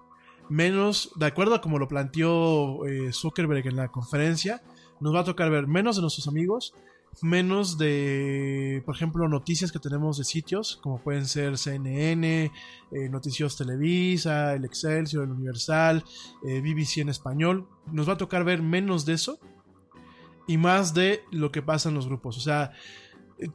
menos, 0.49 1.13
de 1.15 1.27
acuerdo 1.27 1.55
a 1.55 1.61
como 1.61 1.79
lo 1.79 1.87
planteó 1.87 2.85
eh, 2.85 3.13
Zuckerberg 3.13 3.65
en 3.69 3.77
la 3.77 3.93
conferencia, 3.93 4.61
nos 4.99 5.15
va 5.15 5.21
a 5.21 5.25
tocar 5.25 5.51
ver 5.51 5.69
menos 5.69 5.95
de 5.95 6.03
nuestros 6.03 6.27
amigos, 6.27 6.75
menos 7.23 7.78
de, 7.78 8.82
por 8.85 8.95
ejemplo, 8.95 9.28
noticias 9.28 9.73
que 9.73 9.78
tenemos 9.78 10.19
de 10.19 10.24
sitios, 10.24 10.78
como 10.82 10.99
pueden 10.99 11.27
ser 11.27 11.59
CNN, 11.59 12.51
eh, 12.91 13.09
Noticios 13.11 13.57
Televisa, 13.57 14.55
el 14.55 14.65
Excelsior, 14.65 15.24
el 15.24 15.31
Universal, 15.31 16.05
eh, 16.47 16.61
BBC 16.61 16.99
en 16.99 17.09
español. 17.09 17.69
Nos 17.93 18.09
va 18.09 18.15
a 18.15 18.19
tocar 18.19 18.45
ver 18.45 18.62
menos 18.62 19.05
de 19.05 19.15
eso 19.15 19.39
y 20.47 20.57
más 20.57 20.95
de 20.95 21.23
lo 21.31 21.53
que 21.53 21.62
pasa 21.62 21.89
en 21.89 21.95
los 21.95 22.07
grupos. 22.07 22.36
O 22.36 22.41
sea, 22.41 22.73
eh, 23.39 23.49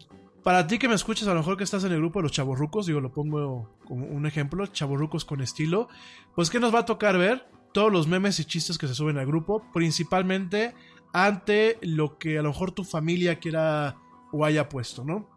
para 0.44 0.68
ti 0.68 0.80
que 0.80 0.88
me 0.88 0.96
escuchas, 0.96 1.28
a 1.28 1.34
lo 1.34 1.40
mejor 1.40 1.58
que 1.58 1.64
estás 1.64 1.84
en 1.84 1.92
el 1.92 2.00
grupo 2.00 2.20
de 2.20 2.24
los 2.24 2.32
chavorrucos, 2.32 2.86
digo, 2.86 3.02
lo 3.02 3.12
pongo 3.12 3.78
como 3.86 4.06
un 4.06 4.26
ejemplo, 4.26 4.66
chavorrucos 4.68 5.26
con 5.26 5.42
estilo, 5.42 5.90
pues 6.36 6.50
que 6.50 6.60
nos 6.60 6.74
va 6.74 6.80
a 6.80 6.86
tocar 6.86 7.18
ver 7.18 7.46
todos 7.74 7.92
los 7.92 8.08
memes 8.08 8.40
y 8.40 8.46
chistes 8.46 8.78
que 8.78 8.88
se 8.88 8.96
suben 8.96 9.18
al 9.18 9.28
grupo, 9.28 9.64
principalmente 9.74 10.74
ante 11.14 11.78
lo 11.82 12.18
que 12.18 12.38
a 12.38 12.42
lo 12.42 12.50
mejor 12.50 12.72
tu 12.72 12.84
familia 12.84 13.40
quiera 13.40 13.98
o 14.32 14.46
haya 14.46 14.70
puesto, 14.70 15.04
¿no? 15.04 15.28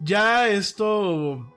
Ya 0.00 0.48
esto... 0.48 1.48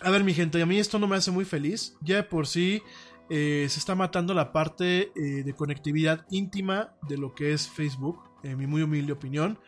A 0.00 0.10
ver, 0.10 0.22
mi 0.22 0.34
gente, 0.34 0.60
a 0.60 0.66
mí 0.66 0.78
esto 0.78 0.98
no 0.98 1.06
me 1.06 1.16
hace 1.16 1.30
muy 1.30 1.44
feliz. 1.44 1.96
Ya 2.02 2.16
de 2.16 2.22
por 2.24 2.46
sí 2.46 2.82
eh, 3.30 3.66
se 3.70 3.78
está 3.78 3.94
matando 3.94 4.34
la 4.34 4.52
parte 4.52 5.12
eh, 5.16 5.42
de 5.44 5.54
conectividad 5.54 6.26
íntima 6.30 6.94
de 7.08 7.16
lo 7.16 7.34
que 7.34 7.52
es 7.52 7.68
Facebook, 7.68 8.20
en 8.42 8.58
mi 8.58 8.66
muy 8.66 8.82
humilde 8.82 9.12
opinión. 9.12 9.58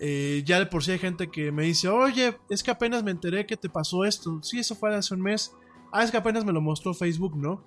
Eh, 0.00 0.42
ya 0.44 0.58
de 0.58 0.66
por 0.66 0.82
sí 0.82 0.92
hay 0.92 0.98
gente 0.98 1.30
que 1.30 1.52
me 1.52 1.64
dice, 1.64 1.88
oye, 1.88 2.38
es 2.48 2.62
que 2.62 2.70
apenas 2.70 3.02
me 3.02 3.10
enteré 3.10 3.46
que 3.46 3.56
te 3.56 3.68
pasó 3.68 4.04
esto. 4.04 4.42
Sí, 4.42 4.58
eso 4.58 4.74
fue 4.74 4.94
hace 4.94 5.14
un 5.14 5.20
mes. 5.20 5.52
Ah, 5.92 6.04
es 6.04 6.10
que 6.10 6.16
apenas 6.16 6.44
me 6.44 6.52
lo 6.52 6.60
mostró 6.60 6.94
Facebook, 6.94 7.36
¿no? 7.36 7.64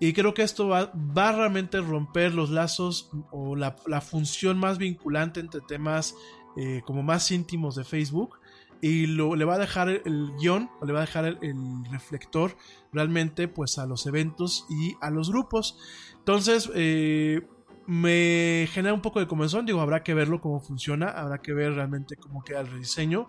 Y 0.00 0.12
creo 0.12 0.32
que 0.32 0.42
esto 0.42 0.68
va, 0.68 0.92
va 0.94 1.30
a 1.30 1.32
realmente 1.32 1.80
romper 1.80 2.32
los 2.32 2.50
lazos 2.50 3.10
o 3.32 3.56
la, 3.56 3.72
función 4.00 4.58
más 4.58 4.78
vinculante 4.78 5.40
entre 5.40 5.60
temas 5.60 6.14
eh, 6.56 6.82
como 6.84 7.02
más 7.02 7.30
íntimos 7.30 7.74
de 7.74 7.84
Facebook. 7.84 8.38
Y 8.80 9.06
lo, 9.06 9.34
le 9.34 9.44
va 9.44 9.54
a 9.54 9.58
dejar 9.58 9.88
el, 9.88 10.32
guion, 10.38 10.70
o 10.80 10.86
le 10.86 10.92
va 10.92 11.00
a 11.00 11.06
dejar 11.06 11.24
el, 11.24 11.84
reflector 11.90 12.56
realmente 12.92 13.48
pues 13.48 13.76
a 13.78 13.86
los 13.86 14.06
eventos 14.06 14.66
y 14.70 14.94
a 15.00 15.10
los 15.10 15.30
grupos. 15.30 15.76
Entonces, 16.18 16.70
eh, 16.76 17.44
me 17.88 18.68
genera 18.70 18.94
un 18.94 19.02
poco 19.02 19.18
de 19.18 19.26
comezón. 19.26 19.66
Digo, 19.66 19.80
habrá 19.80 20.04
que 20.04 20.14
verlo 20.14 20.40
cómo 20.40 20.60
funciona, 20.60 21.08
habrá 21.08 21.38
que 21.38 21.52
ver 21.52 21.72
realmente 21.72 22.16
cómo 22.16 22.44
queda 22.44 22.60
el 22.60 22.68
rediseño. 22.68 23.28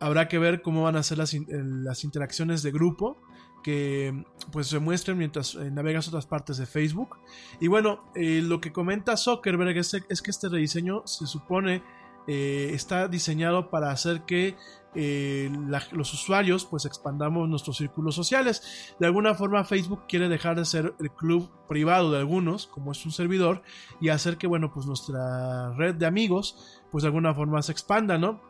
Habrá 0.00 0.28
que 0.28 0.38
ver 0.38 0.62
cómo 0.62 0.84
van 0.84 0.96
a 0.96 1.02
ser 1.02 1.18
las, 1.18 1.36
las 1.48 2.04
interacciones 2.04 2.62
de 2.62 2.70
grupo 2.70 3.20
que 3.62 4.24
pues 4.52 4.68
se 4.68 4.78
muestren 4.78 5.18
mientras 5.18 5.54
eh, 5.54 5.70
navegas 5.70 6.08
otras 6.08 6.26
partes 6.26 6.58
de 6.58 6.66
Facebook. 6.66 7.18
Y 7.60 7.68
bueno, 7.68 8.04
eh, 8.14 8.40
lo 8.42 8.60
que 8.60 8.72
comenta 8.72 9.16
Zuckerberg 9.16 9.76
es, 9.76 10.22
que 10.22 10.30
este 10.30 10.48
rediseño 10.48 11.02
se 11.06 11.26
supone 11.26 11.82
eh, 12.26 12.72
está 12.74 13.08
diseñado 13.08 13.70
para 13.70 13.90
hacer 13.90 14.22
que 14.22 14.54
eh, 14.94 15.50
los 15.92 16.12
usuarios 16.12 16.64
pues 16.64 16.84
expandamos 16.86 17.48
nuestros 17.48 17.76
círculos 17.76 18.14
sociales. 18.14 18.94
De 18.98 19.06
alguna 19.06 19.34
forma 19.34 19.64
Facebook 19.64 20.02
quiere 20.08 20.28
dejar 20.28 20.56
de 20.56 20.64
ser 20.64 20.94
el 20.98 21.10
club 21.10 21.50
privado 21.68 22.10
de 22.10 22.18
algunos, 22.18 22.66
como 22.66 22.92
es 22.92 23.04
un 23.06 23.12
servidor, 23.12 23.62
y 24.00 24.08
hacer 24.08 24.38
que 24.38 24.46
bueno 24.46 24.72
pues 24.72 24.86
nuestra 24.86 25.72
red 25.74 25.94
de 25.94 26.06
amigos 26.06 26.82
pues 26.90 27.02
de 27.02 27.08
alguna 27.08 27.34
forma 27.34 27.62
se 27.62 27.72
expanda, 27.72 28.18
¿no? 28.18 28.42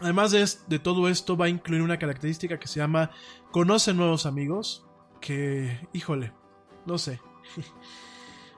Además 0.00 0.30
de, 0.30 0.46
de 0.68 0.78
todo 0.78 1.08
esto 1.08 1.36
va 1.36 1.46
a 1.46 1.48
incluir 1.48 1.82
una 1.82 1.98
característica 1.98 2.58
que 2.58 2.68
se 2.68 2.80
llama 2.80 3.10
conoce 3.50 3.92
nuevos 3.94 4.26
amigos, 4.26 4.86
que 5.20 5.88
híjole, 5.92 6.32
no 6.86 6.98
sé. 6.98 7.20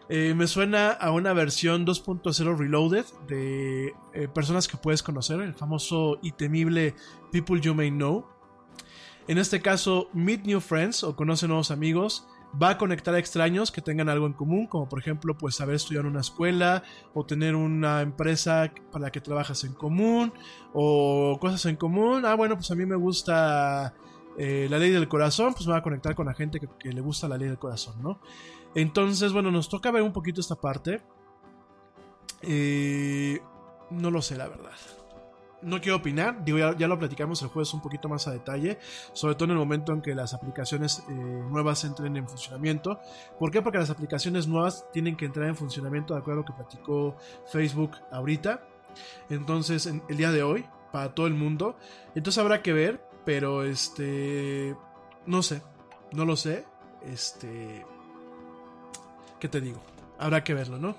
Eh, 0.09 0.35
me 0.35 0.47
suena 0.47 0.91
a 0.91 1.11
una 1.11 1.33
versión 1.33 1.87
2.0 1.87 2.59
Reloaded 2.59 3.07
de 3.29 3.95
eh, 4.13 4.29
personas 4.29 4.69
que 4.69 4.77
puedes 4.77 5.03
conocer, 5.03 5.41
el 5.41 5.55
famoso 5.55 6.19
y 6.21 6.33
temible 6.33 6.95
People 7.31 7.61
You 7.61 7.75
May 7.75 7.91
Know. 7.91 8.27
En 9.27 9.39
este 9.39 9.63
caso, 9.63 10.11
Meet 10.13 10.45
New 10.45 10.61
Friends 10.61 11.03
o 11.03 11.17
Conoce 11.17 11.47
Nuevos 11.47 11.71
Amigos 11.71 12.27
va 12.61 12.71
a 12.71 12.79
conectar 12.79 13.15
a 13.15 13.19
extraños 13.19 13.71
que 13.71 13.81
tengan 13.81 14.09
algo 14.09 14.27
en 14.27 14.33
común, 14.33 14.67
como 14.67 14.89
por 14.89 14.99
ejemplo, 14.99 15.37
pues 15.37 15.57
saber 15.57 15.77
estudiar 15.77 16.05
en 16.05 16.11
una 16.11 16.21
escuela 16.21 16.83
o 17.15 17.25
tener 17.25 17.55
una 17.55 18.03
empresa 18.03 18.73
para 18.91 19.07
la 19.07 19.13
que 19.13 19.21
trabajas 19.21 19.65
en 19.65 19.73
común 19.73 20.33
o 20.73 21.39
cosas 21.41 21.65
en 21.67 21.77
común. 21.77 22.25
Ah, 22.27 22.35
bueno, 22.35 22.57
pues 22.57 22.71
a 22.71 22.75
mí 22.75 22.85
me 22.85 22.97
gusta 22.97 23.95
eh, 24.39 24.67
la 24.71 24.79
ley 24.79 24.91
del 24.91 25.09
corazón, 25.09 25.55
pues 25.55 25.67
me 25.67 25.73
va 25.73 25.79
a 25.79 25.83
conectar 25.83 26.15
con 26.15 26.27
la 26.27 26.35
gente 26.35 26.61
que, 26.61 26.69
que 26.79 26.93
le 26.93 27.01
gusta 27.01 27.29
la 27.29 27.39
ley 27.39 27.49
del 27.49 27.59
corazón, 27.59 28.03
¿no? 28.03 28.21
Entonces, 28.75 29.33
bueno, 29.33 29.51
nos 29.51 29.69
toca 29.69 29.91
ver 29.91 30.03
un 30.03 30.13
poquito 30.13 30.41
esta 30.41 30.57
parte. 30.57 31.03
Eh, 32.43 33.41
no 33.91 34.11
lo 34.11 34.23
sé, 34.23 34.37
la 34.37 34.49
verdad. 34.49 34.73
No 35.63 35.81
quiero 35.81 35.97
opinar, 35.97 36.45
digo, 36.45 36.59
ya, 36.59 36.77
ya 36.77 36.89
lo 36.89 36.99
platicamos 36.99 37.41
el 37.43 37.49
jueves 37.49 37.73
un 37.73 37.81
poquito 37.81 38.09
más 38.09 38.27
a 38.27 38.33
detalle, 38.33 38.79
sobre 39.13 39.35
todo 39.35 39.45
en 39.45 39.51
el 39.53 39.59
momento 39.59 39.93
en 39.93 40.03
que 40.03 40.15
las 40.15 40.35
aplicaciones 40.35 41.05
eh, 41.09 41.13
nuevas 41.13 41.85
entren 41.85 42.17
en 42.17 42.29
funcionamiento. 42.29 43.01
¿Por 43.39 43.51
qué? 43.51 43.63
Porque 43.63 43.79
las 43.79 43.91
aplicaciones 43.91 44.49
nuevas 44.49 44.87
tienen 44.93 45.17
que 45.17 45.25
entrar 45.25 45.49
en 45.49 45.57
funcionamiento 45.57 46.15
de 46.15 46.21
acuerdo 46.21 46.41
a 46.41 46.43
lo 46.43 46.47
que 46.47 46.53
platicó 46.53 47.17
Facebook 47.51 47.93
ahorita. 48.11 48.67
Entonces, 49.31 49.87
en, 49.87 50.03
el 50.09 50.17
día 50.17 50.33
de 50.33 50.43
hoy, 50.43 50.65
para 50.93 51.15
todo 51.15 51.27
el 51.27 51.35
mundo. 51.35 51.77
Entonces 52.15 52.39
habrá 52.39 52.63
que 52.63 52.73
ver, 52.73 53.03
pero 53.25 53.65
este... 53.65 54.77
No 55.27 55.43
sé, 55.43 55.63
no 56.13 56.25
lo 56.25 56.37
sé. 56.37 56.65
Este... 57.03 57.85
¿Qué 59.41 59.49
te 59.49 59.61
digo? 59.61 59.81
Habrá 60.19 60.45
que 60.45 60.55
verlo, 60.55 60.79
¿no? 60.79 60.97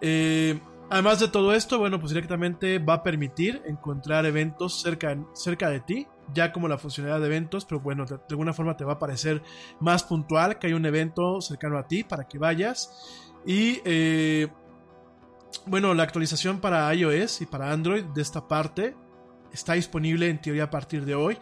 Eh, 0.00 0.58
además 0.90 1.20
de 1.20 1.28
todo 1.28 1.54
esto, 1.54 1.78
bueno, 1.78 2.00
pues 2.00 2.12
directamente 2.12 2.78
va 2.78 2.94
a 2.94 3.02
permitir 3.02 3.62
encontrar 3.64 4.26
eventos 4.26 4.82
cerca, 4.82 5.70
de 5.70 5.80
ti, 5.80 6.06
ya 6.34 6.52
como 6.52 6.68
la 6.68 6.78
funcionalidad 6.78 7.20
de 7.20 7.26
eventos, 7.26 7.64
pero 7.64 7.80
bueno, 7.80 8.04
de, 8.04 8.18
alguna 8.28 8.52
forma 8.52 8.76
te 8.76 8.84
va 8.84 8.94
a 8.94 8.98
parecer 8.98 9.42
más 9.78 10.02
puntual 10.02 10.58
que 10.58 10.66
hay 10.66 10.72
un 10.72 10.84
evento 10.84 11.40
cercano 11.40 11.78
a 11.78 11.86
ti 11.86 12.02
para 12.02 12.26
que 12.26 12.38
vayas. 12.38 13.30
Y 13.46 13.80
eh, 13.84 14.48
bueno, 15.66 15.94
la 15.94 16.02
actualización 16.02 16.60
para 16.60 16.92
iOS 16.92 17.40
y 17.42 17.46
para 17.46 17.72
Android 17.72 18.04
de 18.04 18.20
esta 18.20 18.46
parte 18.46 18.96
está 19.52 19.74
disponible 19.74 20.28
en 20.28 20.40
teoría 20.40 20.64
a 20.64 20.70
partir 20.70 21.04
de 21.04 21.14
hoy. 21.14 21.38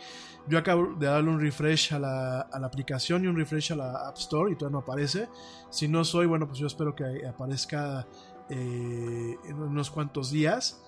Yo 0.47 0.59
acabo 0.59 0.95
de 0.95 1.07
darle 1.07 1.31
un 1.31 1.41
refresh 1.41 1.93
a 1.93 1.99
la 1.99 2.49
aplicación 2.65 3.25
y 3.25 3.27
un 3.27 3.37
refresh 3.37 3.73
a 3.73 3.77
la 3.77 4.09
App 4.09 4.17
Store 4.17 4.51
y 4.53 4.57
todavía 4.57 4.79
no 4.79 4.79
aparece. 4.79 5.29
Si 5.71 5.89
no 5.89 6.05
soy, 6.05 6.27
bueno, 6.27 6.47
pues 6.47 6.59
yo 6.59 6.67
espero 6.67 6.95
que 6.95 7.27
aparezca 7.27 8.07
eh, 8.51 9.37
en 9.45 9.63
unos 9.63 9.91
cuantos 9.91 10.31
días. 10.31 10.83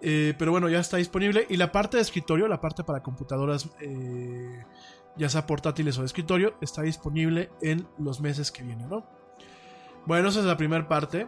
Eh, 0.00 0.34
pero 0.38 0.50
bueno, 0.50 0.68
ya 0.68 0.80
está 0.80 0.98
disponible. 0.98 1.46
Y 1.48 1.56
la 1.56 1.72
parte 1.72 1.96
de 1.96 2.02
escritorio, 2.02 2.46
la 2.48 2.60
parte 2.60 2.84
para 2.84 3.02
computadoras, 3.02 3.70
eh, 3.80 4.64
ya 5.16 5.28
sea 5.28 5.46
portátiles 5.46 5.96
o 5.96 6.00
de 6.00 6.06
escritorio, 6.06 6.54
está 6.60 6.82
disponible 6.82 7.50
en 7.62 7.86
los 7.98 8.20
meses 8.20 8.50
que 8.52 8.62
vienen, 8.62 8.88
¿no? 8.88 9.06
Bueno, 10.06 10.28
esa 10.28 10.40
es 10.40 10.46
la 10.46 10.56
primera 10.56 10.86
parte. 10.88 11.26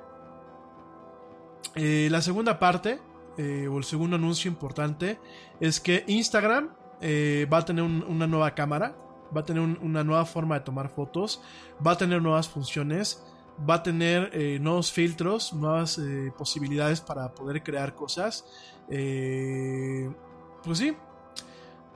La 1.74 2.22
segunda 2.22 2.58
parte, 2.58 3.00
o 3.38 3.78
el 3.78 3.84
segundo 3.84 4.16
anuncio 4.16 4.50
importante, 4.50 5.18
es 5.60 5.78
que 5.80 6.04
Instagram 6.06 6.70
va 7.52 7.58
a 7.58 7.64
tener 7.64 7.84
un- 7.84 8.02
una 8.08 8.26
nueva 8.26 8.54
cámara, 8.54 8.96
va 9.34 9.40
a 9.42 9.44
tener 9.44 9.62
un- 9.62 9.78
una 9.82 10.02
nueva 10.02 10.24
forma 10.24 10.54
de 10.56 10.62
tomar 10.64 10.88
fotos, 10.88 11.42
va 11.86 11.92
a 11.92 11.96
tener 11.98 12.22
nuevas 12.22 12.48
funciones, 12.48 13.22
va 13.68 13.74
a 13.74 13.82
tener 13.82 14.30
eh, 14.32 14.58
nuevos 14.60 14.92
filtros, 14.92 15.52
nuevas 15.52 15.98
eh, 15.98 16.32
posibilidades 16.36 17.00
para 17.00 17.32
poder 17.32 17.62
crear 17.62 17.94
cosas. 17.94 18.44
Eh, 18.90 20.10
pues 20.62 20.78
sí, 20.78 20.96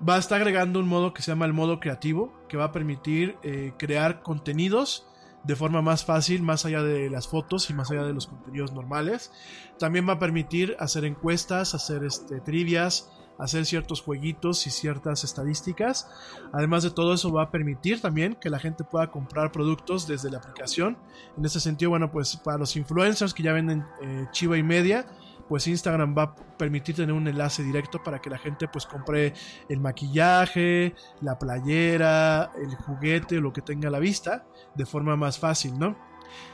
va 0.06 0.16
a 0.16 0.18
estar 0.18 0.40
agregando 0.40 0.80
un 0.80 0.88
modo 0.88 1.12
que 1.12 1.22
se 1.22 1.30
llama 1.30 1.46
el 1.46 1.52
modo 1.52 1.80
creativo, 1.80 2.32
que 2.48 2.56
va 2.56 2.64
a 2.64 2.72
permitir 2.72 3.36
crear 3.76 4.22
contenidos 4.22 5.06
de 5.42 5.56
forma 5.56 5.82
más 5.82 6.04
fácil, 6.04 6.42
más 6.42 6.64
allá 6.66 6.82
de 6.82 7.08
las 7.10 7.26
fotos 7.26 7.70
y 7.70 7.74
más 7.74 7.90
allá 7.90 8.04
de 8.04 8.12
los 8.12 8.26
contenidos 8.26 8.72
normales. 8.72 9.32
También 9.78 10.08
va 10.08 10.14
a 10.14 10.18
permitir 10.18 10.76
hacer 10.78 11.04
encuestas, 11.04 11.74
hacer 11.74 12.04
este, 12.04 12.40
trivias, 12.40 13.10
hacer 13.40 13.66
ciertos 13.66 14.02
jueguitos 14.02 14.66
y 14.66 14.70
ciertas 14.70 15.24
estadísticas. 15.24 16.08
Además 16.52 16.82
de 16.82 16.90
todo 16.90 17.14
eso 17.14 17.32
va 17.32 17.44
a 17.44 17.50
permitir 17.50 18.00
también 18.00 18.34
que 18.34 18.50
la 18.50 18.58
gente 18.58 18.84
pueda 18.84 19.10
comprar 19.10 19.50
productos 19.50 20.06
desde 20.06 20.30
la 20.30 20.38
aplicación. 20.38 20.96
En 21.36 21.44
ese 21.44 21.60
sentido, 21.60 21.90
bueno, 21.90 22.10
pues 22.10 22.36
para 22.36 22.58
los 22.58 22.76
influencers 22.76 23.34
que 23.34 23.42
ya 23.42 23.52
venden 23.52 23.84
eh, 24.02 24.26
chiva 24.32 24.56
y 24.58 24.62
media, 24.62 25.06
pues 25.48 25.66
Instagram 25.66 26.14
va 26.16 26.22
a 26.22 26.34
permitir 26.36 26.94
tener 26.94 27.12
un 27.12 27.26
enlace 27.26 27.64
directo 27.64 28.00
para 28.00 28.20
que 28.20 28.30
la 28.30 28.38
gente 28.38 28.68
pues 28.68 28.86
compre 28.86 29.34
el 29.68 29.80
maquillaje, 29.80 30.94
la 31.22 31.40
playera, 31.40 32.52
el 32.56 32.76
juguete 32.76 33.40
lo 33.40 33.52
que 33.52 33.60
tenga 33.60 33.88
a 33.88 33.90
la 33.90 33.98
vista 33.98 34.46
de 34.76 34.86
forma 34.86 35.16
más 35.16 35.40
fácil, 35.40 35.76
¿no? 35.76 35.96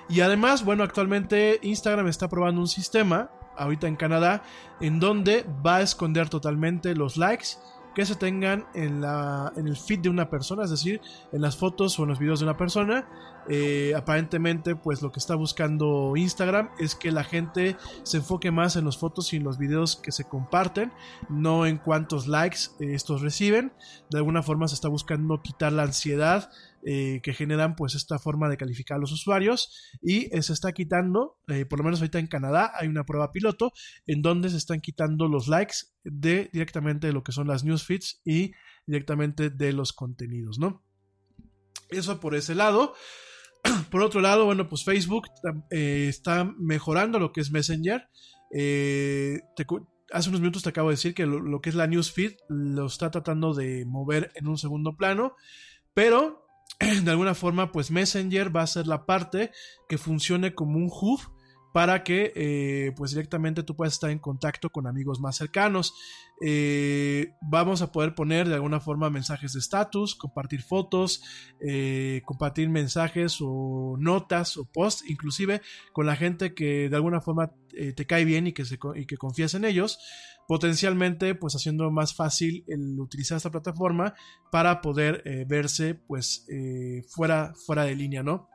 Y 0.09 0.21
además, 0.21 0.65
bueno, 0.65 0.83
actualmente 0.83 1.59
Instagram 1.63 2.07
está 2.09 2.29
probando 2.29 2.63
un 2.63 2.69
sistema, 2.69 3.31
ahorita 3.57 3.89
en 3.89 3.97
Canadá, 3.97 4.43
en 4.81 5.01
donde 5.01 5.45
va 5.65 5.77
a 5.77 5.83
esconder 5.83 6.29
totalmente 6.29 6.95
los 6.95 7.17
likes 7.17 7.57
que 7.97 8.05
se 8.05 8.15
tengan 8.15 8.67
en, 8.75 9.01
la, 9.01 9.55
en 9.57 9.67
el 9.67 9.75
feed 9.75 10.01
de 10.01 10.11
una 10.11 10.29
persona, 10.29 10.65
es 10.65 10.71
decir, 10.71 11.01
en 11.33 11.41
las 11.41 11.57
fotos 11.57 11.99
o 11.99 12.03
en 12.03 12.11
los 12.11 12.19
videos 12.19 12.41
de 12.41 12.45
una 12.45 12.59
persona. 12.59 13.09
Eh, 13.49 13.95
aparentemente, 13.97 14.77
pues 14.77 15.01
lo 15.01 15.11
que 15.11 15.19
está 15.19 15.35
buscando 15.35 16.13
Instagram 16.15 16.69
es 16.79 16.95
que 16.95 17.11
la 17.11 17.25
gente 17.25 17.79
se 18.03 18.19
enfoque 18.19 18.51
más 18.51 18.77
en 18.77 18.85
las 18.85 18.99
fotos 18.99 19.33
y 19.33 19.37
en 19.37 19.45
los 19.45 19.57
videos 19.57 19.97
que 19.97 20.13
se 20.13 20.25
comparten, 20.25 20.93
no 21.31 21.65
en 21.65 21.79
cuántos 21.79 22.27
likes 22.27 22.59
eh, 22.81 22.93
estos 22.93 23.23
reciben. 23.23 23.73
De 24.11 24.19
alguna 24.19 24.43
forma 24.43 24.69
se 24.69 24.75
está 24.75 24.89
buscando 24.89 25.41
quitar 25.41 25.73
la 25.73 25.85
ansiedad 25.85 26.51
eh, 26.85 27.21
que 27.23 27.35
generan 27.35 27.75
pues 27.75 27.95
esta 27.95 28.19
forma 28.19 28.49
de 28.49 28.57
calificar 28.57 28.97
a 28.97 29.01
los 29.01 29.11
usuarios 29.11 29.73
y 30.03 30.29
se 30.41 30.53
está 30.53 30.73
quitando, 30.73 31.39
eh, 31.49 31.65
por 31.65 31.81
lo 31.81 31.85
menos 31.85 32.01
ahorita 32.01 32.19
en 32.19 32.29
Canadá 32.29 32.73
hay 32.79 32.87
una 32.87 33.05
prueba 33.05 33.33
piloto 33.33 33.73
en 34.07 34.23
donde 34.23 34.51
se 34.51 34.57
están 34.57 34.81
quitando 34.81 35.27
los 35.27 35.49
likes 35.49 35.79
de 36.05 36.49
directamente 36.53 37.09
de 37.09 37.13
lo 37.13 37.25
que 37.25 37.33
son 37.33 37.49
las 37.49 37.65
newsfeeds 37.65 38.21
y 38.25 38.53
directamente 38.87 39.51
de 39.51 39.73
los 39.73 39.93
contenidos, 39.93 40.59
¿no? 40.59 40.85
Eso 41.91 42.21
por 42.21 42.35
ese 42.35 42.55
lado. 42.55 42.95
Por 43.91 44.03
otro 44.03 44.21
lado, 44.21 44.45
bueno, 44.45 44.69
pues 44.69 44.85
Facebook 44.85 45.27
eh, 45.71 46.07
está 46.09 46.45
mejorando 46.57 47.19
lo 47.19 47.33
que 47.33 47.41
es 47.41 47.51
Messenger. 47.51 48.09
Hace 50.13 50.29
unos 50.29 50.41
minutos 50.41 50.63
te 50.63 50.69
acabo 50.69 50.91
de 50.91 50.95
decir 50.95 51.15
que 51.15 51.27
lo, 51.27 51.41
lo, 51.41 51.61
que 51.61 51.71
es 51.71 51.75
la 51.75 51.89
newsfeed 51.89 52.37
lo 52.49 52.87
está 52.87 53.11
tratando 53.11 53.55
de 53.55 53.85
mover 53.87 54.31
en 54.37 54.47
un 54.47 54.57
segundo 54.57 54.97
plano, 54.97 55.35
pero 55.95 56.46
de 57.05 57.11
alguna 57.11 57.35
forma, 57.35 57.73
pues 57.73 57.91
Messenger 57.91 58.55
va 58.55 58.63
a 58.63 58.67
ser 58.67 58.87
la 58.87 59.07
parte 59.07 59.51
que 59.89 59.99
funcione 59.99 60.55
como 60.55 60.79
un 60.79 60.91
hub 60.91 61.21
para 61.77 62.05
que 62.05 62.33
eh, 62.35 62.93
pues 62.97 63.11
directamente 63.11 63.63
tú 63.63 63.77
puedas 63.77 63.93
estar 63.93 64.09
en 64.09 64.19
contacto 64.19 64.71
con 64.71 64.87
amigos 64.87 65.21
más 65.21 65.37
cercanos. 65.37 65.93
Eh, 66.41 67.35
vamos 67.43 67.83
a 67.83 67.93
poder 67.93 68.15
poner 68.15 68.49
de 68.49 68.55
alguna 68.55 68.81
forma 68.81 69.11
mensajes 69.11 69.53
de 69.53 69.59
estatus, 69.59 70.15
compartir 70.15 70.63
fotos, 70.63 71.23
eh, 71.61 72.23
compartir 72.25 72.71
mensajes 72.71 73.41
o 73.43 73.97
notas 73.99 74.57
o 74.57 74.65
posts, 74.65 75.05
inclusive 75.07 75.61
con 75.93 76.07
la 76.07 76.17
gente 76.17 76.55
que 76.55 76.89
de 76.89 76.97
alguna 76.97 77.21
forma 77.21 77.53
te 77.95 78.07
cae 78.07 78.25
bien 78.25 78.47
y 78.47 78.55
que, 78.55 78.65
se, 78.65 78.79
y 78.95 79.05
que 79.05 79.19
confías 79.19 79.53
en 79.53 79.67
ellos, 79.67 79.99
potencialmente 80.49 81.35
pues 81.35 81.55
haciendo 81.55 81.91
más 81.91 82.15
fácil 82.15 82.65
el 82.69 82.99
utilizar 83.01 83.37
esta 83.37 83.51
plataforma 83.51 84.15
para 84.51 84.81
poder 84.81 85.23
eh, 85.25 85.45
verse 85.49 85.95
pues 85.95 86.47
fuera, 87.09 87.55
fuera 87.67 87.85
de 87.85 87.97
línea, 87.97 88.23
¿no? 88.23 88.49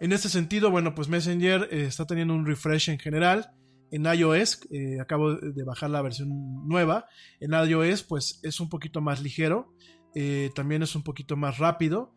En 0.00 0.12
este 0.12 0.28
sentido, 0.28 0.70
bueno, 0.70 0.94
pues 0.94 1.08
Messenger 1.08 1.68
eh, 1.72 1.84
está 1.84 2.06
teniendo 2.06 2.34
un 2.34 2.46
refresh 2.46 2.88
en 2.90 2.98
general. 2.98 3.50
En 3.90 4.04
iOS, 4.04 4.60
eh, 4.70 5.00
acabo 5.00 5.34
de 5.34 5.64
bajar 5.64 5.90
la 5.90 6.02
versión 6.02 6.68
nueva. 6.68 7.06
En 7.40 7.52
iOS, 7.52 8.04
pues 8.04 8.38
es 8.42 8.60
un 8.60 8.68
poquito 8.68 9.00
más 9.00 9.22
ligero. 9.22 9.74
Eh, 10.14 10.50
también 10.54 10.82
es 10.82 10.94
un 10.94 11.02
poquito 11.02 11.36
más 11.36 11.58
rápido. 11.58 12.14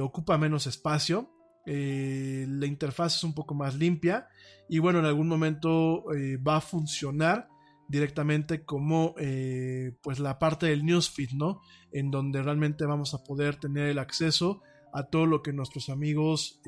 ocupa 0.00 0.38
menos 0.38 0.66
espacio. 0.66 1.30
Eh, 1.70 2.46
la 2.48 2.64
interfaz 2.64 3.16
es 3.16 3.24
un 3.24 3.34
poco 3.34 3.54
más 3.54 3.74
limpia 3.74 4.26
y 4.70 4.78
bueno, 4.78 5.00
en 5.00 5.04
algún 5.04 5.28
momento 5.28 6.10
eh, 6.14 6.38
va 6.38 6.56
a 6.56 6.60
funcionar 6.62 7.50
directamente 7.88 8.64
como 8.64 9.14
eh, 9.18 9.92
pues 10.02 10.18
la 10.18 10.38
parte 10.38 10.64
del 10.64 10.86
newsfeed, 10.86 11.32
¿no? 11.32 11.60
En 11.92 12.10
donde 12.10 12.42
realmente 12.42 12.86
vamos 12.86 13.12
a 13.12 13.22
poder 13.22 13.56
tener 13.56 13.88
el 13.88 13.98
acceso 13.98 14.62
a 14.94 15.02
todo 15.02 15.26
lo 15.26 15.42
que 15.42 15.52
nuestros 15.52 15.90
amigos 15.90 16.62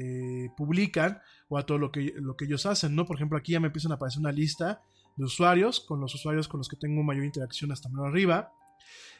publican 0.54 1.20
o 1.48 1.56
a 1.56 1.64
todo 1.64 1.78
lo 1.78 1.90
que, 1.90 2.12
lo 2.16 2.36
que 2.36 2.44
ellos 2.44 2.66
hacen, 2.66 2.94
¿no? 2.94 3.06
Por 3.06 3.16
ejemplo, 3.16 3.38
aquí 3.38 3.52
ya 3.52 3.60
me 3.60 3.68
empiezan 3.68 3.92
a 3.92 3.94
aparecer 3.94 4.20
una 4.20 4.32
lista 4.32 4.82
de 5.16 5.24
usuarios, 5.24 5.80
con 5.80 6.00
los 6.00 6.14
usuarios 6.14 6.46
con 6.46 6.58
los 6.58 6.68
que 6.68 6.76
tengo 6.76 7.02
mayor 7.02 7.24
interacción 7.24 7.72
hasta 7.72 7.88
más 7.88 8.04
arriba. 8.04 8.52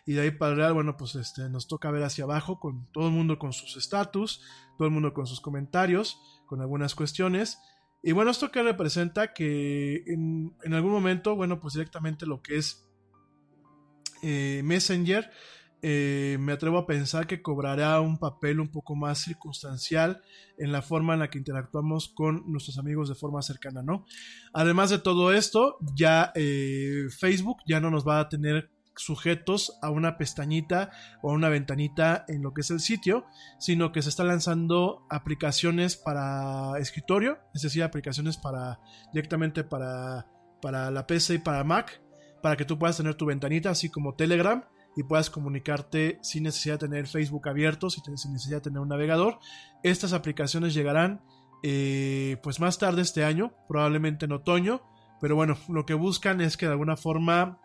Y 0.07 0.15
de 0.15 0.23
ahí 0.23 0.31
para 0.31 0.55
real, 0.55 0.75
bueno, 0.75 0.97
pues 0.97 1.15
este, 1.15 1.49
nos 1.51 1.69
toca 1.69 1.91
ver 1.91 2.03
hacia 2.03 2.25
abajo 2.25 2.59
con 2.59 2.91
todo 2.93 3.09
el 3.09 3.13
mundo 3.13 3.39
con 3.39 3.53
sus 3.53 3.77
estatus, 3.77 4.43
todo 4.79 4.89
el 4.89 4.95
mundo 4.95 5.13
con 5.13 5.27
sus 5.27 5.41
comentarios, 5.41 6.19
con 6.47 6.61
algunas 6.61 6.95
cuestiones. 6.95 7.59
Y 8.03 8.13
bueno, 8.13 8.31
esto 8.31 8.51
que 8.51 8.63
representa 8.63 9.33
que 9.35 10.03
en, 10.07 10.55
algún 10.73 10.93
momento, 10.93 11.37
bueno, 11.37 11.61
pues 11.61 11.75
directamente 11.75 12.27
lo 12.27 12.41
que 12.43 12.57
es 12.57 12.89
eh, 14.23 14.63
Messenger, 14.65 15.31
eh, 15.83 16.37
me 16.41 16.53
atrevo 16.53 16.77
a 16.79 16.87
pensar 16.87 17.27
que 17.27 17.41
cobrará 17.41 18.01
un 18.01 18.19
papel 18.19 18.61
un 18.61 18.69
poco 18.69 18.95
más 18.95 19.19
circunstancial 19.19 20.23
en 20.59 20.73
la 20.73 20.83
forma 20.83 21.15
en 21.15 21.21
la 21.21 21.31
que 21.31 21.39
interactuamos 21.39 22.09
con 22.09 22.51
nuestros 22.51 22.79
amigos 22.79 23.09
de 23.09 23.15
forma 23.15 23.41
cercana, 23.41 23.83
¿no? 23.83 24.05
Además 24.53 24.91
de 24.91 24.99
todo 24.99 25.33
esto, 25.33 25.79
ya 25.95 26.33
eh, 26.35 27.07
Facebook 27.19 27.59
ya 27.67 27.81
no 27.81 27.91
nos 27.91 28.07
va 28.07 28.21
a 28.21 28.29
tener 28.29 28.71
sujetos 29.01 29.79
a 29.83 29.91
una 29.91 30.19
pestañita 30.19 30.91
o 31.23 31.31
a 31.31 31.35
una 31.35 31.49
ventanita 31.49 32.25
en 32.29 32.43
lo 32.43 32.53
que 32.53 32.61
es 32.61 32.71
el 32.71 32.81
sitio, 32.81 33.25
sino 33.59 33.93
que 33.93 34.03
se 34.03 34.09
está 34.09 34.25
lanzando 34.25 35.07
aplicaciones 35.09 35.97
para 35.97 36.79
escritorio, 36.79 37.39
es 37.55 37.63
decir, 37.63 37.83
aplicaciones 37.83 38.37
para 38.37 38.81
directamente 39.13 39.65
para, 39.65 40.27
para 40.61 40.91
la 40.91 41.07
PC 41.07 41.35
y 41.35 41.39
para 41.39 41.65
Mac, 41.65 42.03
para 42.43 42.57
que 42.57 42.65
tú 42.65 42.79
puedas 42.79 42.97
tener 42.97 43.15
tu 43.15 43.27
ventanita, 43.27 43.71
así 43.71 43.89
como 43.89 44.15
Telegram, 44.15 44.65
y 44.97 45.03
puedas 45.03 45.31
comunicarte 45.31 46.19
sin 46.23 46.43
necesidad 46.43 46.75
de 46.75 46.89
tener 46.89 47.07
Facebook 47.07 47.49
abierto, 47.49 47.91
sin 47.91 48.03
necesidad 48.13 48.59
de 48.59 48.63
tener 48.63 48.81
un 48.81 48.89
navegador. 48.89 49.39
Estas 49.83 50.13
aplicaciones 50.13 50.75
llegarán 50.75 51.23
eh, 51.63 52.39
pues 52.43 52.61
más 52.61 52.79
tarde 52.79 53.03
este 53.03 53.25
año, 53.25 53.53
probablemente 53.69 54.25
en 54.25 54.33
otoño, 54.33 54.83
pero 55.21 55.37
bueno, 55.37 55.57
lo 55.69 55.87
que 55.87 55.95
buscan 55.95 56.41
es 56.41 56.57
que 56.57 56.67
de 56.67 56.73
alguna 56.73 56.97
forma 56.97 57.59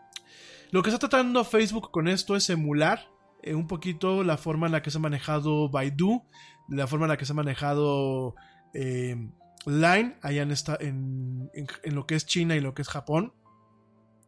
lo 0.72 0.84
que 0.84 0.90
está 0.90 1.00
tratando 1.00 1.44
Facebook 1.44 1.92
con 1.92 2.08
esto 2.08 2.36
es 2.36 2.50
emular 2.50 3.08
eh, 3.46 3.54
un 3.54 3.68
poquito 3.68 4.24
la 4.24 4.38
forma 4.38 4.66
en 4.66 4.74
la 4.74 4.82
que 4.82 4.92
se 4.92 4.98
ha 4.98 5.02
manejado 5.02 5.70
Baidu, 5.70 6.24
la 6.70 6.88
forma 6.88 7.06
en 7.06 7.10
la 7.10 7.18
que 7.18 7.26
se 7.26 7.32
ha 7.32 7.36
manejado 7.36 8.36
eh, 8.74 9.16
Line 9.68 10.18
allá 10.22 10.42
en, 10.44 10.52
esta, 10.52 10.78
en, 10.80 11.50
lo 11.86 12.06
que 12.06 12.16
es 12.16 12.26
China 12.26 12.56
y 12.56 12.62
lo 12.62 12.74
que 12.74 12.82
es 12.82 12.88
Japón. 12.88 13.34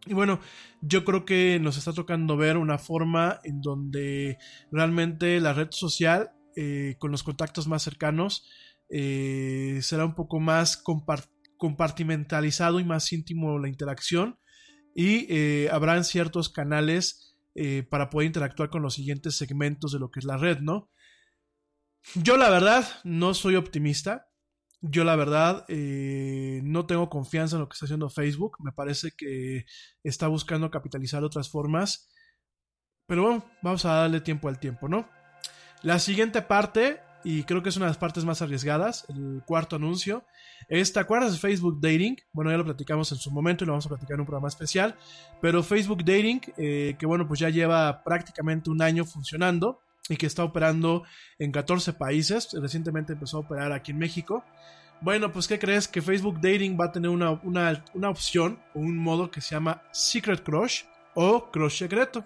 Y 0.05 0.13
bueno, 0.13 0.39
yo 0.81 1.03
creo 1.03 1.25
que 1.25 1.59
nos 1.59 1.77
está 1.77 1.93
tocando 1.93 2.37
ver 2.37 2.57
una 2.57 2.77
forma 2.77 3.39
en 3.43 3.61
donde 3.61 4.37
realmente 4.71 5.39
la 5.39 5.53
red 5.53 5.67
social 5.71 6.31
eh, 6.55 6.95
con 6.97 7.11
los 7.11 7.23
contactos 7.23 7.67
más 7.67 7.83
cercanos 7.83 8.47
será 8.89 10.05
un 10.05 10.15
poco 10.15 10.39
más 10.39 10.77
compart 10.77 11.29
compartimentalizado 11.57 12.79
y 12.79 12.85
más 12.85 13.11
íntimo 13.11 13.59
la 13.59 13.67
interacción 13.67 14.39
y 14.99 15.27
eh, 15.29 15.69
habrán 15.71 16.03
ciertos 16.03 16.49
canales 16.49 17.37
eh, 17.53 17.83
para 17.87 18.09
poder 18.09 18.25
interactuar 18.25 18.71
con 18.71 18.81
los 18.81 18.95
siguientes 18.95 19.37
segmentos 19.37 19.91
de 19.91 19.99
lo 19.99 20.09
que 20.09 20.19
es 20.19 20.25
la 20.25 20.37
red, 20.37 20.57
¿no? 20.57 20.89
Yo 22.15 22.35
la 22.35 22.49
verdad 22.49 22.83
no 23.03 23.35
soy 23.35 23.57
optimista. 23.57 24.31
Yo 24.81 25.03
la 25.03 25.15
verdad 25.15 25.65
eh, 25.67 26.61
no 26.63 26.87
tengo 26.87 27.11
confianza 27.11 27.57
en 27.57 27.61
lo 27.61 27.69
que 27.69 27.75
está 27.75 27.85
haciendo 27.85 28.09
Facebook. 28.09 28.57
Me 28.59 28.71
parece 28.71 29.11
que 29.15 29.65
está 30.01 30.27
buscando 30.29 30.71
capitalizar 30.71 31.19
de 31.19 31.27
otras 31.27 31.51
formas. 31.51 32.09
Pero 33.05 33.21
bueno, 33.21 33.45
vamos 33.61 33.85
a 33.85 33.93
darle 33.93 34.19
tiempo 34.21 34.49
al 34.49 34.59
tiempo, 34.59 34.89
¿no? 34.89 35.07
La 35.83 35.99
siguiente 35.99 36.41
parte, 36.41 37.01
y 37.29 37.43
creo 37.43 37.61
que 37.61 37.67
es 37.67 37.75
una 37.75 37.87
de 37.87 37.89
las 37.89 37.97
partes 37.97 38.23
más 38.23 38.41
arriesgadas, 38.41 39.05
el 39.09 39.41
cuarto 39.45 39.75
anuncio, 39.75 40.23
es, 40.69 40.93
¿te 40.93 41.01
acuerdas 41.01 41.33
de 41.33 41.37
Facebook 41.37 41.77
Dating? 41.81 42.15
Bueno, 42.31 42.51
ya 42.51 42.57
lo 42.57 42.63
platicamos 42.63 43.11
en 43.11 43.17
su 43.17 43.31
momento 43.31 43.65
y 43.65 43.67
lo 43.67 43.73
vamos 43.73 43.85
a 43.85 43.89
platicar 43.89 44.13
en 44.13 44.21
un 44.21 44.25
programa 44.25 44.47
especial. 44.47 44.95
Pero 45.41 45.61
Facebook 45.61 46.05
Dating, 46.05 46.39
eh, 46.55 46.95
que 46.97 47.05
bueno, 47.05 47.27
pues 47.27 47.41
ya 47.41 47.49
lleva 47.49 48.01
prácticamente 48.01 48.69
un 48.69 48.81
año 48.81 49.03
funcionando 49.03 49.81
y 50.07 50.15
que 50.15 50.25
está 50.25 50.45
operando 50.45 51.03
en 51.37 51.51
14 51.51 51.91
países. 51.91 52.47
Recientemente 52.53 53.11
empezó 53.11 53.35
a 53.35 53.39
operar 53.41 53.73
aquí 53.73 53.91
en 53.91 53.97
México. 53.97 54.45
Bueno, 55.01 55.29
pues 55.33 55.49
¿qué 55.49 55.59
crees? 55.59 55.89
Que 55.89 56.01
Facebook 56.01 56.39
Dating 56.39 56.79
va 56.79 56.85
a 56.85 56.91
tener 56.93 57.09
una, 57.09 57.31
una, 57.43 57.83
una 57.93 58.09
opción 58.09 58.57
o 58.73 58.79
un 58.79 58.97
modo 58.97 59.29
que 59.29 59.41
se 59.41 59.53
llama 59.53 59.83
Secret 59.91 60.43
Crush 60.43 60.83
o 61.13 61.51
Crush 61.51 61.79
Secreto. 61.79 62.23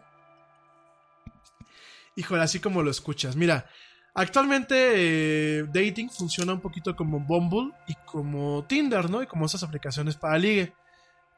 Híjole, 2.15 2.43
así 2.43 2.59
como 2.59 2.83
lo 2.83 2.91
escuchas. 2.91 3.35
Mira, 3.35 3.67
actualmente 4.13 4.75
eh, 5.59 5.63
Dating 5.63 6.09
funciona 6.09 6.53
un 6.53 6.61
poquito 6.61 6.95
como 6.95 7.19
Bumble 7.19 7.73
y 7.87 7.95
como 8.05 8.63
Tinder, 8.65 9.09
¿no? 9.09 9.21
Y 9.21 9.27
como 9.27 9.45
esas 9.45 9.63
aplicaciones 9.63 10.15
para 10.15 10.37
ligue. 10.37 10.73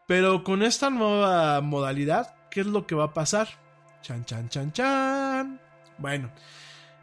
Pero 0.08 0.44
con 0.44 0.64
esta 0.64 0.90
nueva 0.90 1.62
modalidad, 1.62 2.36
¿qué 2.50 2.62
es 2.62 2.68
lo 2.68 2.86
que 2.86 2.96
va 2.96 3.06
a 3.06 3.14
pasar? 3.14 3.48
Chan, 4.02 4.26
chan, 4.26 4.50
chan, 4.50 4.72
chan. 4.74 5.60
Bueno, 5.98 6.30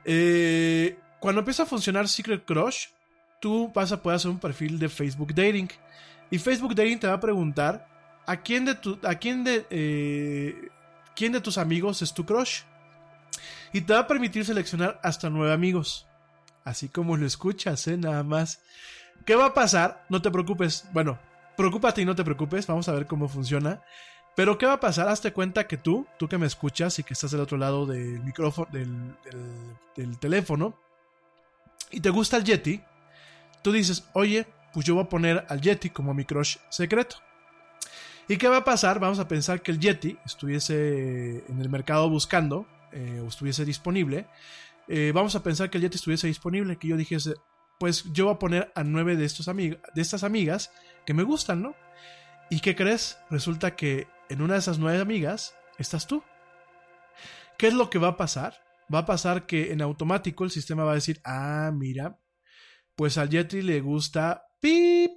eh, 0.04 0.98
cuando 1.18 1.40
empieza 1.40 1.62
a 1.62 1.66
funcionar 1.66 2.08
Secret 2.08 2.44
Crush, 2.44 2.88
tú 3.40 3.70
vas 3.74 3.92
a 3.92 4.02
poder 4.02 4.16
hacer 4.16 4.30
un 4.30 4.38
perfil 4.38 4.78
de 4.78 4.88
Facebook 4.88 5.34
Dating. 5.34 5.70
Y 6.30 6.38
Facebook 6.38 6.74
Dating 6.74 6.98
te 6.98 7.06
va 7.06 7.14
a 7.14 7.20
preguntar 7.20 7.88
a 8.26 8.36
quién 8.36 8.64
de, 8.64 9.66
eh, 9.70 10.68
quién 11.16 11.32
de 11.32 11.40
tus 11.40 11.58
amigos 11.58 12.02
es 12.02 12.14
tu 12.14 12.24
crush. 12.24 12.62
Y 13.72 13.82
te 13.82 13.92
va 13.92 14.00
a 14.00 14.06
permitir 14.06 14.44
seleccionar 14.44 15.00
hasta 15.02 15.30
nueve 15.30 15.52
amigos. 15.52 16.06
Así 16.64 16.88
como 16.88 17.16
lo 17.16 17.26
escuchas, 17.26 17.86
¿eh? 17.86 17.96
Nada 17.96 18.22
más. 18.22 18.60
¿Qué 19.24 19.34
va 19.34 19.46
a 19.46 19.54
pasar? 19.54 20.04
No 20.08 20.20
te 20.22 20.30
preocupes. 20.30 20.86
Bueno, 20.92 21.18
preocúpate 21.56 22.02
y 22.02 22.04
no 22.04 22.14
te 22.14 22.24
preocupes. 22.24 22.66
Vamos 22.66 22.88
a 22.88 22.92
ver 22.92 23.06
cómo 23.06 23.28
funciona. 23.28 23.82
Pero 24.36 24.58
¿qué 24.58 24.66
va 24.66 24.74
a 24.74 24.80
pasar? 24.80 25.08
Hazte 25.08 25.32
cuenta 25.32 25.66
que 25.66 25.76
tú, 25.76 26.06
tú 26.18 26.28
que 26.28 26.38
me 26.38 26.46
escuchas 26.46 26.98
y 26.98 27.02
que 27.02 27.14
estás 27.14 27.32
del 27.32 27.40
otro 27.40 27.58
lado 27.58 27.84
del 27.84 28.20
micrófono, 28.20 28.68
del, 28.72 29.16
del, 29.24 29.76
del 29.96 30.18
teléfono, 30.18 30.78
y 31.90 32.00
te 32.00 32.10
gusta 32.10 32.36
el 32.36 32.44
Yeti, 32.44 32.80
tú 33.62 33.72
dices, 33.72 34.08
oye, 34.12 34.46
pues 34.72 34.86
yo 34.86 34.94
voy 34.94 35.04
a 35.04 35.08
poner 35.08 35.44
al 35.48 35.60
Yeti 35.60 35.90
como 35.90 36.14
mi 36.14 36.24
crush 36.24 36.58
secreto. 36.70 37.16
¿Y 38.28 38.36
qué 38.36 38.48
va 38.48 38.58
a 38.58 38.64
pasar? 38.64 39.00
Vamos 39.00 39.18
a 39.18 39.26
pensar 39.26 39.60
que 39.60 39.72
el 39.72 39.80
Yeti 39.80 40.16
estuviese 40.24 41.44
en 41.48 41.60
el 41.60 41.68
mercado 41.68 42.08
buscando, 42.08 42.66
eh, 42.92 43.20
o 43.20 43.28
estuviese 43.28 43.64
disponible. 43.64 44.26
Eh, 44.88 45.12
vamos 45.14 45.34
a 45.36 45.42
pensar 45.42 45.70
que 45.70 45.78
el 45.78 45.82
Yeti 45.82 45.96
estuviese 45.96 46.26
disponible, 46.26 46.76
que 46.76 46.88
yo 46.88 46.96
dijese, 46.96 47.34
pues 47.78 48.04
yo 48.12 48.26
voy 48.26 48.34
a 48.34 48.38
poner 48.38 48.72
a 48.74 48.84
nueve 48.84 49.16
de, 49.16 49.24
estos 49.24 49.46
de 49.46 49.78
estas 49.94 50.24
amigas 50.24 50.72
que 51.06 51.14
me 51.14 51.22
gustan, 51.22 51.62
¿no? 51.62 51.74
¿Y 52.50 52.60
qué 52.60 52.74
crees? 52.74 53.18
Resulta 53.30 53.76
que 53.76 54.08
en 54.28 54.42
una 54.42 54.54
de 54.54 54.60
esas 54.60 54.78
nueve 54.78 55.00
amigas 55.00 55.54
estás 55.78 56.06
tú. 56.06 56.22
¿Qué 57.56 57.68
es 57.68 57.74
lo 57.74 57.88
que 57.88 57.98
va 57.98 58.08
a 58.08 58.16
pasar? 58.16 58.54
Va 58.92 59.00
a 59.00 59.06
pasar 59.06 59.46
que 59.46 59.72
en 59.72 59.82
automático 59.82 60.44
el 60.44 60.50
sistema 60.50 60.84
va 60.84 60.92
a 60.92 60.96
decir, 60.96 61.20
ah, 61.24 61.70
mira, 61.72 62.18
pues 62.96 63.16
al 63.18 63.30
Yeti 63.30 63.62
le 63.62 63.80
gusta 63.80 64.46
Pip. 64.60 65.12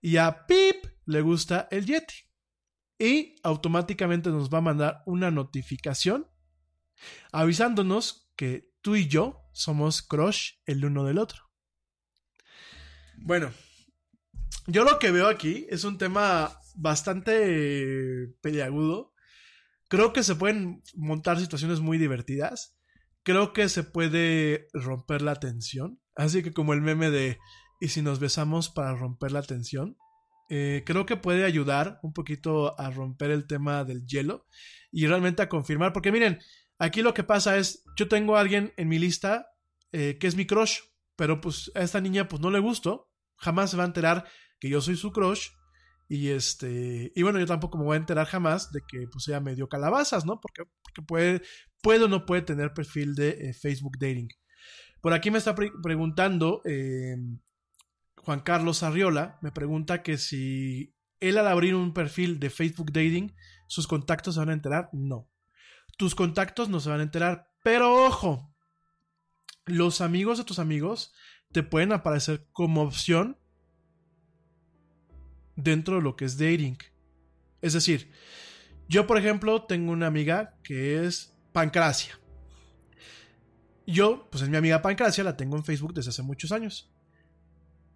Y 0.00 0.16
a 0.16 0.46
Pip 0.46 0.86
le 1.04 1.20
gusta 1.20 1.68
el 1.70 1.86
Yeti. 1.86 2.14
Y 2.98 3.36
automáticamente 3.42 4.30
nos 4.30 4.48
va 4.48 4.58
a 4.58 4.62
mandar 4.62 5.02
una 5.06 5.30
notificación 5.30 6.26
avisándonos 7.32 8.30
que 8.36 8.70
tú 8.80 8.96
y 8.96 9.08
yo 9.08 9.42
somos 9.52 10.02
crush 10.02 10.52
el 10.66 10.84
uno 10.84 11.04
del 11.04 11.18
otro. 11.18 11.50
Bueno, 13.16 13.50
yo 14.66 14.84
lo 14.84 14.98
que 14.98 15.10
veo 15.10 15.28
aquí 15.28 15.66
es 15.70 15.84
un 15.84 15.98
tema 15.98 16.58
bastante 16.74 18.28
peliagudo. 18.40 19.12
Creo 19.88 20.12
que 20.12 20.22
se 20.22 20.36
pueden 20.36 20.82
montar 20.94 21.40
situaciones 21.40 21.80
muy 21.80 21.98
divertidas. 21.98 22.78
Creo 23.22 23.52
que 23.52 23.68
se 23.68 23.82
puede 23.82 24.68
romper 24.72 25.22
la 25.22 25.36
tensión. 25.36 26.00
Así 26.14 26.42
que 26.42 26.52
como 26.52 26.72
el 26.72 26.80
meme 26.80 27.10
de 27.10 27.38
¿y 27.80 27.88
si 27.88 28.02
nos 28.02 28.20
besamos 28.20 28.68
para 28.68 28.94
romper 28.94 29.32
la 29.32 29.42
tensión? 29.42 29.96
Eh, 30.50 30.82
creo 30.86 31.04
que 31.04 31.16
puede 31.16 31.44
ayudar 31.44 31.98
un 32.02 32.12
poquito 32.12 32.78
a 32.80 32.90
romper 32.90 33.30
el 33.30 33.46
tema 33.46 33.84
del 33.84 34.06
hielo 34.06 34.46
y 34.90 35.06
realmente 35.06 35.42
a 35.42 35.48
confirmar. 35.48 35.92
Porque 35.92 36.12
miren, 36.12 36.40
aquí 36.78 37.02
lo 37.02 37.14
que 37.14 37.24
pasa 37.24 37.58
es, 37.58 37.84
yo 37.96 38.08
tengo 38.08 38.36
a 38.36 38.40
alguien 38.40 38.72
en 38.76 38.88
mi 38.88 38.98
lista 38.98 39.48
eh, 39.92 40.18
que 40.18 40.26
es 40.26 40.36
mi 40.36 40.46
crush, 40.46 40.78
pero 41.16 41.40
pues 41.40 41.70
a 41.74 41.82
esta 41.82 42.00
niña 42.00 42.28
pues 42.28 42.40
no 42.40 42.50
le 42.50 42.58
gusto. 42.58 43.10
Jamás 43.36 43.70
se 43.70 43.76
va 43.76 43.84
a 43.84 43.86
enterar 43.86 44.26
que 44.58 44.68
yo 44.68 44.80
soy 44.80 44.96
su 44.96 45.12
crush. 45.12 45.48
Y 46.10 46.28
este. 46.28 47.12
Y 47.14 47.22
bueno, 47.22 47.38
yo 47.38 47.44
tampoco 47.44 47.76
me 47.76 47.84
voy 47.84 47.94
a 47.94 48.00
enterar 48.00 48.26
jamás 48.26 48.72
de 48.72 48.80
que 48.88 49.06
pues 49.12 49.28
ella 49.28 49.40
me 49.40 49.54
dio 49.54 49.68
calabazas, 49.68 50.24
¿no? 50.24 50.40
Porque, 50.40 50.62
puede, 51.06 51.42
puede 51.82 52.04
o 52.04 52.08
no 52.08 52.24
puede 52.24 52.40
tener 52.42 52.72
perfil 52.72 53.14
de 53.14 53.28
eh, 53.28 53.52
Facebook 53.52 53.98
Dating. 53.98 54.28
Por 55.02 55.12
aquí 55.12 55.30
me 55.30 55.36
está 55.38 55.54
pre- 55.54 55.70
preguntando 55.82 56.62
eh, 56.64 57.14
Juan 58.16 58.40
Carlos 58.40 58.82
Arriola, 58.82 59.38
me 59.42 59.52
pregunta 59.52 60.02
que 60.02 60.16
si 60.16 60.94
él 61.20 61.36
al 61.36 61.46
abrir 61.46 61.74
un 61.74 61.92
perfil 61.92 62.40
de 62.40 62.48
Facebook 62.50 62.90
Dating, 62.90 63.34
sus 63.66 63.86
contactos 63.86 64.34
se 64.34 64.40
van 64.40 64.48
a 64.48 64.54
enterar. 64.54 64.88
No. 64.92 65.28
Tus 65.98 66.14
contactos 66.14 66.70
no 66.70 66.80
se 66.80 66.88
van 66.88 67.00
a 67.00 67.02
enterar. 67.02 67.52
Pero 67.62 68.06
ojo, 68.06 68.56
los 69.66 70.00
amigos 70.00 70.38
de 70.38 70.44
tus 70.44 70.58
amigos 70.58 71.12
te 71.52 71.62
pueden 71.62 71.92
aparecer 71.92 72.46
como 72.52 72.82
opción 72.82 73.36
dentro 75.56 75.96
de 75.96 76.02
lo 76.02 76.16
que 76.16 76.24
es 76.24 76.38
dating. 76.38 76.78
Es 77.60 77.72
decir, 77.72 78.10
yo 78.88 79.06
por 79.06 79.18
ejemplo 79.18 79.64
tengo 79.64 79.92
una 79.92 80.06
amiga 80.06 80.56
que 80.62 81.04
es 81.04 81.36
Pancracia. 81.52 82.18
Yo, 83.86 84.28
pues 84.30 84.42
es 84.42 84.48
mi 84.48 84.56
amiga 84.56 84.82
Pancracia, 84.82 85.24
la 85.24 85.36
tengo 85.36 85.56
en 85.56 85.64
Facebook 85.64 85.94
desde 85.94 86.10
hace 86.10 86.22
muchos 86.22 86.52
años. 86.52 86.92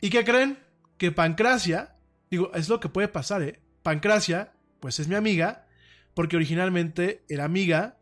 ¿Y 0.01 0.11
qué 0.11 0.25
creen? 0.25 0.59
Que 0.99 1.13
Pancracia, 1.13 1.97
digo, 2.31 2.51
es 2.55 2.69
lo 2.69 2.81
que 2.81 2.89
puede 2.89 3.09
pasar, 3.09 3.43
¿eh? 3.43 3.63
Pancracia, 3.83 4.55
pues 4.81 4.99
es 4.99 5.07
mi 5.07 5.15
amiga, 5.15 5.69
porque 6.15 6.37
originalmente 6.37 7.25
era 7.29 7.45
amiga 7.45 7.99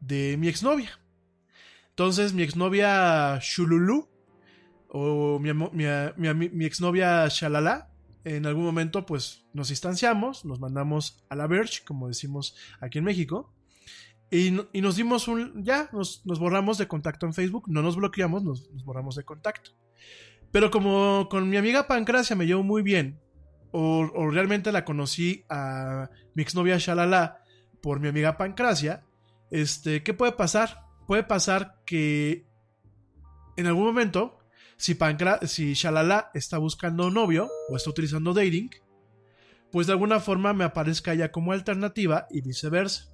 de 0.00 0.36
mi 0.38 0.48
exnovia. 0.48 0.98
Entonces, 1.90 2.32
mi 2.32 2.42
exnovia 2.42 3.38
Shululu, 3.40 4.08
o 4.88 5.38
mi, 5.38 6.64
exnovia 6.64 7.28
Shalala, 7.28 7.90
en 8.24 8.46
algún 8.46 8.64
momento, 8.64 9.04
pues 9.04 9.44
nos 9.52 9.68
distanciamos, 9.68 10.44
nos 10.44 10.60
mandamos 10.60 11.24
a 11.28 11.36
la 11.36 11.46
Verge, 11.46 11.84
como 11.84 12.08
decimos 12.08 12.56
aquí 12.80 12.98
en 12.98 13.04
México. 13.04 13.52
Y, 14.30 14.56
y 14.72 14.80
nos 14.80 14.96
dimos 14.96 15.28
un. 15.28 15.62
Ya, 15.64 15.90
nos, 15.92 16.24
nos 16.24 16.38
borramos 16.38 16.78
de 16.78 16.88
contacto 16.88 17.26
en 17.26 17.34
Facebook. 17.34 17.64
No 17.68 17.82
nos 17.82 17.96
bloqueamos, 17.96 18.42
nos, 18.42 18.70
borramos 18.84 19.16
de 19.16 19.24
contacto. 19.24 19.72
Pero 20.50 20.70
como 20.70 21.28
con 21.30 21.48
mi 21.48 21.56
amiga 21.56 21.86
Pancracia 21.86 22.36
me 22.36 22.46
llevo 22.46 22.62
muy 22.62 22.82
bien, 22.82 23.20
o 23.72 24.30
realmente 24.30 24.72
la 24.72 24.84
conocí 24.84 25.44
a 25.48 26.10
mi 26.34 26.42
exnovia 26.42 26.78
Shalala 26.78 27.41
por 27.82 28.00
mi 28.00 28.08
amiga 28.08 28.38
Pancracia, 28.38 29.04
este, 29.50 30.02
¿qué 30.02 30.14
puede 30.14 30.32
pasar? 30.32 30.86
Puede 31.06 31.24
pasar 31.24 31.82
que 31.84 32.46
en 33.56 33.66
algún 33.66 33.84
momento, 33.84 34.38
si, 34.76 34.94
Pancra 34.94 35.40
si 35.46 35.74
Shalala 35.74 36.30
está 36.32 36.58
buscando 36.58 37.10
novio 37.10 37.50
o 37.68 37.76
está 37.76 37.90
utilizando 37.90 38.32
dating, 38.32 38.70
pues 39.70 39.86
de 39.86 39.92
alguna 39.92 40.20
forma 40.20 40.52
me 40.52 40.64
aparezca 40.64 41.12
ella 41.12 41.32
como 41.32 41.52
alternativa 41.52 42.26
y 42.30 42.40
viceversa. 42.40 43.08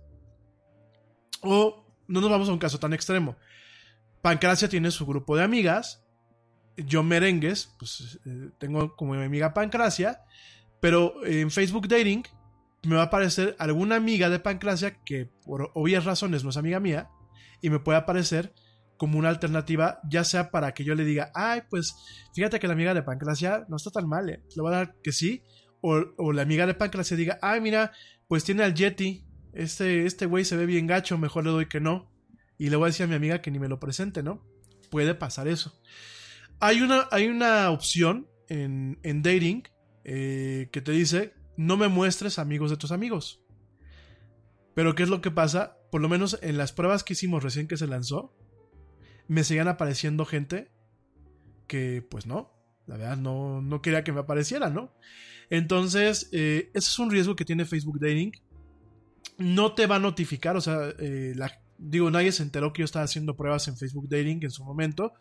O 1.41 1.87
no 2.07 2.21
nos 2.21 2.31
vamos 2.31 2.49
a 2.49 2.53
un 2.53 2.59
caso 2.59 2.79
tan 2.79 2.93
extremo. 2.93 3.37
Pancracia 4.23 4.69
tiene 4.69 4.91
su 4.91 5.07
grupo 5.07 5.37
de 5.37 5.45
amigas. 5.45 6.05
Yo 6.77 7.03
merengues, 7.03 7.75
pues 7.79 8.21
eh, 8.27 8.51
tengo 8.59 8.95
como 8.97 9.15
mi 9.15 9.25
amiga 9.25 9.55
Pancracia. 9.55 10.21
Pero 10.81 11.25
en 11.25 11.51
Facebook 11.51 11.89
Dating 11.89 12.25
me 12.85 12.97
va 12.97 13.03
a 13.03 13.07
aparecer 13.07 13.57
alguna 13.59 13.97
amiga 13.97 14.31
de 14.31 14.39
Pancracia 14.39 15.03
que 15.05 15.31
por 15.45 15.71
obvias 15.75 16.05
razones 16.05 16.45
no 16.45 16.51
es 16.51 16.57
amiga 16.57 16.81
mía. 16.81 17.11
Y 17.61 17.71
me 17.71 17.81
puede 17.81 17.99
aparecer 17.99 18.55
como 18.97 19.19
una 19.19 19.29
alternativa, 19.29 20.01
ya 20.09 20.25
sea 20.25 20.51
para 20.51 20.75
que 20.75 20.85
yo 20.85 20.95
le 20.95 21.05
diga, 21.05 21.31
ay, 21.35 21.63
pues 21.71 21.95
fíjate 22.35 22.59
que 22.59 22.67
la 22.67 22.73
amiga 22.75 22.95
de 22.95 23.03
Pancracia 23.03 23.65
no 23.69 23.77
está 23.77 23.91
tan 23.91 24.09
mal, 24.09 24.29
¿eh? 24.29 24.43
le 24.55 24.63
voy 24.63 24.73
a 24.73 24.77
dar 24.77 24.97
que 25.03 25.13
sí. 25.13 25.43
O, 25.81 26.03
o 26.17 26.33
la 26.33 26.43
amiga 26.43 26.67
de 26.67 26.75
Pancracia 26.75 27.17
diga, 27.17 27.39
ay, 27.41 27.61
mira, 27.61 27.93
pues 28.27 28.43
tiene 28.45 28.65
al 28.65 28.75
Yeti, 28.75 29.25
este 29.53 30.05
este 30.05 30.27
güey 30.27 30.45
se 30.45 30.57
ve 30.57 30.67
bien 30.67 30.87
gacho, 30.87 31.17
mejor 31.17 31.45
le 31.45 31.51
doy 31.51 31.67
que 31.67 31.81
no. 31.81 32.13
Y 32.59 32.71
le 32.71 32.77
voy 32.77 32.87
a 32.87 32.89
decir 32.89 33.05
a 33.05 33.07
mi 33.09 33.15
amiga 33.15 33.41
que 33.41 33.53
ni 33.53 33.61
me 33.61 33.69
lo 33.69 33.79
presente, 33.79 34.23
¿no? 34.23 34.45
Puede 34.91 35.15
pasar 35.15 35.47
eso. 35.47 35.81
Hay 36.59 36.81
una, 36.81 37.07
hay 37.13 37.29
una 37.29 37.71
opción 37.71 38.29
en, 38.49 38.99
en 39.05 39.23
dating 39.23 39.63
eh, 40.05 40.69
que 40.73 40.81
te 40.81 40.91
dice, 40.91 41.35
no 41.59 41.77
me 41.77 41.89
muestres 41.89 42.39
amigos 42.39 42.71
de 42.71 42.77
tus 42.77 42.93
amigos. 42.93 43.43
Pero 44.75 44.95
¿qué 44.95 45.03
es 45.03 45.09
lo 45.09 45.21
que 45.21 45.33
pasa? 45.33 45.77
Por 45.91 46.01
lo 46.01 46.09
menos 46.09 46.39
en 46.41 46.57
las 46.57 46.73
pruebas 46.73 47.03
que 47.03 47.15
hicimos 47.15 47.43
recién 47.43 47.67
que 47.67 47.77
se 47.77 47.89
lanzó, 47.89 48.33
me 49.27 49.43
seguían 49.43 49.67
apareciendo 49.69 50.25
gente 50.25 50.71
que 51.67 52.01
pues 52.09 52.27
no, 52.27 52.53
la 52.87 52.97
verdad 52.97 53.17
no, 53.17 53.61
no 53.61 53.83
quería 53.83 54.05
que 54.05 54.13
me 54.13 54.21
apareciera, 54.21 54.71
¿no? 54.71 54.95
Entonces, 55.51 56.29
eh, 56.33 56.71
ese 56.75 56.89
es 56.89 56.99
un 57.01 57.11
riesgo 57.11 57.35
que 57.35 57.45
tiene 57.45 57.65
Facebook 57.65 57.99
Dating. 57.99 58.33
No 59.37 59.75
te 59.75 59.87
va 59.87 59.97
a 59.97 60.01
notificar, 60.01 60.57
o 60.57 60.61
sea, 60.61 60.91
eh, 61.01 61.33
la- 61.35 61.61
digo, 61.77 62.11
nadie 62.11 62.31
se 62.33 62.43
enteró 62.45 62.73
que 62.73 62.81
yo 62.81 62.85
estaba 62.85 63.05
haciendo 63.05 63.37
pruebas 63.37 63.67
en 63.67 63.77
Facebook 63.77 64.09
Dating 64.09 64.41
en 64.45 64.51
su 64.51 64.65
momento. 64.65 65.13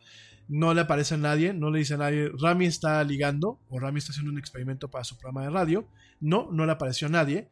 No 0.48 0.74
le 0.74 0.82
aparece 0.82 1.16
a 1.16 1.18
nadie, 1.18 1.54
no 1.54 1.70
le 1.70 1.80
dice 1.80 1.96
a 1.96 1.98
nadie, 1.98 2.32
Rami 2.40 2.66
está 2.66 3.04
ligando 3.04 3.60
o 3.70 3.80
Rami 3.80 4.00
está 4.00 4.12
haciendo 4.12 4.32
un 4.32 4.38
experimento 4.38 4.90
para 4.90 5.04
su 5.04 5.18
programa 5.18 5.44
de 5.44 5.50
radio. 5.50 5.88
No, 6.20 6.50
no 6.52 6.66
le 6.66 6.72
apareció 6.72 7.08
a 7.08 7.12
nadie 7.12 7.50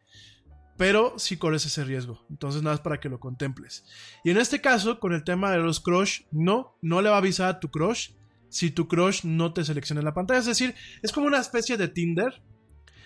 pero 0.78 1.18
sí 1.18 1.38
corres 1.38 1.66
ese 1.66 1.84
riesgo. 1.84 2.26
Entonces, 2.30 2.62
nada 2.62 2.76
más 2.76 2.82
para 2.82 3.00
que 3.00 3.10
lo 3.10 3.20
contemples. 3.20 3.86
Y 4.24 4.32
en 4.32 4.38
este 4.38 4.62
caso, 4.62 5.00
con 5.00 5.14
el 5.14 5.24
tema 5.24 5.52
de 5.52 5.60
los 5.60 5.80
crush, 5.80 6.22
no, 6.32 6.78
no 6.82 7.02
le 7.02 7.10
va 7.10 7.16
a 7.16 7.20
avisar 7.20 7.50
a 7.50 7.60
tu 7.60 7.70
crush 7.72 8.12
si 8.50 8.72
tu 8.72 8.88
crush 8.88 9.24
no 9.24 9.54
te 9.54 9.64
selecciona 9.64 10.02
en 10.02 10.06
la 10.06 10.14
pantalla. 10.14 10.40
Es 10.40 10.46
decir, 10.46 10.76
es 11.02 11.12
como 11.12 11.28
una 11.28 11.40
especie 11.40 11.78
de 11.78 11.88
Tinder, 11.88 12.42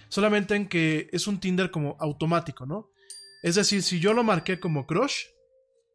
solamente 0.08 0.56
en 0.56 0.68
que 0.68 1.10
es 1.12 1.28
un 1.28 1.40
Tinder 1.40 1.70
como 1.72 1.96
automático, 2.00 2.66
¿no? 2.66 2.90
Es 3.44 3.56
decir, 3.56 3.84
si 3.84 4.00
yo 4.00 4.14
lo 4.14 4.24
marqué 4.24 4.60
como 4.60 4.86
crush, 4.86 5.26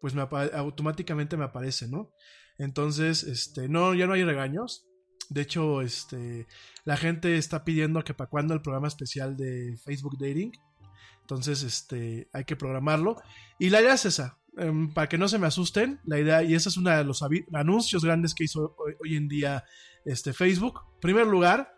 pues 0.01 0.15
automáticamente 0.17 1.37
me 1.37 1.45
aparece, 1.45 1.89
¿no? 1.89 2.11
Entonces, 2.59 3.23
este, 3.25 3.69
no, 3.69 3.95
ya 3.95 4.07
no 4.07 4.13
hay 4.15 4.25
regaños. 4.25 4.87
De 5.31 5.43
hecho, 5.43 5.81
este, 5.83 6.47
la 6.85 6.97
gente 6.97 7.37
está 7.37 7.65
pidiendo 7.65 8.05
que 8.05 8.15
para 8.15 8.31
cuando 8.31 8.55
el 8.55 8.63
programa 8.63 8.89
especial 8.89 9.37
de 9.37 9.77
Facebook 9.85 10.17
Dating. 10.19 10.53
Entonces, 11.23 11.63
este, 11.63 12.29
hay 12.33 12.45
que 12.45 12.57
programarlo. 12.57 13.17
Y 13.59 13.71
la 13.71 13.81
idea 13.81 13.95
es 13.95 14.05
esa. 14.05 14.39
em, 14.57 14.93
para 14.95 15.09
que 15.09 15.19
no 15.19 15.27
se 15.27 15.39
me 15.39 15.49
asusten, 15.49 16.01
la 16.05 16.21
idea, 16.21 16.45
y 16.45 16.55
ese 16.55 16.69
es 16.69 16.77
uno 16.77 16.91
de 16.91 17.03
los 17.03 17.25
anuncios 17.53 18.05
grandes 18.05 18.35
que 18.35 18.45
hizo 18.45 18.77
hoy, 18.79 18.95
hoy 19.03 19.17
en 19.17 19.27
día 19.27 19.65
este, 20.05 20.33
Facebook. 20.33 20.81
En 20.95 21.01
primer 21.01 21.27
lugar, 21.27 21.75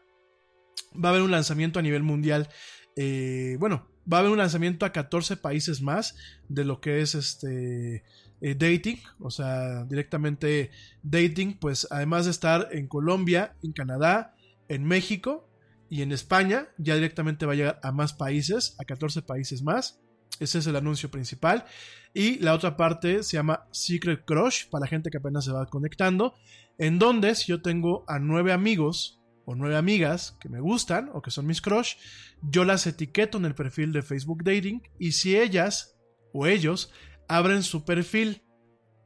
va 0.93 1.09
a 1.09 1.13
haber 1.13 1.23
un 1.23 1.31
lanzamiento 1.31 1.79
a 1.79 1.83
nivel 1.83 2.03
mundial. 2.03 2.49
eh, 2.97 3.57
bueno, 3.61 3.89
va 4.11 4.19
a 4.19 4.21
haber 4.21 4.33
un 4.33 4.39
lanzamiento 4.39 4.87
a 4.87 4.93
14 4.93 5.37
países 5.37 5.83
más 5.83 6.15
de 6.49 6.65
lo 6.65 6.81
que 6.81 7.01
es 7.01 7.15
este 7.15 8.05
eh, 8.41 8.55
dating, 8.55 8.99
o 9.19 9.31
sea, 9.31 9.85
directamente 9.85 10.71
dating, 11.03 11.59
pues 11.59 11.87
además 11.91 12.27
de 12.27 12.31
estar 12.31 12.69
en 12.73 12.87
Colombia, 12.87 13.57
en 13.63 13.73
Canadá, 13.73 14.35
en 14.69 14.85
México 14.85 15.49
y 15.89 16.03
en 16.03 16.13
España, 16.13 16.69
ya 16.79 16.95
directamente 16.95 17.47
va 17.47 17.53
a 17.53 17.57
llegar 17.57 17.81
a 17.83 17.93
más 17.93 18.13
países, 18.13 18.77
a 18.79 18.85
14 18.85 19.23
países 19.23 19.63
más. 19.63 20.01
Ese 20.39 20.59
es 20.59 20.67
el 20.67 20.77
anuncio 20.77 21.11
principal. 21.11 21.65
Y 22.13 22.39
la 22.41 22.55
otra 22.55 22.77
parte 22.77 23.23
se 23.23 23.37
llama 23.37 23.67
Secret 23.73 24.25
Crush, 24.25 24.69
para 24.69 24.83
la 24.83 24.87
gente 24.87 25.11
que 25.11 25.19
apenas 25.19 25.45
se 25.45 25.53
va 25.53 25.67
conectando, 25.67 26.35
en 26.79 26.99
donde 26.99 27.35
si 27.35 27.47
yo 27.47 27.63
tengo 27.63 28.05
a 28.09 28.19
nueve 28.19 28.53
amigos 28.53 29.21
o 29.47 29.55
nueve 29.55 29.77
amigas 29.77 30.37
que 30.41 30.49
me 30.49 30.61
gustan 30.61 31.11
o 31.15 31.23
que 31.23 31.31
son 31.31 31.47
mis 31.47 31.63
crush, 31.63 31.95
yo 32.43 32.65
las 32.65 32.87
etiqueto 32.87 33.39
en 33.39 33.45
el 33.47 33.55
perfil 33.55 33.93
de 33.93 34.03
Facebook 34.03 34.43
Dating 34.45 34.83
y 34.99 35.13
si 35.13 35.37
ellas 35.37 35.97
o 36.33 36.47
ellos 36.47 36.93
abren 37.29 37.63
su 37.63 37.85
perfil 37.85 38.43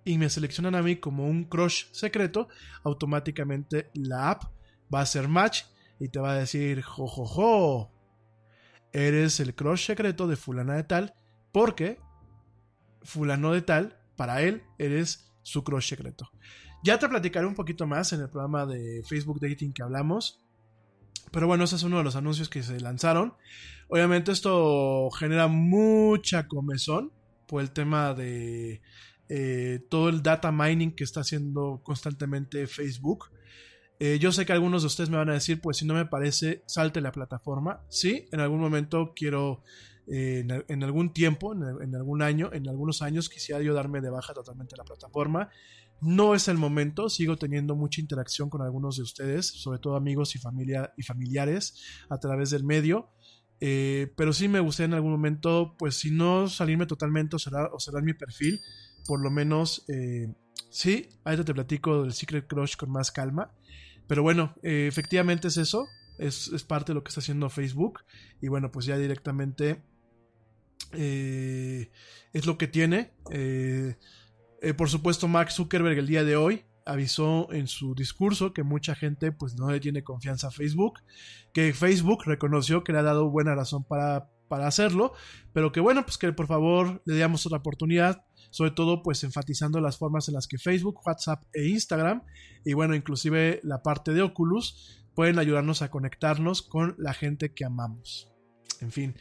y 0.05 0.19
me 0.19 0.31
seleccionan 0.31 0.75
a 0.75 0.83
mí 0.83 0.97
como 0.97 1.27
un 1.27 1.45
crush 1.45 1.87
secreto, 1.93 2.49
automáticamente 2.85 3.91
la 3.95 4.31
app 4.31 4.45
va 4.93 5.01
a 5.01 5.03
hacer 5.03 5.29
match 5.29 5.65
y 5.99 6.09
te 6.09 6.19
va 6.19 6.33
a 6.33 6.39
decir, 6.39 6.83
jo, 6.83 7.07
jo, 7.07 7.27
jo, 7.27 7.93
eres 8.93 9.41
el 9.41 9.55
crush 9.55 9.87
secreto 9.87 10.27
de 10.27 10.37
fulana 10.37 10.75
de 10.75 10.85
tal, 10.85 11.15
porque 11.53 11.99
fulano 13.03 13.53
de 13.53 13.63
tal, 13.63 13.99
para 14.17 14.43
él, 14.43 14.63
eres 14.79 15.31
su 15.43 15.65
crush 15.65 15.89
secreto. 15.89 16.31
Ya 16.83 16.99
te 16.99 17.09
platicaré 17.09 17.47
un 17.47 17.55
poquito 17.55 17.87
más 17.87 18.13
en 18.13 18.21
el 18.21 18.31
programa 18.31 18.67
de 18.67 19.03
Facebook 19.07 19.39
Dating 19.41 19.73
que 19.73 19.83
hablamos. 19.83 20.41
Pero 21.31 21.47
bueno, 21.47 21.65
ese 21.65 21.77
es 21.77 21.83
uno 21.83 21.99
de 21.99 22.05
los 22.05 22.17
anuncios 22.17 22.49
que 22.49 22.63
se 22.63 22.81
lanzaron. 22.81 23.35
Obviamente 23.89 24.33
esto 24.33 25.11
genera 25.11 25.47
mucha 25.47 26.49
comezón 26.49 27.13
por 27.51 27.61
el 27.61 27.73
tema 27.73 28.15
de 28.15 28.81
eh, 29.29 29.81
todo 29.91 30.09
el 30.09 30.23
data 30.23 30.53
mining 30.53 30.93
que 30.93 31.03
está 31.03 31.21
haciendo 31.21 31.81
constantemente 31.83 32.69
Facebook. 32.69 33.27
Eh, 33.99 34.19
yo 34.21 34.31
sé 34.31 34.47
que 34.47 34.53
algunos 34.53 34.83
de 34.83 34.87
ustedes 34.87 35.11
me 35.11 35.17
van 35.17 35.31
a 35.31 35.35
decir, 35.35 35.61
pues 35.61 35.79
si 35.79 35.85
no 35.85 35.95
me 35.95 36.07
parece, 36.07 36.63
salte 36.67 37.01
la 37.01 37.11
plataforma. 37.11 37.85
Sí, 37.89 38.29
en 38.31 38.39
algún 38.39 38.61
momento 38.61 39.15
quiero, 39.17 39.65
eh, 40.07 40.47
en, 40.69 40.85
algún 40.85 41.13
tiempo, 41.13 41.53
en, 41.53 41.83
en, 41.83 41.97
algún 41.97 42.23
año, 42.23 42.51
en 42.53 42.69
algunos 42.69 43.03
años 43.03 43.29
quisiera 43.29 43.61
yo 43.61 43.75
darme 43.75 44.01
de 44.01 44.11
baja 44.11 44.33
totalmente 44.33 44.77
la 44.77 44.85
plataforma. 44.85 45.51
No 46.01 46.37
es 46.37 46.47
el 46.47 46.57
momento, 46.57 47.11
sigo 47.11 47.37
teniendo 47.37 47.75
mucha 47.75 48.01
interacción 48.01 48.49
con 48.49 48.63
algunos 48.63 48.97
de 48.97 49.03
ustedes, 49.03 49.47
sobre 49.47 49.81
todo 49.81 49.97
amigos 49.97 50.37
y, 50.37 50.39
familia, 50.39 50.95
y 50.97 51.03
familiares 51.03 51.83
a 52.09 52.19
través 52.19 52.51
del 52.51 52.63
medio. 52.63 53.11
Eh, 53.61 54.12
pero 54.16 54.32
sí 54.32 54.49
me 54.49 54.61
gustaría 54.61 54.87
en 54.87 54.95
algún 54.95 55.12
momento, 55.12 55.74
pues 55.78 55.97
si 55.97 56.11
no 56.11 56.49
salirme 56.49 56.87
totalmente 56.87 57.37
o 57.37 57.39
cerrar, 57.39 57.70
o 57.73 57.81
cerrar 57.81 58.03
mi 58.03 58.15
perfil, 58.15 58.61
por 59.07 59.20
lo 59.20 59.31
menos 59.31 59.85
Sí, 60.70 61.09
ahorita 61.24 61.45
te 61.45 61.53
platico 61.53 62.03
del 62.03 62.12
Secret 62.12 62.47
Crush 62.47 62.77
con 62.77 62.91
más 62.91 63.11
calma. 63.11 63.53
Pero 64.07 64.23
bueno, 64.23 64.55
eh, 64.62 64.87
efectivamente 64.89 65.49
es 65.49 65.57
eso. 65.57 65.89
Es, 66.19 66.49
es, 66.49 66.65
parte 66.65 66.93
de 66.93 66.95
lo 66.95 67.03
que 67.03 67.09
está 67.09 67.20
haciendo 67.20 67.51
Facebook. 67.51 68.05
Y 68.41 68.49
bueno, 68.49 68.70
pues 68.70 68.87
ya 68.87 68.97
directamente 68.97 69.82
eh, 70.93 71.91
es 72.32 72.47
lo 72.47 72.57
que 72.57 72.69
tiene. 72.69 73.12
Eh, 73.31 73.97
eh, 74.62 74.74
por 74.74 74.89
supuesto, 74.89 75.27
Mark 75.27 75.51
Zuckerberg 75.51 75.99
el 75.99 76.07
día 76.07 76.23
de 76.24 76.37
hoy 76.37 76.65
avisó 76.91 77.53
en 77.53 77.69
su 77.69 77.95
discurso 77.95 78.53
que 78.53 78.65
mucha 78.65 78.95
gente 78.95 79.31
pues 79.31 79.55
no 79.55 79.71
le 79.71 79.79
tiene 79.79 80.03
confianza 80.03 80.49
a 80.49 80.51
Facebook, 80.51 81.01
que 81.53 81.73
Facebook 81.73 82.25
reconoció 82.25 82.83
que 82.83 82.93
le 82.93 82.99
ha 82.99 83.03
dado 83.03 83.31
buena 83.31 83.55
razón 83.55 83.85
para, 83.85 84.29
para 84.49 84.67
hacerlo, 84.67 85.12
pero 85.53 85.71
que 85.71 85.79
bueno, 85.79 86.05
pues 86.05 86.19
que 86.19 86.33
por 86.33 86.49
favor 86.49 87.01
le 87.05 87.19
damos 87.19 87.47
otra 87.47 87.59
oportunidad, 87.59 88.25
sobre 88.51 88.73
todo 88.73 89.03
pues 89.03 89.23
enfatizando 89.23 89.81
las 89.81 89.99
formas 89.99 90.29
en 90.29 90.35
las 90.35 90.49
que 90.49 90.59
Facebook, 90.59 91.01
WhatsApp 91.07 91.45
e 91.53 91.69
Instagram, 91.69 92.23
y 92.65 92.73
bueno, 92.73 92.97
inclusive 92.97 93.61
la 93.62 93.83
parte 93.83 94.12
de 94.12 94.23
Oculus, 94.23 95.05
pueden 95.15 95.39
ayudarnos 95.39 95.83
a 95.83 95.91
conectarnos 95.91 96.62
con 96.62 96.97
la 96.99 97.15
gente 97.15 97.55
que 97.55 97.65
amamos. 97.65 98.29
En 98.81 98.91
fin, 98.91 99.15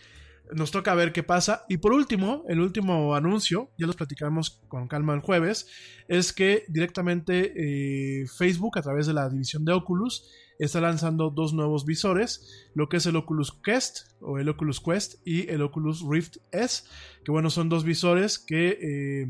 nos 0.54 0.72
toca 0.72 0.96
ver 0.96 1.12
qué 1.12 1.24
pasa. 1.24 1.66
Y 1.70 1.78
por 1.78 1.94
último, 1.94 2.44
el 2.48 2.60
último 2.60 3.16
anuncio, 3.16 3.72
ya 3.78 3.88
los 3.88 3.96
platicamos 3.96 4.62
con 4.68 4.88
calma 4.88 5.14
el 5.14 5.22
jueves, 5.22 5.68
es 6.08 6.34
que 6.34 6.66
directamente 6.68 7.54
eh, 7.56 8.28
Facebook 8.28 8.78
a 8.78 8.82
través 8.82 9.08
de 9.08 9.14
la 9.14 9.30
división 9.30 9.66
de 9.66 9.74
Oculus 9.74 10.30
está 10.60 10.82
lanzando 10.82 11.30
dos 11.30 11.54
nuevos 11.54 11.86
visores, 11.86 12.70
lo 12.74 12.90
que 12.90 12.98
es 12.98 13.06
el 13.06 13.16
Oculus 13.16 13.54
Quest 13.64 14.10
o 14.20 14.40
el 14.40 14.50
Oculus 14.50 14.82
Quest 14.82 15.16
y 15.26 15.50
el 15.50 15.62
Oculus 15.62 16.04
Rift 16.08 16.38
S, 16.52 16.84
que 17.24 17.32
bueno, 17.32 17.50
son 17.50 17.70
dos 17.70 17.86
visores 17.86 18.38
que 18.38 18.78
eh, 18.82 19.28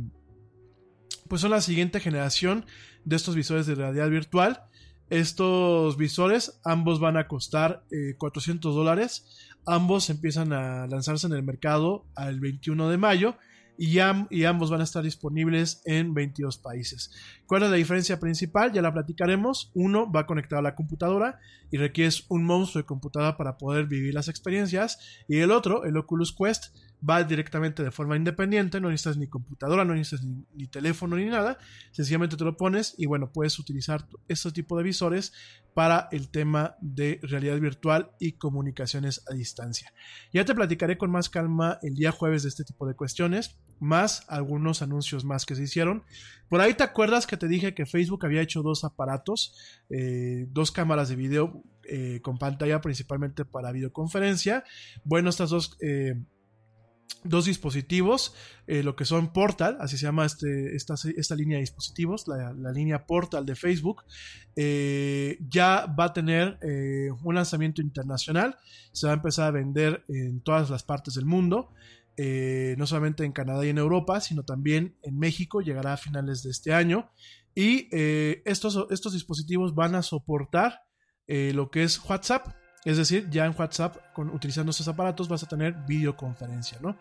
pues 1.27 1.41
son 1.41 1.51
la 1.51 1.61
siguiente 1.61 1.99
generación 1.99 2.65
de 3.05 3.15
estos 3.15 3.35
visores 3.35 3.67
de 3.67 3.75
realidad 3.75 4.09
virtual. 4.09 4.63
Estos 5.09 5.97
visores 5.97 6.59
ambos 6.63 6.99
van 6.99 7.17
a 7.17 7.27
costar 7.27 7.83
eh, 7.91 8.15
400 8.17 8.75
dólares. 8.75 9.25
Ambos 9.71 10.09
empiezan 10.09 10.51
a 10.51 10.87
lanzarse 10.87 11.27
en 11.27 11.33
el 11.33 11.43
mercado 11.43 12.07
al 12.15 12.39
21 12.39 12.89
de 12.89 12.97
mayo 12.97 13.35
y, 13.77 13.99
ambos 13.99 14.71
van 14.71 14.81
a 14.81 14.83
estar 14.83 15.03
disponibles 15.03 15.83
en 15.85 16.15
22 16.15 16.57
países. 16.57 17.11
¿Cuál 17.45 17.61
es 17.61 17.69
la 17.69 17.75
diferencia 17.75 18.19
principal? 18.19 18.73
Ya 18.73 18.81
la 18.81 18.91
platicaremos. 18.91 19.71
Uno 19.75 20.11
va 20.11 20.25
conectado 20.25 20.59
a 20.59 20.63
la 20.63 20.73
computadora 20.73 21.39
y 21.69 21.77
requieres 21.77 22.25
un 22.29 22.45
monstruo 22.45 22.81
de 22.81 22.87
computadora 22.87 23.37
para 23.37 23.59
poder 23.59 23.85
vivir 23.85 24.15
las 24.15 24.27
experiencias. 24.27 24.97
Y 25.27 25.37
el 25.37 25.51
otro, 25.51 25.85
el 25.85 25.95
Oculus 25.97 26.35
Quest, 26.35 26.75
va 27.07 27.23
directamente 27.23 27.83
de 27.83 27.91
forma 27.91 28.15
independiente, 28.15 28.81
no 28.81 28.89
necesitas 28.89 29.17
ni 29.17 29.27
computadora, 29.27 29.85
no 29.85 29.93
necesitas 29.93 30.25
ni, 30.25 30.67
teléfono 30.67 31.15
ni 31.15 31.25
nada, 31.25 31.57
sencillamente 31.91 32.37
te 32.37 32.43
lo 32.43 32.57
pones 32.57 32.95
y 32.97 33.05
bueno, 33.05 33.31
puedes 33.31 33.57
utilizar 33.59 34.07
este 34.27 34.51
tipo 34.51 34.77
de 34.77 34.83
visores 34.83 35.33
para 35.73 36.09
el 36.11 36.29
tema 36.29 36.75
de 36.81 37.19
realidad 37.23 37.59
virtual 37.59 38.11
y 38.19 38.33
comunicaciones 38.33 39.23
a 39.29 39.33
distancia. 39.33 39.93
Ya 40.33 40.43
te 40.43 40.55
platicaré 40.55 40.97
con 40.97 41.11
más 41.11 41.29
calma 41.29 41.79
el 41.81 41.95
día 41.95 42.11
jueves 42.11 42.43
de 42.43 42.49
este 42.49 42.65
tipo 42.65 42.85
de 42.85 42.95
cuestiones, 42.95 43.57
más 43.79 44.25
algunos 44.27 44.81
anuncios 44.81 45.23
más 45.23 45.45
que 45.45 45.55
se 45.55 45.63
hicieron. 45.63 46.03
Por 46.49 46.59
ahí 46.59 46.73
te 46.73 46.83
acuerdas 46.83 47.27
que 47.27 47.37
te 47.37 47.47
dije 47.47 47.73
que 47.73 47.85
Facebook 47.85 48.25
había 48.25 48.41
hecho 48.41 48.61
dos 48.61 48.83
aparatos, 48.83 49.55
eh, 49.89 50.47
dos 50.49 50.71
cámaras 50.71 51.09
de 51.09 51.15
video 51.15 51.63
eh, 51.87 52.19
con 52.21 52.37
pantalla 52.37 52.81
principalmente 52.81 53.45
para 53.45 53.71
videoconferencia. 53.71 54.63
Bueno, 55.03 55.29
estas 55.29 55.49
dos... 55.49 55.77
Eh, 55.81 56.15
dos 57.23 57.45
dispositivos, 57.45 58.33
eh, 58.67 58.83
lo 58.83 58.95
que 58.95 59.05
son 59.05 59.33
Portal, 59.33 59.77
así 59.79 59.97
se 59.97 60.05
llama 60.05 60.25
este, 60.25 60.75
esta, 60.75 60.95
esta, 61.15 61.35
línea 61.35 61.57
de 61.57 61.61
dispositivos, 61.61 62.27
la, 62.27 62.53
la 62.53 62.71
línea 62.71 63.05
Portal 63.05 63.45
de 63.45 63.55
Facebook, 63.55 64.03
eh, 64.55 65.37
ya 65.49 65.85
va 65.87 66.05
a 66.05 66.13
tener 66.13 66.57
eh, 66.61 67.09
un 67.23 67.35
lanzamiento 67.35 67.81
internacional, 67.81 68.57
se 68.91 69.07
va 69.07 69.13
a 69.13 69.15
empezar 69.15 69.47
a 69.47 69.51
vender 69.51 70.03
en 70.07 70.41
todas 70.41 70.69
las 70.69 70.83
partes 70.83 71.15
del 71.15 71.25
mundo, 71.25 71.73
no 72.77 72.85
solamente 72.85 73.23
en 73.23 73.31
Canadá 73.31 73.65
y 73.65 73.69
en 73.69 73.77
Europa, 73.77 74.19
sino 74.19 74.43
también 74.43 74.97
en 75.03 75.17
México, 75.17 75.61
llegará 75.61 75.93
a 75.93 75.97
finales 75.97 76.43
de 76.43 76.51
este 76.51 76.73
año, 76.73 77.09
y 77.55 77.87
estos, 78.43 78.87
estos 78.89 79.13
dispositivos 79.13 79.73
van 79.73 79.95
a 79.95 80.03
soportar 80.03 80.81
lo 81.27 81.71
que 81.71 81.83
es 81.83 81.97
WhatsApp, 82.03 82.58
es 82.85 82.97
decir, 82.97 83.29
ya 83.29 83.45
en 83.45 83.55
WhatsApp, 83.57 83.97
con, 84.13 84.29
utilizando 84.29 84.71
estos 84.71 84.87
aparatos, 84.87 85.27
vas 85.27 85.43
a 85.43 85.47
tener 85.47 85.73
videoconferencia, 85.87 86.77
¿no? 86.81 86.97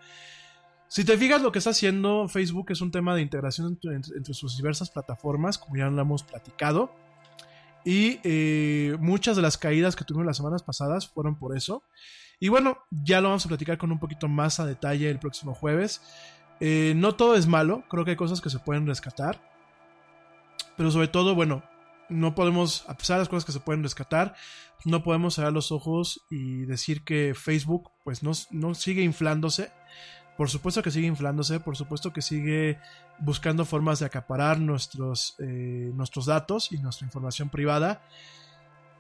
Si 0.88 1.05
te 1.05 1.18
fijas, 1.18 1.42
lo 1.42 1.52
que 1.52 1.59
está 1.59 1.70
haciendo 1.70 2.28
Facebook 2.28 2.70
es 2.70 2.80
un 2.80 2.90
tema 2.90 3.14
de 3.14 3.20
integración 3.20 3.78
entre, 3.82 4.34
sus 4.34 4.56
diversas 4.56 4.90
plataformas, 4.90 5.59
como 5.59 5.76
ya 5.76 5.88
lo 5.90 6.00
hemos 6.00 6.22
platicado. 6.22 6.94
Y 7.84 8.20
eh, 8.24 8.96
muchas 8.98 9.36
de 9.36 9.42
las 9.42 9.59
caídas 9.59 9.96
que 9.96 10.05
tuvimos 10.05 10.26
las 10.26 10.38
semanas 10.38 10.62
pasadas 10.62 11.06
fueron 11.06 11.38
por 11.38 11.55
eso. 11.55 11.82
Y 12.40 12.48
bueno, 12.48 12.78
ya 12.90 13.20
lo 13.20 13.28
vamos 13.28 13.44
a 13.44 13.48
platicar 13.48 13.76
con 13.76 13.92
un 13.92 13.98
poquito 13.98 14.28
más 14.28 14.60
a 14.60 14.66
detalle 14.66 15.10
el 15.10 15.18
próximo 15.18 15.52
jueves. 15.52 16.00
Eh, 16.60 16.94
no 16.96 17.14
todo 17.14 17.36
es 17.36 17.46
malo, 17.46 17.84
creo 17.88 18.05
que 18.05 18.12
hay 18.12 18.16
cosas 18.16 18.40
que 18.40 18.48
se 18.48 18.59
pueden 18.59 18.86
rescatar. 18.86 19.38
Pero 20.78 20.90
sobre 20.90 21.09
todo, 21.09 21.34
bueno, 21.34 21.62
no 22.09 22.35
podemos, 22.35 22.85
a 22.89 22.97
pesar 22.97 23.16
de 23.16 23.22
las 23.22 23.28
cosas 23.28 23.44
que 23.44 23.52
se 23.52 23.60
pueden 23.60 23.82
rescatar, 23.82 24.35
no 24.85 25.02
podemos 25.02 25.35
cerrar 25.35 25.52
los 25.52 25.72
ojos 25.72 26.22
y 26.30 26.64
decir 26.64 27.02
que 27.02 27.35
Facebook 27.35 27.90
pues 28.05 28.22
no, 28.22 28.32
no, 28.51 28.74
sigue 28.74 29.02
inflándose. 29.02 29.70
Por 30.36 30.48
supuesto 30.48 30.82
que 30.82 30.93
sigue 30.93 31.09
inflándose, 31.09 31.59
por 31.59 31.76
supuesto 31.76 32.12
que 32.12 32.22
sigue 32.22 32.78
buscando 33.18 33.64
formas 33.64 33.98
de 33.98 34.06
acaparar 34.06 34.60
nuestros, 34.60 35.35
eh, 35.40 35.90
nuestros 35.94 36.26
datos 36.26 36.70
y 36.70 36.78
nuestra 36.78 37.06
información 37.06 37.48
privada. 37.48 38.02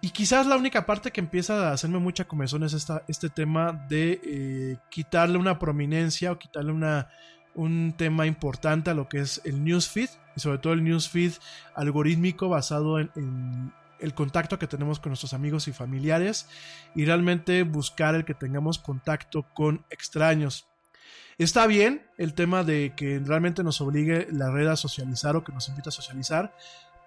Y 0.00 0.10
quizás 0.10 0.46
la 0.46 0.56
única 0.56 0.84
parte 0.84 1.12
que 1.12 1.20
empieza 1.20 1.68
a 1.68 1.72
hacerme 1.72 1.98
mucha 1.98 2.26
comezón 2.26 2.64
es 2.64 2.72
esta, 2.72 3.04
este 3.08 3.30
tema 3.30 3.72
de 3.88 4.20
eh, 4.24 4.76
quitarle 4.90 5.38
una 5.38 5.58
prominencia 5.58 6.32
o 6.32 6.38
quitarle 6.38 6.72
una, 6.72 7.08
un 7.54 7.94
tema 7.96 8.26
importante 8.26 8.90
a 8.90 8.94
lo 8.94 9.08
que 9.08 9.20
es 9.20 9.40
el 9.44 9.64
newsfeed 9.64 10.10
y 10.38 10.40
sobre 10.40 10.58
todo 10.58 10.72
el 10.72 10.84
newsfeed 10.84 11.32
algorítmico 11.74 12.48
basado 12.48 13.00
en, 13.00 13.72
el 13.98 14.14
contacto 14.14 14.60
que 14.60 14.68
tenemos 14.68 15.00
con 15.00 15.10
nuestros 15.10 15.34
amigos 15.34 15.66
y 15.66 15.72
familiares 15.72 16.46
y 16.94 17.04
realmente 17.04 17.64
buscar 17.64 18.14
el 18.14 18.24
que 18.24 18.34
tengamos 18.34 18.78
contacto 18.78 19.44
con 19.54 19.84
extraños. 19.90 20.68
Está 21.36 21.66
bien 21.66 22.06
el 22.16 22.34
tema 22.34 22.62
de 22.62 22.92
que 22.96 23.18
realmente 23.18 23.64
nos 23.64 23.80
obligue 23.80 24.28
la 24.30 24.52
red 24.52 24.68
a 24.68 24.76
socializar 24.76 25.34
o 25.34 25.42
que 25.42 25.50
nos 25.50 25.68
invita 25.68 25.88
a 25.88 25.92
socializar, 25.92 26.54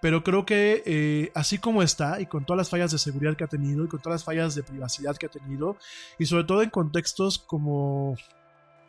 pero 0.02 0.22
creo 0.22 0.46
que 0.46 0.84
eh, 0.86 1.32
así 1.34 1.58
como 1.58 1.82
está 1.82 2.20
y 2.20 2.26
con 2.26 2.44
todas 2.44 2.58
las 2.58 2.70
fallas 2.70 2.92
de 2.92 2.98
seguridad 2.98 3.38
que 3.38 3.46
ha 3.46 3.48
tenido 3.48 3.86
y 3.86 3.88
con 3.88 4.02
todas 4.02 4.16
las 4.16 4.26
fallas 4.26 4.56
de 4.56 4.64
privacidad 4.64 5.16
que 5.16 5.28
ha 5.28 5.30
tenido 5.30 5.78
y 6.20 6.26
sobre 6.26 6.44
todo 6.44 6.62
en 6.62 6.70
contextos 6.70 7.40
como 7.40 8.18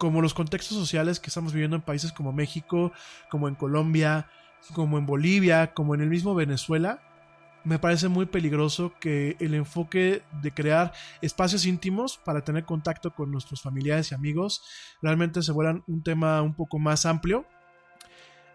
como 0.03 0.21
los 0.21 0.35
contextos 0.35 0.77
sociales 0.77 1.21
que 1.21 1.29
estamos 1.29 1.53
viviendo 1.53 1.77
en 1.77 1.83
países 1.83 2.11
como 2.11 2.33
México, 2.33 2.91
como 3.31 3.47
en 3.47 3.55
Colombia, 3.55 4.27
como 4.75 4.99
en 4.99 5.07
Bolivia, 5.07 5.75
como 5.75 5.95
en 5.95 6.01
el 6.01 6.11
mismo 6.11 6.35
Venezuela, 6.35 7.01
me 7.63 7.79
parece 7.79 8.09
muy 8.09 8.27
peligroso 8.27 8.95
que 8.99 9.37
el 9.39 9.55
enfoque 9.55 10.25
de 10.43 10.53
crear 10.53 10.93
espacios 11.21 11.67
íntimos 11.67 12.19
para 12.19 12.43
tener 12.43 12.65
contacto 12.65 13.15
con 13.15 13.31
nuestros 13.31 13.63
familiares 13.63 14.11
y 14.11 14.17
amigos 14.17 14.65
realmente 15.01 15.41
se 15.41 15.53
vuelvan 15.53 15.85
un 15.87 16.03
tema 16.03 16.43
un 16.43 16.55
poco 16.55 16.81
más 16.81 17.07
amplio 17.07 17.47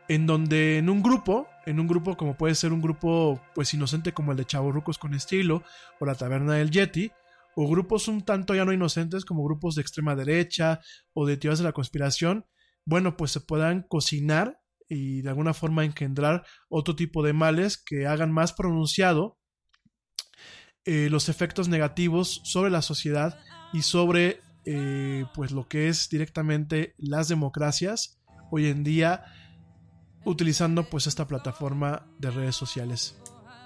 en 0.10 0.28
donde 0.28 0.80
en 0.80 0.90
un 0.90 1.02
grupo, 1.02 1.48
en 1.66 1.80
un 1.80 1.88
grupo 1.88 2.18
como 2.18 2.36
puede 2.36 2.56
ser 2.56 2.74
un 2.74 2.82
grupo 2.82 3.42
pues 3.56 3.74
inocente 3.74 4.12
como 4.12 4.34
el 4.34 4.38
de 4.38 4.44
Chavorrucos 4.44 4.98
con 4.98 5.14
estilo 5.14 5.64
o 6.02 6.06
la 6.06 6.16
Taberna 6.16 6.56
del 6.56 6.72
Yeti, 6.72 7.14
o 7.60 7.68
grupos 7.68 8.08
un 8.08 8.22
tanto 8.22 8.54
ya 8.54 8.66
no 8.66 8.72
inocentes 8.72 9.26
como 9.26 9.44
grupos 9.44 9.74
de 9.74 9.82
extrema 9.82 10.16
derecha 10.16 10.80
o 11.14 11.26
de 11.26 11.38
teorías 11.38 11.58
de 11.58 11.66
la 11.66 11.72
conspiración, 11.72 12.46
bueno, 12.86 13.18
pues 13.18 13.32
se 13.32 13.42
puedan 13.42 13.82
cocinar 13.82 14.62
y 14.88 15.24
de 15.24 15.30
alguna 15.30 15.56
forma 15.56 15.84
engendrar 15.84 16.46
otro 16.70 16.96
tipo 16.96 17.24
de 17.24 17.34
males 17.34 17.82
que 17.84 18.06
hagan 18.06 18.32
más 18.32 18.54
pronunciado 18.54 19.40
eh, 20.86 21.10
los 21.10 21.30
efectos 21.30 21.68
negativos 21.68 22.42
sobre 22.44 22.70
la 22.70 22.84
sociedad 22.84 23.40
y 23.74 23.82
sobre 23.82 24.40
eh, 24.66 25.26
pues 25.34 25.52
lo 25.52 25.68
que 25.68 25.88
es 25.88 26.10
directamente 26.10 26.94
las 27.00 27.28
democracias 27.28 28.22
hoy 28.52 28.68
en 28.68 28.84
día 28.84 29.26
utilizando 30.26 30.88
pues 30.92 31.08
esta 31.08 31.28
plataforma 31.28 32.06
de 32.20 32.30
redes 32.30 32.56
sociales. 32.56 33.18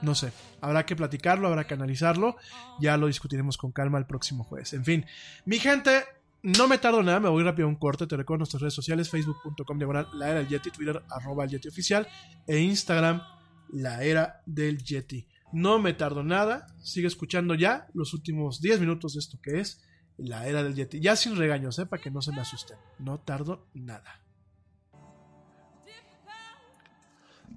No 0.02 0.15
sé, 0.15 0.32
habrá 0.61 0.86
que 0.86 0.95
platicarlo, 0.95 1.48
habrá 1.48 1.65
que 1.65 1.73
analizarlo, 1.76 2.36
ya 2.80 2.98
lo 2.98 3.07
discutiremos 3.07 3.57
con 3.57 3.72
calma 3.72 3.99
el 3.99 4.06
próximo 4.06 4.44
jueves. 4.44 4.73
En 4.73 4.84
fin, 4.84 5.06
mi 5.45 5.60
gente, 5.60 6.03
no 6.44 6.68
me 6.68 6.80
tardo 6.80 7.03
nada, 7.03 7.19
me 7.19 7.30
voy 7.30 7.44
rápido 7.44 7.68
a 7.68 7.69
un 7.69 7.76
corte. 7.76 8.07
Te 8.07 8.18
recuerdo 8.18 8.40
nuestras 8.40 8.61
redes 8.61 8.73
sociales: 8.73 9.10
facebook.com 9.10 9.78
diagonal 9.78 10.07
la 10.14 10.30
era 10.30 10.40
del 10.40 10.48
Yeti, 10.48 10.72
Twitter 10.72 11.03
arroba 11.10 11.44
el 11.44 11.52
Yeti 11.52 11.68
oficial 11.68 12.07
e 12.48 12.57
Instagram 12.60 13.22
la 13.69 14.03
era 14.03 14.41
del 14.45 14.84
Yeti. 14.84 15.28
No 15.53 15.80
me 15.80 15.94
tardo 15.94 16.23
nada, 16.23 16.68
sigue 16.82 17.07
escuchando 17.07 17.56
ya 17.56 17.88
los 17.94 18.14
últimos 18.14 18.61
10 18.61 18.80
minutos 18.80 19.14
de 19.14 19.19
esto 19.19 19.40
que 19.41 19.60
es 19.60 19.82
la 20.18 20.48
era 20.48 20.64
del 20.64 20.76
Yeti. 20.76 20.99
Ya 20.99 21.15
sin 21.15 21.36
regaños, 21.36 21.78
¿eh? 21.80 21.86
para 21.86 22.02
que 22.02 22.11
no 22.11 22.22
se 22.22 22.32
me 22.32 22.41
asusten. 22.41 22.78
No 22.99 23.19
tardo 23.19 23.68
nada. 23.73 24.22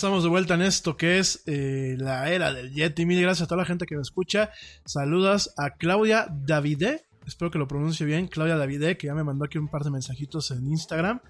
Estamos 0.00 0.22
de 0.22 0.30
vuelta 0.30 0.54
en 0.54 0.62
esto 0.62 0.96
que 0.96 1.18
es 1.18 1.42
eh, 1.44 1.94
la 1.98 2.30
era 2.30 2.54
del 2.54 2.72
Yeti. 2.72 3.04
Mil 3.04 3.20
gracias 3.20 3.44
a 3.44 3.48
toda 3.48 3.60
la 3.60 3.66
gente 3.66 3.84
que 3.84 3.96
me 3.96 4.00
escucha. 4.00 4.50
Saludas 4.86 5.52
a 5.58 5.74
Claudia 5.76 6.26
Davide. 6.30 7.04
Espero 7.26 7.50
que 7.50 7.58
lo 7.58 7.68
pronuncie 7.68 8.06
bien. 8.06 8.26
Claudia 8.26 8.56
Davide, 8.56 8.96
que 8.96 9.08
ya 9.08 9.14
me 9.14 9.24
mandó 9.24 9.44
aquí 9.44 9.58
un 9.58 9.68
par 9.68 9.84
de 9.84 9.90
mensajitos 9.90 10.52
en 10.52 10.66
Instagram. 10.68 11.20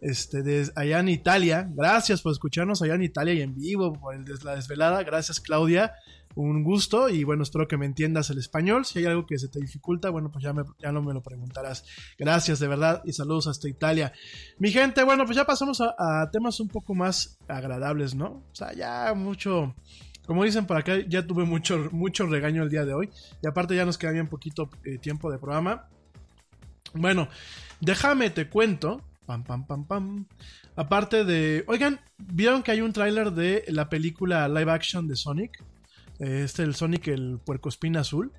Este, 0.00 0.44
de 0.44 0.70
allá 0.76 1.00
en 1.00 1.08
Italia. 1.08 1.68
Gracias 1.68 2.22
por 2.22 2.30
escucharnos 2.30 2.80
allá 2.80 2.94
en 2.94 3.02
Italia 3.02 3.34
y 3.34 3.40
en 3.40 3.56
vivo 3.56 3.92
por 3.92 4.14
el 4.14 4.24
la 4.44 4.54
desvelada. 4.54 5.02
Gracias, 5.02 5.40
Claudia. 5.40 5.92
Un 6.34 6.64
gusto 6.64 7.08
y 7.08 7.24
bueno, 7.24 7.42
espero 7.42 7.68
que 7.68 7.76
me 7.76 7.86
entiendas 7.86 8.30
el 8.30 8.38
español. 8.38 8.84
Si 8.84 8.98
hay 8.98 9.06
algo 9.06 9.26
que 9.26 9.38
se 9.38 9.48
te 9.48 9.60
dificulta, 9.60 10.10
bueno, 10.10 10.30
pues 10.30 10.42
ya, 10.44 10.52
me, 10.52 10.62
ya 10.78 10.92
no 10.92 11.02
me 11.02 11.12
lo 11.12 11.22
preguntarás. 11.22 11.84
Gracias 12.18 12.58
de 12.58 12.68
verdad 12.68 13.02
y 13.04 13.12
saludos 13.12 13.46
hasta 13.46 13.68
Italia. 13.68 14.12
Mi 14.58 14.70
gente, 14.70 15.02
bueno, 15.04 15.24
pues 15.24 15.36
ya 15.36 15.44
pasamos 15.44 15.80
a, 15.80 16.30
temas 16.32 16.58
un 16.60 16.68
poco 16.68 16.94
más 16.94 17.38
agradables, 17.48 18.14
¿no? 18.14 18.42
O 18.50 18.54
sea, 18.54 18.72
ya 18.72 19.12
mucho, 19.14 19.74
como 20.26 20.44
dicen 20.44 20.66
por 20.66 20.76
acá, 20.76 20.98
ya 21.06 21.26
tuve 21.26 21.44
mucho, 21.44 21.88
mucho 21.92 22.26
regaño 22.26 22.62
el 22.62 22.70
día 22.70 22.84
de 22.84 22.94
hoy. 22.94 23.10
Y 23.42 23.46
aparte 23.46 23.76
ya 23.76 23.84
nos 23.84 23.98
queda 23.98 24.12
bien 24.12 24.28
poquito 24.28 24.70
eh, 24.84 24.98
tiempo 24.98 25.30
de 25.30 25.38
programa. 25.38 25.88
Bueno, 26.94 27.28
déjame 27.80 28.30
te 28.30 28.48
cuento. 28.48 29.02
Pam, 29.26 29.44
pam, 29.44 29.66
pam, 29.66 29.86
pam. 29.86 30.26
Aparte 30.74 31.24
de. 31.24 31.64
Oigan, 31.68 32.00
¿vieron 32.18 32.62
que 32.62 32.72
hay 32.72 32.80
un 32.80 32.92
tráiler 32.92 33.32
de 33.32 33.64
la 33.68 33.88
película 33.88 34.48
live 34.48 34.72
action 34.72 35.06
de 35.06 35.16
Sonic? 35.16 35.62
Este, 36.18 36.62
el 36.62 36.74
Sonic, 36.74 37.08
el 37.08 37.38
puercoespín 37.44 37.96
azul. 37.96 38.32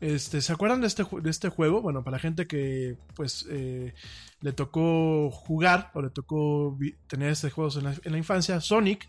Este, 0.00 0.40
¿Se 0.40 0.52
acuerdan 0.52 0.80
de 0.80 0.86
este, 0.86 1.04
de 1.20 1.30
este 1.30 1.50
juego? 1.50 1.82
Bueno, 1.82 2.02
para 2.02 2.16
la 2.16 2.20
gente 2.20 2.46
que 2.46 2.96
pues 3.14 3.46
eh, 3.50 3.92
le 4.40 4.52
tocó 4.52 5.30
jugar 5.30 5.90
o 5.94 6.02
le 6.02 6.10
tocó 6.10 6.78
tener 7.06 7.32
juego 7.50 7.70
en 7.78 7.84
la, 7.84 7.94
en 8.04 8.12
la 8.12 8.18
infancia, 8.18 8.60
Sonic 8.60 9.08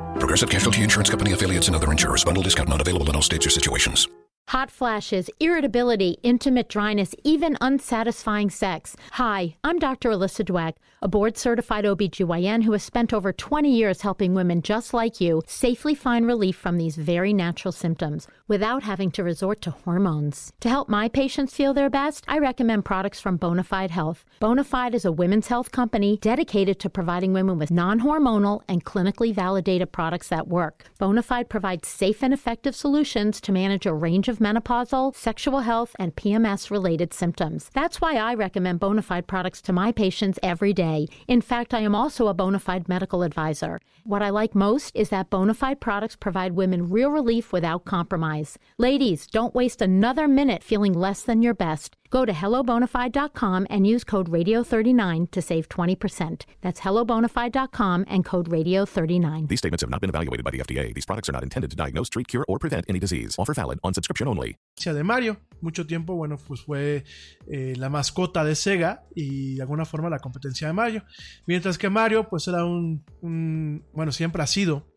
Progressive 0.21 0.49
Casualty 0.49 0.83
Insurance 0.83 1.09
Company 1.09 1.31
affiliates 1.33 1.65
and 1.65 1.75
other 1.75 1.89
insurers. 1.89 2.23
Bundle 2.23 2.43
discount 2.43 2.69
not 2.69 2.79
available 2.79 3.09
in 3.09 3.15
all 3.15 3.23
states 3.23 3.47
or 3.47 3.49
situations. 3.49 4.07
Hot 4.49 4.69
flashes, 4.69 5.31
irritability, 5.39 6.17
intimate 6.21 6.69
dryness, 6.69 7.15
even 7.23 7.57
unsatisfying 7.59 8.51
sex. 8.51 8.95
Hi, 9.13 9.55
I'm 9.63 9.79
Dr. 9.79 10.09
Alyssa 10.11 10.45
Dweck, 10.45 10.73
a 11.03 11.07
board 11.07 11.35
certified 11.35 11.83
OBGYN 11.83 12.61
who 12.61 12.73
has 12.73 12.83
spent 12.83 13.11
over 13.11 13.33
20 13.33 13.75
years 13.75 14.01
helping 14.01 14.35
women 14.35 14.61
just 14.61 14.93
like 14.93 15.19
you 15.19 15.41
safely 15.47 15.95
find 15.95 16.27
relief 16.27 16.55
from 16.55 16.77
these 16.77 16.95
very 16.95 17.33
natural 17.33 17.71
symptoms 17.71 18.27
without 18.47 18.83
having 18.83 19.09
to 19.09 19.23
resort 19.23 19.63
to 19.63 19.71
hormones. 19.71 20.53
To 20.59 20.69
help 20.69 20.89
my 20.89 21.09
patients 21.09 21.55
feel 21.55 21.73
their 21.73 21.89
best, 21.89 22.23
I 22.27 22.37
recommend 22.37 22.85
products 22.85 23.19
from 23.19 23.39
Bonafide 23.39 23.89
Health. 23.89 24.23
Bonafide 24.39 24.93
is 24.93 25.03
a 25.03 25.11
women's 25.11 25.47
health 25.47 25.71
company 25.71 26.17
dedicated 26.21 26.79
to 26.81 26.89
providing 26.89 27.33
women 27.33 27.57
with 27.57 27.71
non 27.71 28.01
hormonal 28.01 28.61
and 28.67 28.85
clinically 28.85 29.33
validated 29.33 29.91
products 29.91 30.27
that 30.27 30.47
work. 30.47 30.85
Bonafide 30.99 31.49
provides 31.49 31.87
safe 31.87 32.21
and 32.21 32.31
effective 32.31 32.75
solutions 32.75 33.41
to 33.41 33.51
manage 33.51 33.87
a 33.87 33.93
range 33.93 34.27
of 34.27 34.37
menopausal, 34.37 35.15
sexual 35.15 35.61
health, 35.61 35.95
and 35.97 36.15
PMS 36.15 36.69
related 36.69 37.11
symptoms. 37.11 37.71
That's 37.73 37.99
why 37.99 38.17
I 38.17 38.35
recommend 38.35 38.79
Bonafide 38.79 39.25
products 39.25 39.63
to 39.63 39.73
my 39.73 39.91
patients 39.91 40.37
every 40.43 40.73
day. 40.73 40.90
In 41.27 41.41
fact, 41.41 41.73
I 41.73 41.79
am 41.79 41.95
also 41.95 42.27
a 42.27 42.33
bona 42.33 42.59
fide 42.59 42.87
medical 42.89 43.23
advisor. 43.23 43.79
What 44.03 44.21
I 44.21 44.29
like 44.29 44.55
most 44.55 44.95
is 44.95 45.09
that 45.09 45.29
bona 45.29 45.53
fide 45.53 45.79
products 45.79 46.15
provide 46.15 46.53
women 46.53 46.89
real 46.89 47.11
relief 47.11 47.53
without 47.53 47.85
compromise. 47.85 48.57
Ladies, 48.77 49.27
don't 49.27 49.55
waste 49.55 49.81
another 49.81 50.27
minute 50.27 50.63
feeling 50.63 50.93
less 50.93 51.21
than 51.23 51.41
your 51.41 51.53
best. 51.53 51.95
Go 52.11 52.25
to 52.25 52.33
hellobonafide.com 52.33 53.67
and 53.69 53.87
use 53.87 54.03
code 54.03 54.29
radio39 54.29 55.31
to 55.31 55.41
save 55.41 55.69
20%. 55.69 56.41
That's 56.59 56.81
hellobonafide.com 56.81 58.05
and 58.09 58.25
code 58.25 58.49
radio39. 58.49 59.47
These 59.47 59.59
statements 59.59 59.81
have 59.81 59.89
not 59.89 60.01
been 60.01 60.09
evaluated 60.09 60.43
by 60.43 60.51
the 60.51 60.59
FDA. 60.59 60.93
These 60.93 61.05
products 61.05 61.29
are 61.29 61.31
not 61.31 61.41
intended 61.41 61.71
to 61.71 61.77
diagnose, 61.77 62.09
treat, 62.09 62.27
cure, 62.27 62.43
or 62.49 62.59
prevent 62.59 62.85
any 62.89 62.99
disease. 62.99 63.37
Offer 63.39 63.53
valid 63.53 63.79
on 63.83 63.93
subscription 63.93 64.27
only. 64.27 64.57
de 64.75 65.03
Mario. 65.03 65.37
Mucho 65.61 65.85
tiempo, 65.85 66.15
bueno, 66.15 66.37
pues 66.37 66.61
fue 66.61 67.05
eh, 67.47 67.75
la 67.77 67.87
mascota 67.89 68.43
de 68.43 68.55
Sega 68.55 69.03
y 69.15 69.55
de 69.55 69.61
alguna 69.61 69.85
forma 69.85 70.09
la 70.09 70.19
competencia 70.19 70.67
de 70.67 70.73
Mario. 70.73 71.03
Mientras 71.45 71.77
que 71.77 71.89
Mario, 71.89 72.27
pues 72.27 72.45
era 72.47 72.65
un, 72.65 73.05
un 73.21 73.85
bueno, 73.93 74.11
siempre 74.11 74.43
ha 74.43 74.47
sido 74.47 74.91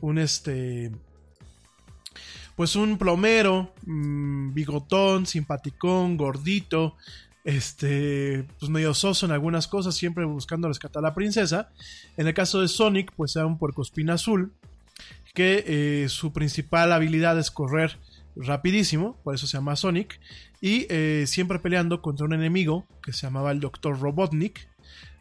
un 0.00 0.18
este, 0.18 0.90
pues 2.56 2.74
un 2.74 2.98
plomero, 2.98 3.72
mmm, 3.84 4.52
bigotón, 4.52 5.26
simpaticón, 5.26 6.16
gordito, 6.16 6.96
este, 7.44 8.44
pues 8.58 8.70
medio 8.70 8.92
soso 8.94 9.26
en 9.26 9.32
algunas 9.32 9.68
cosas, 9.68 9.94
siempre 9.94 10.24
buscando 10.24 10.66
rescatar 10.66 11.04
a 11.04 11.08
la 11.08 11.14
princesa. 11.14 11.68
En 12.16 12.26
el 12.26 12.34
caso 12.34 12.60
de 12.60 12.68
Sonic, 12.68 13.12
pues 13.14 13.36
era 13.36 13.46
un 13.46 13.58
puercoespín 13.58 14.10
azul, 14.10 14.52
que 15.34 15.64
eh, 15.66 16.08
su 16.08 16.32
principal 16.32 16.92
habilidad 16.92 17.38
es 17.38 17.50
correr 17.50 17.98
rapidísimo, 18.34 19.16
por 19.22 19.34
eso 19.34 19.46
se 19.46 19.58
llama 19.58 19.76
Sonic, 19.76 20.18
y 20.60 20.86
eh, 20.88 21.24
siempre 21.26 21.58
peleando 21.58 22.00
contra 22.00 22.26
un 22.26 22.32
enemigo 22.32 22.86
que 23.02 23.12
se 23.12 23.26
llamaba 23.26 23.52
el 23.52 23.60
Dr. 23.60 24.00
Robotnik, 24.00 24.66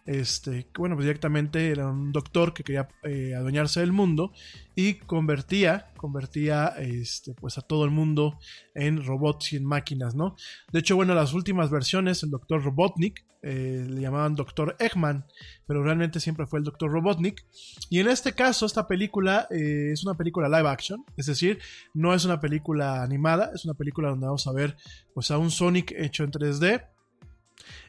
este, 0.06 0.68
bueno, 0.78 0.96
pues 0.96 1.06
directamente 1.06 1.72
era 1.72 1.88
un 1.88 2.12
doctor 2.12 2.54
que 2.54 2.64
quería 2.64 2.88
eh, 3.04 3.34
adueñarse 3.36 3.80
del 3.80 3.92
mundo 3.92 4.32
y 4.76 4.96
convertía, 4.96 5.92
convertía 5.98 6.68
este, 6.78 7.34
pues 7.34 7.58
a 7.58 7.62
todo 7.62 7.86
el 7.86 7.92
mundo 7.92 8.38
en 8.76 9.04
robots 9.04 9.54
y 9.54 9.58
en 9.58 9.66
máquinas, 9.66 10.14
¿no? 10.14 10.36
De 10.72 10.80
hecho, 10.80 10.96
bueno, 10.96 11.16
las 11.16 11.34
últimas 11.34 11.72
versiones, 11.72 12.22
el 12.22 12.30
doctor 12.30 12.64
Robotnik, 12.64 13.26
eh, 13.42 13.86
le 13.88 14.02
llamaban 14.02 14.36
doctor 14.36 14.76
Eggman, 14.80 15.26
pero 15.68 15.84
realmente 15.84 16.20
siempre 16.20 16.48
fue 16.48 16.60
el 16.60 16.66
doctor 16.66 16.92
Robotnik. 16.92 17.46
Y 17.90 18.00
en 18.00 18.08
este 18.08 18.34
caso, 18.34 18.66
esta 18.66 18.88
película 18.88 19.48
eh, 19.52 19.92
es 19.92 20.04
una 20.04 20.16
película 20.16 20.50
live 20.50 20.70
action, 20.70 21.04
es 21.18 21.28
decir, 21.28 21.60
no 21.94 22.14
es 22.14 22.26
una 22.26 22.40
película 22.40 23.02
animada, 23.04 23.52
es 23.54 23.66
una 23.66 23.74
película 23.74 24.10
donde 24.10 24.26
vamos 24.26 24.46
a 24.48 24.52
ver 24.52 24.78
pues 25.14 25.32
a 25.32 25.38
un 25.38 25.52
Sonic 25.52 25.94
hecho 25.98 26.24
en 26.24 26.32
3D 26.32 26.95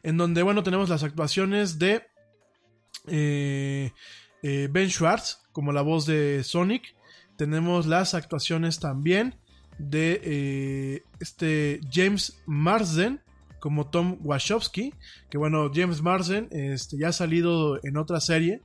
en 0.07 0.17
donde, 0.17 0.45
bueno, 0.45 0.63
tenemos 0.63 0.89
las 0.89 1.03
actuaciones 1.03 1.81
de 1.81 2.05
eh, 3.09 3.91
eh, 4.41 4.69
Ben 4.71 4.89
Schwartz 4.89 5.41
como 5.51 5.73
la 5.73 5.83
voz 5.83 6.07
de 6.07 6.45
Sonic. 6.45 6.95
Tenemos 7.37 7.87
las 7.87 8.15
actuaciones 8.15 8.79
también 8.79 9.35
de 9.79 10.21
eh, 10.23 11.03
este 11.19 11.81
James 11.93 12.41
Marsden 12.47 13.21
como 13.59 13.91
Tom 13.91 14.19
Wachowski. 14.23 14.95
Que 15.29 15.39
bueno, 15.39 15.73
James 15.75 16.01
Marsden 16.01 16.51
este, 16.53 16.99
ya 16.99 17.09
ha 17.09 17.13
salido 17.13 17.81
en 17.83 17.97
otra 17.97 18.21
serie 18.21 18.63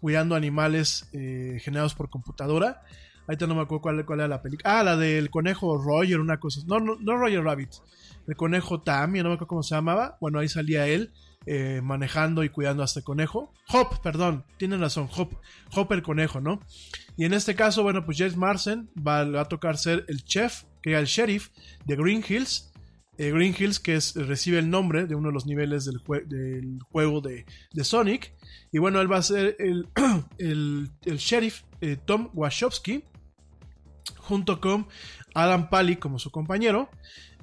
cuidando 0.00 0.34
animales 0.34 1.06
generados 1.12 1.94
por 1.94 2.10
computadora. 2.10 2.82
Ahorita 3.28 3.46
no 3.46 3.54
me 3.54 3.62
acuerdo 3.62 3.82
cuál, 3.82 4.04
cuál 4.04 4.20
era 4.20 4.28
la 4.28 4.42
película. 4.42 4.80
Ah, 4.80 4.82
la 4.82 4.96
del 4.96 5.30
conejo 5.30 5.78
Roger, 5.78 6.20
una 6.20 6.40
cosa. 6.40 6.60
No, 6.66 6.80
no, 6.80 6.96
no 7.00 7.16
Roger 7.16 7.42
Rabbit 7.42 7.70
el 8.26 8.36
conejo 8.36 8.80
Tammy, 8.80 9.22
no 9.22 9.28
me 9.28 9.34
acuerdo 9.34 9.48
cómo 9.48 9.62
se 9.62 9.74
llamaba. 9.74 10.16
Bueno, 10.20 10.38
ahí 10.38 10.48
salía 10.48 10.86
él 10.86 11.12
eh, 11.46 11.80
manejando 11.82 12.44
y 12.44 12.48
cuidando 12.48 12.82
a 12.82 12.86
este 12.86 13.02
conejo. 13.02 13.52
Hop, 13.68 14.00
perdón, 14.02 14.44
tienen 14.58 14.80
razón, 14.80 15.08
Hop, 15.16 15.34
Hop 15.74 15.92
el 15.92 16.02
conejo, 16.02 16.40
¿no? 16.40 16.60
Y 17.16 17.24
en 17.24 17.32
este 17.32 17.54
caso, 17.54 17.82
bueno, 17.82 18.04
pues 18.04 18.18
James 18.18 18.36
Marsden 18.36 18.88
va, 18.96 19.40
a 19.40 19.44
tocar 19.46 19.76
ser 19.76 20.04
el 20.08 20.24
chef, 20.24 20.64
que 20.82 20.90
era 20.90 21.00
el 21.00 21.06
sheriff 21.06 21.50
de 21.84 21.96
Green 21.96 22.24
Hills. 22.26 22.68
Eh, 23.18 23.30
Green 23.30 23.54
Hills, 23.56 23.78
que 23.78 23.94
es, 23.94 24.14
recibe 24.14 24.58
el 24.58 24.70
nombre 24.70 25.06
de 25.06 25.14
uno 25.14 25.28
de 25.28 25.34
los 25.34 25.46
niveles 25.46 25.84
del, 25.84 26.00
del 26.26 26.78
juego 26.90 27.20
de, 27.20 27.44
de, 27.72 27.84
Sonic. 27.84 28.32
Y 28.72 28.78
bueno, 28.78 29.00
él 29.00 29.12
va 29.12 29.18
a 29.18 29.22
ser 29.22 29.54
el, 29.58 29.88
el, 30.38 30.90
el 31.04 31.16
sheriff 31.18 31.62
eh, 31.82 31.98
Tom 32.02 32.30
Wachowski, 32.32 33.04
Adam 35.34 35.68
Pally 35.68 35.96
como 35.96 36.18
su 36.18 36.30
compañero. 36.30 36.90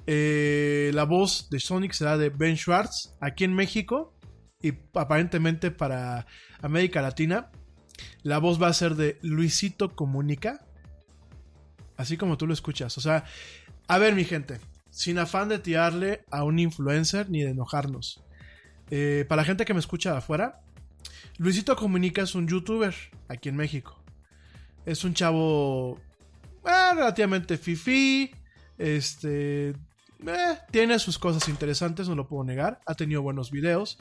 Eh, 0.06 0.90
la 0.94 1.04
voz 1.04 1.48
de 1.50 1.60
Sonic 1.60 1.92
será 1.92 2.16
de 2.16 2.30
Ben 2.30 2.56
Schwartz 2.56 3.14
aquí 3.20 3.44
en 3.44 3.54
México 3.54 4.14
y 4.62 4.72
aparentemente 4.94 5.70
para 5.70 6.26
América 6.62 7.02
Latina. 7.02 7.50
La 8.22 8.38
voz 8.38 8.60
va 8.60 8.68
a 8.68 8.72
ser 8.72 8.94
de 8.94 9.18
Luisito 9.22 9.94
Comunica. 9.94 10.66
Así 11.96 12.16
como 12.16 12.36
tú 12.36 12.46
lo 12.46 12.54
escuchas. 12.54 12.96
O 12.98 13.00
sea, 13.00 13.24
a 13.86 13.98
ver 13.98 14.14
mi 14.14 14.24
gente, 14.24 14.58
sin 14.90 15.18
afán 15.18 15.48
de 15.48 15.58
tirarle 15.58 16.24
a 16.30 16.44
un 16.44 16.58
influencer 16.58 17.28
ni 17.30 17.42
de 17.42 17.50
enojarnos. 17.50 18.22
Eh, 18.90 19.24
para 19.28 19.42
la 19.42 19.46
gente 19.46 19.64
que 19.64 19.74
me 19.74 19.80
escucha 19.80 20.12
de 20.12 20.18
afuera, 20.18 20.60
Luisito 21.38 21.76
Comunica 21.76 22.22
es 22.22 22.34
un 22.34 22.48
youtuber 22.48 22.94
aquí 23.28 23.48
en 23.48 23.56
México. 23.56 24.02
Es 24.86 25.04
un 25.04 25.14
chavo 25.14 26.00
eh, 26.64 26.94
relativamente 26.94 27.56
fifi, 27.56 28.30
este, 28.78 29.74
eh, 30.26 30.58
tiene 30.70 30.98
sus 30.98 31.18
cosas 31.18 31.48
interesantes, 31.48 32.08
no 32.08 32.14
lo 32.14 32.28
puedo 32.28 32.44
negar. 32.44 32.80
Ha 32.86 32.94
tenido 32.94 33.22
buenos 33.22 33.50
videos. 33.50 33.98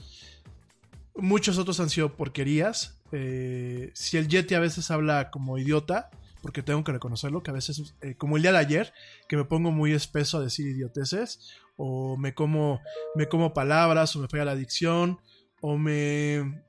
Muchos 1.15 1.57
otros 1.57 1.79
han 1.79 1.89
sido 1.89 2.15
porquerías. 2.15 2.99
Eh, 3.11 3.91
si 3.93 4.17
el 4.17 4.27
Yeti 4.27 4.55
a 4.55 4.59
veces 4.59 4.91
habla 4.91 5.31
como 5.31 5.57
idiota, 5.57 6.09
porque 6.41 6.63
tengo 6.63 6.83
que 6.83 6.91
reconocerlo, 6.91 7.43
que 7.43 7.51
a 7.51 7.53
veces, 7.53 7.95
eh, 8.01 8.15
como 8.15 8.37
el 8.37 8.43
día 8.43 8.51
de 8.51 8.59
ayer, 8.59 8.93
que 9.27 9.35
me 9.35 9.45
pongo 9.45 9.71
muy 9.71 9.93
espeso 9.93 10.37
a 10.37 10.41
decir 10.41 10.67
idioteces, 10.67 11.51
o 11.75 12.17
me 12.17 12.33
como, 12.33 12.81
me 13.15 13.27
como 13.27 13.53
palabras, 13.53 14.15
o 14.15 14.19
me 14.19 14.27
falla 14.27 14.45
la 14.45 14.55
dicción, 14.55 15.19
o 15.61 15.77
me, 15.77 16.63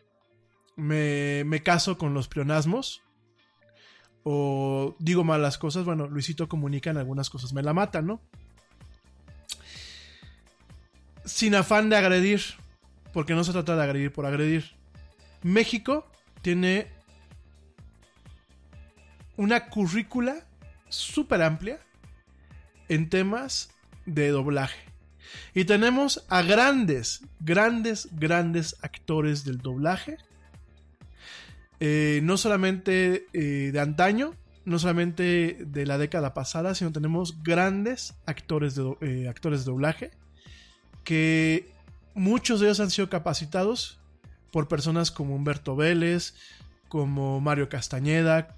me, 0.77 1.45
me 1.45 1.63
caso 1.63 1.99
con 1.99 2.15
los 2.15 2.27
pleonasmos, 2.27 3.03
o 4.25 4.95
digo 4.99 5.25
malas 5.25 5.59
cosas, 5.59 5.85
bueno, 5.85 6.07
Luisito 6.07 6.49
comunica 6.49 6.91
en 6.91 6.99
algunas 6.99 7.31
cosas, 7.31 7.53
me 7.53 7.63
la 7.63 7.73
mata, 7.73 8.03
¿no? 8.03 8.21
sin 11.31 11.55
afán 11.55 11.89
de 11.89 11.97
agredir, 11.97 12.43
porque 13.13 13.35
no 13.35 13.45
se 13.45 13.53
trata 13.53 13.77
de 13.77 13.83
agredir 13.83 14.13
por 14.13 14.27
agredir. 14.27 14.73
México 15.43 16.11
tiene 16.43 16.89
una 19.37 19.67
currícula 19.67 20.45
súper 20.89 21.43
amplia 21.43 21.81
en 22.89 23.09
temas 23.09 23.71
de 24.07 24.29
doblaje. 24.29 24.81
Y 25.55 25.65
tenemos 25.65 26.25
a 26.29 26.43
grandes, 26.43 27.23
grandes, 27.39 28.09
grandes 28.13 28.77
actores 28.83 29.45
del 29.45 29.59
doblaje. 29.59 30.19
Eh, 31.83 32.21
no 32.23 32.37
solamente 32.37 33.27
eh, 33.33 33.71
de 33.73 33.81
antaño, 33.81 34.35
no 34.67 34.79
solamente 34.79 35.57
de 35.67 35.87
la 35.87 35.97
década 35.97 36.35
pasada, 36.35 36.75
sino 36.75 36.93
tenemos 36.93 37.43
grandes 37.43 38.15
actores 38.27 38.75
de, 38.75 38.97
eh, 39.01 39.29
actores 39.29 39.61
de 39.61 39.71
doblaje 39.71 40.11
que 41.05 41.73
muchos 42.15 42.61
de 42.61 42.67
ellos 42.67 42.81
han 42.81 42.91
sido 42.91 43.09
capacitados 43.09 43.99
por 44.53 44.69
personas 44.69 45.11
como 45.11 45.35
Humberto 45.35 45.75
Vélez, 45.75 46.35
como 46.89 47.41
Mario 47.41 47.71
Castañeda, 47.71 48.57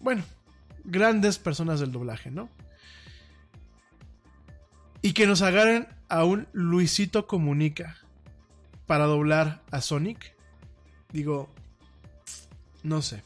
bueno, 0.00 0.22
grandes 0.84 1.38
personas 1.38 1.80
del 1.80 1.92
doblaje, 1.92 2.30
¿no? 2.30 2.48
Y 5.02 5.12
que 5.12 5.26
nos 5.26 5.42
agarren 5.42 5.88
a 6.08 6.24
un 6.24 6.48
Luisito 6.52 7.26
Comunica 7.26 7.96
para 8.86 9.04
doblar 9.04 9.62
a 9.70 9.80
Sonic. 9.80 10.34
Digo, 11.12 11.48
no 12.82 13.02
sé. 13.02 13.22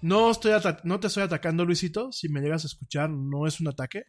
No, 0.00 0.30
estoy 0.30 0.52
no 0.84 1.00
te 1.00 1.06
estoy 1.06 1.22
atacando, 1.22 1.64
Luisito. 1.64 2.10
Si 2.12 2.28
me 2.28 2.40
llegas 2.40 2.64
a 2.64 2.66
escuchar, 2.66 3.10
no 3.10 3.46
es 3.46 3.60
un 3.60 3.68
ataque. 3.68 4.04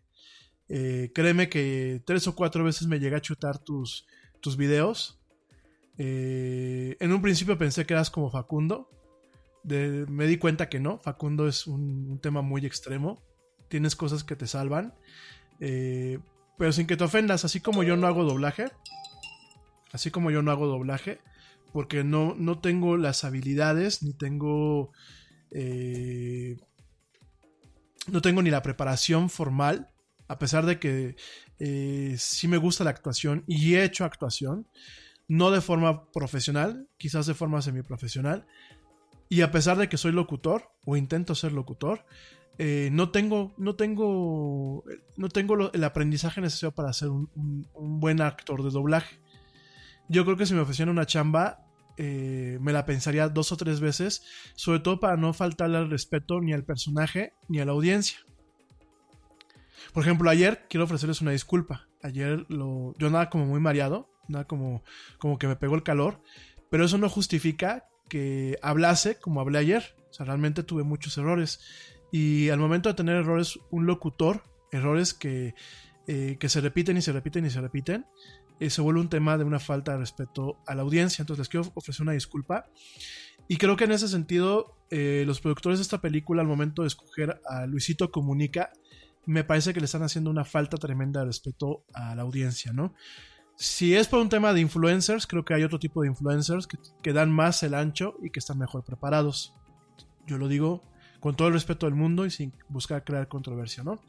Eh, 0.69 1.11
créeme 1.13 1.49
que 1.49 2.01
tres 2.05 2.27
o 2.27 2.35
cuatro 2.35 2.63
veces 2.63 2.87
me 2.87 2.99
llegué 2.99 3.15
a 3.15 3.21
chutar 3.21 3.59
tus, 3.59 4.07
tus 4.39 4.57
videos. 4.57 5.19
Eh, 5.97 6.97
en 6.99 7.13
un 7.13 7.21
principio 7.21 7.57
pensé 7.57 7.85
que 7.85 7.93
eras 7.93 8.09
como 8.09 8.31
Facundo. 8.31 8.89
me 9.63 10.27
di 10.27 10.37
cuenta 10.37 10.69
que 10.69 10.79
no. 10.79 10.99
Facundo 10.99 11.47
es 11.47 11.67
un, 11.67 12.19
tema 12.19 12.41
muy 12.41 12.65
extremo. 12.65 13.21
Tienes 13.69 13.95
cosas 13.95 14.23
que 14.23 14.35
te 14.35 14.47
salvan. 14.47 14.93
Eh, 15.59 16.19
pero 16.57 16.71
sin 16.71 16.87
que 16.87 16.97
te 16.97 17.03
ofendas, 17.03 17.45
así 17.45 17.59
como 17.59 17.83
yo 17.83 17.97
no 17.97 18.07
hago 18.07 18.23
doblaje. 18.23 18.65
Así 19.93 20.11
como 20.11 20.29
yo 20.29 20.41
no 20.41 20.51
hago 20.51 20.67
doblaje. 20.67 21.21
Porque 21.71 22.03
no, 22.03 22.35
no 22.37 22.59
tengo 22.59 22.97
las 22.97 23.23
habilidades, 23.23 24.03
ni 24.03 24.13
tengo... 24.13 24.91
no 28.07 28.21
tengo 28.21 28.41
ni 28.41 28.49
la 28.49 28.61
preparación 28.61 29.29
formal 29.29 29.93
a 30.27 30.39
pesar 30.39 30.65
de 30.65 30.79
que 30.79 31.15
eh, 31.59 32.15
sí 32.17 32.47
me 32.47 32.57
gusta 32.57 32.83
la 32.83 32.89
actuación 32.89 33.43
y 33.47 33.75
he 33.75 33.83
hecho 33.83 34.05
actuación, 34.05 34.67
no 35.27 35.51
de 35.51 35.61
forma 35.61 36.11
profesional, 36.11 36.87
quizás 36.97 37.25
de 37.25 37.33
forma 37.33 37.61
semiprofesional, 37.61 38.47
y 39.29 39.41
a 39.41 39.51
pesar 39.51 39.77
de 39.77 39.89
que 39.89 39.97
soy 39.97 40.11
locutor 40.11 40.71
o 40.85 40.97
intento 40.97 41.35
ser 41.35 41.51
locutor, 41.53 42.05
eh, 42.57 42.89
no 42.91 43.09
tengo, 43.09 43.53
no 43.57 43.75
tengo, 43.75 44.83
no 45.17 45.29
tengo 45.29 45.71
el 45.71 45.83
aprendizaje 45.83 46.41
necesario 46.41 46.73
para 46.73 46.93
ser 46.93 47.09
un, 47.09 47.67
buen 47.73 48.21
actor 48.21 48.63
de 48.63 48.69
doblaje. 48.69 49.19
Yo 50.13 50.25
creo 50.25 50.37
que 50.37 50.45
si 50.45 50.53
me 50.53 50.59
ofrecieran 50.59 50.91
una 50.91 51.07
chamba, 51.07 51.65
eh, 51.97 52.59
me 52.61 52.71
la 52.71 52.85
pensaría 52.85 53.29
dos 53.29 53.51
o 53.51 53.57
tres 53.57 53.79
veces, 53.79 54.21
sobre 54.53 54.79
todo 54.79 54.99
para 54.99 55.17
no 55.17 55.33
faltarle 55.33 55.79
al 55.79 55.89
respeto 55.89 56.39
ni 56.39 56.53
al 56.53 56.63
personaje 56.63 57.33
ni 57.49 57.59
a 57.59 57.65
la 57.65 57.71
audiencia. 57.71 58.19
Por 59.91 60.03
ejemplo, 60.03 60.29
ayer 60.29 60.67
quiero 60.69 60.83
ofrecerles 60.83 61.21
una 61.21 61.31
disculpa. 61.31 61.87
Ayer 62.03 62.45
lo, 62.47 62.93
yo 62.99 63.09
nada 63.09 63.31
como 63.31 63.47
muy 63.47 63.59
mareado, 63.59 64.07
nada 64.27 64.45
como, 64.45 64.83
como 65.17 65.39
que 65.39 65.47
me 65.47 65.55
pegó 65.55 65.73
el 65.73 65.81
calor, 65.81 66.21
pero 66.69 66.85
eso 66.85 66.99
no 66.99 67.09
justifica 67.09 67.87
que 68.07 68.59
hablase 68.61 69.15
como 69.15 69.41
hablé 69.41 69.57
ayer. 69.57 69.95
O 70.11 70.13
sea, 70.13 70.27
realmente 70.27 70.61
tuve 70.61 70.83
muchos 70.83 71.17
errores. 71.17 71.59
Y 72.11 72.49
al 72.49 72.59
momento 72.59 72.87
de 72.87 72.93
tener 72.93 73.15
errores, 73.15 73.57
un 73.71 73.87
locutor, 73.87 74.43
errores 74.71 75.15
que, 75.15 75.55
eh, 76.05 76.37
que 76.39 76.49
se 76.49 76.61
repiten 76.61 76.97
y 76.97 77.01
se 77.01 77.13
repiten 77.13 77.47
y 77.47 77.49
se 77.49 77.61
repiten, 77.61 78.05
eh, 78.59 78.69
se 78.69 78.81
vuelve 78.81 79.01
un 79.01 79.09
tema 79.09 79.37
de 79.37 79.43
una 79.43 79.59
falta 79.59 79.93
de 79.93 79.99
respeto 79.99 80.59
a 80.67 80.75
la 80.75 80.81
audiencia. 80.81 81.21
Entonces 81.21 81.39
les 81.39 81.49
quiero 81.49 81.71
ofrecer 81.75 82.03
una 82.03 82.13
disculpa. 82.13 82.65
Y 83.47 83.57
creo 83.57 83.75
que 83.75 83.83
en 83.83 83.91
ese 83.91 84.07
sentido, 84.07 84.77
eh, 84.89 85.23
los 85.25 85.41
productores 85.41 85.79
de 85.79 85.83
esta 85.83 86.01
película, 86.01 86.41
al 86.41 86.47
momento 86.47 86.83
de 86.83 86.87
escoger 86.87 87.41
a 87.45 87.65
Luisito 87.65 88.11
Comunica, 88.11 88.71
me 89.25 89.43
parece 89.43 89.73
que 89.73 89.79
le 89.79 89.85
están 89.85 90.03
haciendo 90.03 90.29
una 90.29 90.45
falta 90.45 90.77
tremenda 90.77 91.21
de 91.21 91.27
respeto 91.27 91.85
a 91.93 92.15
la 92.15 92.23
audiencia, 92.23 92.73
¿no? 92.73 92.93
Si 93.55 93.95
es 93.95 94.07
por 94.07 94.19
un 94.19 94.29
tema 94.29 94.53
de 94.53 94.61
influencers, 94.61 95.27
creo 95.27 95.45
que 95.45 95.53
hay 95.53 95.63
otro 95.63 95.79
tipo 95.79 96.01
de 96.01 96.07
influencers 96.07 96.67
que, 96.67 96.77
que 97.01 97.13
dan 97.13 97.31
más 97.31 97.63
el 97.63 97.73
ancho 97.73 98.15
y 98.21 98.31
que 98.31 98.39
están 98.39 98.57
mejor 98.57 98.83
preparados. 98.83 99.53
Yo 100.25 100.37
lo 100.37 100.47
digo 100.47 100.81
con 101.23 101.37
todo 101.37 101.47
el 101.47 101.53
respeto 101.53 101.85
del 101.85 101.95
mundo 101.95 102.25
y 102.25 102.31
sin 102.31 102.51
buscar 102.67 103.05
crear 103.05 103.29
controversia, 103.29 103.81
¿no? 103.81 104.01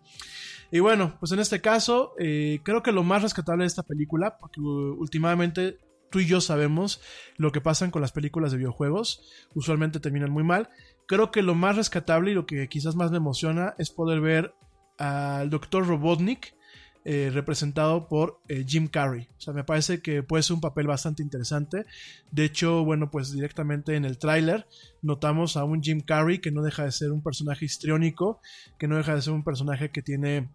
Y 0.73 0.81
bueno, 0.81 1.16
pues 1.20 1.31
en 1.31 1.39
este 1.39 1.61
caso, 1.61 2.12
eh, 2.19 2.59
creo 2.65 2.82
que 2.82 2.91
lo 2.91 3.05
más 3.05 3.23
rescatable 3.23 3.62
de 3.62 3.69
esta 3.69 3.85
película, 3.85 4.36
porque 4.36 4.61
uh, 4.61 4.97
últimamente 4.99 5.78
tú 6.11 6.19
y 6.19 6.27
yo 6.27 6.41
sabemos 6.41 7.01
lo 7.36 7.53
que 7.53 7.61
pasan 7.61 7.93
con 7.93 8.03
las 8.03 8.11
películas 8.11 8.51
de 8.51 8.59
videojuegos, 8.59 9.31
usualmente 9.55 10.01
terminan 10.01 10.32
muy 10.32 10.43
mal. 10.43 10.70
Creo 11.07 11.31
que 11.31 11.43
lo 11.43 11.55
más 11.55 11.77
rescatable 11.77 12.32
y 12.32 12.35
lo 12.35 12.47
que 12.47 12.69
quizás 12.69 12.97
más 12.97 13.12
me 13.12 13.19
emociona 13.19 13.77
es 13.78 13.91
poder 13.91 14.20
ver 14.20 14.53
al 14.99 15.51
Dr. 15.51 15.86
Robotnik 15.86 16.57
eh, 17.06 17.31
representado 17.31 18.09
por 18.09 18.40
eh, 18.48 18.64
Jim 18.66 18.89
Carrey. 18.89 19.28
O 19.36 19.40
sea, 19.40 19.52
me 19.52 19.62
parece 19.62 20.01
que 20.01 20.22
puede 20.22 20.43
ser 20.43 20.55
un 20.55 20.62
papel 20.62 20.86
bastante 20.86 21.22
interesante. 21.22 21.85
De 22.31 22.47
hecho, 22.47 22.82
bueno, 22.82 23.10
pues 23.10 23.31
directamente 23.31 23.94
en 23.94 24.06
el 24.06 24.16
tráiler 24.16 24.66
notamos 25.02 25.59
a 25.59 25.64
un 25.64 25.82
Jim 25.82 26.01
Carrey 26.01 26.39
que 26.39 26.51
no 26.51 26.62
deja 26.62 26.85
de 26.85 26.93
ser 26.93 27.12
un 27.12 27.22
personaje 27.22 27.66
histriónico, 27.66 28.40
que 28.78 28.89
no 28.89 28.97
deja 28.97 29.14
de 29.14 29.20
ser 29.20 29.35
un 29.35 29.44
personaje 29.44 29.90
que 29.90 30.01
tiene 30.01 30.48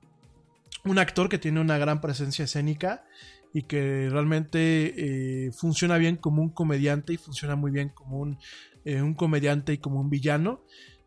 un 0.86 0.98
actor 0.98 1.30
que 1.30 1.38
tiene 1.38 1.62
una 1.62 1.78
gran 1.78 2.02
presencia 2.02 2.46
escénica 2.46 3.06
y 3.54 3.64
que 3.64 4.10
realmente 4.10 4.94
eh, 4.98 5.52
funciona 5.52 6.00
bien 6.00 6.16
como 6.16 6.42
un 6.42 6.50
comediante 6.50 7.14
y 7.14 7.18
funciona 7.18 7.56
muy 7.56 7.70
bien 7.70 7.90
como 7.90 8.18
un, 8.18 8.40
un 8.86 9.14
comediante 9.14 9.74
y 9.74 9.78
como 9.78 10.00
un 10.00 10.10
villano. 10.10 10.64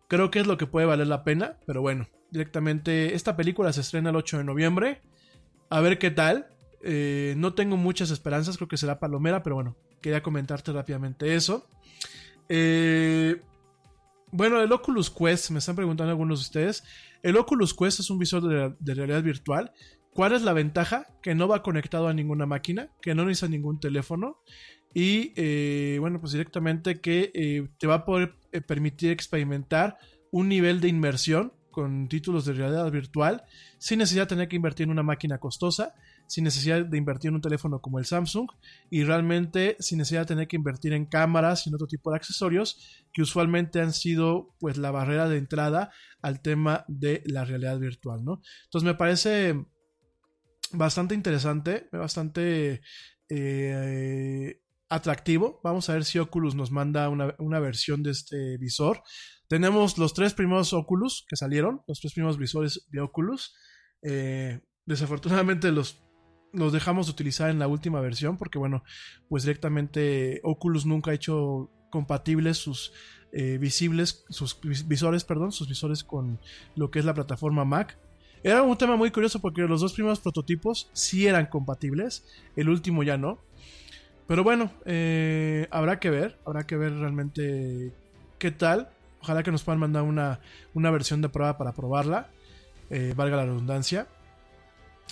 Creo 0.06 0.30
que 0.30 0.38
es 0.38 0.46
lo 0.46 0.56
que 0.56 0.68
puede 0.68 0.86
valer 0.86 1.08
la 1.08 1.24
pena, 1.24 1.58
pero 1.66 1.80
bueno, 1.80 2.06
directamente 2.30 3.14
esta 3.14 3.36
película 3.36 3.72
se 3.72 3.80
estrena 3.80 4.10
el 4.10 4.16
8 4.16 4.38
de 4.38 4.44
noviembre. 4.44 5.02
A 5.72 5.80
ver 5.80 5.98
qué 5.98 6.10
tal. 6.10 6.48
Eh, 6.82 7.32
no 7.38 7.54
tengo 7.54 7.78
muchas 7.78 8.10
esperanzas, 8.10 8.58
creo 8.58 8.68
que 8.68 8.76
será 8.76 9.00
palomera, 9.00 9.42
pero 9.42 9.56
bueno, 9.56 9.74
quería 10.02 10.22
comentarte 10.22 10.70
rápidamente 10.70 11.34
eso. 11.34 11.66
Eh, 12.50 13.40
bueno, 14.30 14.60
el 14.60 14.70
Oculus 14.70 15.08
Quest, 15.08 15.48
me 15.48 15.60
están 15.60 15.74
preguntando 15.74 16.10
algunos 16.10 16.40
de 16.40 16.42
ustedes. 16.42 16.84
El 17.22 17.38
Oculus 17.38 17.72
Quest 17.72 18.00
es 18.00 18.10
un 18.10 18.18
visor 18.18 18.76
de, 18.78 18.94
realidad 18.94 19.22
virtual. 19.22 19.72
¿Cuál 20.12 20.34
es 20.34 20.42
la 20.42 20.52
ventaja? 20.52 21.06
Que 21.22 21.34
no 21.34 21.48
va 21.48 21.62
conectado 21.62 22.06
a 22.06 22.12
ninguna 22.12 22.44
máquina, 22.44 22.90
que 23.00 23.14
no 23.14 23.24
necesita 23.24 23.48
ningún 23.48 23.80
teléfono 23.80 24.42
y 24.92 25.32
eh, 25.36 25.96
bueno, 26.00 26.20
pues 26.20 26.32
directamente 26.32 27.00
que 27.00 27.70
te 27.78 27.86
va 27.86 27.94
a 27.94 28.04
poder 28.04 28.34
permitir 28.66 29.10
experimentar 29.10 29.96
un 30.30 30.50
nivel 30.50 30.82
de 30.82 30.88
inmersión 30.88 31.54
con 31.72 32.08
títulos 32.08 32.44
de 32.44 32.52
realidad 32.52 32.88
virtual 32.92 33.42
sin 33.78 33.98
necesidad 33.98 34.22
de 34.22 34.28
tener 34.28 34.48
que 34.48 34.54
invertir 34.54 34.84
en 34.84 34.90
una 34.90 35.02
máquina 35.02 35.38
costosa, 35.38 35.94
sin 36.28 36.44
necesidad 36.44 36.84
de 36.84 36.96
invertir 36.96 37.30
en 37.30 37.34
un 37.34 37.40
teléfono 37.40 37.80
como 37.80 37.98
el 37.98 38.04
Samsung 38.04 38.48
y 38.90 39.02
realmente 39.02 39.76
sin 39.80 39.98
necesidad 39.98 40.20
de 40.20 40.26
tener 40.26 40.46
que 40.46 40.56
invertir 40.56 40.92
en 40.92 41.06
cámaras 41.06 41.66
y 41.66 41.70
en 41.70 41.74
otro 41.74 41.88
tipo 41.88 42.10
de 42.10 42.16
accesorios 42.16 43.04
que 43.12 43.22
usualmente 43.22 43.80
han 43.80 43.92
sido 43.92 44.54
pues 44.60 44.76
la 44.76 44.92
barrera 44.92 45.28
de 45.28 45.38
entrada 45.38 45.90
al 46.20 46.40
tema 46.40 46.84
de 46.86 47.22
la 47.26 47.44
realidad 47.44 47.78
virtual, 47.80 48.24
¿no? 48.24 48.40
Entonces 48.66 48.86
me 48.86 48.94
parece 48.94 49.66
bastante 50.72 51.14
interesante, 51.14 51.88
bastante 51.92 52.82
eh, 53.28 54.60
atractivo. 54.88 55.60
Vamos 55.64 55.88
a 55.88 55.94
ver 55.94 56.04
si 56.04 56.18
Oculus 56.18 56.54
nos 56.54 56.70
manda 56.70 57.08
una, 57.08 57.34
una, 57.38 57.60
versión 57.60 58.02
de 58.02 58.10
este 58.10 58.58
visor. 58.58 59.02
Tenemos 59.52 59.98
los 59.98 60.14
tres 60.14 60.32
primeros 60.32 60.72
Oculus 60.72 61.26
que 61.28 61.36
salieron, 61.36 61.82
los 61.86 62.00
tres 62.00 62.14
primeros 62.14 62.38
visores 62.38 62.86
de 62.90 63.02
Oculus. 63.02 63.54
Eh, 64.00 64.60
desafortunadamente 64.86 65.70
los, 65.72 66.02
los 66.54 66.72
dejamos 66.72 67.04
de 67.04 67.12
utilizar 67.12 67.50
en 67.50 67.58
la 67.58 67.68
última 67.68 68.00
versión 68.00 68.38
porque 68.38 68.58
bueno, 68.58 68.82
pues 69.28 69.42
directamente 69.42 70.40
Oculus 70.42 70.86
nunca 70.86 71.10
ha 71.10 71.14
hecho 71.14 71.70
compatibles 71.90 72.56
sus 72.56 72.94
eh, 73.32 73.58
visibles, 73.58 74.24
sus 74.30 74.58
visores, 74.86 75.22
perdón, 75.24 75.52
sus 75.52 75.68
visores 75.68 76.02
con 76.02 76.40
lo 76.74 76.90
que 76.90 77.00
es 77.00 77.04
la 77.04 77.12
plataforma 77.12 77.66
Mac. 77.66 77.98
Era 78.42 78.62
un 78.62 78.78
tema 78.78 78.96
muy 78.96 79.10
curioso 79.10 79.38
porque 79.42 79.60
los 79.60 79.82
dos 79.82 79.92
primeros 79.92 80.20
prototipos 80.20 80.88
sí 80.94 81.26
eran 81.26 81.44
compatibles, 81.44 82.24
el 82.56 82.70
último 82.70 83.02
ya 83.02 83.18
no. 83.18 83.38
Pero 84.26 84.44
bueno, 84.44 84.72
eh, 84.86 85.68
habrá 85.70 86.00
que 86.00 86.08
ver, 86.08 86.38
habrá 86.46 86.66
que 86.66 86.78
ver 86.78 86.94
realmente 86.94 87.92
qué 88.38 88.50
tal. 88.50 88.88
Ojalá 89.22 89.42
que 89.42 89.52
nos 89.52 89.62
puedan 89.62 89.80
mandar 89.80 90.02
una, 90.02 90.40
una 90.74 90.90
versión 90.90 91.22
de 91.22 91.28
prueba 91.28 91.56
para 91.56 91.72
probarla, 91.72 92.28
eh, 92.90 93.14
valga 93.16 93.36
la 93.36 93.44
redundancia. 93.44 94.08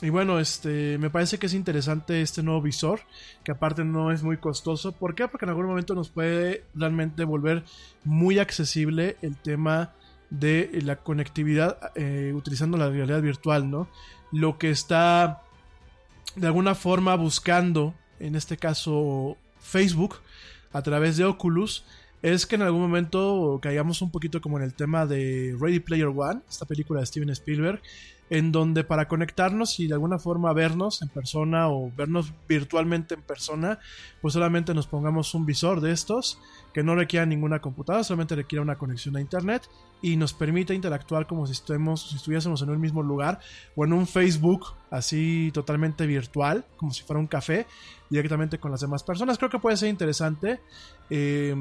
Y 0.02 0.08
bueno, 0.08 0.40
este, 0.40 0.98
me 0.98 1.10
parece 1.10 1.38
que 1.38 1.46
es 1.46 1.54
interesante 1.54 2.22
este 2.22 2.42
nuevo 2.42 2.62
visor, 2.62 3.00
que 3.44 3.52
aparte 3.52 3.84
no 3.84 4.10
es 4.10 4.22
muy 4.22 4.38
costoso. 4.38 4.92
¿Por 4.92 5.14
qué? 5.14 5.28
Porque 5.28 5.44
en 5.44 5.50
algún 5.50 5.66
momento 5.66 5.94
nos 5.94 6.08
puede 6.08 6.64
realmente 6.74 7.24
volver 7.24 7.64
muy 8.04 8.38
accesible 8.38 9.16
el 9.22 9.36
tema 9.36 9.92
de 10.30 10.70
la 10.82 10.96
conectividad 10.96 11.92
eh, 11.96 12.32
utilizando 12.34 12.78
la 12.78 12.88
realidad 12.88 13.20
virtual, 13.20 13.70
¿no? 13.70 13.88
Lo 14.32 14.58
que 14.58 14.70
está 14.70 15.42
de 16.36 16.46
alguna 16.46 16.74
forma 16.74 17.14
buscando, 17.16 17.94
en 18.20 18.36
este 18.36 18.56
caso 18.56 19.36
Facebook, 19.60 20.16
a 20.72 20.82
través 20.82 21.16
de 21.16 21.24
Oculus, 21.24 21.84
es 22.22 22.46
que 22.46 22.56
en 22.56 22.62
algún 22.62 22.80
momento 22.82 23.58
caigamos 23.62 24.02
un 24.02 24.10
poquito 24.10 24.40
como 24.40 24.58
en 24.58 24.64
el 24.64 24.74
tema 24.74 25.06
de 25.06 25.56
Ready 25.58 25.80
Player 25.80 26.08
One, 26.08 26.40
esta 26.48 26.66
película 26.66 27.00
de 27.00 27.06
Steven 27.06 27.30
Spielberg, 27.30 27.80
en 28.30 28.52
donde 28.52 28.84
para 28.84 29.08
conectarnos 29.08 29.80
y 29.80 29.88
de 29.88 29.94
alguna 29.94 30.18
forma 30.18 30.52
vernos 30.52 31.02
en 31.02 31.08
persona 31.08 31.68
o 31.68 31.92
vernos 31.96 32.32
virtualmente 32.48 33.14
en 33.14 33.22
persona, 33.22 33.80
pues 34.22 34.34
solamente 34.34 34.72
nos 34.72 34.86
pongamos 34.86 35.34
un 35.34 35.44
visor 35.44 35.80
de 35.80 35.90
estos 35.90 36.38
que 36.72 36.84
no 36.84 36.94
requiera 36.94 37.26
ninguna 37.26 37.60
computadora, 37.60 38.04
solamente 38.04 38.36
requiere 38.36 38.62
una 38.62 38.78
conexión 38.78 39.16
a 39.16 39.20
internet 39.20 39.68
y 40.00 40.16
nos 40.16 40.32
permite 40.32 40.74
interactuar 40.74 41.26
como 41.26 41.44
si, 41.46 41.52
estemos, 41.52 42.08
si 42.08 42.16
estuviésemos 42.16 42.62
en 42.62 42.70
un 42.70 42.80
mismo 42.80 43.02
lugar 43.02 43.40
o 43.74 43.84
en 43.84 43.92
un 43.92 44.06
Facebook 44.06 44.66
así 44.90 45.50
totalmente 45.52 46.06
virtual, 46.06 46.64
como 46.76 46.92
si 46.92 47.02
fuera 47.02 47.18
un 47.18 47.26
café, 47.26 47.66
directamente 48.08 48.58
con 48.58 48.70
las 48.70 48.80
demás 48.80 49.02
personas. 49.02 49.38
Creo 49.38 49.50
que 49.50 49.58
puede 49.58 49.76
ser 49.76 49.88
interesante. 49.88 50.60
Eh, 51.10 51.54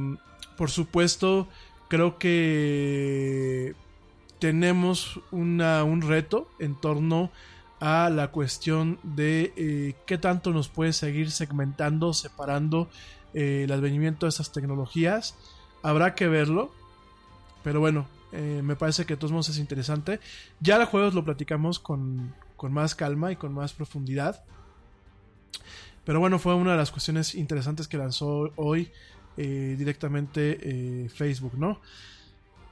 por 0.56 0.70
supuesto, 0.70 1.48
creo 1.88 2.20
que 2.20 3.74
tenemos 4.40 5.20
una, 5.32 5.84
un 5.84 6.02
reto 6.02 6.50
en 6.60 6.76
torno 6.76 7.32
a 7.80 8.10
la 8.10 8.30
cuestión 8.30 9.00
de 9.04 9.54
eh, 9.56 9.96
qué 10.06 10.18
tanto 10.18 10.52
nos 10.52 10.68
puede 10.68 10.94
seguir 10.94 11.32
segmentando, 11.32 12.14
separando 12.14 12.90
eh, 13.34 13.64
el 13.66 13.72
advenimiento 13.72 14.26
de 14.26 14.30
estas 14.30 14.52
tecnologías. 14.52 15.36
Habrá 15.82 16.16
que 16.16 16.28
verlo, 16.28 16.72
pero 17.64 17.80
bueno, 17.80 18.08
eh, 18.32 18.62
me 18.64 18.76
parece 18.76 19.06
que 19.06 19.14
de 19.14 19.18
todos 19.18 19.32
modos 19.32 19.50
es 19.50 19.58
interesante. 19.58 20.20
Ya 20.60 20.78
los 20.78 20.90
juegos 20.90 21.14
lo 21.14 21.24
platicamos 21.24 21.80
con, 21.80 22.34
con 22.58 22.74
más 22.74 22.96
calma 22.96 23.32
y 23.32 23.36
con 23.36 23.54
más 23.54 23.74
profundidad. 23.74 24.44
Pero 26.06 26.20
bueno, 26.20 26.40
fue 26.40 26.56
una 26.56 26.72
de 26.72 26.78
las 26.78 26.92
cuestiones 26.92 27.36
interesantes 27.36 27.88
que 27.88 27.98
lanzó 27.98 28.52
hoy 28.56 28.92
eh, 29.38 29.76
directamente 29.78 31.08
Facebook, 31.14 31.54
¿no? 31.58 31.80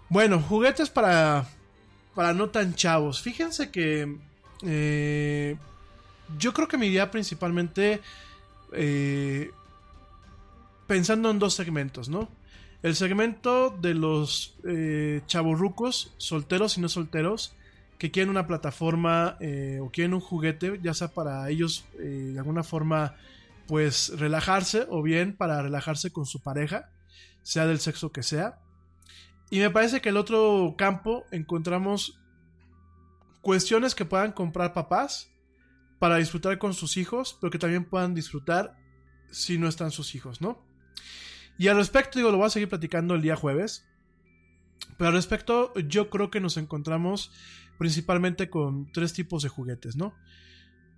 Bueno, 0.10 0.40
juguetes 0.42 0.90
para, 0.90 1.48
para 2.16 2.34
no 2.34 2.50
tan 2.50 2.76
chavos. 2.76 3.22
Fíjense 3.22 3.72
que 3.72 4.18
eh, 4.64 5.58
yo 6.38 6.54
creo 6.54 6.68
que 6.68 6.78
me 6.78 6.88
iría 6.88 7.12
principalmente 7.12 8.02
eh, 8.74 9.52
pensando 10.88 11.30
en 11.30 11.40
dos 11.40 11.54
segmentos, 11.54 12.10
¿no? 12.10 12.30
El 12.84 12.96
segmento 12.96 13.76
de 13.82 13.94
los 13.94 14.56
eh, 14.64 15.22
chavorrucos, 15.28 16.14
solteros 16.18 16.78
y 16.78 16.82
no 16.82 16.90
solteros, 16.90 17.54
que 17.98 18.12
quieren 18.12 18.30
una 18.30 18.48
plataforma 18.48 19.38
eh, 19.40 19.80
o 19.82 19.90
quieren 19.90 20.14
un 20.14 20.20
juguete, 20.20 20.80
ya 20.82 20.94
sea 20.94 21.08
para 21.08 21.50
ellos 21.50 21.86
eh, 22.00 22.32
de 22.34 22.40
alguna 22.40 22.64
forma, 22.64 23.16
pues 23.68 24.18
relajarse 24.18 24.86
o 24.90 25.02
bien 25.02 25.36
para 25.36 25.62
relajarse 25.62 26.12
con 26.12 26.26
su 26.26 26.40
pareja, 26.40 26.90
sea 27.42 27.66
del 27.66 27.80
sexo 27.80 28.12
que 28.12 28.24
sea. 28.24 28.60
Y 29.50 29.60
me 29.60 29.70
parece 29.70 30.02
que 30.02 30.10
el 30.10 30.18
otro 30.18 30.76
campo 30.78 31.26
encontramos 31.32 32.20
cuestiones 33.42 33.96
que 33.96 34.06
puedan 34.06 34.34
comprar 34.34 34.74
papás 34.74 35.32
para 36.00 36.18
disfrutar 36.18 36.58
con 36.58 36.74
sus 36.74 36.98
hijos, 36.98 37.38
pero 37.40 37.50
que 37.50 37.60
también 37.60 37.86
puedan 37.86 38.14
disfrutar 38.14 38.78
si 39.32 39.58
no 39.58 39.68
están 39.68 39.92
sus 39.92 40.16
hijos, 40.16 40.42
¿no? 40.42 40.66
Y 41.58 41.70
al 41.70 41.78
respecto, 41.78 42.20
digo, 42.20 42.32
lo 42.32 42.38
voy 42.38 42.48
a 42.48 42.52
seguir 42.52 42.70
platicando 42.70 43.16
el 43.16 43.22
día 43.22 43.36
jueves. 43.36 43.88
Pero 44.98 45.08
al 45.08 45.16
respecto, 45.16 45.74
yo 45.76 46.10
creo 46.10 46.30
que 46.30 46.40
nos 46.40 46.58
encontramos 46.58 47.32
principalmente 47.80 48.50
con 48.50 48.92
tres 48.92 49.14
tipos 49.14 49.44
de 49.44 49.50
juguetes, 49.50 49.96
¿no? 49.96 50.14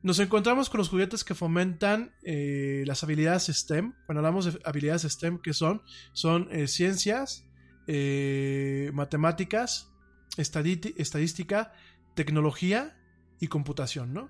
nos 0.02 0.20
encontramos 0.20 0.70
con 0.70 0.78
los 0.78 0.90
juguetes 0.90 1.24
que 1.24 1.36
fomentan 1.36 2.14
eh, 2.24 2.84
las 2.86 3.04
habilidades 3.04 3.48
STEM. 3.48 3.94
Cuando 4.06 4.20
hablamos 4.20 4.46
de 4.46 4.60
habilidades 4.64 5.04
STEM, 5.04 5.40
¿qué 5.40 5.54
son? 5.54 5.82
Son 6.14 6.48
eh, 6.52 6.68
ciencias, 6.68 7.46
eh, 7.92 8.92
matemáticas, 8.94 9.92
estadística, 10.38 11.74
tecnología 12.14 12.96
y 13.40 13.48
computación, 13.48 14.14
¿no? 14.14 14.30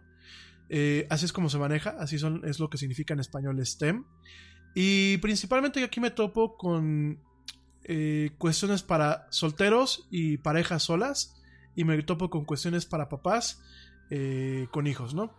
Eh, 0.70 1.06
así 1.10 1.26
es 1.26 1.34
como 1.34 1.50
se 1.50 1.58
maneja, 1.58 1.94
así 2.00 2.16
es 2.16 2.60
lo 2.62 2.70
que 2.70 2.78
significa 2.78 3.14
en 3.14 3.20
español 3.20 3.60
STEM. 3.66 4.06
Y 4.76 5.18
principalmente 5.18 5.84
aquí 5.84 6.00
me 6.00 6.10
topo 6.10 6.56
con 6.56 7.20
eh, 7.84 8.32
cuestiones 8.38 8.82
para 8.82 9.28
solteros 9.30 10.08
y 10.10 10.38
parejas 10.38 10.84
solas. 10.84 11.36
Y 11.76 11.84
me 11.84 12.02
topo 12.04 12.30
con 12.30 12.46
cuestiones 12.46 12.86
para 12.86 13.10
papás 13.10 13.62
con 14.72 14.88
hijos, 14.88 15.14
¿no? 15.14 15.36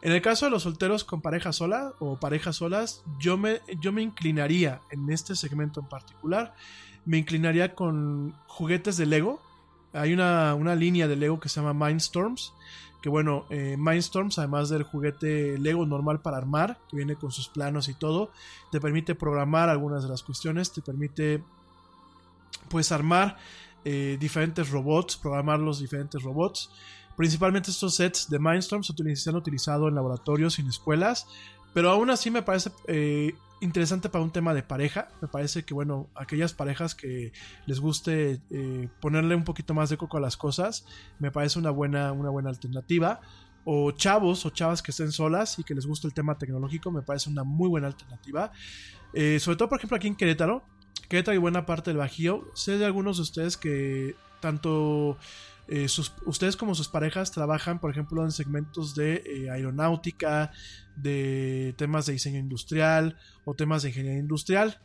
En 0.00 0.12
el 0.12 0.22
caso 0.22 0.44
de 0.44 0.52
los 0.52 0.62
solteros 0.62 1.02
con 1.02 1.20
pareja 1.20 1.52
sola 1.52 1.92
o 1.98 2.16
parejas 2.16 2.56
solas, 2.56 3.02
yo 3.18 3.36
me, 3.36 3.60
yo 3.80 3.92
me 3.92 4.02
inclinaría 4.02 4.80
en 4.90 5.10
este 5.10 5.34
segmento 5.34 5.80
en 5.80 5.86
particular, 5.86 6.54
me 7.04 7.18
inclinaría 7.18 7.74
con 7.74 8.34
juguetes 8.46 8.96
de 8.96 9.06
Lego. 9.06 9.40
Hay 9.92 10.12
una, 10.12 10.54
una 10.54 10.76
línea 10.76 11.08
de 11.08 11.16
Lego 11.16 11.40
que 11.40 11.48
se 11.48 11.60
llama 11.60 11.86
Mindstorms, 11.86 12.52
que 13.02 13.08
bueno, 13.08 13.46
eh, 13.50 13.76
Mindstorms, 13.78 14.38
además 14.38 14.68
del 14.68 14.82
juguete 14.82 15.58
Lego 15.58 15.86
normal 15.86 16.20
para 16.20 16.36
armar, 16.36 16.78
que 16.88 16.96
viene 16.96 17.16
con 17.16 17.32
sus 17.32 17.48
planos 17.48 17.88
y 17.88 17.94
todo, 17.94 18.30
te 18.70 18.80
permite 18.80 19.14
programar 19.14 19.68
algunas 19.68 20.02
de 20.04 20.10
las 20.10 20.22
cuestiones, 20.22 20.72
te 20.72 20.82
permite 20.82 21.42
pues 22.68 22.92
armar 22.92 23.38
eh, 23.84 24.16
diferentes 24.20 24.70
robots, 24.70 25.16
programar 25.16 25.60
los 25.60 25.80
diferentes 25.80 26.22
robots. 26.22 26.70
Principalmente 27.18 27.72
estos 27.72 27.96
sets 27.96 28.30
de 28.30 28.38
Mindstorm 28.38 28.84
se, 28.84 28.94
han 29.28 29.34
utilizado 29.34 29.88
en 29.88 29.96
laboratorios 29.96 30.56
y 30.56 30.62
en 30.62 30.68
escuelas, 30.68 31.26
pero 31.74 31.90
aún 31.90 32.10
así 32.10 32.30
me 32.30 32.42
parece 32.42 32.70
eh, 32.86 33.34
interesante 33.60 34.08
para 34.08 34.22
un 34.22 34.30
tema 34.30 34.54
de 34.54 34.62
pareja. 34.62 35.08
Me 35.20 35.26
parece 35.26 35.64
que, 35.64 35.74
bueno, 35.74 36.06
aquellas 36.14 36.54
parejas 36.54 36.94
que 36.94 37.32
les 37.66 37.80
guste 37.80 38.40
eh, 38.50 38.88
ponerle 39.00 39.34
un 39.34 39.42
poquito 39.42 39.74
más 39.74 39.90
de 39.90 39.96
coco 39.96 40.16
a 40.16 40.20
las 40.20 40.36
cosas, 40.36 40.86
me 41.18 41.32
parece 41.32 41.58
una 41.58 41.70
buena, 41.70 42.12
una 42.12 42.30
buena 42.30 42.50
alternativa. 42.50 43.20
O 43.64 43.90
chavos 43.90 44.46
o 44.46 44.50
chavas 44.50 44.80
que 44.80 44.92
estén 44.92 45.10
solas 45.10 45.58
y 45.58 45.64
que 45.64 45.74
les 45.74 45.86
guste 45.86 46.06
el 46.06 46.14
tema 46.14 46.38
tecnológico, 46.38 46.92
me 46.92 47.02
parece 47.02 47.30
una 47.30 47.42
muy 47.42 47.68
buena 47.68 47.88
alternativa. 47.88 48.52
Eh, 49.12 49.40
sobre 49.40 49.56
todo, 49.56 49.68
por 49.68 49.78
ejemplo, 49.78 49.96
aquí 49.96 50.06
en 50.06 50.14
Querétaro, 50.14 50.62
Querétaro 51.08 51.34
y 51.34 51.38
buena 51.38 51.66
parte 51.66 51.90
del 51.90 51.96
Bajío, 51.96 52.48
sé 52.54 52.78
de 52.78 52.86
algunos 52.86 53.16
de 53.16 53.24
ustedes 53.24 53.56
que 53.56 54.14
tanto 54.40 55.18
eh, 55.68 55.86
ustedes 56.24 56.56
como 56.56 56.74
sus 56.74 56.88
parejas 56.88 57.30
trabajan, 57.30 57.78
por 57.78 57.90
ejemplo, 57.90 58.24
en 58.24 58.32
segmentos 58.32 58.94
de 58.94 59.22
eh, 59.26 59.50
aeronáutica, 59.50 60.50
de 60.96 61.74
temas 61.76 62.06
de 62.06 62.14
diseño 62.14 62.38
industrial 62.38 63.18
o 63.44 63.54
temas 63.54 63.82
de 63.82 63.90
ingeniería 63.90 64.20
industrial. 64.20 64.80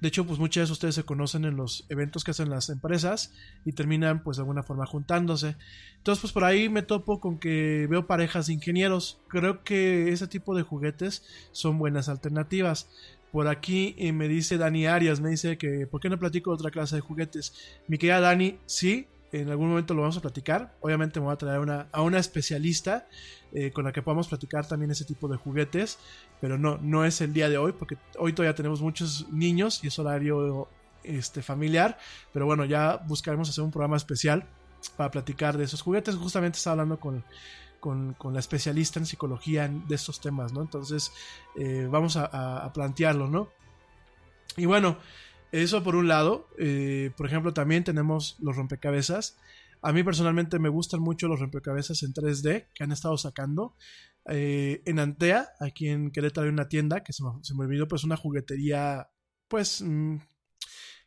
De 0.00 0.08
hecho, 0.08 0.26
pues 0.26 0.38
muchas 0.38 0.68
de 0.68 0.72
ustedes 0.72 0.96
se 0.96 1.04
conocen 1.04 1.44
en 1.44 1.56
los 1.56 1.86
eventos 1.88 2.24
que 2.24 2.32
hacen 2.32 2.50
las 2.50 2.68
empresas 2.68 3.32
y 3.64 3.72
terminan 3.72 4.22
pues 4.22 4.36
de 4.36 4.42
alguna 4.42 4.62
forma 4.62 4.86
juntándose. 4.86 5.56
Entonces, 5.96 6.20
pues 6.20 6.32
por 6.32 6.44
ahí 6.44 6.68
me 6.68 6.82
topo 6.82 7.20
con 7.20 7.38
que 7.38 7.86
veo 7.88 8.06
parejas 8.06 8.48
de 8.48 8.54
ingenieros. 8.54 9.20
Creo 9.28 9.62
que 9.62 10.10
ese 10.10 10.26
tipo 10.26 10.54
de 10.54 10.62
juguetes 10.62 11.24
son 11.52 11.78
buenas 11.78 12.08
alternativas. 12.08 12.90
Por 13.32 13.48
aquí 13.48 13.94
eh, 13.96 14.12
me 14.12 14.28
dice 14.28 14.58
Dani 14.58 14.86
Arias, 14.86 15.20
me 15.20 15.30
dice 15.30 15.56
que 15.58 15.86
¿por 15.86 16.00
qué 16.00 16.10
no 16.10 16.18
platico 16.18 16.50
de 16.50 16.54
otra 16.54 16.70
clase 16.70 16.96
de 16.96 17.00
juguetes? 17.00 17.54
Mi 17.88 17.96
querida 17.96 18.20
Dani, 18.20 18.58
sí, 18.66 19.08
en 19.40 19.50
algún 19.50 19.68
momento 19.68 19.94
lo 19.94 20.02
vamos 20.02 20.16
a 20.16 20.20
platicar. 20.20 20.76
Obviamente 20.80 21.18
me 21.20 21.26
voy 21.26 21.34
a 21.34 21.36
traer 21.36 21.88
a 21.90 22.02
una 22.02 22.18
especialista 22.18 23.06
eh, 23.52 23.70
con 23.72 23.84
la 23.84 23.92
que 23.92 24.02
podamos 24.02 24.28
platicar 24.28 24.66
también 24.66 24.90
ese 24.90 25.04
tipo 25.04 25.28
de 25.28 25.36
juguetes, 25.36 25.98
pero 26.40 26.58
no, 26.58 26.78
no 26.78 27.04
es 27.04 27.20
el 27.20 27.32
día 27.32 27.48
de 27.48 27.58
hoy, 27.58 27.72
porque 27.72 27.96
hoy 28.18 28.32
todavía 28.32 28.54
tenemos 28.54 28.80
muchos 28.80 29.28
niños 29.30 29.82
y 29.82 29.88
es 29.88 29.98
horario 29.98 30.68
este, 31.02 31.42
familiar, 31.42 31.98
pero 32.32 32.46
bueno, 32.46 32.64
ya 32.64 32.96
buscaremos 32.96 33.48
hacer 33.48 33.64
un 33.64 33.70
programa 33.70 33.96
especial 33.96 34.44
para 34.96 35.10
platicar 35.10 35.56
de 35.56 35.64
esos 35.64 35.82
juguetes. 35.82 36.14
Justamente 36.14 36.58
estaba 36.58 36.72
hablando 36.72 37.00
con, 37.00 37.24
con, 37.80 38.32
la 38.32 38.40
especialista 38.40 38.98
en 38.98 39.06
psicología 39.06 39.68
de 39.68 39.94
estos 39.94 40.20
temas, 40.20 40.52
¿no? 40.52 40.62
Entonces, 40.62 41.12
eh, 41.56 41.88
vamos 41.90 42.16
a 42.16 42.70
plantearlo, 42.72 43.28
¿no? 43.28 43.48
Y 44.56 44.66
bueno, 44.66 44.98
eso 45.62 45.82
por 45.82 45.96
un 45.96 46.08
lado. 46.08 46.48
eh, 46.58 47.12
por 47.16 47.26
ejemplo, 47.26 47.54
también 47.54 47.84
tenemos 47.84 48.36
los 48.40 48.56
rompecabezas. 48.56 49.36
A 49.82 49.92
mí 49.92 50.02
personalmente 50.02 50.58
me 50.58 50.68
gustan 50.68 51.00
mucho 51.00 51.28
los 51.28 51.40
rompecabezas 51.40 52.02
en 52.02 52.12
3D 52.12 52.68
que 52.74 52.84
han 52.84 52.92
estado 52.92 53.16
sacando. 53.18 53.76
Eh, 54.26 54.82
en 54.86 54.98
Antea, 54.98 55.50
aquí 55.60 55.88
en 55.88 56.10
Querétaro 56.10 56.46
hay 56.46 56.52
una 56.52 56.68
tienda 56.68 57.04
que 57.04 57.12
se 57.12 57.22
me, 57.22 57.64
olvidó, 57.64 57.86
pues 57.86 58.02
una 58.02 58.16
juguetería, 58.16 59.10
pues 59.46 59.82
mm, 59.82 60.16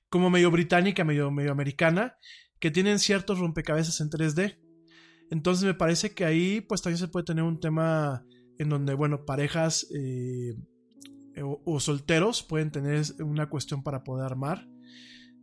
como 0.09 0.29
medio 0.29 0.51
británica, 0.51 1.03
medio, 1.03 1.31
medio 1.31 1.51
americana, 1.51 2.17
que 2.59 2.71
tienen 2.71 2.99
ciertos 2.99 3.39
rompecabezas 3.39 3.99
en 3.99 4.09
3D. 4.09 4.59
Entonces 5.31 5.65
me 5.65 5.73
parece 5.73 6.13
que 6.13 6.25
ahí 6.25 6.61
pues 6.61 6.81
también 6.81 6.99
se 6.99 7.07
puede 7.07 7.25
tener 7.25 7.43
un 7.43 7.59
tema 7.59 8.23
en 8.59 8.69
donde, 8.69 8.93
bueno, 8.93 9.25
parejas 9.25 9.87
eh, 9.93 10.55
o, 11.43 11.61
o 11.65 11.79
solteros 11.79 12.43
pueden 12.43 12.71
tener 12.71 13.03
una 13.19 13.49
cuestión 13.49 13.83
para 13.83 14.03
poder 14.03 14.25
armar. 14.25 14.67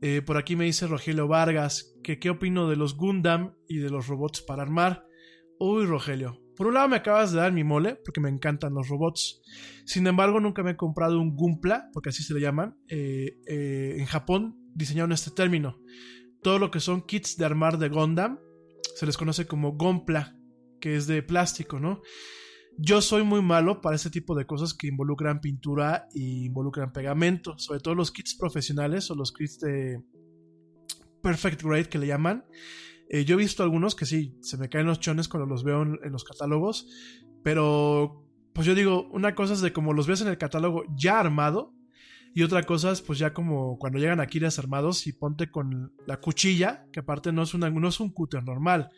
Eh, 0.00 0.20
por 0.20 0.36
aquí 0.36 0.54
me 0.54 0.66
dice 0.66 0.86
Rogelio 0.86 1.28
Vargas 1.28 1.94
que 2.02 2.18
qué 2.18 2.30
opino 2.30 2.68
de 2.68 2.76
los 2.76 2.96
Gundam 2.96 3.54
y 3.68 3.78
de 3.78 3.90
los 3.90 4.06
robots 4.06 4.42
para 4.42 4.62
armar. 4.62 5.06
Uy, 5.58 5.86
Rogelio, 5.86 6.42
por 6.56 6.66
un 6.66 6.74
lado 6.74 6.88
me 6.88 6.96
acabas 6.96 7.32
de 7.32 7.38
dar 7.38 7.52
mi 7.52 7.64
mole 7.64 7.96
porque 8.04 8.20
me 8.20 8.28
encantan 8.28 8.74
los 8.74 8.88
robots. 8.88 9.40
Sin 9.86 10.06
embargo, 10.06 10.40
nunca 10.40 10.62
me 10.62 10.72
he 10.72 10.76
comprado 10.76 11.18
un 11.18 11.34
Gumpla, 11.34 11.88
porque 11.92 12.10
así 12.10 12.22
se 12.22 12.34
le 12.34 12.40
llaman. 12.40 12.76
Eh, 12.88 13.38
eh, 13.46 13.96
en 13.98 14.06
Japón 14.06 14.58
diseñaron 14.74 15.12
este 15.12 15.30
término. 15.30 15.80
Todo 16.42 16.58
lo 16.58 16.70
que 16.70 16.80
son 16.80 17.02
kits 17.02 17.36
de 17.38 17.46
armar 17.46 17.78
de 17.78 17.88
Gundam 17.88 18.38
se 18.96 19.06
les 19.06 19.16
conoce 19.16 19.46
como 19.46 19.72
Gompla, 19.72 20.36
que 20.80 20.96
es 20.96 21.06
de 21.06 21.22
plástico, 21.22 21.80
¿no? 21.80 22.02
Yo 22.76 23.00
soy 23.00 23.22
muy 23.22 23.40
malo 23.40 23.80
para 23.80 23.94
ese 23.94 24.10
tipo 24.10 24.34
de 24.34 24.46
cosas 24.46 24.74
que 24.74 24.88
involucran 24.88 25.40
pintura 25.40 26.08
y 26.12 26.46
involucran 26.46 26.92
pegamento, 26.92 27.56
sobre 27.58 27.80
todo 27.80 27.94
los 27.94 28.10
kits 28.10 28.34
profesionales 28.34 29.10
o 29.10 29.14
los 29.14 29.32
kits 29.32 29.60
de 29.60 30.02
Perfect 31.22 31.62
Grade 31.62 31.88
que 31.88 31.98
le 31.98 32.08
llaman. 32.08 32.44
Eh, 33.08 33.24
yo 33.24 33.34
he 33.34 33.38
visto 33.38 33.62
algunos 33.62 33.94
que 33.94 34.06
sí, 34.06 34.36
se 34.40 34.56
me 34.58 34.68
caen 34.68 34.86
los 34.86 34.98
chones 34.98 35.28
cuando 35.28 35.46
los 35.46 35.62
veo 35.62 35.82
en, 35.82 36.12
los 36.12 36.24
catálogos, 36.24 36.88
pero 37.42 38.24
pues 38.52 38.66
yo 38.66 38.74
digo, 38.74 39.08
una 39.12 39.34
cosa 39.34 39.54
es 39.54 39.60
de 39.60 39.72
como 39.72 39.92
los 39.92 40.06
ves 40.06 40.22
en 40.22 40.28
el 40.28 40.38
catálogo 40.38 40.84
ya 40.96 41.20
armado 41.20 41.72
y 42.34 42.42
otra 42.42 42.64
cosa 42.64 42.90
es 42.90 43.02
pues 43.02 43.18
ya 43.20 43.32
como 43.32 43.78
cuando 43.78 43.98
llegan 43.98 44.20
aquí 44.20 44.40
desarmados 44.40 45.06
y 45.06 45.12
ponte 45.12 45.50
con 45.50 45.92
la 46.06 46.20
cuchilla, 46.20 46.86
que 46.92 47.00
aparte 47.00 47.30
no 47.30 47.42
es, 47.42 47.54
una, 47.54 47.70
no 47.70 47.88
es 47.88 48.00
un 48.00 48.10
cúter 48.10 48.42
normal. 48.42 48.90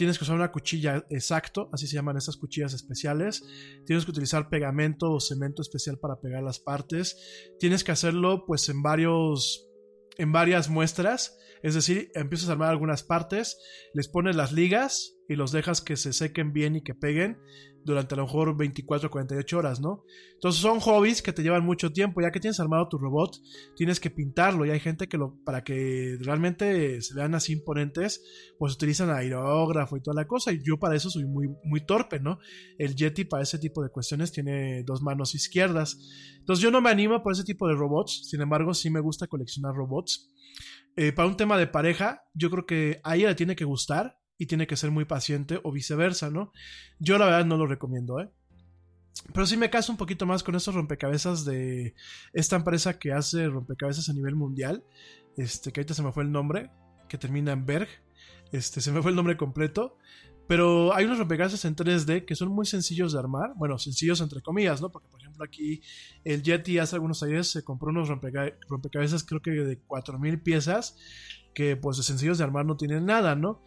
Tienes 0.00 0.16
que 0.16 0.24
usar 0.24 0.36
una 0.36 0.50
cuchilla 0.50 1.04
exacto, 1.10 1.68
así 1.74 1.86
se 1.86 1.96
llaman 1.96 2.16
estas 2.16 2.38
cuchillas 2.38 2.72
especiales. 2.72 3.44
Tienes 3.84 4.06
que 4.06 4.10
utilizar 4.10 4.48
pegamento 4.48 5.12
o 5.12 5.20
cemento 5.20 5.60
especial 5.60 5.98
para 5.98 6.22
pegar 6.22 6.42
las 6.42 6.58
partes. 6.58 7.52
Tienes 7.58 7.84
que 7.84 7.92
hacerlo 7.92 8.46
pues 8.46 8.70
en 8.70 8.82
varios 8.82 9.68
en 10.16 10.32
varias 10.32 10.70
muestras, 10.70 11.36
es 11.62 11.74
decir, 11.74 12.10
empiezas 12.14 12.48
a 12.48 12.52
armar 12.52 12.70
algunas 12.70 13.02
partes, 13.02 13.58
les 13.92 14.08
pones 14.08 14.36
las 14.36 14.52
ligas 14.52 15.18
y 15.30 15.36
los 15.36 15.52
dejas 15.52 15.80
que 15.80 15.96
se 15.96 16.12
sequen 16.12 16.52
bien 16.52 16.74
y 16.74 16.82
que 16.82 16.92
peguen 16.92 17.38
durante 17.84 18.14
a 18.14 18.18
lo 18.18 18.24
mejor 18.24 18.56
24 18.56 19.06
o 19.06 19.10
48 19.12 19.58
horas, 19.58 19.80
¿no? 19.80 20.02
Entonces 20.34 20.60
son 20.60 20.80
hobbies 20.80 21.22
que 21.22 21.32
te 21.32 21.44
llevan 21.44 21.64
mucho 21.64 21.92
tiempo, 21.92 22.20
ya 22.20 22.32
que 22.32 22.40
tienes 22.40 22.58
armado 22.58 22.88
tu 22.88 22.98
robot, 22.98 23.36
tienes 23.76 24.00
que 24.00 24.10
pintarlo 24.10 24.66
y 24.66 24.70
hay 24.70 24.80
gente 24.80 25.08
que 25.08 25.18
lo 25.18 25.36
para 25.44 25.62
que 25.62 26.18
realmente 26.20 27.00
se 27.00 27.14
vean 27.14 27.36
así 27.36 27.52
imponentes, 27.52 28.24
pues 28.58 28.74
utilizan 28.74 29.08
aerógrafo 29.08 29.96
y 29.96 30.02
toda 30.02 30.20
la 30.20 30.26
cosa 30.26 30.52
y 30.52 30.64
yo 30.64 30.78
para 30.80 30.96
eso 30.96 31.10
soy 31.10 31.26
muy 31.26 31.48
muy 31.62 31.86
torpe, 31.86 32.18
¿no? 32.18 32.40
El 32.76 32.96
Yeti 32.96 33.24
para 33.24 33.44
ese 33.44 33.60
tipo 33.60 33.84
de 33.84 33.90
cuestiones 33.90 34.32
tiene 34.32 34.82
dos 34.82 35.00
manos 35.00 35.36
izquierdas. 35.36 35.96
Entonces 36.40 36.60
yo 36.60 36.72
no 36.72 36.80
me 36.80 36.90
animo 36.90 37.22
por 37.22 37.34
ese 37.34 37.44
tipo 37.44 37.68
de 37.68 37.76
robots, 37.76 38.28
sin 38.28 38.40
embargo 38.40 38.74
sí 38.74 38.90
me 38.90 39.00
gusta 39.00 39.28
coleccionar 39.28 39.76
robots. 39.76 40.34
Eh, 40.96 41.12
para 41.12 41.28
un 41.28 41.36
tema 41.36 41.56
de 41.56 41.68
pareja, 41.68 42.24
yo 42.34 42.50
creo 42.50 42.66
que 42.66 43.00
a 43.04 43.14
ella 43.14 43.28
le 43.28 43.36
tiene 43.36 43.54
que 43.54 43.64
gustar 43.64 44.19
y 44.40 44.46
tiene 44.46 44.66
que 44.66 44.74
ser 44.74 44.90
muy 44.90 45.04
paciente 45.04 45.60
o 45.62 45.70
viceversa, 45.70 46.30
¿no? 46.30 46.50
Yo 46.98 47.18
la 47.18 47.26
verdad 47.26 47.44
no 47.44 47.58
lo 47.58 47.66
recomiendo, 47.66 48.18
¿eh? 48.20 48.30
Pero 49.34 49.44
sí 49.46 49.58
me 49.58 49.68
caso 49.68 49.92
un 49.92 49.98
poquito 49.98 50.24
más 50.24 50.42
con 50.42 50.54
estos 50.54 50.74
rompecabezas 50.74 51.44
de 51.44 51.94
esta 52.32 52.56
empresa 52.56 52.98
que 52.98 53.12
hace 53.12 53.46
rompecabezas 53.48 54.08
a 54.08 54.14
nivel 54.14 54.34
mundial, 54.36 54.82
este, 55.36 55.72
que 55.72 55.80
ahorita 55.80 55.92
se 55.92 56.02
me 56.02 56.10
fue 56.10 56.22
el 56.22 56.32
nombre, 56.32 56.70
que 57.06 57.18
termina 57.18 57.52
en 57.52 57.66
Berg, 57.66 57.88
este, 58.50 58.80
se 58.80 58.90
me 58.92 59.02
fue 59.02 59.10
el 59.10 59.16
nombre 59.16 59.36
completo, 59.36 59.98
pero 60.48 60.94
hay 60.94 61.04
unos 61.04 61.18
rompecabezas 61.18 61.62
en 61.66 61.76
3D 61.76 62.24
que 62.24 62.34
son 62.34 62.48
muy 62.48 62.64
sencillos 62.64 63.12
de 63.12 63.18
armar, 63.18 63.52
bueno, 63.56 63.78
sencillos 63.78 64.22
entre 64.22 64.40
comillas, 64.40 64.80
¿no? 64.80 64.90
Porque 64.90 65.08
por 65.08 65.20
ejemplo 65.20 65.44
aquí 65.44 65.82
el 66.24 66.42
Yeti 66.42 66.78
hace 66.78 66.96
algunos 66.96 67.22
años 67.22 67.46
se 67.48 67.62
compró 67.62 67.90
unos 67.90 68.08
rompeca- 68.08 68.54
rompecabezas 68.70 69.22
creo 69.22 69.42
que 69.42 69.50
de 69.50 69.78
4000 69.80 70.40
piezas, 70.40 70.96
que 71.54 71.76
pues 71.76 71.98
de 71.98 72.04
sencillos 72.04 72.38
de 72.38 72.44
armar 72.44 72.64
no 72.64 72.76
tienen 72.76 73.04
nada, 73.04 73.34
¿no? 73.34 73.62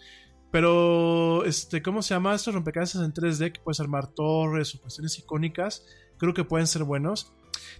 Pero, 0.53 1.45
este, 1.45 1.81
¿cómo 1.81 2.03
se 2.03 2.13
llama? 2.13 2.35
Estos 2.35 2.53
rompecabezas 2.53 3.03
en 3.03 3.11
3D 3.11 3.53
que 3.53 3.59
puedes 3.59 3.79
armar 3.79 4.05
torres 4.05 4.75
o 4.75 4.81
cuestiones 4.81 5.17
icónicas, 5.17 5.83
creo 6.19 6.35
que 6.35 6.43
pueden 6.43 6.67
ser 6.67 6.83
buenos. 6.83 7.33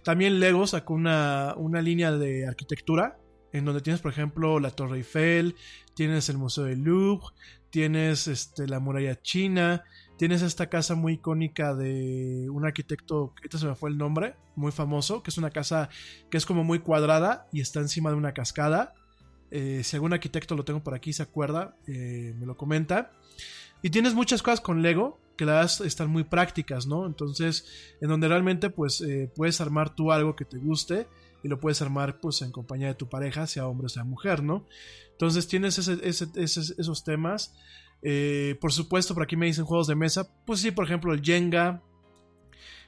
También 0.03 0.39
Lego 0.39 0.65
sacó 0.65 0.95
una, 0.95 1.53
una 1.55 1.83
línea 1.83 2.11
de 2.11 2.47
arquitectura 2.47 3.19
en 3.51 3.65
donde 3.65 3.81
tienes, 3.81 4.01
por 4.01 4.11
ejemplo, 4.11 4.59
la 4.59 4.71
Torre 4.71 4.97
Eiffel, 4.97 5.55
tienes 5.93 6.29
el 6.29 6.39
Museo 6.39 6.63
del 6.63 6.81
Louvre, 6.81 7.27
tienes 7.69 8.27
este, 8.27 8.67
la 8.67 8.79
muralla 8.79 9.21
china, 9.21 9.83
tienes 10.17 10.41
esta 10.41 10.67
casa 10.67 10.95
muy 10.95 11.13
icónica 11.13 11.75
de 11.75 12.49
un 12.49 12.65
arquitecto, 12.65 13.35
este 13.43 13.59
se 13.59 13.67
me 13.67 13.75
fue 13.75 13.91
el 13.91 13.99
nombre, 13.99 14.35
muy 14.55 14.71
famoso, 14.71 15.21
que 15.21 15.29
es 15.29 15.37
una 15.37 15.51
casa 15.51 15.89
que 16.31 16.37
es 16.37 16.47
como 16.47 16.63
muy 16.63 16.79
cuadrada 16.79 17.47
y 17.51 17.61
está 17.61 17.81
encima 17.81 18.09
de 18.09 18.15
una 18.15 18.33
cascada. 18.33 18.95
Eh, 19.55 19.83
si 19.83 19.95
algún 19.95 20.13
arquitecto 20.13 20.55
lo 20.55 20.65
tengo 20.65 20.83
por 20.83 20.95
aquí 20.95 21.13
se 21.13 21.21
acuerda, 21.21 21.77
eh, 21.85 22.33
me 22.39 22.47
lo 22.47 22.57
comenta. 22.57 23.11
Y 23.83 23.91
tienes 23.91 24.15
muchas 24.15 24.41
cosas 24.41 24.61
con 24.61 24.81
Lego 24.81 25.19
que 25.37 25.45
las 25.45 25.79
están 25.79 26.09
muy 26.09 26.23
prácticas, 26.23 26.87
¿no? 26.87 27.05
Entonces, 27.05 27.67
en 28.01 28.09
donde 28.09 28.27
realmente 28.27 28.71
pues 28.71 29.01
eh, 29.01 29.31
puedes 29.35 29.61
armar 29.61 29.93
tú 29.93 30.11
algo 30.11 30.35
que 30.35 30.43
te 30.43 30.57
guste 30.57 31.05
y 31.43 31.49
lo 31.49 31.59
puedes 31.59 31.83
armar 31.83 32.19
pues 32.19 32.41
en 32.41 32.51
compañía 32.51 32.87
de 32.87 32.95
tu 32.95 33.07
pareja, 33.07 33.45
sea 33.45 33.67
hombre 33.67 33.85
o 33.85 33.89
sea 33.89 34.03
mujer, 34.03 34.41
¿no? 34.41 34.65
Entonces 35.11 35.47
tienes 35.47 35.77
esos 35.77 37.03
temas. 37.03 37.53
Eh, 38.01 38.57
por 38.59 38.73
supuesto, 38.73 39.13
por 39.13 39.21
aquí 39.21 39.35
me 39.35 39.45
dicen 39.45 39.65
juegos 39.65 39.85
de 39.85 39.93
mesa. 39.95 40.27
Pues 40.47 40.61
sí, 40.61 40.71
por 40.71 40.85
ejemplo, 40.85 41.13
el 41.13 41.21
Jenga. 41.21 41.83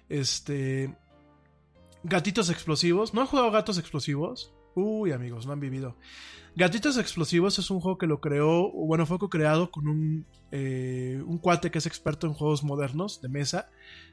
Este. 0.09 0.97
Gatitos 2.03 2.49
explosivos. 2.49 3.13
¿No 3.13 3.21
han 3.21 3.27
jugado 3.27 3.51
gatos 3.51 3.77
explosivos? 3.77 4.51
Uy, 4.76 5.14
amigos, 5.14 5.45
no 5.45 5.53
han 5.53 5.60
vivido. 5.61 5.95
Gatitos 6.57 6.97
Explosivos 6.97 7.60
es 7.60 7.69
un 7.69 7.80
juego 7.80 7.97
que 7.97 8.07
lo 8.07 8.19
creó, 8.19 8.72
bueno, 8.72 9.06
fue 9.06 9.18
creado 9.30 9.72
con 9.72 9.88
un, 9.88 10.26
eh, 10.52 11.22
un 11.26 11.38
cuate 11.38 11.72
que 11.72 11.80
es 11.80 11.85
experto 11.85 12.27
en 12.27 12.34
juegos 12.34 12.64
modernos 12.64 13.22
de 13.22 13.30
mesa. 13.30 13.69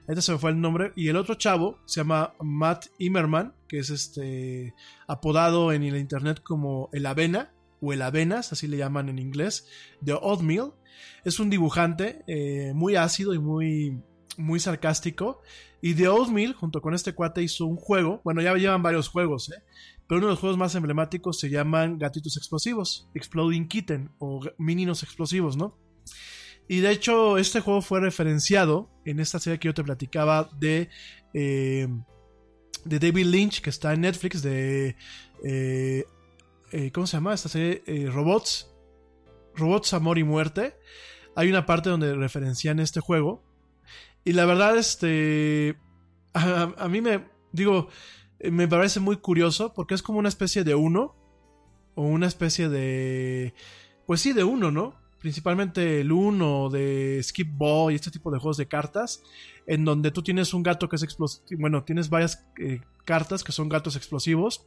Este 0.07 0.23
se 0.23 0.33
me 0.33 0.39
fue 0.39 0.51
el 0.51 0.61
nombre. 0.61 0.93
Y 0.95 1.09
el 1.09 1.17
otro 1.17 1.35
chavo 1.35 1.79
se 1.85 2.01
llama 2.01 2.35
Matt 2.41 2.87
Immerman, 2.99 3.55
que 3.69 3.79
es 3.79 3.91
este 3.91 4.75
apodado 5.09 5.73
en 5.73 5.83
el 5.83 5.97
internet 5.97 6.41
como 6.43 6.91
el 6.93 7.07
Avena 7.07 7.53
o 7.81 7.93
el 7.93 8.03
Avenas, 8.03 8.53
así 8.53 8.69
le 8.69 8.77
llaman 8.77 9.09
en 9.09 9.19
inglés, 9.19 9.69
de 10.01 10.13
Oatmeal. 10.13 10.73
Es 11.25 11.41
un 11.41 11.51
dibujante 11.51 12.23
eh, 12.29 12.73
muy 12.75 12.95
ácido 12.95 13.35
y 13.35 13.39
muy, 13.41 14.01
muy 14.37 14.61
sarcástico. 14.61 15.43
Y 15.81 15.95
The 15.95 16.09
Oatmeal, 16.09 16.55
junto 16.55 16.81
con 16.81 16.95
este 16.95 17.13
cuate, 17.13 17.43
hizo 17.43 17.67
un 17.67 17.77
juego. 17.77 18.21
Bueno, 18.23 18.41
ya 18.41 18.55
llevan 18.55 18.83
varios 18.83 19.09
juegos, 19.09 19.51
¿eh? 19.51 19.63
Pero 20.13 20.19
uno 20.19 20.27
de 20.27 20.33
los 20.35 20.41
juegos 20.41 20.59
más 20.59 20.75
emblemáticos 20.75 21.41
se 21.41 21.49
llaman 21.49 21.97
Gatitos 21.97 22.37
Explosivos, 22.37 23.09
Exploding 23.15 23.67
Kitten 23.67 24.11
o 24.19 24.43
Mininos 24.59 25.03
Explosivos, 25.03 25.57
¿no? 25.57 25.79
Y 26.69 26.81
de 26.81 26.91
hecho, 26.91 27.39
este 27.39 27.61
juego 27.61 27.81
fue 27.81 27.99
referenciado 27.99 28.91
en 29.07 29.21
esta 29.21 29.39
serie 29.39 29.59
que 29.59 29.69
yo 29.69 29.73
te 29.73 29.83
platicaba 29.83 30.51
de, 30.59 30.91
eh, 31.33 31.89
de 32.85 32.99
David 32.99 33.25
Lynch, 33.25 33.63
que 33.63 33.71
está 33.71 33.95
en 33.95 34.03
Netflix, 34.03 34.43
de. 34.43 34.97
Eh, 35.45 36.05
eh, 36.73 36.93
¿Cómo 36.93 37.07
se 37.07 37.17
llama? 37.17 37.33
Esta 37.33 37.49
serie, 37.49 37.83
Robots. 38.11 38.71
Robots, 39.55 39.95
Amor 39.95 40.19
y 40.19 40.25
Muerte. 40.25 40.77
Hay 41.37 41.49
una 41.49 41.65
parte 41.65 41.89
donde 41.89 42.15
referencian 42.15 42.81
este 42.81 43.01
juego. 43.01 43.43
Y 44.27 44.35
la 44.35 44.45
verdad, 44.45 44.77
este. 44.77 45.79
A, 46.35 46.87
mí 46.91 47.01
me. 47.01 47.25
Digo, 47.53 47.89
me 48.51 48.69
parece 48.69 49.01
muy 49.01 49.17
curioso 49.17 49.73
porque 49.73 49.95
es 49.95 50.03
como 50.03 50.19
una 50.19 50.29
especie 50.29 50.65
de 50.65 50.75
uno. 50.75 51.15
O 51.95 52.03
una 52.03 52.27
especie 52.27 52.69
de. 52.69 53.55
Pues 54.07 54.21
sí, 54.21 54.33
de 54.33 54.45
uno, 54.45 54.71
¿no? 54.71 54.95
Principalmente 55.19 56.01
el 56.01 56.11
uno 56.11 56.71
de 56.71 57.21
Skip 57.23 57.49
Ball 57.53 57.93
y 57.93 57.97
este 57.97 58.11
tipo 58.11 58.31
de 58.31 58.39
juegos 58.39 58.57
de 58.57 58.67
cartas. 58.67 59.23
En 59.67 59.85
donde 59.85 60.11
tú 60.11 60.23
tienes 60.23 60.55
un 60.55 60.63
gato 60.63 60.89
que 60.89 60.97
es 60.97 61.03
explosivo. 61.03 61.45
Bueno, 61.59 61.85
tienes 61.85 62.09
varias 62.09 62.47
eh, 62.59 62.81
cartas 63.05 63.45
que 63.45 63.53
son 63.53 63.69
gatos 63.69 63.97
explosivos. 63.97 64.67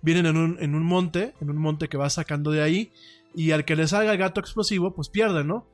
Vienen 0.00 0.26
en 0.26 0.36
un, 0.36 0.56
en 0.60 0.74
un 0.74 0.84
monte. 0.84 1.34
En 1.40 1.50
un 1.50 1.56
monte 1.58 1.88
que 1.88 1.96
vas 1.96 2.14
sacando 2.14 2.50
de 2.50 2.62
ahí. 2.62 2.92
Y 3.34 3.50
al 3.50 3.64
que 3.64 3.76
le 3.76 3.88
salga 3.88 4.12
el 4.12 4.18
gato 4.18 4.40
explosivo, 4.40 4.94
pues 4.94 5.08
pierde, 5.08 5.42
¿no? 5.42 5.66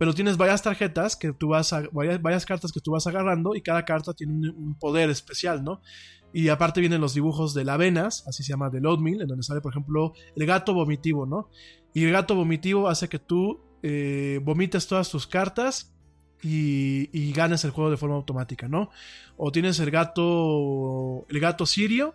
pero 0.00 0.14
tienes 0.14 0.38
varias 0.38 0.62
tarjetas 0.62 1.14
que 1.14 1.34
tú 1.34 1.48
vas 1.48 1.74
varias, 1.92 2.46
cartas 2.46 2.72
que 2.72 2.80
tú 2.80 2.92
vas 2.92 3.06
agarrando 3.06 3.54
y 3.54 3.60
cada 3.60 3.84
carta 3.84 4.14
tiene 4.14 4.48
un, 4.48 4.74
poder 4.78 5.10
especial, 5.10 5.62
¿no? 5.62 5.82
Y 6.32 6.48
aparte 6.48 6.80
vienen 6.80 7.00
los 7.00 7.14
dibujos 7.14 7.54
de 7.54 7.64
la 7.64 7.76
venas, 7.76 8.26
así 8.26 8.42
se 8.42 8.52
llama 8.52 8.70
del 8.70 8.86
oatmeal, 8.86 9.22
en 9.22 9.28
donde 9.28 9.42
sale, 9.42 9.60
por 9.60 9.72
ejemplo, 9.72 10.12
el 10.36 10.46
gato 10.46 10.74
vomitivo, 10.74 11.26
¿no? 11.26 11.48
Y 11.92 12.04
el 12.04 12.12
gato 12.12 12.34
vomitivo 12.34 12.88
hace 12.88 13.08
que 13.08 13.18
tú 13.18 13.60
eh, 13.82 14.40
vomites 14.42 14.86
todas 14.86 15.10
tus 15.10 15.26
cartas 15.26 15.94
y, 16.42 17.10
y, 17.12 17.32
ganes 17.32 17.64
el 17.64 17.70
juego 17.70 17.90
de 17.90 17.96
forma 17.96 18.16
automática, 18.16 18.68
¿no? 18.68 18.90
O 19.36 19.50
tienes 19.52 19.78
el 19.80 19.90
gato, 19.90 21.26
el 21.28 21.40
gato 21.40 21.66
sirio, 21.66 22.14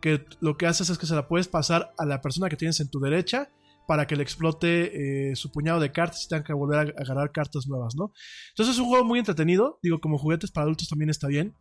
que 0.00 0.26
lo 0.40 0.56
que 0.56 0.66
haces 0.66 0.90
es 0.90 0.98
que 0.98 1.06
se 1.06 1.14
la 1.14 1.26
puedes 1.26 1.48
pasar 1.48 1.92
a 1.96 2.04
la 2.04 2.20
persona 2.20 2.48
que 2.48 2.56
tienes 2.56 2.78
en 2.80 2.90
tu 2.90 3.00
derecha 3.00 3.50
para 3.86 4.06
que 4.06 4.16
le 4.16 4.22
explote 4.22 5.30
eh, 5.30 5.36
su 5.36 5.50
puñado 5.50 5.80
de 5.80 5.92
cartas 5.92 6.24
y 6.24 6.28
tengan 6.28 6.44
que 6.44 6.52
volver 6.52 6.78
a 6.78 7.02
agarrar 7.02 7.32
cartas 7.32 7.66
nuevas, 7.66 7.94
¿no? 7.96 8.12
Entonces 8.50 8.74
es 8.74 8.80
un 8.80 8.88
juego 8.88 9.04
muy 9.04 9.18
entretenido, 9.18 9.78
digo, 9.82 10.00
como 10.00 10.18
juguetes 10.18 10.50
para 10.50 10.64
adultos 10.64 10.88
también 10.88 11.10
está 11.10 11.26
bien. 11.26 11.54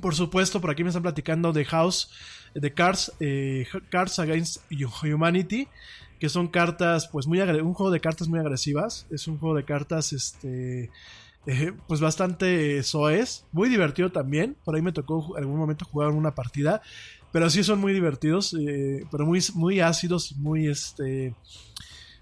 Por 0.00 0.14
supuesto, 0.14 0.60
por 0.60 0.70
aquí 0.70 0.82
me 0.82 0.90
están 0.90 1.02
platicando 1.02 1.52
de 1.52 1.64
House, 1.64 2.10
de 2.54 2.72
Cards, 2.72 3.12
eh, 3.20 3.66
Cards 3.90 4.18
Against 4.18 4.62
Humanity, 5.02 5.68
que 6.18 6.28
son 6.28 6.48
cartas, 6.48 7.08
pues 7.08 7.26
muy 7.26 7.40
un 7.40 7.74
juego 7.74 7.90
de 7.90 8.00
cartas 8.00 8.28
muy 8.28 8.38
agresivas, 8.38 9.06
es 9.10 9.26
un 9.26 9.38
juego 9.38 9.56
de 9.56 9.64
cartas, 9.64 10.12
este... 10.12 10.90
Eh, 11.46 11.72
pues 11.86 12.00
bastante 12.00 12.82
soez, 12.82 13.44
muy 13.52 13.70
divertido 13.70 14.10
también. 14.12 14.56
Por 14.62 14.76
ahí 14.76 14.82
me 14.82 14.92
tocó 14.92 15.36
en 15.36 15.44
algún 15.44 15.58
momento 15.58 15.86
jugar 15.86 16.10
una 16.10 16.34
partida. 16.34 16.82
Pero 17.32 17.48
sí 17.48 17.62
son 17.62 17.78
muy 17.80 17.92
divertidos, 17.92 18.54
eh, 18.54 19.06
pero 19.10 19.24
muy, 19.24 19.40
muy 19.54 19.80
ácidos 19.80 20.36
muy, 20.36 20.68
este... 20.68 21.34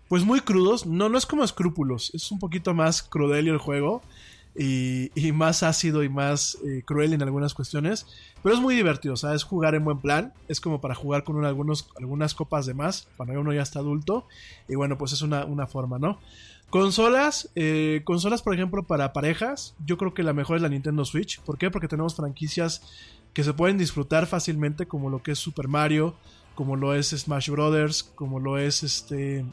Pues 0.09 0.25
muy 0.25 0.41
crudos. 0.41 0.87
No, 0.87 1.09
no 1.09 1.19
es 1.19 1.27
como 1.27 1.45
escrúpulos. 1.45 2.13
Es 2.15 2.31
un 2.31 2.39
poquito 2.39 2.75
más 2.75 3.03
crudelio 3.03 3.53
el 3.53 3.59
juego. 3.59 4.03
Y, 4.61 5.11
más 5.33 5.63
ácido 5.63 6.03
y 6.03 6.09
más 6.09 6.59
eh, 6.67 6.83
cruel 6.85 7.13
en 7.13 7.23
algunas 7.23 7.55
cuestiones. 7.55 8.07
Pero 8.43 8.55
es 8.57 8.61
muy 8.61 8.75
divertido, 8.75 9.15
o 9.15 9.17
sea, 9.17 9.35
es 9.35 9.45
jugar 9.45 9.77
en 9.77 9.85
buen 9.85 10.01
plan. 10.01 10.33
Es 10.49 10.61
como 10.61 10.81
para 10.81 10.97
jugar 10.97 11.23
con 11.23 11.45
algunos, 11.45 11.89
algunas 11.97 12.35
copas 12.35 12.67
de 12.67 12.75
más, 12.75 13.07
cuando 13.17 13.41
uno 13.41 13.53
ya 13.53 13.63
está 13.63 13.79
adulto. 13.79 14.27
Y 14.69 14.75
bueno, 14.75 14.99
pues 14.99 15.13
es 15.13 15.23
una, 15.23 15.45
una 15.45 15.67
forma, 15.67 15.99
¿no? 15.99 16.19
Consolas, 16.71 17.51
eh, 17.55 18.03
consolas 18.05 18.43
por 18.43 18.53
ejemplo 18.53 18.83
para 18.83 19.15
parejas, 19.15 19.75
yo 19.87 19.97
creo 19.97 20.13
que 20.13 20.23
la 20.23 20.35
mejor 20.35 20.57
es 20.57 20.63
la 20.63 20.69
Nintendo 20.69 21.05
Switch. 21.07 21.41
¿Por 21.41 21.57
qué? 21.57 21.71
Porque 21.71 21.89
tenemos 21.89 22.15
franquicias 22.15 22.83
que 23.33 23.43
se 23.43 23.55
pueden 23.55 23.79
disfrutar 23.79 24.27
fácilmente 24.27 24.87
como 24.87 25.09
lo 25.09 25.23
que 25.23 25.33
es 25.33 25.39
Super 25.39 25.67
Mario, 25.67 26.15
como 26.55 26.77
lo 26.77 26.95
es 26.95 27.09
Smash 27.09 27.49
Brothers, 27.49 28.03
como 28.03 28.39
lo 28.39 28.59
es 28.59 28.83
este 28.83 29.47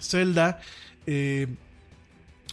Zelda. 0.00 0.60
Eh, 1.06 1.56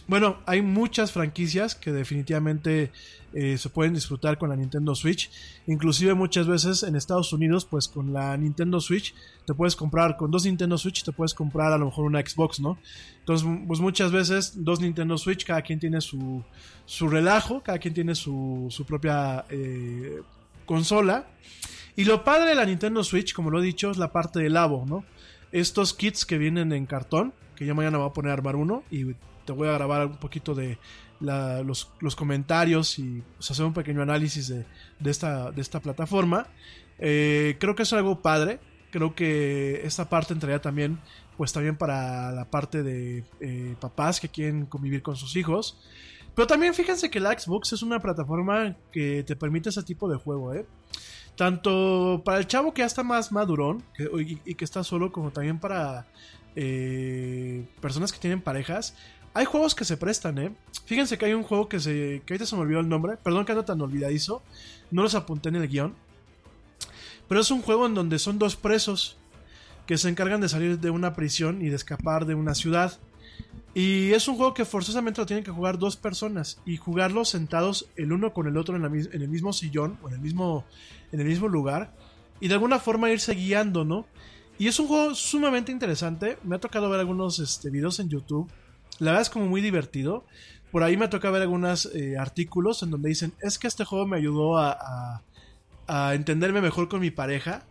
bueno, 0.06 0.38
hay 0.46 0.60
muchas 0.60 1.12
franquicias 1.12 1.74
que 1.74 1.90
definitivamente 1.90 2.92
eh, 3.32 3.56
se 3.56 3.68
pueden 3.70 3.94
disfrutar 3.94 4.36
con 4.38 4.50
la 4.50 4.56
Nintendo 4.56 4.94
Switch. 4.94 5.30
Inclusive 5.66 6.14
muchas 6.14 6.46
veces 6.46 6.82
en 6.82 6.94
Estados 6.94 7.32
Unidos, 7.32 7.64
pues 7.64 7.88
con 7.88 8.12
la 8.12 8.36
Nintendo 8.36 8.80
Switch 8.80 9.14
te 9.46 9.54
puedes 9.54 9.74
comprar, 9.74 10.16
con 10.16 10.30
dos 10.30 10.44
Nintendo 10.44 10.76
Switch 10.76 11.02
te 11.02 11.12
puedes 11.12 11.32
comprar 11.32 11.72
a 11.72 11.78
lo 11.78 11.86
mejor 11.86 12.04
una 12.04 12.20
Xbox, 12.20 12.60
¿no? 12.60 12.78
Entonces, 13.20 13.48
pues 13.66 13.80
muchas 13.80 14.12
veces 14.12 14.52
dos 14.64 14.80
Nintendo 14.80 15.16
Switch, 15.16 15.44
cada 15.44 15.62
quien 15.62 15.80
tiene 15.80 16.00
su, 16.00 16.44
su 16.84 17.08
relajo, 17.08 17.62
cada 17.62 17.78
quien 17.78 17.94
tiene 17.94 18.14
su, 18.14 18.66
su 18.70 18.84
propia 18.84 19.46
eh, 19.48 20.20
consola. 20.66 21.26
Y 21.96 22.04
lo 22.04 22.24
padre 22.24 22.50
de 22.50 22.54
la 22.56 22.66
Nintendo 22.66 23.02
Switch, 23.02 23.32
como 23.32 23.50
lo 23.50 23.60
he 23.60 23.64
dicho, 23.64 23.90
es 23.90 23.96
la 23.96 24.12
parte 24.12 24.40
del 24.40 24.52
labo, 24.52 24.84
¿no? 24.86 25.04
Estos 25.50 25.94
kits 25.94 26.26
que 26.26 26.36
vienen 26.36 26.72
en 26.72 26.84
cartón, 26.84 27.32
que 27.56 27.64
ya 27.64 27.72
mañana 27.72 27.98
voy 27.98 28.08
a 28.08 28.12
poner 28.12 28.30
a 28.30 28.34
armar 28.34 28.56
uno 28.56 28.82
y 28.90 29.14
te 29.44 29.52
voy 29.52 29.68
a 29.68 29.72
grabar 29.72 30.06
un 30.06 30.16
poquito 30.16 30.54
de 30.54 30.78
los, 31.20 32.14
comentarios 32.16 32.98
y 32.98 33.22
hacer 33.38 33.64
un 33.64 33.74
pequeño 33.74 34.02
análisis 34.02 34.48
de, 34.48 34.64
esta, 35.10 35.80
plataforma. 35.80 36.46
Eh, 36.98 37.56
creo 37.58 37.74
que 37.74 37.82
es 37.84 37.92
algo 37.92 38.20
padre. 38.20 38.60
Creo 38.90 39.14
que 39.14 39.80
esta 39.84 40.08
parte 40.08 40.32
entraría 40.32 40.60
también, 40.60 41.00
pues 41.36 41.52
también 41.52 41.76
para 41.76 42.30
la 42.30 42.44
parte 42.48 42.82
de 42.84 43.24
eh, 43.40 43.74
papás 43.80 44.20
que 44.20 44.28
quieren 44.28 44.66
convivir 44.66 45.02
con 45.02 45.16
sus 45.16 45.34
hijos. 45.34 45.78
Pero 46.34 46.46
también 46.46 46.74
fíjense 46.74 47.10
que 47.10 47.20
la 47.20 47.38
Xbox 47.38 47.72
es 47.72 47.82
una 47.82 48.00
plataforma 48.00 48.76
que 48.92 49.22
te 49.24 49.36
permite 49.36 49.68
ese 49.68 49.82
tipo 49.82 50.08
de 50.08 50.16
juego, 50.16 50.52
¿eh? 50.54 50.66
Tanto 51.36 52.22
para 52.24 52.38
el 52.38 52.46
chavo 52.46 52.72
que 52.72 52.80
ya 52.80 52.86
está 52.86 53.02
más 53.02 53.32
madurón 53.32 53.82
y, 53.98 54.54
que 54.54 54.64
está 54.64 54.84
solo, 54.84 55.10
como 55.10 55.32
también 55.32 55.58
para 55.58 56.06
eh, 56.54 57.66
personas 57.80 58.12
que 58.12 58.20
tienen 58.20 58.40
parejas. 58.40 58.96
Hay 59.34 59.44
juegos 59.44 59.74
que 59.74 59.84
se 59.84 59.96
prestan, 59.96 60.38
¿eh? 60.38 60.54
Fíjense 60.86 61.18
que 61.18 61.26
hay 61.26 61.32
un 61.34 61.42
juego 61.42 61.68
que 61.68 61.80
se. 61.80 62.22
que 62.24 62.34
ahorita 62.34 62.46
se 62.46 62.54
me 62.54 62.62
olvidó 62.62 62.80
el 62.80 62.88
nombre. 62.88 63.16
Perdón 63.16 63.44
que 63.44 63.52
ando 63.52 63.64
tan 63.64 63.80
olvidadizo. 63.80 64.42
No 64.92 65.02
los 65.02 65.16
apunté 65.16 65.48
en 65.48 65.56
el 65.56 65.68
guion. 65.68 65.94
Pero 67.28 67.40
es 67.40 67.50
un 67.50 67.60
juego 67.60 67.86
en 67.86 67.94
donde 67.94 68.18
son 68.18 68.38
dos 68.38 68.54
presos 68.54 69.16
que 69.86 69.98
se 69.98 70.08
encargan 70.08 70.40
de 70.40 70.48
salir 70.48 70.78
de 70.78 70.90
una 70.90 71.14
prisión 71.14 71.62
y 71.62 71.68
de 71.68 71.76
escapar 71.76 72.26
de 72.26 72.34
una 72.34 72.54
ciudad. 72.54 72.98
Y 73.74 74.12
es 74.12 74.28
un 74.28 74.36
juego 74.36 74.54
que 74.54 74.64
forzosamente 74.64 75.20
lo 75.20 75.26
tienen 75.26 75.44
que 75.44 75.50
jugar 75.50 75.78
dos 75.78 75.96
personas 75.96 76.60
y 76.64 76.76
jugarlo 76.76 77.24
sentados 77.24 77.88
el 77.96 78.12
uno 78.12 78.32
con 78.32 78.46
el 78.46 78.56
otro 78.56 78.76
en, 78.76 78.84
el 78.84 79.28
mismo 79.28 79.52
sillón 79.52 79.98
o 80.02 80.08
en 80.08 80.14
el 80.14 80.20
mismo, 80.20 80.64
en 81.10 81.20
el 81.20 81.26
mismo 81.26 81.48
lugar 81.48 81.92
y 82.38 82.46
de 82.46 82.54
alguna 82.54 82.78
forma 82.78 83.10
irse 83.10 83.34
guiando, 83.34 83.84
¿no? 83.84 84.06
Y 84.58 84.68
es 84.68 84.78
un 84.78 84.86
juego 84.86 85.14
sumamente 85.16 85.72
interesante. 85.72 86.38
Me 86.44 86.54
ha 86.54 86.60
tocado 86.60 86.88
ver 86.88 87.00
algunos 87.00 87.40
este, 87.40 87.70
videos 87.70 87.98
en 87.98 88.08
YouTube. 88.08 88.48
La 89.00 89.10
verdad 89.12 89.22
es 89.22 89.30
como 89.30 89.46
muy 89.46 89.60
divertido. 89.60 90.24
Por 90.70 90.82
ahí 90.82 90.96
me 90.96 91.08
toca 91.08 91.30
ver 91.30 91.42
algunos 91.42 91.86
eh, 91.94 92.16
artículos 92.18 92.82
en 92.82 92.90
donde 92.90 93.08
dicen, 93.08 93.32
es 93.40 93.58
que 93.58 93.66
este 93.66 93.84
juego 93.84 94.06
me 94.06 94.16
ayudó 94.16 94.58
a, 94.58 95.22
entenderme 96.14 96.60
mejor 96.60 96.88
con 96.88 97.00
mi 97.00 97.10
pareja. 97.10 97.62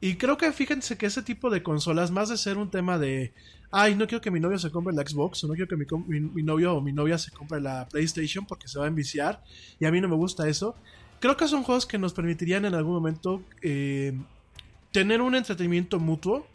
Y 0.00 0.16
creo 0.16 0.36
que 0.36 0.52
fíjense 0.52 0.96
que 0.98 1.06
ese 1.06 1.22
tipo 1.22 1.48
de 1.48 1.62
consolas, 1.62 2.10
más 2.10 2.28
de 2.28 2.36
ser 2.36 2.58
un 2.58 2.70
tema 2.70 2.98
de, 2.98 3.32
ay, 3.70 3.94
no 3.94 4.06
quiero 4.06 4.20
que 4.20 4.30
mi 4.30 4.40
novio 4.40 4.58
se 4.58 4.70
compre 4.70 4.92
la 4.94 5.02
Xbox, 5.02 5.44
o 5.44 5.48
no 5.48 5.54
quiero 5.54 5.68
que 5.68 5.76
mi- 5.76 6.20
mi 6.20 6.42
novio 6.42 6.74
o 6.74 6.80
mi 6.80 6.92
novia 6.92 7.18
se 7.18 7.30
compre 7.30 7.60
la 7.60 7.88
PlayStation 7.88 8.44
porque 8.44 8.68
se 8.68 8.78
va 8.78 8.84
a 8.84 8.88
enviciar, 8.88 9.42
y 9.78 9.86
a 9.86 9.92
mí 9.92 10.00
no 10.00 10.08
me 10.08 10.16
gusta 10.16 10.48
eso. 10.48 10.74
Creo 11.20 11.36
que 11.36 11.46
son 11.46 11.62
juegos 11.62 11.86
que 11.86 11.98
nos 11.98 12.12
permitirían 12.12 12.64
en 12.64 12.74
algún 12.74 12.94
momento 12.94 13.42
eh, 13.62 14.12
tener 14.90 15.22
un 15.22 15.36
entretenimiento 15.36 16.00
mutuo 16.00 16.46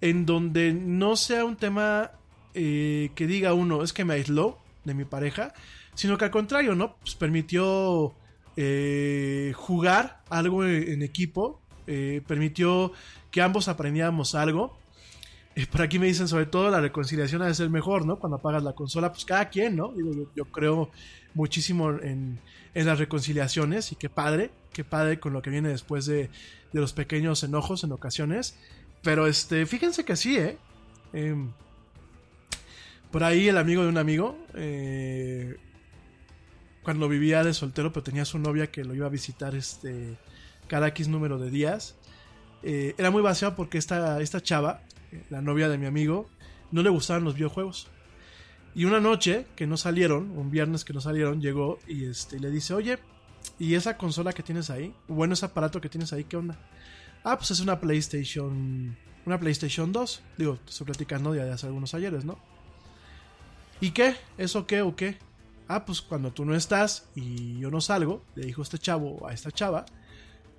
en 0.00 0.24
donde 0.26 0.72
no 0.72 1.14
sea 1.16 1.44
un 1.44 1.56
tema 1.56 2.10
eh, 2.54 3.10
que 3.14 3.26
diga 3.26 3.54
uno, 3.54 3.82
es 3.82 3.92
que 3.92 4.04
me 4.04 4.14
aisló 4.14 4.58
de 4.84 4.94
mi 4.94 5.04
pareja, 5.04 5.52
sino 5.94 6.18
que 6.18 6.24
al 6.24 6.30
contrario, 6.30 6.74
¿no? 6.74 6.96
Pues 6.96 7.14
permitió 7.14 8.14
eh, 8.56 9.52
jugar 9.56 10.22
algo 10.28 10.64
en 10.64 11.02
equipo, 11.02 11.60
eh, 11.86 12.22
permitió 12.26 12.92
que 13.30 13.42
ambos 13.42 13.68
aprendiéramos 13.68 14.34
algo. 14.34 14.76
Por 15.70 15.82
aquí 15.82 15.98
me 15.98 16.06
dicen 16.06 16.28
sobre 16.28 16.46
todo 16.46 16.70
la 16.70 16.80
reconciliación 16.80 17.42
ha 17.42 17.46
de 17.46 17.54
ser 17.54 17.68
mejor, 17.68 18.06
¿no? 18.06 18.18
Cuando 18.18 18.36
apagas 18.36 18.62
la 18.62 18.72
consola, 18.72 19.12
pues 19.12 19.24
cada 19.24 19.50
quien, 19.50 19.76
¿no? 19.76 19.92
Yo 20.34 20.44
creo 20.46 20.90
muchísimo 21.34 21.90
en, 21.90 22.38
en 22.74 22.86
las 22.86 22.98
reconciliaciones 22.98 23.92
y 23.92 23.96
qué 23.96 24.08
padre, 24.08 24.50
qué 24.72 24.84
padre 24.84 25.20
con 25.20 25.32
lo 25.32 25.42
que 25.42 25.50
viene 25.50 25.68
después 25.68 26.06
de, 26.06 26.30
de 26.72 26.80
los 26.80 26.92
pequeños 26.92 27.42
enojos 27.42 27.84
en 27.84 27.92
ocasiones. 27.92 28.56
Pero 29.02 29.26
este, 29.26 29.66
fíjense 29.66 30.04
que 30.04 30.16
sí, 30.16 30.38
¿eh? 30.38 30.56
Em, 31.12 31.50
por 33.12 33.22
ahí 33.24 33.48
el 33.48 33.58
amigo 33.58 33.82
de 33.82 33.88
un 33.90 33.98
amigo, 33.98 34.38
eh, 34.54 35.56
cuando 36.82 37.08
vivía 37.08 37.44
de 37.44 37.52
soltero, 37.52 37.92
pero 37.92 38.02
tenía 38.02 38.24
su 38.24 38.38
novia 38.38 38.72
que 38.72 38.84
lo 38.84 38.94
iba 38.94 39.06
a 39.06 39.10
visitar 39.10 39.54
este, 39.54 40.16
cada 40.66 40.88
X 40.88 41.08
número 41.08 41.38
de 41.38 41.50
días, 41.50 41.94
eh, 42.62 42.94
era 42.96 43.10
muy 43.10 43.22
vaciado 43.22 43.54
porque 43.54 43.76
esta, 43.76 44.20
esta 44.20 44.40
chava, 44.40 44.82
eh, 45.12 45.22
la 45.28 45.42
novia 45.42 45.68
de 45.68 45.76
mi 45.76 45.86
amigo, 45.86 46.28
no 46.70 46.82
le 46.82 46.88
gustaban 46.88 47.22
los 47.22 47.34
videojuegos. 47.34 47.88
Y 48.74 48.86
una 48.86 48.98
noche 48.98 49.44
que 49.54 49.66
no 49.66 49.76
salieron, 49.76 50.30
un 50.30 50.50
viernes 50.50 50.82
que 50.82 50.94
no 50.94 51.02
salieron, 51.02 51.42
llegó 51.42 51.78
y 51.86 52.06
este, 52.06 52.40
le 52.40 52.50
dice, 52.50 52.72
oye, 52.72 52.98
¿y 53.58 53.74
esa 53.74 53.98
consola 53.98 54.32
que 54.32 54.42
tienes 54.42 54.70
ahí? 54.70 54.94
Bueno, 55.06 55.34
ese 55.34 55.44
aparato 55.44 55.82
que 55.82 55.90
tienes 55.90 56.14
ahí, 56.14 56.24
¿qué 56.24 56.38
onda? 56.38 56.58
Ah, 57.24 57.36
pues 57.36 57.50
es 57.50 57.60
una 57.60 57.78
PlayStation. 57.78 58.96
Una 59.26 59.38
PlayStation 59.38 59.92
2. 59.92 60.22
Digo, 60.38 60.58
estoy 60.66 60.86
platicando 60.86 61.32
de 61.32 61.48
hace 61.50 61.66
algunos 61.66 61.92
ayeres, 61.92 62.24
¿no? 62.24 62.38
¿Y 63.82 63.90
qué? 63.90 64.14
¿Eso 64.38 64.64
qué 64.64 64.80
o 64.80 64.94
qué? 64.94 65.18
Ah, 65.66 65.84
pues 65.84 66.00
cuando 66.00 66.32
tú 66.32 66.44
no 66.44 66.54
estás 66.54 67.08
y 67.16 67.58
yo 67.58 67.68
no 67.68 67.80
salgo, 67.80 68.22
le 68.36 68.46
dijo 68.46 68.62
este 68.62 68.78
chavo 68.78 69.26
a 69.26 69.32
esta 69.32 69.50
chava, 69.50 69.84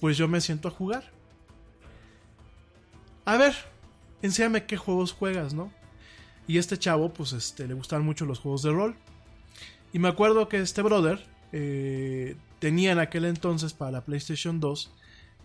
pues 0.01 0.17
yo 0.17 0.27
me 0.27 0.41
siento 0.41 0.67
a 0.67 0.71
jugar. 0.71 1.09
A 3.23 3.37
ver, 3.37 3.55
enséñame 4.21 4.65
qué 4.65 4.75
juegos 4.75 5.13
juegas, 5.13 5.53
¿no? 5.53 5.71
Y 6.47 6.57
este 6.57 6.77
chavo, 6.77 7.13
pues 7.13 7.31
este, 7.31 7.65
le 7.65 7.75
gustaban 7.75 8.05
mucho 8.05 8.25
los 8.25 8.39
juegos 8.39 8.61
de 8.61 8.71
rol. 8.71 8.97
Y 9.93 9.99
me 9.99 10.09
acuerdo 10.09 10.49
que 10.49 10.59
este 10.59 10.81
brother 10.81 11.25
eh, 11.53 12.35
tenía 12.59 12.91
en 12.91 12.99
aquel 12.99 13.23
entonces 13.23 13.71
para 13.71 13.91
la 13.91 14.03
PlayStation 14.03 14.59
2 14.59 14.91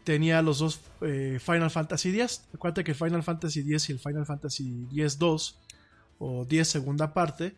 tenía 0.03 0.43
los 0.43 0.59
dos 0.59 0.81
eh, 1.03 1.39
Final 1.41 1.71
Fantasy 1.71 2.09
X. 2.09 2.49
Acuérdate 2.53 2.83
que 2.83 2.95
Final 2.95 3.23
Fantasy 3.23 3.61
X 3.61 3.89
y 3.89 3.93
el 3.93 4.01
Final 4.01 4.27
Fantasy 4.27 4.89
X 4.91 5.19
2 5.19 5.61
o 6.19 6.45
10 6.45 6.69
segunda 6.69 7.15
parte, 7.15 7.57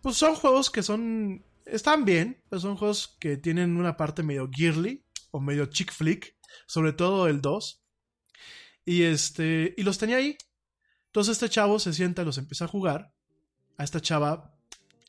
pues 0.00 0.16
son 0.16 0.34
juegos 0.34 0.70
que 0.70 0.82
son 0.82 1.44
están 1.66 2.04
bien, 2.04 2.42
pero 2.48 2.60
son 2.60 2.76
juegos 2.76 3.16
que 3.20 3.36
tienen 3.36 3.76
una 3.76 3.96
parte 3.96 4.22
medio 4.22 4.48
girly 4.50 5.04
o 5.30 5.40
medio 5.40 5.66
chick 5.66 5.92
flick, 5.92 6.36
sobre 6.66 6.92
todo 6.92 7.28
el 7.28 7.40
2. 7.40 7.82
Y 8.84 9.02
este 9.02 9.74
y 9.76 9.82
los 9.82 9.98
tenía 9.98 10.16
ahí. 10.16 10.36
Entonces 11.06 11.32
este 11.32 11.48
chavo 11.48 11.78
se 11.78 11.92
sienta 11.92 12.24
los 12.24 12.38
empieza 12.38 12.64
a 12.64 12.68
jugar. 12.68 13.12
A 13.78 13.84
esta 13.84 14.00
chava, 14.00 14.54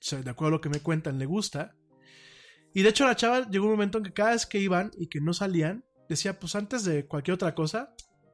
de 0.09 0.29
acuerdo 0.29 0.47
a 0.47 0.51
lo 0.51 0.61
que 0.61 0.69
me 0.69 0.79
cuentan, 0.79 1.19
le 1.19 1.25
gusta. 1.25 1.75
Y 2.73 2.81
de 2.81 2.89
hecho 2.89 3.05
la 3.05 3.15
chava 3.15 3.49
llegó 3.49 3.65
un 3.65 3.71
momento 3.71 3.97
en 3.97 4.05
que 4.05 4.13
cada 4.13 4.31
vez 4.31 4.45
que 4.45 4.59
iban 4.59 4.91
y 4.97 5.07
que 5.07 5.19
no 5.21 5.33
salían, 5.33 5.85
decía, 6.09 6.39
pues 6.39 6.55
antes 6.55 6.83
de 6.85 7.05
cualquier 7.05 7.35
otra 7.35 7.53
cosa, 7.53 7.93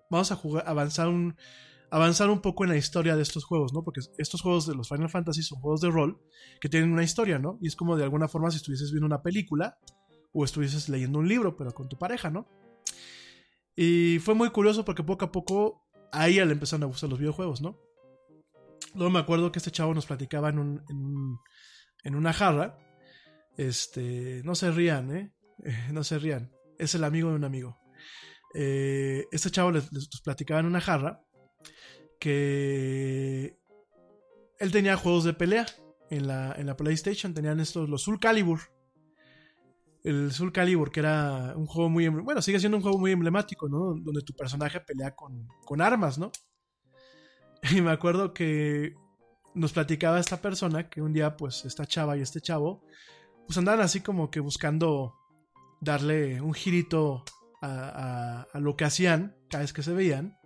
vamos 0.10 0.32
a 0.32 0.36
jugar, 0.36 0.64
avanzar 0.68 1.08
un, 1.08 1.36
avanzar 1.92 2.30
un 2.30 2.42
poco 2.42 2.64
en 2.64 2.70
la 2.70 2.78
historia 2.78 3.16
de 3.16 3.22
estos 3.22 3.46
juegos, 3.46 3.74
¿no? 3.74 3.84
Porque 3.84 4.02
estos 4.18 4.42
juegos 4.42 4.68
de 4.68 4.76
los 4.76 4.88
Final 4.90 5.10
Fantasy 5.10 5.44
son 5.44 5.60
juegos 5.60 5.82
de 5.82 5.90
rol 5.90 6.22
que 6.62 6.70
tienen 6.70 6.92
una 6.92 7.04
historia, 7.04 7.40
¿no? 7.40 7.58
Y 7.62 7.68
es 7.68 7.76
como 7.76 7.96
de 7.96 8.04
alguna 8.04 8.28
forma 8.28 8.52
si 8.52 8.58
estuvieses 8.58 8.92
viendo 8.92 9.08
una 9.08 9.22
película 9.22 9.78
o 10.34 10.44
estuvieses 10.44 10.90
leyendo 10.90 11.20
un 11.20 11.28
libro, 11.28 11.56
pero 11.58 11.74
con 11.74 11.90
tu 11.90 11.98
pareja, 11.98 12.30
¿no? 12.30 12.48
Y 13.76 14.20
fue 14.20 14.36
muy 14.36 14.50
curioso 14.50 14.86
porque 14.86 15.04
poco 15.04 15.26
a 15.26 15.32
poco 15.32 15.88
a 16.12 16.28
ella 16.28 16.46
le 16.46 16.54
empezaron 16.54 16.84
a 16.84 16.88
gustar 16.88 17.10
los 17.10 17.20
videojuegos, 17.20 17.62
¿no? 17.62 17.80
Luego 18.96 19.12
me 19.12 19.20
acuerdo 19.20 19.52
que 19.52 19.60
este 19.60 19.72
chavo 19.72 19.94
nos 19.94 20.06
platicaba 20.06 20.50
en, 20.50 20.60
un, 20.60 20.84
en, 20.90 20.98
un, 20.98 21.40
en 22.04 22.16
una 22.16 22.34
jarra. 22.34 22.78
Este, 23.58 24.42
no 24.44 24.56
se 24.56 24.72
rían, 24.72 25.16
¿eh? 25.16 25.34
No 25.92 26.04
se 26.04 26.20
rían. 26.20 26.52
Es 26.78 26.96
el 26.96 27.04
amigo 27.04 27.30
de 27.30 27.36
un 27.36 27.44
amigo. 27.44 27.80
Eh, 28.54 29.28
este 29.32 29.52
chavo 29.52 29.72
les, 29.72 29.90
platicaba 30.24 30.60
en 30.60 30.66
una 30.66 30.82
jarra 30.82 31.22
que 32.20 33.58
él 34.60 34.72
tenía 34.72 34.98
juegos 34.98 35.24
de 35.24 35.34
pelea 35.34 35.66
en 36.10 36.28
la, 36.28 36.54
en 36.58 36.68
la 36.68 36.76
PlayStation. 36.76 37.34
Tenían 37.34 37.60
estos, 37.60 37.90
los 37.90 38.04
Soul 38.04 38.20
Calibur. 38.20 38.60
El 40.04 40.32
Soul 40.32 40.52
Calibur, 40.52 40.92
que 40.92 41.00
era 41.02 41.54
un 41.56 41.66
juego 41.66 41.90
muy. 41.90 42.08
Bueno, 42.08 42.42
sigue 42.42 42.60
siendo 42.60 42.78
un 42.78 42.84
juego 42.84 42.98
muy 42.98 43.12
emblemático, 43.12 43.68
¿no? 43.68 43.96
Donde 43.96 44.22
tu 44.22 44.34
personaje 44.34 44.80
pelea 44.82 45.16
con, 45.16 45.48
con 45.66 45.82
armas, 45.82 46.18
¿no? 46.18 46.32
Y 47.72 47.82
me 47.82 47.92
acuerdo 47.92 48.34
que 48.34 48.96
nos 49.54 49.74
platicaba 49.74 50.20
esta 50.20 50.42
persona 50.42 50.90
que 50.90 51.02
un 51.02 51.12
día, 51.12 51.36
pues, 51.36 51.66
esta 51.66 51.86
chava 51.86 52.16
y 52.18 52.22
este 52.22 52.40
chavo, 52.40 52.82
pues 53.46 53.58
andaban 53.58 53.82
así 53.82 54.00
como 54.02 54.30
que 54.30 54.40
buscando 54.40 55.16
darle 55.82 56.40
un 56.40 56.54
girito 56.54 57.26
a, 57.62 57.68
a, 57.68 58.42
a, 58.54 58.60
lo 58.60 58.78
que 58.78 58.86
hacían 58.86 59.36
cada 59.50 59.64
vez 59.64 59.74
que 59.74 59.84
se 59.84 59.94
veían. 59.94 60.38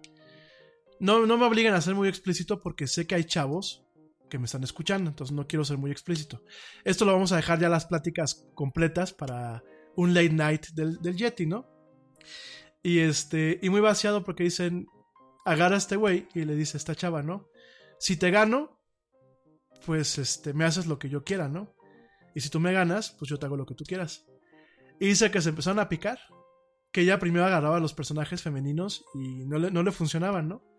No, 1.04 1.26
no 1.26 1.38
me 1.38 1.46
obligan 1.46 1.74
a 1.74 1.82
ser 1.82 1.96
muy 1.96 2.08
explícito 2.08 2.62
porque 2.62 2.88
sé 2.88 3.06
que 3.06 3.16
hay 3.16 3.26
chavos 3.26 3.86
que 4.30 4.40
me 4.40 4.46
están 4.46 4.64
escuchando, 4.64 5.10
entonces 5.10 5.36
no 5.36 5.48
quiero 5.48 5.66
ser 5.66 5.78
muy 5.78 5.92
explícito. 5.92 6.42
Esto 6.86 7.04
lo 7.04 7.12
vamos 7.12 7.34
a 7.34 7.36
dejar 7.36 7.60
ya 7.60 7.68
las 7.68 7.88
pláticas 7.88 8.48
completas 8.56 9.12
para 9.12 9.66
un 9.98 10.14
late 10.14 10.30
night 10.30 10.68
del, 10.74 11.02
del 11.02 11.18
Yeti, 11.18 11.46
¿no? 11.46 11.68
Y 12.82 13.00
este, 13.00 13.60
y 13.62 13.70
muy 13.70 13.82
vaciado 13.82 14.24
porque 14.24 14.46
dicen, 14.46 14.88
agarra 15.44 15.76
a 15.76 15.80
este 15.80 15.98
güey 15.98 16.30
y 16.34 16.46
le 16.46 16.56
dice 16.56 16.78
esta 16.78 16.96
chava, 16.96 17.22
¿no? 17.22 17.50
Si 18.00 18.16
te 18.16 18.32
gano, 18.32 18.80
pues 19.86 20.18
este, 20.18 20.54
me 20.54 20.64
haces 20.64 20.86
lo 20.86 21.00
que 21.00 21.10
yo 21.10 21.26
quiera, 21.26 21.50
¿no? 21.50 21.76
Y 22.34 22.40
si 22.40 22.50
tú 22.50 22.62
me 22.62 22.72
ganas, 22.72 23.12
pues 23.20 23.28
yo 23.28 23.38
te 23.38 23.46
hago 23.46 23.58
lo 23.58 23.66
que 23.66 23.76
tú 23.76 23.84
quieras. 23.84 24.26
Y 25.02 25.08
dice 25.08 25.32
que 25.32 25.42
se 25.42 25.50
empezaron 25.50 25.80
a 25.80 25.90
picar. 25.90 26.20
Que 26.94 27.02
ella 27.02 27.20
primero 27.20 27.44
agarraba 27.44 27.76
a 27.76 27.82
los 27.82 27.94
personajes 27.94 28.42
femeninos 28.42 29.04
y 29.16 29.46
no 29.46 29.60
le, 29.60 29.70
no 29.70 29.84
le 29.84 29.92
funcionaban, 29.92 30.48
¿no? 30.48 30.73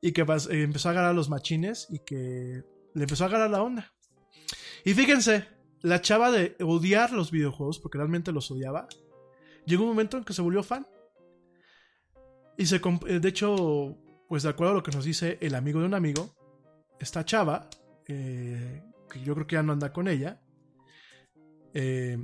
Y 0.00 0.12
que 0.12 0.22
eh, 0.22 0.62
empezó 0.62 0.88
a 0.88 0.92
agarrar 0.92 1.14
los 1.14 1.28
machines 1.28 1.86
y 1.90 2.00
que 2.00 2.62
le 2.94 3.02
empezó 3.02 3.24
a 3.24 3.26
agarrar 3.28 3.50
la 3.50 3.62
onda. 3.62 3.92
Y 4.84 4.94
fíjense, 4.94 5.48
la 5.82 6.00
chava 6.00 6.30
de 6.30 6.56
odiar 6.60 7.12
los 7.12 7.30
videojuegos, 7.30 7.78
porque 7.78 7.98
realmente 7.98 8.32
los 8.32 8.50
odiaba, 8.50 8.88
llegó 9.66 9.82
un 9.82 9.90
momento 9.90 10.16
en 10.16 10.24
que 10.24 10.32
se 10.32 10.42
volvió 10.42 10.62
fan. 10.62 10.86
Y 12.56 12.66
se, 12.66 12.78
de 12.78 13.28
hecho, 13.28 13.96
pues 14.28 14.42
de 14.42 14.48
acuerdo 14.48 14.72
a 14.72 14.76
lo 14.76 14.82
que 14.82 14.92
nos 14.92 15.04
dice 15.04 15.38
el 15.40 15.54
amigo 15.54 15.80
de 15.80 15.86
un 15.86 15.94
amigo, 15.94 16.34
esta 16.98 17.24
chava, 17.24 17.68
eh, 18.08 18.82
que 19.10 19.20
yo 19.20 19.34
creo 19.34 19.46
que 19.46 19.56
ya 19.56 19.62
no 19.62 19.72
anda 19.72 19.92
con 19.92 20.08
ella, 20.08 20.40
eh, 21.74 22.18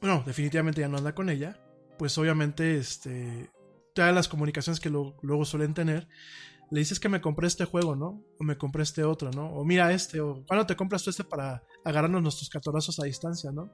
bueno, 0.00 0.24
definitivamente 0.26 0.80
ya 0.80 0.88
no 0.88 0.98
anda 0.98 1.14
con 1.14 1.30
ella, 1.30 1.60
pues 1.98 2.16
obviamente, 2.18 2.78
este, 2.78 3.50
todas 3.94 4.14
las 4.14 4.28
comunicaciones 4.28 4.80
que 4.80 4.90
lo, 4.90 5.16
luego 5.22 5.44
suelen 5.44 5.74
tener, 5.74 6.08
le 6.70 6.78
dices 6.78 7.00
que 7.00 7.08
me 7.08 7.20
compré 7.20 7.46
este 7.48 7.64
juego, 7.64 7.96
¿no? 7.96 8.24
O 8.38 8.44
me 8.44 8.56
compré 8.56 8.82
este 8.82 9.04
otro, 9.04 9.30
¿no? 9.30 9.46
O 9.52 9.64
mira 9.64 9.92
este, 9.92 10.20
o 10.20 10.44
¿cuándo 10.46 10.66
te 10.66 10.76
compras 10.76 11.02
tú 11.02 11.10
este 11.10 11.24
para 11.24 11.64
agarrarnos 11.84 12.22
nuestros 12.22 12.48
catorazos 12.48 13.00
a 13.00 13.04
distancia, 13.04 13.50
¿no? 13.52 13.70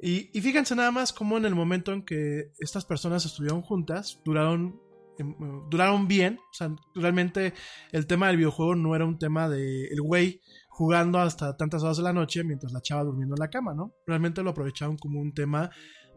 Y, 0.00 0.30
fíjense 0.40 0.76
nada 0.76 0.92
más 0.92 1.12
cómo 1.12 1.38
en 1.38 1.44
el 1.44 1.56
momento 1.56 1.92
en 1.92 2.04
que 2.04 2.52
estas 2.60 2.84
personas 2.84 3.26
estuvieron 3.26 3.62
juntas, 3.62 4.20
duraron 4.24 4.80
em, 5.18 5.30
eh, 5.30 5.62
duraron 5.68 6.06
bien. 6.06 6.38
O 6.38 6.54
sea, 6.54 6.74
realmente 6.94 7.52
el 7.90 8.06
tema 8.06 8.28
del 8.28 8.36
videojuego 8.36 8.76
no 8.76 8.94
era 8.94 9.04
un 9.04 9.18
tema 9.18 9.48
de 9.48 9.86
el 9.88 10.00
güey 10.00 10.40
jugando 10.68 11.18
hasta 11.18 11.56
tantas 11.56 11.82
horas 11.82 11.96
de 11.96 12.04
la 12.04 12.12
noche 12.12 12.44
mientras 12.44 12.72
la 12.72 12.80
chava 12.80 13.02
durmiendo 13.02 13.34
en 13.34 13.40
la 13.40 13.50
cama, 13.50 13.74
¿no? 13.74 13.92
Realmente 14.06 14.42
lo 14.44 14.50
aprovecharon 14.50 14.96
como 14.96 15.20
un 15.20 15.34
tema 15.34 15.70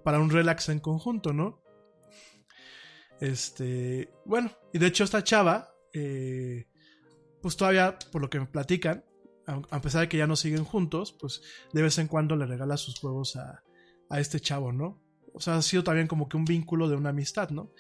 para 0.04 0.20
un 0.20 0.30
relax 0.30 0.70
en 0.70 0.80
conjunto, 0.80 1.34
¿no? 1.34 1.64
Este, 3.20 4.12
bueno, 4.26 4.52
y 4.74 4.80
de 4.80 4.88
hecho 4.88 5.04
esta 5.04 5.24
chava, 5.24 5.71
eh, 5.94 6.68
pues 7.42 7.58
todavía, 7.58 7.98
por 8.12 8.22
lo 8.22 8.30
que 8.30 8.40
me 8.40 8.46
platican, 8.46 9.04
a, 9.48 9.82
pesar 9.82 10.02
de 10.02 10.10
que 10.10 10.18
ya 10.18 10.28
no 10.28 10.36
siguen 10.36 10.64
juntos, 10.64 11.16
pues 11.20 11.42
de 11.74 11.82
vez 11.82 11.98
en 11.98 12.08
cuando 12.08 12.36
le 12.36 12.46
regala 12.46 12.78
sus 12.78 13.00
juegos 13.00 13.36
a, 13.36 13.64
a 14.10 14.20
este 14.20 14.40
chavo, 14.40 14.72
¿no? 14.72 15.02
O 15.34 15.40
sea, 15.40 15.56
ha 15.56 15.62
sido 15.62 15.84
también 15.84 16.08
como 16.08 16.30
que 16.30 16.38
un 16.38 16.46
vínculo 16.46 16.90
de 16.90 16.96
una 16.96 17.10
amistad, 17.10 17.50
¿no? 17.50 17.72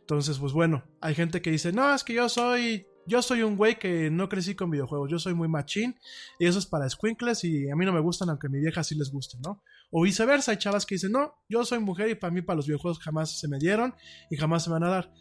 Entonces, 0.00 0.38
pues 0.38 0.52
bueno, 0.52 0.84
hay 1.00 1.14
gente 1.14 1.42
que 1.42 1.50
dice, 1.50 1.72
no, 1.72 1.94
es 1.94 2.02
que 2.02 2.14
yo 2.14 2.28
soy, 2.28 2.86
yo 3.06 3.20
soy 3.20 3.42
un 3.42 3.56
güey 3.56 3.78
que 3.78 4.10
no 4.10 4.28
crecí 4.28 4.54
con 4.54 4.70
videojuegos, 4.70 5.10
yo 5.10 5.18
soy 5.18 5.34
muy 5.34 5.48
machín 5.48 5.96
y 6.38 6.46
eso 6.46 6.58
es 6.58 6.66
para 6.66 6.88
squinkles 6.88 7.44
y 7.44 7.70
a 7.70 7.76
mí 7.76 7.84
no 7.84 7.92
me 7.92 8.00
gustan 8.00 8.30
aunque 8.30 8.46
a 8.46 8.50
mi 8.50 8.58
vieja 8.58 8.82
sí 8.82 8.94
les 8.94 9.10
guste, 9.10 9.36
¿no? 9.44 9.62
O 9.90 10.02
viceversa, 10.02 10.52
hay 10.52 10.58
chavas 10.58 10.86
que 10.86 10.94
dicen, 10.94 11.12
no, 11.12 11.34
yo 11.48 11.64
soy 11.64 11.78
mujer 11.80 12.08
y 12.10 12.14
para 12.14 12.30
mí 12.30 12.40
para 12.42 12.56
los 12.56 12.66
videojuegos 12.66 13.00
jamás 13.00 13.38
se 13.38 13.48
me 13.48 13.58
dieron 13.58 13.94
y 14.30 14.36
jamás 14.36 14.64
se 14.64 14.70
me 14.70 14.74
van 14.74 14.84
a 14.84 14.90
dar. 14.90 15.12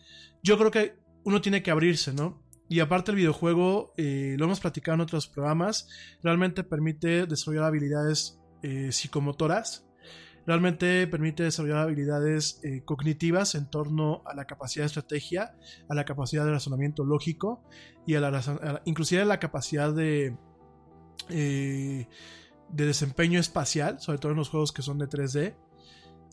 Yo 0.42 0.58
creo 0.58 0.72
que 0.72 0.98
uno 1.28 1.42
tiene 1.42 1.62
que 1.62 1.72
abrirse, 1.72 2.14
¿no? 2.14 2.42
Y 2.70 2.80
aparte 2.80 3.12
el 3.12 3.18
videojuego, 3.18 3.94
eh, 3.98 4.36
lo 4.40 4.46
hemos 4.46 4.62
platicado 4.62 4.96
en 4.96 5.02
otros 5.02 5.28
programas, 5.28 5.90
realmente 6.24 6.64
permite 6.64 7.26
desarrollar 7.26 7.66
habilidades 7.66 8.40
eh, 8.64 8.94
psicomotoras, 8.94 9.86
realmente 10.46 11.06
permite 11.08 11.44
desarrollar 11.44 11.80
habilidades 11.80 12.62
eh, 12.64 12.82
cognitivas 12.86 13.56
en 13.56 13.70
torno 13.70 14.22
a 14.26 14.34
la 14.36 14.46
capacidad 14.46 14.84
de 14.84 14.88
estrategia, 14.88 15.54
a 15.90 15.96
la 15.96 16.06
capacidad 16.06 16.46
de 16.46 16.52
razonamiento 16.52 17.04
lógico 17.04 17.62
y 18.06 18.16
a 18.16 18.22
la, 18.22 18.30
a 18.30 18.32
la- 18.32 18.82
inclusive 18.86 19.22
a 19.22 19.26
la 19.26 19.40
capacidad 19.40 19.94
de, 19.94 20.38
de 21.28 22.08
desempeño 22.86 23.38
espacial, 23.40 24.00
sobre 24.00 24.20
todo 24.20 24.32
en 24.32 24.38
los 24.38 24.48
juegos 24.50 24.72
que 24.72 24.82
son 24.82 24.98
de 24.98 25.08
3D. 25.10 25.56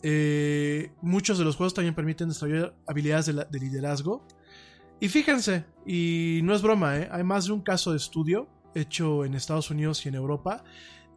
Eh, 0.03 0.91
muchos 1.01 1.37
de 1.37 1.43
los 1.43 1.55
juegos 1.55 1.73
también 1.73 1.95
permiten 1.95 2.29
desarrollar 2.29 2.75
habilidades 2.87 3.25
de 3.25 3.59
liderazgo. 3.59 4.25
Y 4.99 5.09
fíjense, 5.09 5.65
y 5.85 6.39
no 6.43 6.53
es 6.55 6.61
broma, 6.61 6.97
¿eh? 6.97 7.09
hay 7.11 7.23
más 7.23 7.45
de 7.45 7.51
un 7.53 7.61
caso 7.61 7.91
de 7.91 7.97
estudio 7.97 8.47
hecho 8.73 9.25
en 9.25 9.35
Estados 9.35 9.69
Unidos 9.69 10.05
y 10.05 10.09
en 10.09 10.15
Europa, 10.15 10.63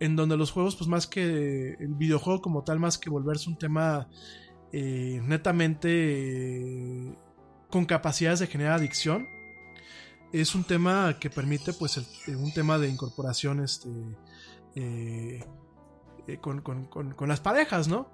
en 0.01 0.15
donde 0.17 0.37
los 0.37 0.51
juegos, 0.51 0.77
pues 0.77 0.89
más 0.89 1.07
que 1.07 1.75
el 1.81 1.95
videojuego 1.95 2.41
como 2.41 2.63
tal, 2.65 2.79
más 2.79 2.99
que 2.99 3.11
volverse 3.11 3.49
un 3.51 3.57
tema 3.59 4.09
eh, 4.73 5.21
netamente 5.25 5.89
eh, 5.91 7.17
con 7.71 7.85
capacidades 7.87 8.41
de 8.41 8.47
generar 8.47 8.75
adicción, 8.75 9.27
es 10.33 10.55
un 10.55 10.65
tema 10.65 11.17
que 11.19 11.31
permite, 11.31 11.73
pues, 11.73 11.97
el- 11.97 12.05
eh, 12.27 12.37
un 12.37 12.53
tema 12.53 12.79
de 12.79 12.89
incorporación 12.89 13.61
este, 13.65 13.89
eh, 14.75 15.43
con, 16.41 16.61
con- 16.61 16.85
con- 16.87 17.13
con 17.15 17.29
las 17.29 17.41
parejas, 17.41 17.89
¿no? 17.89 18.11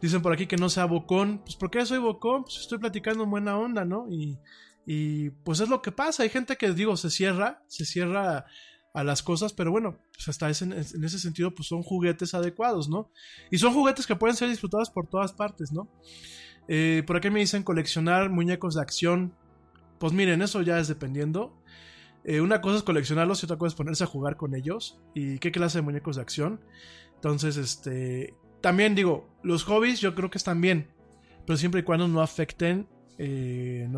Dicen 0.00 0.22
por 0.22 0.32
aquí 0.32 0.46
que 0.46 0.56
no 0.56 0.68
sea 0.68 0.84
bocón. 0.84 1.38
Pues, 1.38 1.56
¿por 1.56 1.70
qué 1.70 1.84
soy 1.84 1.98
bocón? 1.98 2.44
Pues 2.44 2.58
estoy 2.58 2.78
platicando 2.78 3.24
en 3.24 3.30
buena 3.30 3.58
onda, 3.58 3.84
¿no? 3.84 4.06
Y, 4.08 4.38
y 4.86 5.30
pues 5.30 5.60
es 5.60 5.68
lo 5.68 5.82
que 5.82 5.92
pasa. 5.92 6.22
Hay 6.22 6.28
gente 6.30 6.56
que, 6.56 6.72
digo, 6.72 6.96
se 6.96 7.10
cierra, 7.10 7.62
se 7.66 7.84
cierra 7.84 8.46
a 8.94 9.04
las 9.04 9.22
cosas, 9.22 9.52
pero 9.52 9.70
bueno, 9.70 9.98
pues 10.14 10.28
hasta 10.28 10.48
ese- 10.48 10.64
en 10.64 11.04
ese 11.04 11.18
sentido, 11.18 11.54
pues 11.54 11.68
son 11.68 11.82
juguetes 11.82 12.32
adecuados, 12.32 12.88
¿no? 12.88 13.10
Y 13.50 13.58
son 13.58 13.74
juguetes 13.74 14.06
que 14.06 14.16
pueden 14.16 14.36
ser 14.36 14.48
disfrutados 14.48 14.88
por 14.90 15.06
todas 15.06 15.32
partes, 15.34 15.70
¿no? 15.72 15.88
Eh, 16.68 17.02
por 17.06 17.16
aquí 17.16 17.28
me 17.28 17.40
dicen 17.40 17.62
coleccionar 17.62 18.30
muñecos 18.30 18.74
de 18.76 18.80
acción. 18.82 19.34
Pues 19.98 20.12
miren, 20.12 20.40
eso 20.40 20.62
ya 20.62 20.78
es 20.78 20.88
dependiendo. 20.88 21.60
Eh, 22.24 22.40
una 22.40 22.60
cosa 22.60 22.78
es 22.78 22.82
coleccionarlos 22.82 23.42
y 23.42 23.46
otra 23.46 23.56
cosa 23.58 23.68
es 23.68 23.74
ponerse 23.74 24.04
a 24.04 24.06
jugar 24.08 24.36
con 24.36 24.54
ellos. 24.54 24.98
¿Y 25.14 25.38
qué 25.40 25.52
clase 25.52 25.78
de 25.78 25.82
muñecos 25.82 26.16
de 26.16 26.22
acción? 26.22 26.60
Entonces, 27.16 27.56
este. 27.56 28.34
También 28.62 28.94
digo, 28.94 29.28
los 29.42 29.62
hobbies 29.64 30.00
yo 30.00 30.14
creo 30.14 30.30
que 30.30 30.38
están 30.38 30.60
bien. 30.60 30.90
Pero 31.46 31.56
siempre 31.56 31.80
y 31.82 31.84
cuando 31.84 32.08
no 32.08 32.20
afecten 32.20 32.88
eh, 33.18 33.88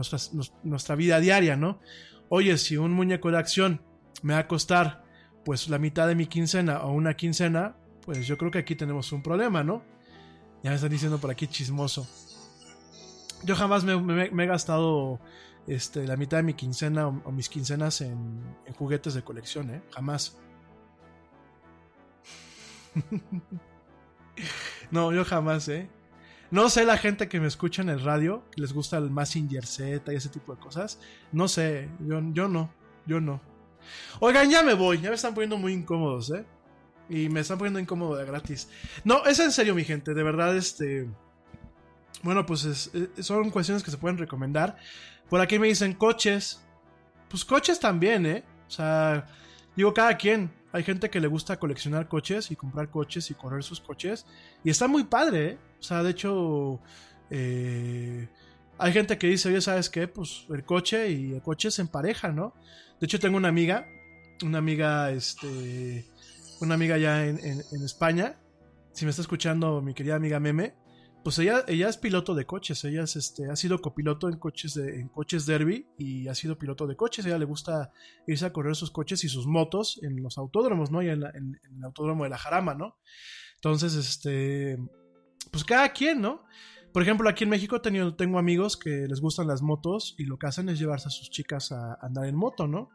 nuestra 0.63 0.95
vida 0.95 1.21
diaria, 1.21 1.57
¿no? 1.57 1.81
Oye, 2.29 2.59
si 2.59 2.77
un 2.77 2.93
muñeco 2.93 3.31
de 3.31 3.39
acción 3.39 3.83
me 4.23 4.35
va 4.35 4.41
a 4.41 4.49
costar 4.49 5.05
pues 5.45 5.69
la 5.69 5.79
mitad 5.79 6.07
de 6.07 6.15
mi 6.15 6.27
quincena 6.27 6.83
o 6.83 6.93
una 6.93 7.15
quincena, 7.15 7.77
pues 8.05 8.27
yo 8.27 8.37
creo 8.37 8.51
que 8.51 8.59
aquí 8.59 8.75
tenemos 8.75 9.13
un 9.13 9.23
problema, 9.23 9.65
¿no? 9.65 9.83
Ya 10.63 10.71
me 10.71 10.77
están 10.77 10.91
diciendo 10.91 11.19
por 11.19 11.31
aquí 11.31 11.47
chismoso. 11.47 12.07
Yo 13.45 13.55
jamás 13.55 13.85
me, 13.85 14.25
he 14.25 14.47
gastado 14.47 15.21
este, 15.67 16.07
la 16.07 16.17
mitad 16.17 16.39
de 16.39 16.43
mi 16.43 16.55
quincena 16.55 17.09
o, 17.09 17.23
o 17.25 17.33
mis 17.33 17.49
quincenas 17.49 18.01
en, 18.01 18.43
en 18.67 18.75
juguetes 18.75 19.15
de 19.15 19.23
colección, 19.23 19.71
¿eh? 19.71 19.83
Jamás. 19.93 20.37
no, 24.91 25.13
yo 25.13 25.25
jamás, 25.25 25.69
¿eh? 25.69 25.89
No 26.51 26.71
sé 26.71 26.85
la 26.85 26.97
gente 26.97 27.29
que 27.29 27.41
me 27.41 27.47
escucha 27.47 27.83
en 27.83 27.91
el 27.91 28.01
radio, 28.03 28.43
les 28.57 28.73
gusta 28.73 28.97
el 28.97 29.11
Massinger 29.11 29.67
Z 29.67 30.13
y 30.13 30.17
ese 30.17 30.29
tipo 30.31 30.55
de 30.55 30.61
cosas. 30.61 30.99
No 31.33 31.47
sé, 31.49 31.89
yo, 32.01 32.21
yo 32.33 32.49
no, 32.49 32.73
yo 33.07 33.21
no. 33.21 33.41
Oigan, 34.21 34.51
ya 34.51 34.63
me 34.63 34.75
voy, 34.75 35.01
ya 35.01 35.11
me 35.11 35.17
están 35.17 35.35
poniendo 35.35 35.57
muy 35.59 35.73
incómodos, 35.73 36.31
¿eh? 36.31 36.45
Y 37.11 37.29
me 37.29 37.41
están 37.41 37.59
poniendo 37.59 37.79
incómodo 37.81 38.17
de 38.17 38.25
gratis. 38.25 38.69
No, 39.05 39.25
es 39.27 39.39
en 39.41 39.53
serio, 39.53 39.75
mi 39.75 39.85
gente, 39.85 40.15
de 40.15 40.23
verdad, 40.23 40.57
este... 40.57 41.09
Bueno, 42.23 42.45
pues 42.47 42.65
es- 42.65 42.91
eh, 42.95 43.23
son 43.23 43.51
cuestiones 43.51 43.83
que 43.83 43.91
se 43.91 43.99
pueden 43.99 44.19
recomendar. 44.19 44.77
Por 45.29 45.41
aquí 45.41 45.59
me 45.59 45.69
dicen 45.69 45.93
coches. 45.95 46.63
Pues 47.29 47.45
coches 47.45 47.79
también, 47.79 48.27
¿eh? 48.27 48.45
O 48.67 48.71
sea, 48.71 49.27
digo, 49.79 49.95
cada 49.95 50.17
quien. 50.17 50.51
Hay 50.73 50.83
gente 50.83 51.09
que 51.09 51.19
le 51.21 51.29
gusta 51.29 51.59
coleccionar 51.59 52.09
coches 52.09 52.51
y 52.51 52.57
comprar 52.57 52.91
coches 52.91 53.31
y 53.31 53.35
correr 53.35 53.63
sus 53.65 53.81
coches. 53.81 54.27
Y 54.63 54.69
está 54.71 54.87
muy 54.87 55.05
padre, 55.05 55.47
¿eh? 55.53 55.59
O 55.81 55.83
sea, 55.83 56.03
de 56.03 56.11
hecho, 56.11 56.79
eh, 57.31 58.29
hay 58.77 58.93
gente 58.93 59.17
que 59.17 59.29
dice, 59.29 59.49
oye, 59.49 59.61
¿sabes 59.63 59.89
qué? 59.89 60.07
Pues 60.09 60.45
el 60.51 60.65
coche 60.65 61.11
y 61.11 61.33
el 61.33 61.43
coche 61.43 61.71
se 61.71 61.81
empareja, 61.83 62.29
¿no? 62.33 62.55
De 63.01 63.07
hecho, 63.07 63.19
tengo 63.19 63.37
una 63.39 63.49
amiga, 63.49 63.87
una 64.45 64.59
amiga, 64.59 65.11
este, 65.11 66.05
una 66.61 66.75
amiga 66.75 66.99
ya 66.99 67.25
en, 67.27 67.39
en- 67.39 67.63
en 67.73 67.85
España. 67.85 68.37
Si 68.93 69.05
me 69.05 69.11
está 69.11 69.23
escuchando 69.23 69.81
mi 69.81 69.95
querida 69.95 70.17
amiga 70.17 70.39
Meme, 70.39 70.75
pues 71.29 71.41
ella, 71.41 71.63
es 71.69 71.99
piloto 71.99 72.35
de 72.35 72.47
coches, 72.47 72.83
ella 72.85 73.03
es, 73.03 73.15
este, 73.15 73.51
ha 73.51 73.55
sido 73.57 73.83
copiloto 73.83 74.31
en 74.31 74.39
coches, 74.39 74.73
de, 74.73 74.99
en 74.99 75.09
coches 75.09 75.45
derby 75.45 75.87
y 75.99 76.27
ha 76.27 76.35
sido 76.35 76.57
piloto 76.57 76.87
de 76.87 76.97
coches, 76.97 77.27
ella 77.27 77.37
le 77.37 77.45
gusta 77.45 77.93
irse 78.27 78.47
a 78.47 78.53
correr 78.55 78.75
sus 78.75 78.91
coches 78.91 79.23
y 79.25 79.29
sus 79.29 79.47
motos 79.47 80.01
en 80.03 80.23
los 80.23 80.39
autódromos, 80.39 80.91
¿no? 80.91 81.03
Y 81.03 81.11
en, 81.11 81.21
la- 81.21 81.29
en- 81.33 81.61
el 81.71 81.85
autódromo 81.85 82.25
de 82.25 82.31
la 82.31 82.39
Jarama, 82.39 82.73
¿no? 82.73 82.97
Entonces, 83.57 83.95
este, 83.95 84.79
pues 85.51 85.65
cada 85.65 85.93
quien, 85.93 86.23
¿no? 86.23 86.45
Por 86.95 87.03
ejemplo, 87.03 87.29
aquí 87.29 87.45
en 87.45 87.51
México 87.51 87.77
he 87.77 87.81
tenido, 87.81 88.17
tengo 88.17 88.39
amigos 88.39 88.79
que 88.79 89.07
les 89.07 89.21
gustan 89.21 89.49
las 89.49 89.61
motos 89.61 90.15
y 90.17 90.25
lo 90.25 90.39
que 90.39 90.47
hacen 90.47 90.71
es 90.71 90.79
llevarse 90.79 91.09
a 91.09 91.11
sus 91.11 91.29
chicas 91.29 91.73
a 91.73 91.99
andar 92.01 92.25
en 92.25 92.37
moto, 92.37 92.67
¿no? 92.67 92.89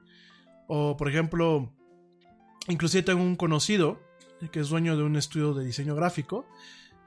O, 0.67 0.97
por 0.97 1.07
ejemplo, 1.07 1.71
inclusive 2.67 3.03
tengo 3.03 3.21
un 3.21 3.35
conocido 3.35 3.99
que 4.51 4.59
es 4.59 4.69
dueño 4.69 4.97
de 4.97 5.03
un 5.03 5.17
estudio 5.17 5.53
de 5.53 5.63
diseño 5.65 5.93
gráfico 5.93 6.47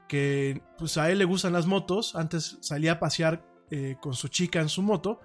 que 0.07 0.61
pues 0.77 0.97
a 0.97 1.09
él 1.11 1.19
le 1.19 1.25
gustan 1.25 1.53
las 1.53 1.65
motos, 1.65 2.15
antes 2.15 2.57
salía 2.61 2.93
a 2.93 2.99
pasear 2.99 3.45
eh, 3.71 3.95
con 4.01 4.13
su 4.13 4.27
chica 4.29 4.61
en 4.61 4.69
su 4.69 4.81
moto 4.81 5.19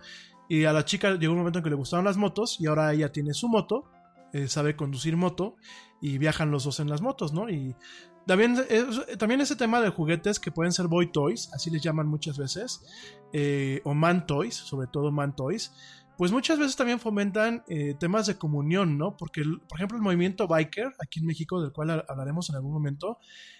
y 0.49 0.65
a 0.65 0.73
la 0.73 0.85
chica 0.85 1.15
llegó 1.15 1.33
un 1.33 1.39
momento 1.39 1.61
en 1.61 1.63
que 1.65 1.71
le 1.71 1.77
gustaron 1.77 2.05
las 2.05 2.17
motos 2.17 2.57
y 2.61 2.67
ahora 2.67 2.93
ella 2.93 3.13
tiene 3.13 3.33
su 3.35 3.49
moto, 3.49 3.85
eh, 4.33 4.49
sabe 4.49 4.77
conducir 4.77 5.17
moto 5.17 5.57
y 6.01 6.19
viajan 6.19 6.51
los 6.51 6.65
dos 6.65 6.81
en 6.81 6.91
las 6.91 7.01
motos, 7.01 7.33
¿no? 7.33 7.49
Y 7.49 7.77
también, 8.27 8.57
es- 8.69 9.19
también 9.19 9.41
ese 9.41 9.57
tema 9.57 9.81
de 9.81 9.91
juguetes 9.91 10.39
que 10.41 10.51
pueden 10.53 10.73
ser 10.73 10.87
boy 10.89 11.11
toys, 11.13 11.51
así 11.55 11.71
les 11.71 11.83
llaman 11.83 12.07
muchas 12.09 12.39
veces, 12.39 12.83
eh, 13.33 13.81
o 13.85 13.95
man 13.95 14.27
toys, 14.27 14.55
sobre 14.55 14.87
todo 14.89 15.11
man 15.13 15.35
toys, 15.37 15.73
pues 16.19 16.31
muchas 16.31 16.59
veces 16.59 16.77
también 16.77 17.01
fomentan 17.01 17.65
eh, 17.69 17.95
temas 17.99 18.27
de 18.27 18.37
comunión, 18.37 18.99
¿no? 18.99 19.17
Porque, 19.17 19.41
el- 19.41 19.61
por 19.61 19.79
ejemplo, 19.79 19.97
el 19.97 20.03
movimiento 20.03 20.47
biker, 20.47 20.93
aquí 21.03 21.21
en 21.21 21.27
México, 21.27 21.61
del 21.63 21.73
cual 21.73 21.91
ha- 21.91 22.05
hablaremos 22.09 22.49
en 22.51 22.57
algún 22.57 22.73
momento, 22.73 23.19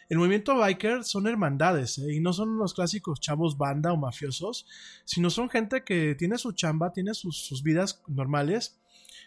el 0.09 0.19
movimiento 0.19 0.57
biker 0.57 1.05
son 1.05 1.27
hermandades, 1.27 1.99
¿eh? 1.99 2.15
Y 2.15 2.21
no 2.21 2.33
son 2.33 2.59
los 2.59 2.75
clásicos 2.75 3.21
chavos 3.21 3.57
banda 3.57 3.93
o 3.93 3.97
mafiosos, 3.97 4.67
sino 5.05 5.31
son 5.31 5.49
gente 5.49 5.83
que 5.85 6.15
tiene 6.15 6.39
su 6.39 6.53
chamba, 6.53 6.93
tiene 6.93 7.15
sus, 7.15 7.39
sus 7.47 7.63
vidas 7.63 8.03
normales, 8.07 8.81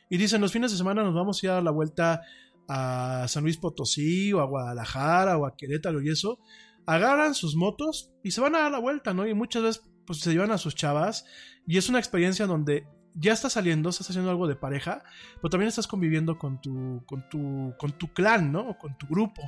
y 0.09 0.17
dicen, 0.17 0.39
los 0.41 0.51
fines 0.51 0.71
de 0.71 0.77
semana 0.77 1.03
nos 1.03 1.15
vamos 1.15 1.41
a 1.41 1.45
ir 1.45 1.49
a 1.49 1.53
dar 1.55 1.63
la 1.63 1.71
vuelta 1.71 2.21
a 2.67 3.25
San 3.27 3.43
Luis 3.43 3.57
Potosí, 3.57 4.31
o 4.33 4.39
a 4.41 4.45
Guadalajara, 4.45 5.37
o 5.37 5.45
a 5.45 5.55
Querétaro 5.55 6.01
y 6.01 6.09
eso, 6.09 6.39
agarran 6.85 7.33
sus 7.33 7.55
motos 7.55 8.11
y 8.23 8.31
se 8.31 8.41
van 8.41 8.55
a 8.55 8.59
dar 8.59 8.71
la 8.71 8.79
vuelta, 8.79 9.13
¿no? 9.13 9.27
Y 9.27 9.33
muchas 9.33 9.63
veces 9.63 9.83
pues 10.05 10.19
se 10.19 10.31
llevan 10.31 10.51
a 10.51 10.59
sus 10.59 10.75
chavas 10.75 11.25
y 11.65 11.77
es 11.77 11.89
una 11.89 11.97
experiencia 11.97 12.45
donde 12.45 12.85
ya 13.15 13.33
estás 13.33 13.53
saliendo, 13.53 13.89
estás 13.89 14.09
haciendo 14.09 14.29
algo 14.29 14.47
de 14.47 14.55
pareja, 14.55 15.03
pero 15.35 15.49
también 15.49 15.69
estás 15.69 15.87
conviviendo 15.87 16.37
con 16.37 16.61
tu, 16.61 17.03
con 17.05 17.27
tu, 17.29 17.73
con 17.79 17.93
tu 17.93 18.13
clan, 18.13 18.51
¿no? 18.51 18.77
Con 18.77 18.97
tu 18.97 19.07
grupo. 19.07 19.41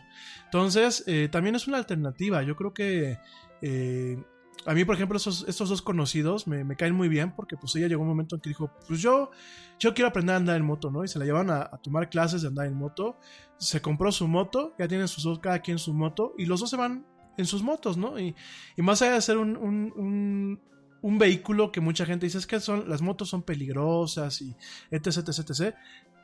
Entonces, 0.45 1.03
eh, 1.05 1.27
también 1.29 1.55
es 1.55 1.67
una 1.67 1.77
alternativa. 1.77 2.43
Yo 2.43 2.55
creo 2.55 2.73
que 2.73 3.19
eh, 3.61 4.17
A 4.65 4.73
mí, 4.73 4.85
por 4.85 4.95
ejemplo, 4.95 5.17
esos, 5.17 5.45
estos 5.47 5.69
dos 5.69 5.81
conocidos 5.81 6.47
me, 6.47 6.75
caen 6.75 6.95
muy 6.95 7.09
bien 7.09 7.33
porque 7.35 7.55
pues 7.57 7.75
ella 7.75 7.87
llegó 7.87 8.01
un 8.01 8.09
momento 8.09 8.35
en 8.35 8.41
que 8.41 8.49
dijo, 8.49 8.71
pues 8.87 9.01
yo, 9.01 9.31
yo 9.79 9.93
quiero 9.93 10.09
aprender 10.09 10.33
a 10.33 10.37
andar 10.37 10.55
en 10.57 10.65
moto, 10.65 10.89
¿no? 10.89 11.03
Y 11.03 11.07
se 11.07 11.19
la 11.19 11.25
llevan 11.25 11.49
a, 11.49 11.61
a 11.61 11.77
tomar 11.77 12.09
clases 12.09 12.41
de 12.41 12.47
andar 12.47 12.65
en 12.65 12.73
moto. 12.73 13.17
Se 13.57 13.81
compró 13.81 14.11
su 14.11 14.27
moto, 14.27 14.73
ya 14.79 14.87
tienen 14.87 15.07
sus 15.07 15.23
dos, 15.23 15.39
cada 15.39 15.59
quien 15.59 15.77
su 15.77 15.93
moto, 15.93 16.33
y 16.37 16.45
los 16.45 16.59
dos 16.59 16.69
se 16.69 16.77
van 16.77 17.05
en 17.37 17.45
sus 17.45 17.63
motos, 17.63 17.97
¿no? 17.97 18.19
Y, 18.19 18.35
y 18.75 18.81
más 18.81 19.01
allá 19.01 19.13
de 19.13 19.21
ser 19.21 19.37
un, 19.37 19.55
un, 19.55 19.93
un, 19.95 20.59
un 21.07 21.17
vehículo 21.17 21.71
que 21.71 21.79
mucha 21.79 22.05
gente 22.05 22.25
dice 22.25 22.37
es 22.37 22.45
que 22.45 22.59
son, 22.59 22.89
las 22.89 23.01
motos 23.01 23.29
son 23.29 23.41
peligrosas 23.41 24.41
y 24.41 24.53
etc, 24.91 25.07
etc, 25.25 25.39
etc. 25.39 25.75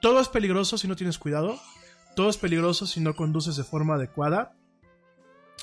Todo 0.01 0.19
es 0.19 0.27
peligroso 0.27 0.77
si 0.77 0.89
no 0.89 0.97
tienes 0.97 1.17
cuidado. 1.17 1.57
Todo 2.17 2.29
es 2.29 2.35
peligroso 2.35 2.85
si 2.85 2.99
no 2.99 3.15
conduces 3.15 3.55
de 3.55 3.63
forma 3.63 3.95
adecuada. 3.95 4.57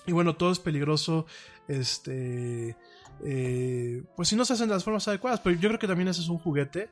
Y 0.07 0.13
bueno, 0.13 0.37
todo 0.37 0.51
es 0.51 0.59
peligroso, 0.59 1.27
este, 1.69 2.79
eh, 3.23 4.03
pues 4.17 4.29
si 4.29 4.37
no 4.37 4.47
se 4.47 4.55
hacen 4.55 4.69
de 4.69 4.75
las 4.75 4.85
formas 4.85 5.07
adecuadas. 5.07 5.41
Pero 5.41 5.61
yo 5.61 5.69
creo 5.69 5.79
que 5.79 5.87
también 5.87 6.09
ese 6.09 6.23
es 6.23 6.29
un 6.29 6.39
juguete. 6.39 6.89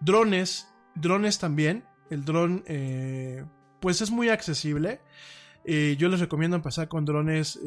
Drones, 0.00 0.68
drones 0.94 1.38
también. 1.38 1.84
El 2.08 2.24
dron, 2.24 2.64
eh, 2.68 3.44
pues 3.80 4.00
es 4.00 4.10
muy 4.10 4.30
accesible. 4.30 5.02
Eh, 5.68 5.96
yo 5.98 6.08
les 6.08 6.20
recomiendo 6.20 6.56
empezar 6.56 6.86
con 6.86 7.04
drones 7.04 7.56
eh, 7.56 7.58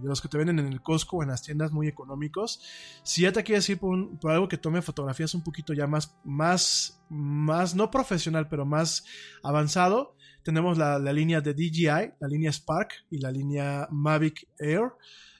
de 0.00 0.08
los 0.08 0.20
que 0.20 0.28
te 0.28 0.38
venden 0.38 0.60
en 0.60 0.68
el 0.68 0.80
Costco 0.80 1.16
o 1.16 1.22
en 1.24 1.30
las 1.30 1.42
tiendas 1.42 1.72
muy 1.72 1.88
económicos. 1.88 2.62
Si 3.02 3.22
ya 3.22 3.32
te 3.32 3.42
quieres 3.42 3.68
ir 3.68 3.78
por, 3.78 3.98
algo 4.30 4.46
que 4.46 4.58
tome 4.58 4.80
fotografías 4.80 5.34
un 5.34 5.42
poquito 5.42 5.72
ya 5.72 5.88
más, 5.88 6.16
más, 6.22 7.02
más, 7.08 7.74
no 7.74 7.90
profesional, 7.90 8.48
pero 8.48 8.64
más 8.64 9.04
avanzado, 9.42 10.14
tenemos 10.44 10.78
la, 10.78 11.00
línea 11.12 11.40
de 11.40 11.52
DJI, 11.52 12.12
la 12.20 12.28
línea 12.28 12.52
Spark 12.52 12.92
y 13.10 13.18
la 13.18 13.32
línea 13.32 13.88
Mavic 13.90 14.46
Air. 14.60 14.92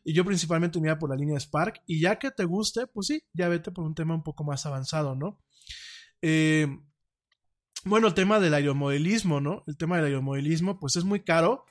Y 0.02 0.12
yo 0.12 0.24
principalmente 0.24 0.80
me 0.80 0.94
por 0.96 1.10
la 1.10 1.16
línea 1.16 1.38
Spark. 1.38 1.82
Y 1.86 2.00
ya 2.00 2.18
que 2.18 2.32
te 2.32 2.44
guste, 2.44 2.88
pues 2.88 3.06
sí, 3.06 3.22
ya 3.32 3.46
vete 3.46 3.70
por 3.70 3.84
un 3.84 3.94
tema 3.94 4.16
un 4.16 4.24
poco 4.24 4.42
más 4.42 4.66
avanzado, 4.66 5.14
¿no? 5.14 5.38
Eh, 6.20 6.66
bueno, 7.84 8.08
el 8.08 8.14
tema 8.14 8.40
del 8.40 8.54
aeromodelismo, 8.54 9.40
¿no? 9.40 9.62
El 9.68 9.76
tema 9.76 9.96
del 9.96 10.06
aeromodelismo, 10.06 10.80
pues 10.80 10.96
es 10.96 11.04
muy 11.04 11.20
caro, 11.20 11.64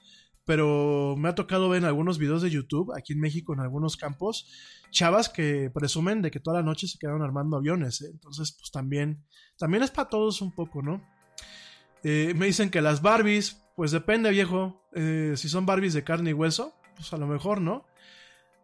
pero 0.47 1.15
me 1.17 1.27
ha 1.27 1.35
tocado 1.35 1.67
ver 1.67 1.79
en 1.79 1.89
algunos 1.89 2.17
videos 2.17 2.41
de 2.41 2.49
YouTube, 2.49 2.93
aquí 2.95 3.11
en 3.11 3.19
México, 3.19 3.53
en 3.53 3.59
algunos 3.59 3.97
campos, 3.97 4.47
chavas 4.91 5.27
que 5.27 5.69
presumen 5.73 6.21
de 6.21 6.31
que 6.31 6.39
toda 6.39 6.61
la 6.61 6.63
noche 6.63 6.87
se 6.87 6.97
quedaron 6.97 7.21
armando 7.21 7.57
aviones, 7.57 8.01
¿eh? 8.01 8.09
Entonces, 8.09 8.53
pues 8.53 8.71
también, 8.71 9.25
también 9.57 9.83
es 9.83 9.91
para 9.91 10.07
todos 10.07 10.41
un 10.41 10.53
poco, 10.53 10.81
¿no? 10.81 11.05
Eh, 12.01 12.33
me 12.37 12.45
dicen 12.45 12.69
que 12.69 12.81
las 12.81 13.01
Barbies, 13.01 13.61
pues 13.75 13.91
depende, 13.91 14.29
viejo. 14.29 14.81
Eh, 14.93 15.33
si 15.35 15.49
son 15.49 15.65
Barbies 15.65 15.93
de 15.93 16.05
carne 16.05 16.29
y 16.29 16.33
hueso, 16.33 16.73
pues 16.95 17.11
a 17.11 17.17
lo 17.17 17.27
mejor, 17.27 17.59
¿no? 17.59 17.85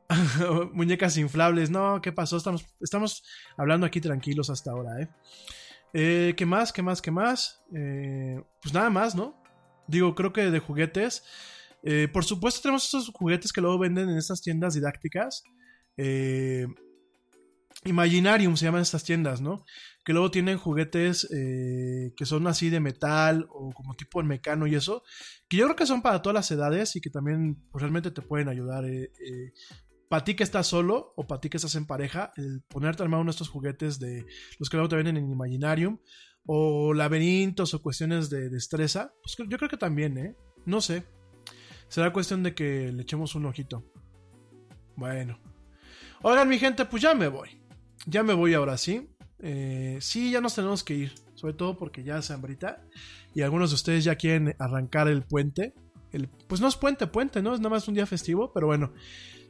Muñecas 0.72 1.18
inflables, 1.18 1.70
no, 1.70 2.02
¿qué 2.02 2.14
pasó? 2.14 2.38
Estamos, 2.38 2.66
estamos 2.80 3.26
hablando 3.58 3.86
aquí 3.86 4.00
tranquilos 4.00 4.50
hasta 4.50 4.72
ahora, 4.72 5.02
¿eh? 5.02 6.34
¿Qué 6.38 6.45
más? 6.45 6.72
¿Qué 6.72 6.82
más? 6.82 7.02
¿Qué 7.02 7.12
más? 7.12 7.62
Pues 7.70 8.74
nada 8.74 8.90
más, 8.90 9.16
¿no? 9.16 9.36
Digo, 9.88 10.16
creo 10.16 10.32
que 10.32 10.50
de 10.50 10.60
juguetes. 10.60 11.24
Eh, 11.84 12.08
por 12.12 12.24
supuesto, 12.26 12.62
tenemos 12.62 12.86
estos 12.86 13.10
juguetes 13.10 13.52
que 13.53 13.62
luego 13.62 13.80
venden 13.80 14.10
en 14.10 14.18
estas 14.18 14.42
tiendas 14.42 14.74
didácticas. 14.74 15.44
Eh, 15.98 16.68
Imaginarium 17.86 18.56
se 18.56 18.66
llaman 18.66 18.82
estas 18.82 19.03
tiendas, 19.03 19.42
¿no? 19.42 19.66
Que 20.06 20.14
luego 20.14 20.32
tienen 20.32 20.58
juguetes 20.58 21.28
eh, 21.32 22.14
que 22.16 22.26
son 22.26 22.48
así 22.48 22.70
de 22.70 22.80
metal 22.80 23.48
o 23.50 23.72
como 23.72 23.94
tipo 23.95 24.22
en 24.22 24.28
mecano 24.28 24.68
y 24.68 24.76
eso. 24.76 25.03
Que 25.50 25.58
yo 25.58 25.66
creo 25.66 25.76
que 25.76 25.86
son 25.86 26.02
para 26.02 26.22
todas 26.22 26.36
las 26.36 26.52
edades 26.52 26.95
y 26.95 27.02
que 27.02 27.10
también 27.10 27.56
pues, 27.72 27.82
realmente 27.82 28.12
te 28.12 28.22
pueden 28.22 28.48
ayudar. 28.48 28.86
eh, 28.86 29.12
eh, 29.26 29.52
para 30.10 30.24
ti 30.24 30.36
que 30.36 30.44
estás 30.44 30.68
solo 30.68 31.14
o 31.16 31.26
para 31.26 31.42
ti 31.42 31.50
que 31.50 31.58
estás 31.58 31.74
en 31.74 31.88
pareja, 31.88 32.32
el 32.38 32.62
ponerte 32.68 33.02
a 33.02 33.06
armar 33.06 33.20
uno 33.20 33.32
de 33.32 33.36
estos 33.36 33.50
juguetes 33.50 33.98
de 33.98 34.26
los 34.60 34.70
que 34.70 34.78
luego 34.78 34.90
te 34.90 34.95
venden 34.95 35.18
en 35.18 35.32
Imaginarium 35.32 35.98
o 36.45 36.94
laberintos 36.94 37.74
o 37.74 37.82
cuestiones 37.82 38.30
de 38.30 38.50
destreza, 38.50 39.12
pues 39.24 39.36
yo 39.50 39.58
creo 39.58 39.70
que 39.70 39.78
también, 39.78 40.18
¿eh? 40.20 40.36
No 40.68 40.82
sé. 40.82 41.03
Será 41.93 42.11
cuestión 42.11 42.41
de 42.41 42.55
que 42.55 42.91
le 42.91 43.03
echemos 43.03 43.35
un 43.35 43.45
ojito. 43.45 43.83
Bueno. 44.95 45.38
Oigan, 46.23 46.49
mi 46.49 46.57
gente, 46.57 46.85
pues 46.85 47.03
ya 47.03 47.13
me 47.13 47.27
voy. 47.27 47.61
Ya 48.07 48.23
me 48.23 48.33
voy 48.33 48.55
ahora 48.55 48.77
sí. 48.77 49.11
Eh, 49.38 49.99
sí, 50.01 50.31
ya 50.31 50.41
nos 50.41 50.55
tenemos 50.55 50.83
que 50.83 50.95
ir. 50.95 51.13
Sobre 51.35 51.53
todo 51.53 51.77
porque 51.77 52.03
ya 52.03 52.17
es 52.17 52.31
hambrita. 52.31 52.81
Y 53.35 53.43
algunos 53.43 53.69
de 53.69 53.75
ustedes 53.75 54.03
ya 54.03 54.15
quieren 54.15 54.55
arrancar 54.57 55.07
el 55.07 55.22
puente. 55.22 55.75
Pues 56.47 56.61
no 56.61 56.67
es 56.67 56.75
puente, 56.77 57.05
puente, 57.05 57.43
¿no? 57.43 57.53
Es 57.53 57.59
nada 57.59 57.69
más 57.69 57.88
un 57.88 57.93
día 57.93 58.07
festivo. 58.07 58.51
Pero 58.53 58.65
bueno, 58.65 58.91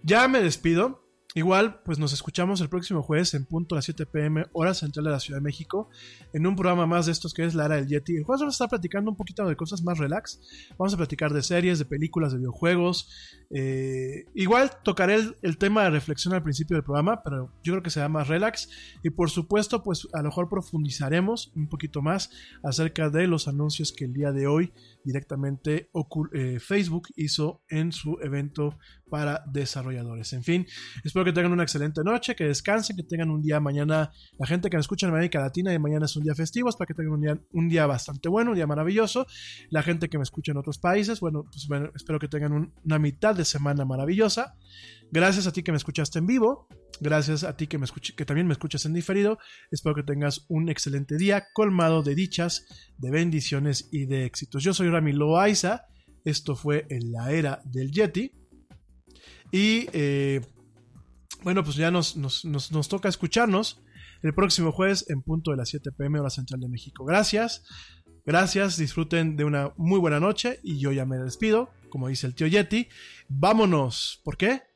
ya 0.03 0.27
me 0.27 0.41
despido. 0.41 1.02
Igual, 1.35 1.81
pues 1.83 1.97
nos 1.97 2.13
escuchamos 2.13 2.61
el 2.61 2.69
próximo 2.69 3.01
jueves 3.01 3.33
en 3.33 3.45
punto 3.45 3.73
a 3.73 3.77
las 3.77 3.85
7 3.85 4.05
pm, 4.05 4.45
hora 4.53 4.75
central 4.75 5.05
de 5.05 5.11
la 5.11 5.19
Ciudad 5.19 5.39
de 5.39 5.43
México, 5.43 5.89
en 6.31 6.45
un 6.45 6.55
programa 6.55 6.85
más 6.85 7.07
de 7.07 7.11
estos 7.11 7.33
que 7.33 7.43
es 7.43 7.55
La 7.55 7.65
Era 7.65 7.75
del 7.77 7.87
Yeti. 7.87 8.17
El 8.17 8.23
jueves 8.23 8.41
vamos 8.41 8.53
a 8.53 8.57
estar 8.57 8.69
platicando 8.69 9.09
un 9.09 9.17
poquito 9.17 9.43
de 9.47 9.55
cosas 9.55 9.81
más 9.81 9.97
relax. 9.97 10.39
Vamos 10.77 10.93
a 10.93 10.97
platicar 10.97 11.33
de 11.33 11.41
series, 11.41 11.79
de 11.79 11.85
películas, 11.85 12.33
de 12.33 12.37
videojuegos. 12.37 13.09
Eh, 13.49 14.25
igual 14.35 14.71
tocaré 14.83 15.15
el, 15.15 15.37
el 15.41 15.57
tema 15.57 15.83
de 15.83 15.89
reflexión 15.89 16.35
al 16.35 16.43
principio 16.43 16.75
del 16.75 16.83
programa, 16.83 17.23
pero 17.23 17.51
yo 17.63 17.73
creo 17.73 17.81
que 17.81 17.89
será 17.89 18.09
más 18.09 18.27
relax. 18.27 18.69
Y 19.01 19.09
por 19.09 19.31
supuesto, 19.31 19.81
pues 19.81 20.07
a 20.13 20.19
lo 20.19 20.25
mejor 20.25 20.49
profundizaremos 20.49 21.51
un 21.55 21.67
poquito 21.67 22.03
más 22.03 22.29
acerca 22.61 23.09
de 23.09 23.25
los 23.25 23.47
anuncios 23.47 23.91
que 23.91 24.05
el 24.05 24.13
día 24.13 24.31
de 24.31 24.45
hoy 24.45 24.71
directamente 25.03 25.89
eh, 26.33 26.59
Facebook 26.59 27.07
hizo 27.15 27.63
en 27.69 27.91
su 27.91 28.17
evento 28.21 28.77
para 29.09 29.43
desarrolladores. 29.51 30.33
En 30.33 30.43
fin, 30.43 30.65
espero 31.03 31.23
que 31.25 31.33
tengan 31.33 31.51
una 31.51 31.63
excelente 31.63 32.01
noche, 32.03 32.35
que 32.35 32.45
descansen, 32.45 32.95
que 32.95 33.03
tengan 33.03 33.29
un 33.29 33.41
día 33.41 33.59
mañana, 33.59 34.11
la 34.39 34.47
gente 34.47 34.69
que 34.69 34.77
me 34.77 34.81
escucha 34.81 35.05
en 35.07 35.13
América 35.13 35.39
Latina 35.39 35.73
y 35.73 35.79
mañana 35.79 36.05
es 36.05 36.15
un 36.15 36.23
día 36.23 36.33
festivo, 36.35 36.69
espero 36.69 36.87
que 36.87 36.93
tengan 36.95 37.13
un 37.13 37.21
día, 37.21 37.39
un 37.51 37.69
día 37.69 37.85
bastante 37.85 38.29
bueno, 38.29 38.51
un 38.51 38.55
día 38.55 38.67
maravilloso. 38.67 39.27
La 39.69 39.83
gente 39.83 40.09
que 40.09 40.17
me 40.17 40.23
escucha 40.23 40.51
en 40.51 40.57
otros 40.57 40.79
países, 40.79 41.19
bueno, 41.19 41.43
pues 41.51 41.67
bueno, 41.67 41.91
espero 41.95 42.19
que 42.19 42.27
tengan 42.27 42.53
un- 42.53 42.73
una 42.83 42.97
mitad 42.99 43.35
de 43.35 43.45
semana 43.45 43.85
maravillosa. 43.85 44.55
Gracias 45.13 45.45
a 45.45 45.51
ti 45.53 45.61
que 45.61 45.71
me 45.71 45.77
escuchaste 45.77 46.17
en 46.17 46.25
vivo, 46.25 46.67
gracias 46.99 47.43
a 47.43 47.55
ti 47.55 47.67
que, 47.67 47.77
me 47.77 47.85
escuch- 47.85 48.15
que 48.15 48.25
también 48.25 48.47
me 48.47 48.53
escuchas 48.53 48.83
en 48.87 48.93
diferido. 48.93 49.37
Espero 49.69 49.93
que 49.93 50.01
tengas 50.01 50.43
un 50.49 50.69
excelente 50.69 51.17
día 51.17 51.45
colmado 51.53 52.01
de 52.01 52.15
dichas, 52.15 52.65
de 52.97 53.11
bendiciones 53.11 53.89
y 53.91 54.07
de 54.07 54.25
éxitos. 54.25 54.63
Yo 54.63 54.73
soy 54.73 54.89
Rami 54.89 55.11
Loaiza, 55.13 55.85
esto 56.25 56.55
fue 56.55 56.87
en 56.89 57.11
la 57.11 57.31
era 57.31 57.61
del 57.63 57.91
Yeti. 57.91 58.31
Y 59.51 59.85
eh, 59.93 60.41
bueno, 61.43 61.63
pues 61.63 61.75
ya 61.75 61.91
nos, 61.91 62.17
nos, 62.17 62.43
nos, 62.43 62.71
nos 62.71 62.89
toca 62.89 63.07
escucharnos 63.07 63.83
el 64.23 64.33
próximo 64.33 64.71
jueves 64.71 65.05
en 65.09 65.21
punto 65.21 65.51
de 65.51 65.57
las 65.57 65.69
7 65.69 65.91
pm 65.91 66.21
hora 66.21 66.31
central 66.31 66.59
de 66.59 66.69
México. 66.69 67.05
Gracias, 67.05 67.63
gracias, 68.25 68.77
disfruten 68.77 69.35
de 69.35 69.43
una 69.43 69.73
muy 69.77 69.99
buena 69.99 70.19
noche 70.19 70.59
y 70.63 70.79
yo 70.79 70.91
ya 70.91 71.05
me 71.05 71.17
despido, 71.17 71.69
como 71.89 72.07
dice 72.07 72.25
el 72.25 72.33
tío 72.33 72.47
Yeti. 72.47 72.87
Vámonos, 73.29 74.19
¿por 74.23 74.37
qué? 74.37 74.72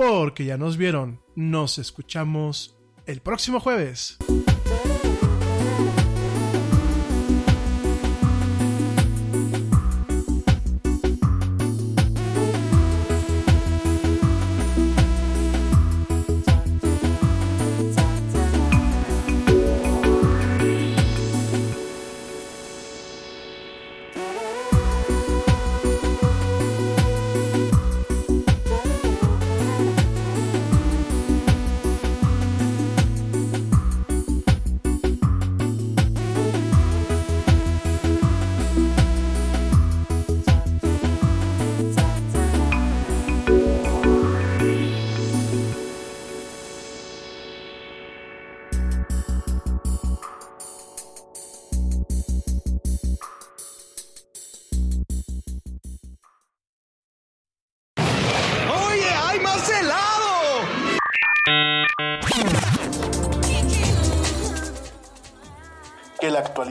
Porque 0.00 0.46
ya 0.46 0.56
nos 0.56 0.78
vieron, 0.78 1.20
nos 1.36 1.76
escuchamos 1.76 2.74
el 3.04 3.20
próximo 3.20 3.60
jueves. 3.60 4.16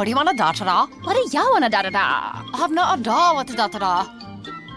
What 0.00 0.06
do 0.06 0.10
you 0.12 0.16
want 0.16 0.30
to 0.30 0.34
da 0.34 0.50
da 0.52 0.64
da? 0.64 0.86
What 1.04 1.12
do 1.12 1.22
ya 1.30 1.44
wanna 1.52 1.68
da 1.68 1.82
da 1.82 1.90
da? 1.90 2.42
I 2.54 2.56
have 2.56 2.72
not 2.72 2.98
a 2.98 3.02
da 3.02 3.34
what 3.34 3.46
to 3.48 3.54
da 3.54 3.68
da 3.68 3.78
da. 3.78 4.06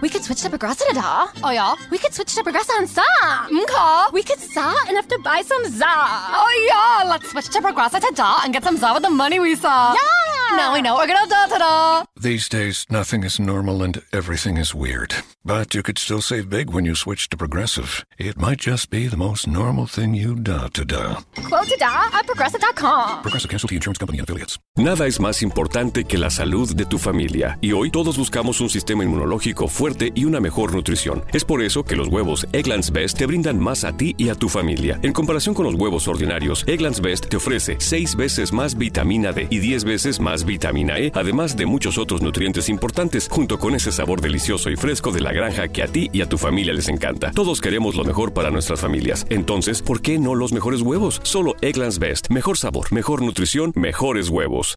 We 0.01 0.09
could 0.09 0.21
switch 0.21 0.41
to 0.41 0.49
Progressa 0.49 0.83
da 0.91 0.99
da. 0.99 1.27
Oh 1.45 1.51
yeah? 1.51 1.75
We 1.91 1.97
could 1.97 2.13
switch 2.13 2.35
to 2.35 2.43
Progressa 2.43 2.77
and 2.77 2.89
sa. 2.89 3.05
Mka. 3.47 4.11
We 4.11 4.21
could 4.21 4.39
sa 4.39 4.75
enough 4.89 5.07
to 5.07 5.17
buy 5.19 5.41
some 5.41 5.63
za. 5.63 5.85
Oh 5.87 6.51
yeah, 6.67 7.09
let's 7.09 7.31
switch 7.31 7.47
to 7.51 7.61
Progressa 7.61 8.01
to 8.01 8.11
da 8.13 8.41
and 8.43 8.51
get 8.51 8.65
some 8.65 8.75
za 8.75 8.93
with 8.93 9.03
the 9.03 9.09
money 9.09 9.39
we 9.39 9.55
saw. 9.55 9.93
Yeah. 9.93 10.42
Now 10.55 10.71
we 10.71 10.81
know 10.81 10.95
we're 10.95 11.07
gonna 11.07 11.27
da 11.27 11.47
da 11.47 11.57
da. 11.57 12.05
These 12.21 12.47
days, 12.47 12.85
nothing 12.89 13.23
is 13.23 13.39
normal 13.39 13.81
and 13.83 14.01
everything 14.13 14.57
is 14.57 14.73
weird. 14.73 15.13
But 15.43 15.73
you 15.75 15.83
could 15.83 15.97
still 15.97 16.21
save 16.21 16.47
big 16.49 16.69
when 16.69 16.85
you 16.85 16.95
switch 16.95 17.27
to 17.29 17.37
Progressive. 17.37 18.05
It 18.17 18.37
might 18.37 18.59
just 18.59 18.89
be 18.89 19.09
the 19.09 19.17
most 19.17 19.45
normal 19.45 19.87
thing 19.87 20.13
you 20.13 20.35
da 20.35 20.69
to 20.69 20.85
da. 20.85 21.15
Quote 21.49 21.67
to 21.67 21.75
da 21.77 22.09
at 22.13 22.25
Progressa.com. 22.27 23.23
Progressive 23.23 23.49
Casualty 23.49 23.75
Insurance 23.75 23.97
Company 23.97 24.19
and 24.19 24.29
Affiliates. 24.29 24.57
Nada 24.77 25.05
es 25.05 25.19
más 25.19 25.41
importante 25.43 26.05
que 26.05 26.17
la 26.17 26.29
salud 26.29 26.73
de 26.75 26.85
tu 26.85 26.97
familia, 26.97 27.57
y 27.61 27.73
hoy 27.73 27.91
todos 27.91 28.17
buscamos 28.17 28.61
un 28.61 28.69
sistema 28.69 29.03
inmunológico 29.03 29.67
fuerte 29.67 30.11
y 30.15 30.25
una 30.25 30.39
mejor 30.39 30.73
nutrición. 30.73 31.23
Es 31.33 31.43
por 31.43 31.61
eso 31.61 31.83
que 31.83 31.95
los 31.95 32.07
huevos 32.07 32.47
Egglands 32.53 32.91
Best 32.91 33.17
te 33.17 33.25
brindan 33.25 33.59
más 33.59 33.83
a 33.83 33.97
ti 33.97 34.15
y 34.17 34.29
a 34.29 34.35
tu 34.35 34.47
familia. 34.49 34.99
En 35.03 35.13
comparación 35.13 35.53
con 35.53 35.65
los 35.65 35.75
huevos 35.75 36.07
ordinarios, 36.07 36.63
Egglands 36.67 37.01
Best 37.01 37.27
te 37.27 37.37
ofrece 37.37 37.75
6 37.79 38.15
veces 38.15 38.53
más 38.53 38.77
vitamina 38.77 39.33
D 39.33 39.47
y 39.49 39.59
10 39.59 39.83
veces 39.83 40.19
vitamina 40.45 40.99
E, 40.99 41.11
además 41.13 41.57
de 41.57 41.65
muchos 41.65 41.97
otros 41.97 42.21
nutrientes 42.21 42.69
importantes, 42.69 43.27
junto 43.29 43.59
con 43.59 43.75
ese 43.75 43.91
sabor 43.91 44.21
delicioso 44.21 44.69
y 44.69 44.75
fresco 44.75 45.11
de 45.11 45.21
la 45.21 45.33
granja 45.33 45.67
que 45.67 45.83
a 45.83 45.87
ti 45.87 46.09
y 46.13 46.21
a 46.21 46.29
tu 46.29 46.37
familia 46.37 46.73
les 46.73 46.87
encanta. 46.87 47.31
Todos 47.31 47.61
queremos 47.61 47.95
lo 47.95 48.03
mejor 48.03 48.33
para 48.33 48.51
nuestras 48.51 48.79
familias. 48.79 49.25
Entonces, 49.29 49.81
¿por 49.81 50.01
qué 50.01 50.17
no 50.17 50.35
los 50.35 50.53
mejores 50.53 50.81
huevos? 50.81 51.19
Solo 51.23 51.55
Egglands 51.61 51.99
Best. 51.99 52.29
Mejor 52.29 52.57
sabor, 52.57 52.91
mejor 52.93 53.21
nutrición, 53.21 53.73
mejores 53.75 54.29
huevos. 54.29 54.71